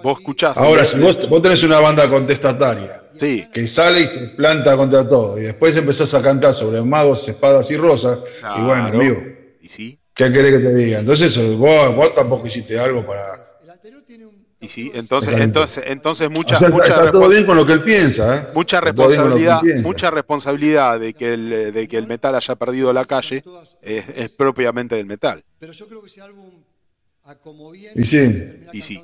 [0.00, 0.56] vos escuchás.
[0.58, 5.08] Ahora, si vos, vos tenés una banda contestataria Sí, que sale y se planta contra
[5.08, 8.20] todo, y después empezás a cantar sobre magos, espadas y rosas,
[8.56, 9.20] y bueno, amigo,
[9.60, 11.00] Y sí, ¿qué querés que te diga?
[11.00, 13.47] Entonces, vos, vos tampoco hiciste algo para...
[14.68, 14.90] y sí.
[14.94, 18.36] Entonces, entonces, entonces mucha, O sea, mucha está todo bien con lo que él piensa,
[18.36, 18.46] ¿eh?
[18.54, 19.88] mucha responsabilidad, piensa.
[19.88, 23.42] mucha responsabilidad de que el, de que el metal haya perdido la calle
[23.82, 25.42] es, es propiamente del metal.
[25.58, 26.67] Pero yo creo que ese álbum, a como viene,
[27.94, 28.44] Y sí.
[28.72, 29.02] Y sí.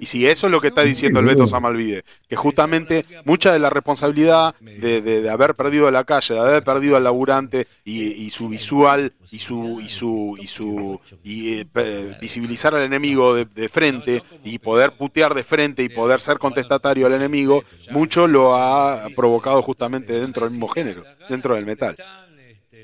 [0.00, 3.58] Y si eso es lo que está diciendo el Beto Samalvide, que justamente mucha de
[3.58, 8.02] la responsabilidad de, de- de haber perdido la calle, de haber perdido al laburante y,
[8.04, 13.44] y su visual y su y su y su y eh, visibilizar al enemigo de,
[13.46, 18.56] de frente y poder putear de frente y poder ser contestatario al enemigo, mucho lo
[18.56, 21.96] ha provocado justamente dentro del mismo género, dentro del metal.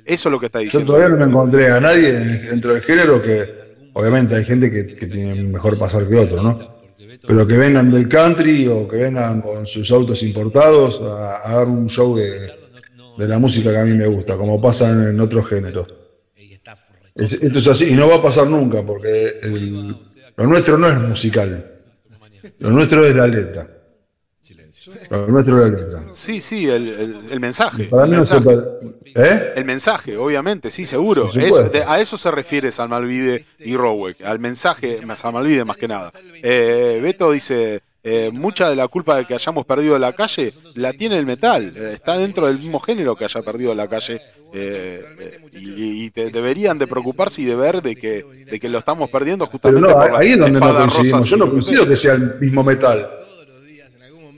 [0.05, 0.93] Eso es lo que está Yo diciendo.
[0.93, 3.66] todavía no me encontré a nadie dentro del género que,
[3.97, 6.76] obviamente hay gente que, tiene mejor pasar que otro, ¿no?
[7.26, 11.89] Pero que vengan del country o que vengan con sus autos importados a, dar un
[11.89, 15.86] show de, la música que a mí me gusta, como pasa en, otros géneros.
[17.15, 19.41] Es- Esto es así y no va a pasar nunca porque
[20.36, 21.73] lo nuestro no es musical.
[22.58, 23.75] Lo nuestro es la letra.
[25.10, 26.02] Lo nuestro es la letra.
[26.12, 27.84] Sí, sí, el, el- el mensaje.
[27.84, 28.58] Para el mí mensaje.
[29.15, 29.52] ¿Eh?
[29.56, 31.31] El mensaje, obviamente, sí, seguro.
[31.34, 35.76] Eso- de- a eso se refiere San Malvide y Rowek, al mensaje, San Malvide más
[35.76, 36.12] que nada.
[36.42, 40.92] Eh, Beto dice, eh, mucha de la culpa de que hayamos perdido la calle la
[40.92, 44.20] tiene el metal, eh, está dentro del mismo género que haya perdido la calle.
[44.58, 48.68] eh, eh, y, y te- deberían de preocuparse y de ver de que, de que
[48.68, 51.28] lo estamos perdiendo Pero justamente no, por ahí es donde no coincidimos.
[51.28, 53.06] Yo no coincido que sea el mismo metal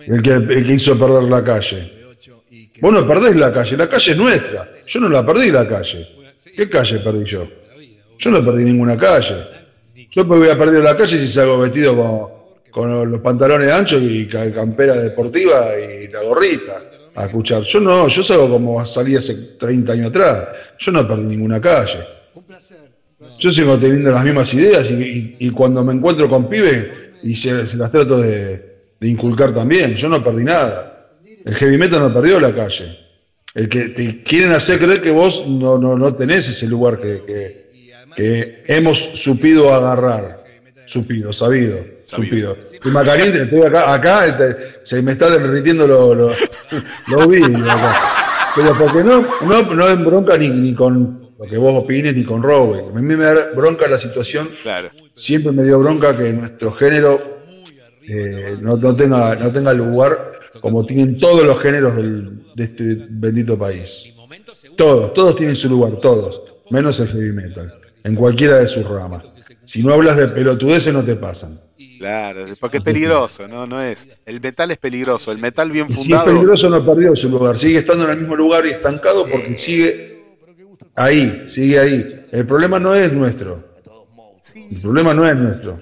[0.08, 1.92] el que, el que hizo perder la calle.
[2.80, 4.68] Vos no perdés la calle, la calle es nuestra.
[4.86, 6.06] Yo no la perdí la calle.
[6.56, 7.46] ¿Qué calle perdí yo?
[8.18, 9.34] Yo no perdí ninguna calle.
[10.10, 14.00] Yo me voy a perder la calle si salgo vestido con, con los pantalones anchos
[14.02, 16.72] y ca- campera deportiva y la gorrita
[17.14, 17.62] a escuchar.
[17.64, 20.48] Yo no, yo salgo como salí hace 30 años atrás.
[20.78, 21.98] Yo no perdí ninguna calle.
[23.40, 26.86] Yo sigo teniendo las mismas ideas y, y- y cuando me encuentro con pibes
[27.22, 28.67] y se, se las trato de,
[29.00, 29.94] de inculcar también.
[29.94, 31.10] Yo no perdí nada.
[31.44, 32.98] El heavy metal no perdió la calle.
[33.54, 37.22] El que te quieren hacer creer que vos no, no, no tenés ese lugar que,
[37.26, 37.68] que-
[38.16, 40.42] que hemos supido agarrar.
[40.86, 42.56] Supido, sabido, supido.
[42.84, 46.32] Y Macariente, estoy acá, acá este, se me está derritiendo los lo,
[47.08, 48.52] los vidrios acá.
[48.56, 52.24] Pero porque no, no, no es bronca ni, ni con lo que vos opines ni
[52.24, 52.84] con Robe.
[52.88, 54.48] A mí me da bronca la situación.
[54.62, 54.90] Claro.
[55.14, 57.37] Siempre me dio bronca que nuestro género
[58.08, 60.16] eh, no, no tenga, no tenga lugar
[60.60, 64.14] como tienen todos los géneros del- de este bendito país.
[64.76, 67.72] Todos, todos tienen su lugar, todos, menos el heavy metal,
[68.04, 69.24] en cualquiera de sus ramas.
[69.64, 71.58] Si no hablas de pelotudeces no te pasan.
[71.98, 73.66] Claro, porque es peligroso, ¿no?
[73.66, 74.08] No es.
[74.24, 76.24] El metal es peligroso, el metal bien Y si es fundado.
[76.26, 80.22] peligroso no perdió su lugar, sigue estando en el mismo lugar y estancado porque sigue
[80.94, 82.26] ahí, sigue ahí.
[82.30, 83.64] El problema no es nuestro.
[84.70, 85.80] El problema no es nuestro.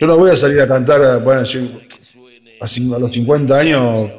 [0.00, 1.60] Yo no voy a salir a cantar, a- bueno, yo,
[2.60, 4.10] a, los 50 años,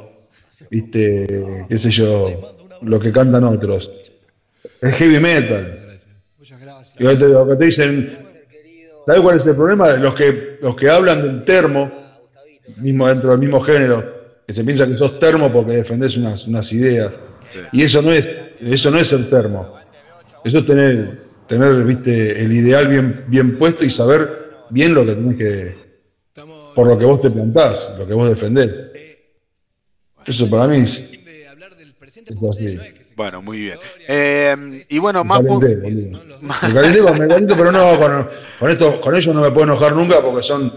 [0.70, 3.92] viste, qué sé yo, lo que cantan otros.
[4.82, 5.98] Es heavy metal.
[6.38, 6.96] Muchas gracias.
[7.00, 8.20] Y te, lo que te dicen,
[9.06, 9.96] ¿sabes cuál es el problema?
[9.98, 11.92] Los que, los que hablan del termo,
[12.78, 16.72] mismo dentro del mismo género, que se piensa que sos termo porque defendés unas, unas
[16.74, 17.12] ideas.
[17.72, 18.28] Y eso no es,
[18.60, 19.78] eso no es ser termo.
[20.44, 25.16] Eso es tener, tener viste, el ideal bien, bien puesto y saber bien lo que
[25.16, 25.76] tenés que.
[26.76, 28.80] por lo que vos te plantás, lo que vos defendés.
[30.26, 31.12] Eso para mí es.
[32.02, 32.78] es así.
[33.16, 33.80] Bueno, muy bien.
[34.08, 35.42] Eh, y bueno, más.
[35.42, 35.76] Me calenté.
[36.42, 38.28] Me calenté, me calenté, pero no, con,
[38.60, 40.72] con, esto, con ellos no me puedo enojar nunca porque son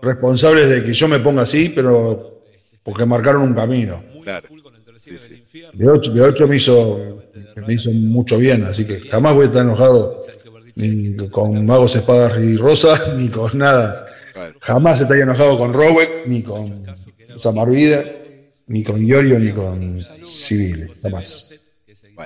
[0.00, 2.44] responsables de que yo me ponga así, pero
[2.82, 4.02] porque marcaron un camino.
[4.22, 4.48] Claro.
[4.96, 5.42] Sí, sí.
[5.72, 7.22] De 8, de ocho me, hizo,
[7.66, 10.18] me hizo mucho bien, así que jamás voy a estar enojado
[10.76, 14.06] ni con magos, espadas y rosas, ni con nada.
[14.60, 16.84] Jamás estaría enojado con Robeck, ni con
[17.36, 18.02] Samarvida,
[18.66, 21.51] ni con Iorio, ni con Civil, jamás.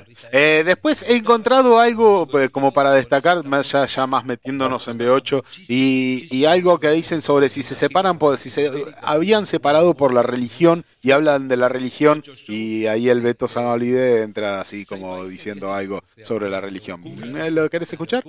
[0.05, 0.19] Bueno.
[0.33, 4.99] Eh, después he encontrado algo eh, como para destacar, más ya, ya más metiéndonos en
[4.99, 8.71] B8, y, y algo que dicen sobre si se separan, por, si se
[9.03, 14.23] habían separado por la religión, y hablan de la religión, y ahí el Beto Samalide
[14.23, 17.03] entra así como diciendo algo sobre la religión.
[17.37, 18.25] ¿Eh, ¿Lo querés escuchar?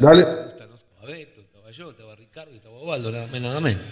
[0.00, 0.24] Dale.
[2.52, 3.82] Y estaba Osvaldo, nada menos, nada menos.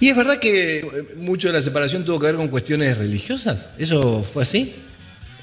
[0.00, 3.72] ¿Y es verdad que mucho de la separación tuvo que ver con cuestiones religiosas?
[3.78, 4.74] ¿Eso fue así?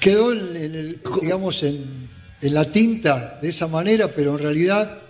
[0.00, 1.84] Quedó en, en el, digamos, en,
[2.40, 5.02] en la tinta de esa manera, pero en realidad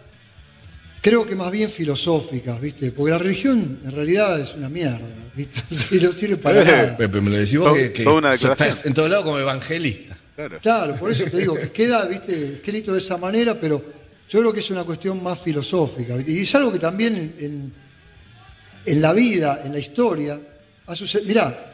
[1.02, 2.90] creo que más bien filosóficas, ¿viste?
[2.92, 4.98] Porque la religión en realidad es una mierda,
[5.34, 5.60] ¿viste?
[5.96, 6.96] Y no sirve para nada.
[6.96, 10.16] Pero, pero me lo decís vos Todo- que, una estás en todos lados como evangelista.
[10.34, 10.58] Claro.
[10.62, 12.54] Claro, por eso te digo, que queda, ¿viste?
[12.54, 13.84] Escrito de esa manera, pero
[14.28, 16.14] yo creo que es una cuestión más filosófica.
[16.16, 16.32] ¿viste?
[16.32, 17.72] Y es algo que también en, en-
[18.86, 20.40] en la vida, en la historia,
[20.86, 21.28] ha sucedido.
[21.28, 21.72] Mirá,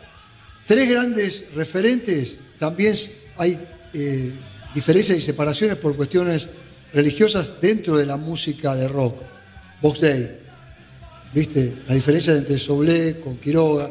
[0.66, 2.94] tres grandes referentes, también
[3.36, 3.58] hay
[3.92, 4.32] eh,
[4.74, 6.48] diferencias y separaciones por cuestiones
[6.92, 9.16] religiosas dentro de la música de rock.
[9.80, 10.38] Box Day,
[11.32, 11.74] ¿viste?
[11.88, 13.90] La diferencia entre Soblé con Quiroga,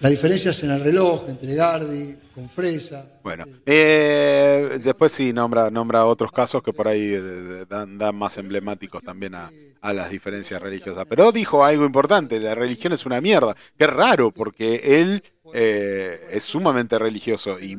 [0.00, 3.04] las diferencias en el reloj entre Gardi con Fresa.
[3.22, 8.38] Bueno, eh, después sí nombra, nombra otros casos que por ahí eh, dan, dan más
[8.38, 11.04] emblemáticos también a, a las diferencias religiosas.
[11.08, 13.56] Pero dijo algo importante, la religión es una mierda.
[13.76, 17.76] Qué raro, porque él eh, es sumamente religioso y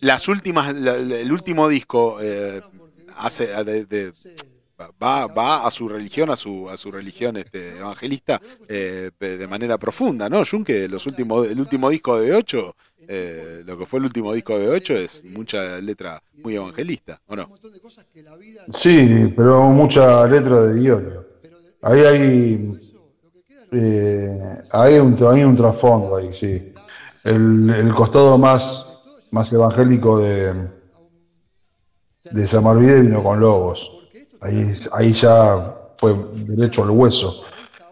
[0.00, 2.60] las últimas, la- el último disco eh,
[3.16, 4.12] hace de-
[5.00, 9.78] va, va a su religión, a su, a su religión este, evangelista eh, de manera
[9.78, 10.42] profunda, ¿no?
[10.44, 12.74] Junque, los últimos, el último disco de 8
[13.08, 17.36] eh, lo que fue el último disco de B8 es mucha letra muy evangelista, ¿o
[17.36, 17.48] no?
[18.74, 21.26] Sí, pero mucha letra de Diorio.
[21.82, 22.91] Ahí hay,
[23.72, 26.74] eh, hay, un, hay un trasfondo ahí, sí.
[27.24, 30.52] El, el costado más, más evangélico de,
[32.30, 34.08] de Samarvide vino con Lobos.
[34.40, 37.44] Ahí, ahí ya fue derecho al hueso.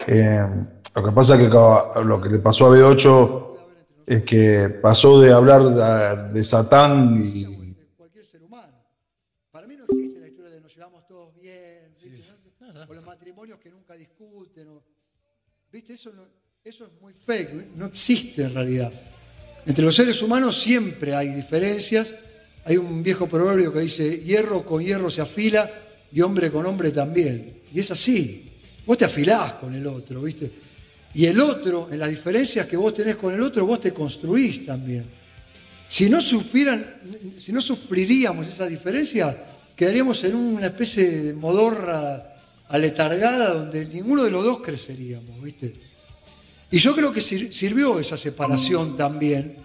[0.06, 0.46] Eh,
[0.94, 3.46] lo que pasa es que lo que le pasó a B8
[4.06, 8.74] es que pasó de hablar de, de Satán y cualquier ser humano.
[9.52, 12.32] Para mí no existe la historia de nos llevamos todos bien, ¿viste?
[12.88, 14.68] o los matrimonios que nunca discuten.
[14.68, 14.82] o-
[15.72, 15.92] ¿Viste?
[15.94, 16.26] Eso, no-
[16.64, 18.92] eso es muy fake, no existe en realidad.
[19.66, 22.12] Entre los seres humanos siempre hay diferencias.
[22.64, 25.70] Hay un viejo proverbio que dice, hierro con hierro se afila
[26.12, 27.60] y hombre con hombre también.
[27.72, 28.50] Y es así.
[28.84, 30.50] Vos te afilás con el otro, ¿viste?
[31.14, 34.66] Y el otro, en las diferencias que vos tenés con el otro, vos te construís
[34.66, 35.04] también.
[35.88, 37.00] Si no sufrieran,
[37.60, 39.36] sufriríamos esa diferencia,
[39.74, 42.29] quedaríamos en una especie de modorra
[42.70, 45.74] aletargada donde ninguno de los dos creceríamos, ¿viste?
[46.70, 49.56] Y yo creo que sir- sirvió esa separación también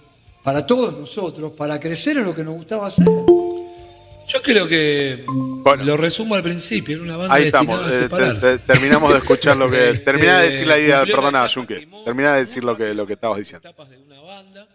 [0.44, 3.06] para todos nosotros, para crecer en lo que nos gustaba hacer.
[4.28, 5.24] Yo creo que
[5.84, 8.52] lo resumo al principio, era una banda Ahí destinada estamos, a eh, separarse.
[8.52, 9.94] te- te- terminamos de escuchar lo que...
[10.06, 11.88] Terminá de decir la idea, perdona, Junque.
[12.04, 13.68] Terminá de decir lo que, lo que estabas diciendo.
[13.68, 14.68] etapas de una banda.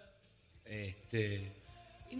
[0.64, 1.49] Este,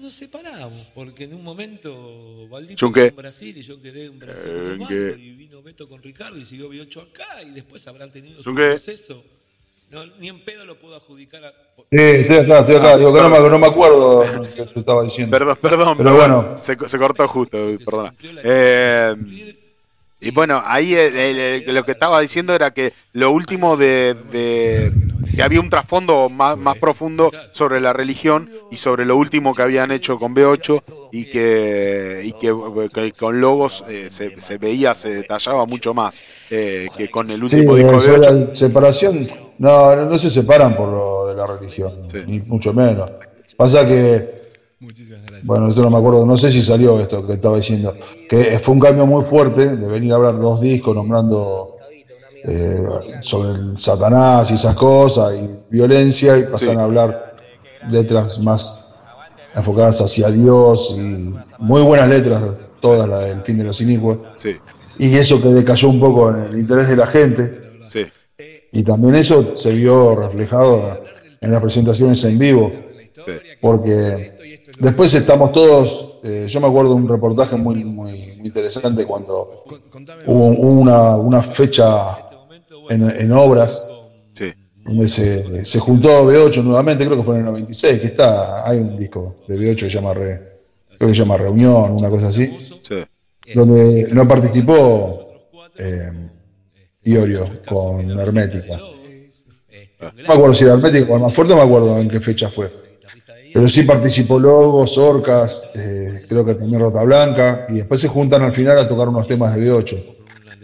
[0.01, 3.01] nos separamos, porque en un momento Valdito Chunque.
[3.01, 6.03] quedó en Brasil y yo quedé en Brasil con Eh, Osvaldo, y vino Beto con
[6.03, 9.23] Ricardo y siguió B8 acá y después habrán tenido su proceso.
[9.91, 11.51] No, ni en pedo lo puedo adjudicar a...
[11.51, 12.97] Sí, estoy acá, estoy acá.
[12.97, 15.37] Digo que no me, no me acuerdo lo que te estaba diciendo.
[15.37, 15.97] Perdón, perdón.
[15.99, 16.17] Pero perdón.
[16.45, 16.61] bueno.
[16.61, 18.15] Se, se cortó justo, perdona.
[18.45, 19.57] Eh,
[20.21, 24.15] y bueno, ahí el- el- el- lo que estaba diciendo era que lo último de,
[24.31, 24.93] de-
[25.35, 29.63] que había un trasfondo más, más profundo sobre la religión y sobre lo último que
[29.63, 32.55] habían hecho con B8 y que, y que,
[32.93, 37.43] que con Logos eh, se, se veía, se detallaba mucho más eh, que con el
[37.43, 38.49] Sí, último disco de sobre B8.
[38.49, 39.27] la separación,
[39.59, 41.95] no, no, no se separan por lo de la religión,
[42.27, 43.11] ni mucho menos.
[43.57, 44.41] Pasa que,
[45.43, 47.95] bueno, esto no me acuerdo, no sé si salió esto que estaba diciendo,
[48.29, 51.70] que fue un cambio muy fuerte de venir a hablar dos discos nombrando
[52.45, 52.77] eh,
[53.21, 57.37] sobre el Satanás y esas cosas y violencia y pasan a hablar
[57.89, 58.97] letras más
[59.55, 62.49] enfocadas hacia Dios y muy buenas letras,
[62.81, 64.19] todas las del fin de los inicuos.
[64.39, 64.57] Sí,
[64.99, 67.71] Y eso que decayó un poco en el interés de la gente.
[67.89, 68.07] sí.
[68.73, 71.01] Y también eso se vio reflejado
[71.41, 72.73] en las presentaciones en vivo.
[73.61, 74.33] Porque
[74.79, 76.19] después estamos todos.
[76.23, 79.65] eh, yo me acuerdo de un reportaje muy, muy, muy interesante cuando
[80.27, 81.85] hubo, hubo una, una fecha
[82.91, 83.87] en, en obras.
[84.37, 84.53] Sí.
[84.85, 88.79] Donde se, se juntó B8 nuevamente, creo que fue en el 96, que está, hay
[88.79, 90.61] un disco de B8 que se llama Re,
[90.97, 92.47] creo que se llama Reunión, una cosa así,
[92.83, 92.97] Sí.
[93.55, 96.31] donde no participó eh,
[97.05, 98.77] Iorio con Hermética.
[100.01, 102.49] No me acuerdo si era Hermética o más fuerte, no me acuerdo en qué fecha
[102.49, 102.71] fue.
[103.53, 108.43] Pero sí participó Logos, Orcas, eh, creo que también Rota Blanca, y después se juntan
[108.43, 109.99] al final a tocar unos temas de B8.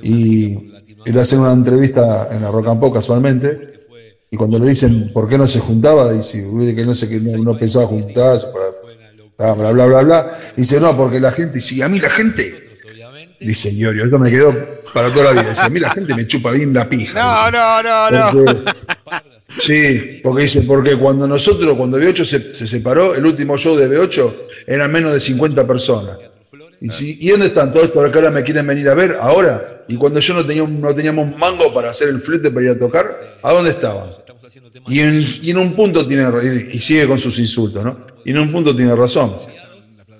[0.02, 0.72] Y,
[1.06, 3.74] y le hacen una entrevista en la Rock and Pop casualmente,
[4.30, 7.20] y cuando le dicen por qué no se juntaba, dice "Uy, que no sé que
[7.20, 10.36] no, no pensaba juntarse, para- bla, bla, bla, bla.
[10.56, 12.54] Dice, no, porque la gente, si a mí la gente,
[13.40, 14.54] dice Iorio, esto me quedó
[14.94, 17.50] para toda la vida, dice, a mí la gente me chupa bien la pija.
[17.50, 18.44] No, no, no, no.
[18.44, 18.72] Porque-
[19.60, 23.88] sí, porque dice, porque cuando nosotros, cuando B8 se, se separó, el último show de
[23.88, 24.32] B8
[24.66, 26.18] eran menos de 50 personas.
[26.80, 29.16] Y, si, ¿Y dónde están todos estos que ahora me quieren venir a ver?
[29.20, 29.84] Ahora.
[29.88, 32.78] Y cuando yo no, tenía, no teníamos mango para hacer el flete para ir a
[32.78, 34.08] tocar, ¿a dónde estaban?
[34.88, 36.24] Y en, y en un punto tiene
[36.72, 38.06] y sigue con sus insultos, ¿no?
[38.24, 39.36] Y en un punto tiene razón.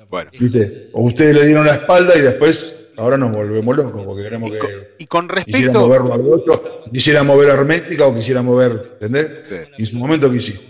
[0.09, 0.31] Bueno.
[0.39, 0.91] ¿Viste?
[0.93, 4.59] O ustedes le dieron la espalda y después ahora nos volvemos locos porque queremos que
[4.99, 5.81] Y con quisiera respecto...
[5.81, 9.33] moverlo al otro, quisiera mover hermética o quisiera mover, ¿entendés?
[9.79, 10.63] Y en su momento quisimos.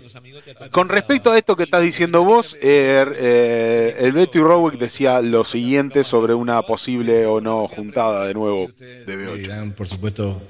[0.71, 5.43] Con respecto a esto que estás diciendo vos, eh, eh, el Betty Rowick decía lo
[5.43, 9.35] siguiente sobre una posible o no juntada de nuevo de B8.
[9.37, 10.41] dirán, por supuesto,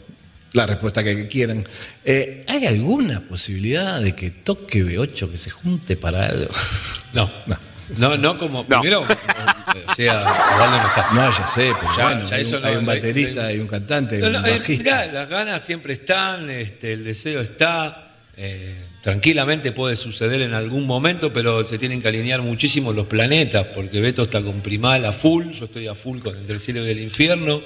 [0.53, 1.63] la respuesta que quieran.
[2.05, 6.49] Eh, ¿Hay alguna posibilidad de que toque B8, que se junte para algo?
[7.13, 7.57] No, no.
[7.97, 8.65] No, no como.
[8.67, 11.09] Primero, o sea, Osvaldo no está.
[11.13, 12.97] No, ya sé, pero Ya- bueno, ya hay, eso un, no- hay un no hay-
[12.99, 14.83] baterista, hay un cantante, hay No, un no, bajista.
[14.83, 18.11] mirá, las ganas siempre están, este, el deseo está.
[18.35, 23.65] eh, tranquilamente puede suceder en algún momento, pero se tienen que alinear muchísimo los planetas,
[23.67, 26.85] porque Beto está con Primal a full, yo estoy a full con Entre el cielo
[26.85, 27.61] y el infierno.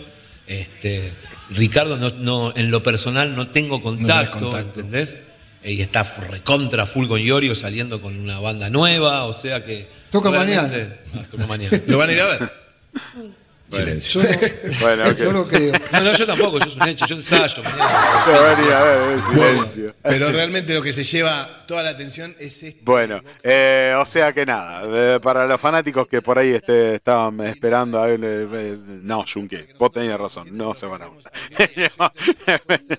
[0.48, 1.11] Este,
[1.51, 4.80] Ricardo, no, no, en lo personal no tengo contacto, contacto.
[4.82, 5.18] ¿entendés?
[5.64, 9.88] y está recontra full con Iorio saliendo con una banda nueva, o sea que...
[10.10, 11.77] Toca realmente- Ah, toca mañana.
[11.88, 12.50] ¿Lo van a ir a ver?
[13.72, 14.22] Silencio.
[14.22, 15.74] Yo no, Bueno, yo no creo.
[15.91, 19.22] No, no, yo tampoco, yo es un hecho, yo ensayo mañana.
[19.33, 19.95] Silencio.
[20.03, 22.82] Pero realmente lo que se lleva toda la atención es esto.
[22.83, 24.83] Bueno, eh, o sea que nada,
[25.16, 29.69] eh, para los fanáticos que por ahí este, estaban esperando a ver, eh, no, Junque,
[29.80, 31.32] vos tenías razón, no se van a gustar.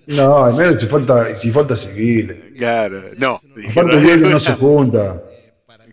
[0.07, 2.55] No, al menos si falta, si falta civil.
[2.57, 3.41] claro, no.
[3.71, 5.23] Aparte, no se junta.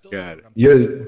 [0.10, 0.44] claro.
[0.56, 1.06] Y él,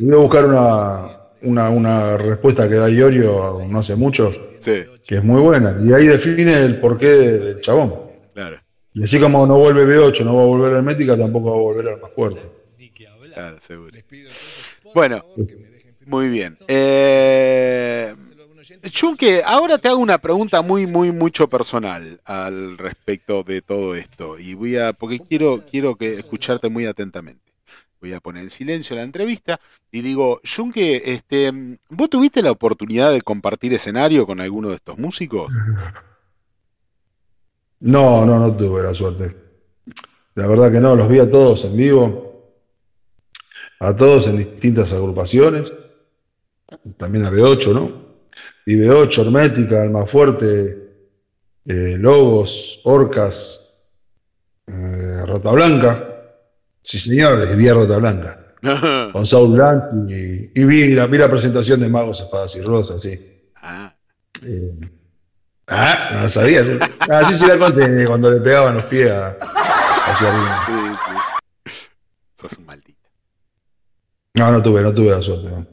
[0.00, 5.16] voy a buscar una, una, una respuesta que da Iorio no hace mucho, Sí, que
[5.16, 5.76] es muy buena.
[5.80, 7.94] Y ahí define el porqué del chabón.
[8.34, 8.60] claro,
[8.92, 11.88] Y así como no vuelve B8, no va a volver Hermética, tampoco va a volver
[11.88, 12.40] al más fuerte.
[13.34, 13.92] claro, seguro.
[14.94, 15.24] Bueno,
[16.06, 16.56] muy bien.
[16.66, 18.14] Eh,
[18.98, 24.38] Junque, ahora te hago una pregunta muy, muy, mucho personal al respecto de todo esto.
[24.38, 27.47] Y voy a, porque quiero, quiero que escucharte muy atentamente.
[28.00, 29.60] Voy a poner en silencio la entrevista
[29.90, 31.52] y digo, Junque, este,
[31.88, 35.50] ¿vos tuviste la oportunidad de compartir escenario con alguno de estos músicos?
[37.80, 39.36] No, no, no tuve la suerte.
[40.34, 42.56] La verdad que no, los vi a todos en vivo,
[43.80, 45.72] a todos en distintas agrupaciones,
[46.96, 48.08] también a B8, ¿no?
[48.66, 50.88] Y B8, Hermética, Almafuerte,
[51.64, 53.90] eh, Lobos, Orcas,
[54.66, 56.17] eh, Rota Blanca.
[56.82, 58.44] Sí, señores, vi a Rota Blanca.
[59.12, 63.00] Con Saul Blanc y, y vi, la, vi la presentación de Magos, Espadas y Rosas,
[63.00, 63.18] sí.
[63.56, 63.94] Ah,
[65.70, 66.68] Ah, no lo sabías.
[66.68, 66.78] ¿eh?
[67.10, 70.56] Ah, sí, sí la conté cuando le pegaban los pies a, arriba.
[70.64, 70.72] sí,
[71.66, 71.72] sí.
[72.40, 73.08] Sos un maldito.
[74.34, 75.50] No, no tuve, no tuve la suerte.
[75.50, 75.66] no.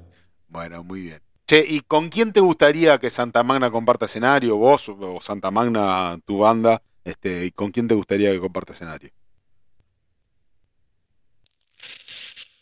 [0.50, 1.22] Bueno, muy bien.
[1.48, 4.58] Che, ¿y con quién te gustaría que Santa Magna comparta escenario?
[4.58, 6.82] ¿Vos o Santa Magna, tu banda?
[7.04, 9.12] Este, ¿Y con quién te gustaría que comparta escenario?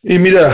[0.05, 0.53] Y mira,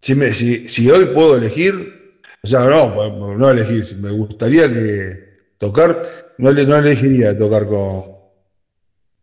[0.00, 5.54] si, me, si, si hoy puedo elegir, o sea, no, no elegir, me gustaría que
[5.58, 6.00] tocar,
[6.38, 8.04] no, no elegiría tocar con,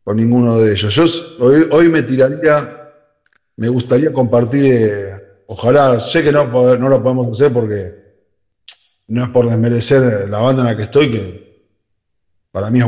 [0.04, 0.94] con ninguno de ellos.
[0.94, 1.06] Yo
[1.40, 2.92] hoy, hoy me tiraría,
[3.56, 5.14] me gustaría compartir, eh,
[5.48, 7.94] ojalá, sé que no, no lo podemos hacer porque
[9.08, 11.66] no es por desmerecer la banda en la que estoy, que
[12.52, 12.88] para mí es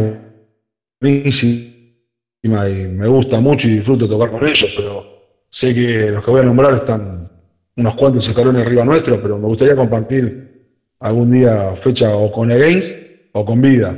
[1.00, 5.17] buenísima y me gusta mucho y disfruto tocar con ellos, pero
[5.50, 7.30] sé que los que voy a nombrar están
[7.76, 10.48] unos cuantos escalones arriba nuestro, pero me gustaría compartir
[11.00, 13.96] algún día fecha o con Against o con Vida,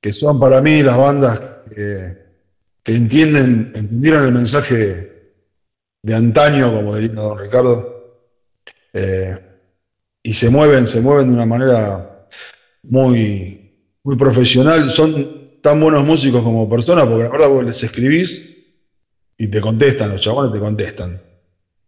[0.00, 1.40] que son para mí las bandas
[1.74, 2.28] que,
[2.84, 5.12] entienden, entendieron el mensaje
[6.02, 8.22] de antaño, como diría don Ricardo,
[8.94, 9.38] eh,
[10.22, 12.26] y se mueven, se mueven de una manera
[12.82, 18.57] muy, muy profesional, son tan buenos músicos como personas, porque la verdad vos les escribís
[19.38, 21.22] y te contestan, los chabones te contestan.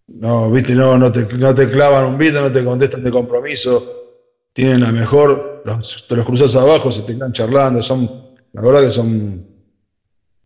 [0.07, 3.83] No, viste, no, no, te, no te clavan un beat, no te contestan de compromiso.
[4.53, 5.65] Tienen la mejor,
[6.09, 7.83] te los cruzas abajo, se te quedan charlando.
[7.83, 8.09] Son,
[8.53, 9.47] la verdad que son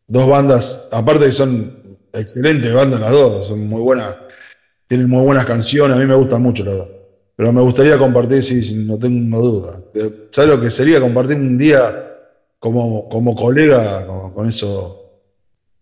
[0.06, 4.16] dos bandas, aparte que son excelentes bandas las dos, son muy buenas,
[4.86, 6.88] tienen muy buenas canciones, a mí me gustan mucho las dos.
[7.36, 9.78] Pero me gustaría compartir, sí, no tengo duda.
[10.30, 11.82] ¿Sabes lo que sería compartir un día
[12.58, 15.03] como, como colega con eso,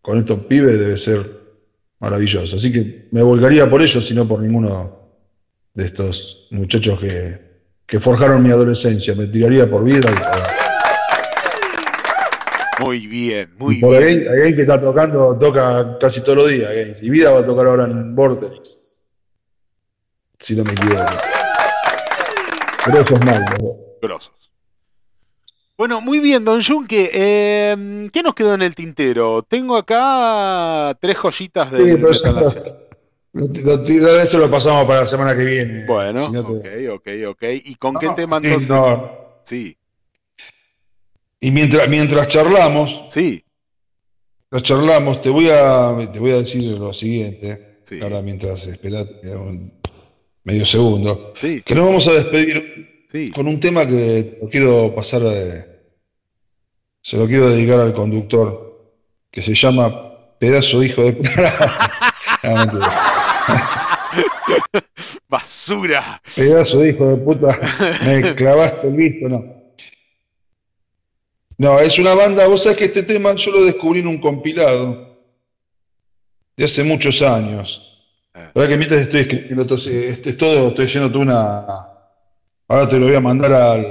[0.02, 0.78] con estos pibes?
[0.78, 1.24] Debe ser
[2.00, 2.56] maravilloso.
[2.56, 4.98] Así que me volcaría por ellos y no por ninguno
[5.72, 7.40] de estos muchachos que,
[7.86, 9.14] que forjaron mi adolescencia.
[9.14, 10.14] Me tiraría por vida y
[12.78, 14.02] por, Muy bien, muy por bien.
[14.02, 16.70] Again, Again que está tocando, toca casi todos los días.
[16.70, 16.94] Again.
[17.00, 18.78] Y vida va a tocar ahora en Vortex.
[20.38, 21.04] Si no me equivoco.
[22.84, 23.44] Es mal.
[24.02, 24.41] Grosos.
[25.82, 27.10] Bueno, muy bien, don Junque.
[27.12, 29.42] eh, ¿Qué nos quedó en el tintero?
[29.42, 32.64] Tengo acá tres joyitas de, Sí, pero eso- instalación.
[33.32, 33.76] lo-
[34.12, 35.84] lo- Eso lo pasamos para la semana que viene.
[35.86, 37.42] Bueno, Si no te- ok, ok, ok.
[37.64, 38.68] ¿Y con qué tema sí, entonces?
[38.68, 39.10] no.
[39.44, 39.76] Sí,
[41.40, 43.44] Y mientras, mientras charlamos, sí,
[44.52, 47.80] mientras charlamos, te voy a, te voy a decir lo siguiente.
[47.88, 47.98] Sí.
[48.00, 49.04] Ahora mientras esperás
[49.34, 49.72] un
[50.44, 51.34] medio segundo.
[51.40, 55.71] sí, Que nos vamos a despedir con un tema que lo quiero pasar, eh,
[57.02, 58.80] se lo quiero dedicar al conductor,
[59.30, 61.90] que se llama Pedazo de hijo de puta.
[65.28, 66.20] Basura.
[66.34, 67.58] Pedazo de hijo de puta,
[68.04, 69.62] me clavaste el visto, no.
[71.58, 75.16] No, es una banda, vos sabés que este tema yo lo descubrí en un compilado
[76.56, 77.88] de hace muchos años.
[78.34, 78.50] Ah.
[78.54, 81.64] La verdad que mientras estoy escribiendo todo, ese- este, es todo, estoy haciéndote una.
[82.68, 83.86] Ahora te lo voy a mandar al,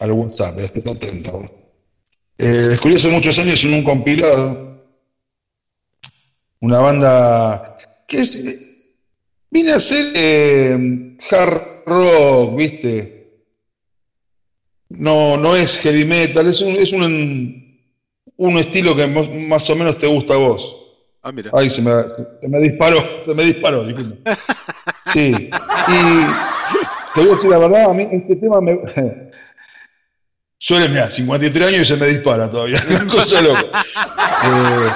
[0.00, 1.30] al WhatsApp, atenta.
[1.32, 1.50] vos.
[2.38, 4.70] Eh, descubrí hace muchos años en un compilado
[6.60, 8.58] una banda que es, eh,
[9.50, 13.44] viene a ser eh, hard rock, ¿viste?
[14.90, 17.80] No, no es heavy metal, es un, es un,
[18.36, 20.76] un estilo que más, más o menos te gusta a vos.
[21.22, 21.50] Ah, mira.
[21.54, 21.90] Ay, se me,
[22.40, 24.30] se me disparó, se me disparó, disculpe.
[25.06, 25.50] Sí, y
[27.14, 28.78] te voy a decir la verdad, a mí este tema me...
[30.62, 33.82] Suele, mira, 53 años y se me dispara todavía, una cosa loca.
[34.44, 34.90] Eh,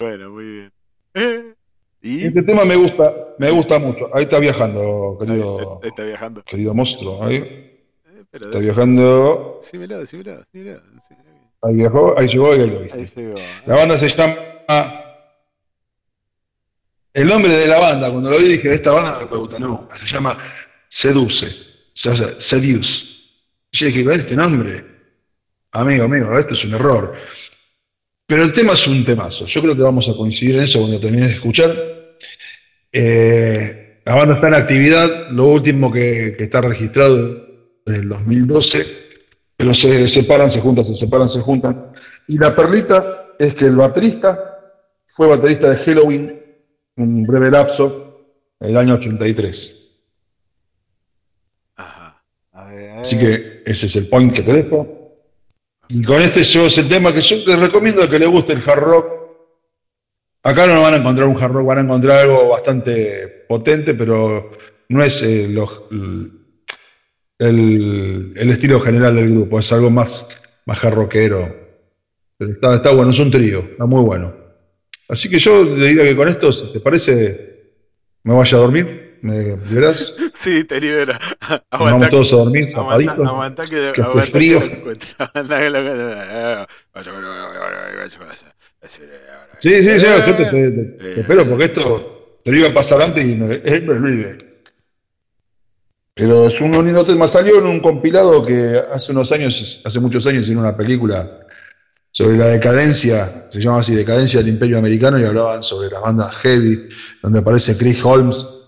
[0.00, 0.72] Bueno, muy bien.
[1.14, 1.54] Eh,
[2.02, 2.24] ¿Y?
[2.26, 4.10] este tema me gusta, me gusta mucho.
[4.12, 6.42] Ahí está viajando, querido, Ahí está viajando.
[6.42, 7.22] querido monstruo.
[7.24, 9.60] Ahí Eh, pero está viajando.
[9.62, 10.82] Decímelo, decímelo, decímelo.
[11.62, 12.98] Ahí viajó, ahí llegó y ahí lo viste.
[12.98, 13.38] Ahí llegó.
[13.64, 14.34] La banda se llama.
[17.14, 20.06] El nombre de la banda, cuando lo vi dije, esta banda me pregunta, no, se
[20.08, 20.36] llama
[20.88, 21.46] Seduce,
[21.94, 23.07] se llama Seduce.
[23.78, 24.84] Y yo dije, ¿cuál es este nombre?
[25.70, 27.14] Amigo, amigo, esto es un error.
[28.26, 29.46] Pero el tema es un temazo.
[29.46, 31.74] Yo creo que vamos a coincidir en eso cuando termines de escuchar.
[32.92, 37.46] Eh, la banda está en actividad, lo último que, que está registrado
[37.86, 38.78] desde el 2012,
[39.56, 41.92] pero se separan, se juntan, se separan, se juntan.
[42.26, 44.38] Y la perlita es que el baterista
[45.14, 46.40] fue baterista de Halloween
[46.96, 48.24] un breve lapso,
[48.58, 49.87] el año 83.
[53.00, 54.86] Así que ese es el point que te dejo.
[55.88, 58.62] Y con este yo es el tema que yo te recomiendo que le guste el
[58.68, 59.06] hard rock.
[60.42, 64.50] Acá no van a encontrar un hard rock, van a encontrar algo bastante potente, pero
[64.88, 65.44] no es eh,
[67.38, 70.28] el, el estilo general del grupo, es algo más,
[70.66, 71.56] más hard rockero.
[72.36, 74.32] Pero está, está bueno, es un trío, está muy bueno.
[75.08, 77.72] Así que yo le diría que con esto, si te parece,
[78.24, 80.14] me vaya a dormir, me verás.
[80.32, 81.18] Sí, te libera.
[81.70, 84.60] Vamos todos a dormir, aguanta, aguanta que, que hace frío.
[89.60, 90.82] Sí, sí, sí, yo te, te- te-
[91.14, 94.38] te espero porque esto te lo iba a pasar antes y me, eh, me olvidé.
[96.14, 96.72] Pero es un
[97.06, 97.28] tema.
[97.28, 98.54] Salió en un compilado que
[98.92, 101.28] hace unos años, hace muchos años, hicieron una película
[102.10, 106.34] sobre la decadencia, se llama así, Decadencia del Imperio Americano, y hablaban sobre las bandas
[106.38, 106.88] heavy,
[107.22, 108.67] donde aparece Chris Holmes,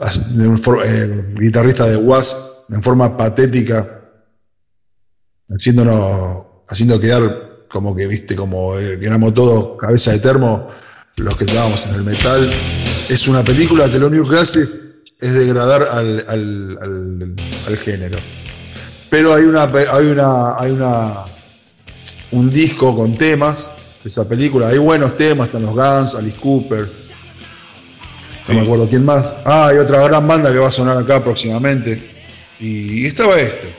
[0.00, 3.86] eh, guitarrista de Was, en forma patética,
[5.48, 7.22] haciéndonos, haciendo quedar
[7.68, 10.70] como que, viste, como eh, que éramos todos cabeza de termo,
[11.16, 12.50] los que estábamos en el metal.
[13.08, 17.34] Es una película que lo único que hace es degradar al, al- al-
[17.68, 18.18] al género.
[19.10, 21.24] Pero hay una, hay una, hay una,
[22.30, 23.70] un disco con temas
[24.02, 24.68] de esta película.
[24.68, 26.88] Hay buenos temas, están los Guns, Alice Cooper.
[28.48, 29.32] No me acuerdo quién más.
[29.44, 32.02] Ah, hay otra gran banda que va a sonar acá próximamente.
[32.58, 33.72] Y, estaba este.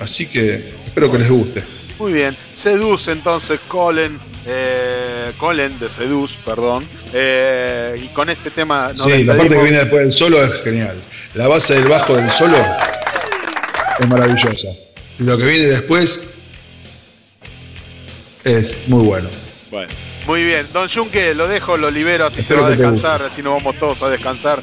[0.00, 1.62] Así que espero que les guste.
[1.98, 2.36] Muy bien.
[2.54, 4.18] Seduce entonces Colin.
[4.46, 6.86] Eh, Colin de Seduce, perdón.
[7.12, 10.52] Eh, y con este tema nos Sí, la parte que viene después del solo es
[10.62, 10.96] genial.
[11.34, 12.56] La base del bajo del solo
[13.98, 14.68] es maravillosa.
[15.18, 16.34] Y lo que viene después
[18.44, 19.28] es muy bueno.
[19.70, 19.92] Bueno,
[20.30, 20.64] muy bien.
[20.72, 23.74] Don Junque, lo dejo, lo libero, así Espero se va a descansar, así nos vamos
[23.80, 24.62] todos a descansar.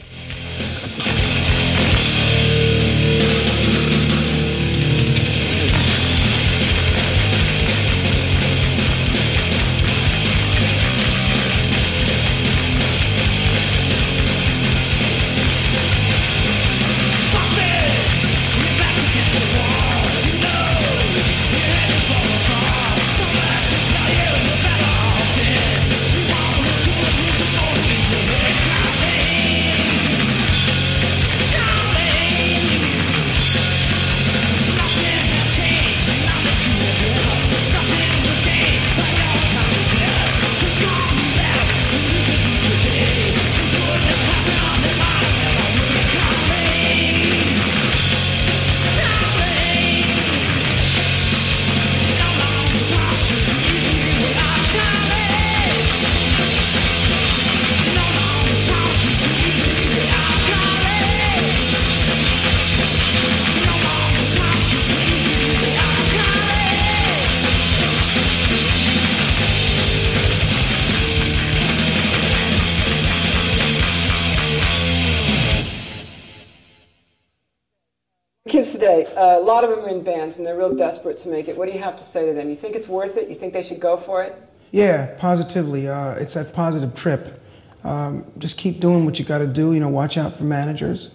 [80.35, 81.57] And they're real desperate to make it.
[81.57, 82.49] What do you have to say to them?
[82.49, 83.29] You think it's worth it?
[83.29, 84.35] You think they should go for it?
[84.71, 85.87] Yeah, positively.
[85.87, 87.41] Uh, it's that positive trip.
[87.85, 89.71] Um, just keep doing what you got to do.
[89.71, 91.11] You know, watch out for managers.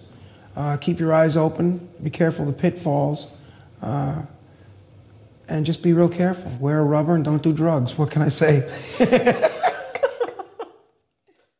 [0.55, 1.87] Uh, keep your eyes open.
[2.01, 3.37] Be careful of the pitfalls.
[3.81, 4.23] Uh,
[5.47, 6.51] and just be real careful.
[6.59, 7.97] Wear a rubber and don't do drugs.
[7.97, 8.67] What can I say?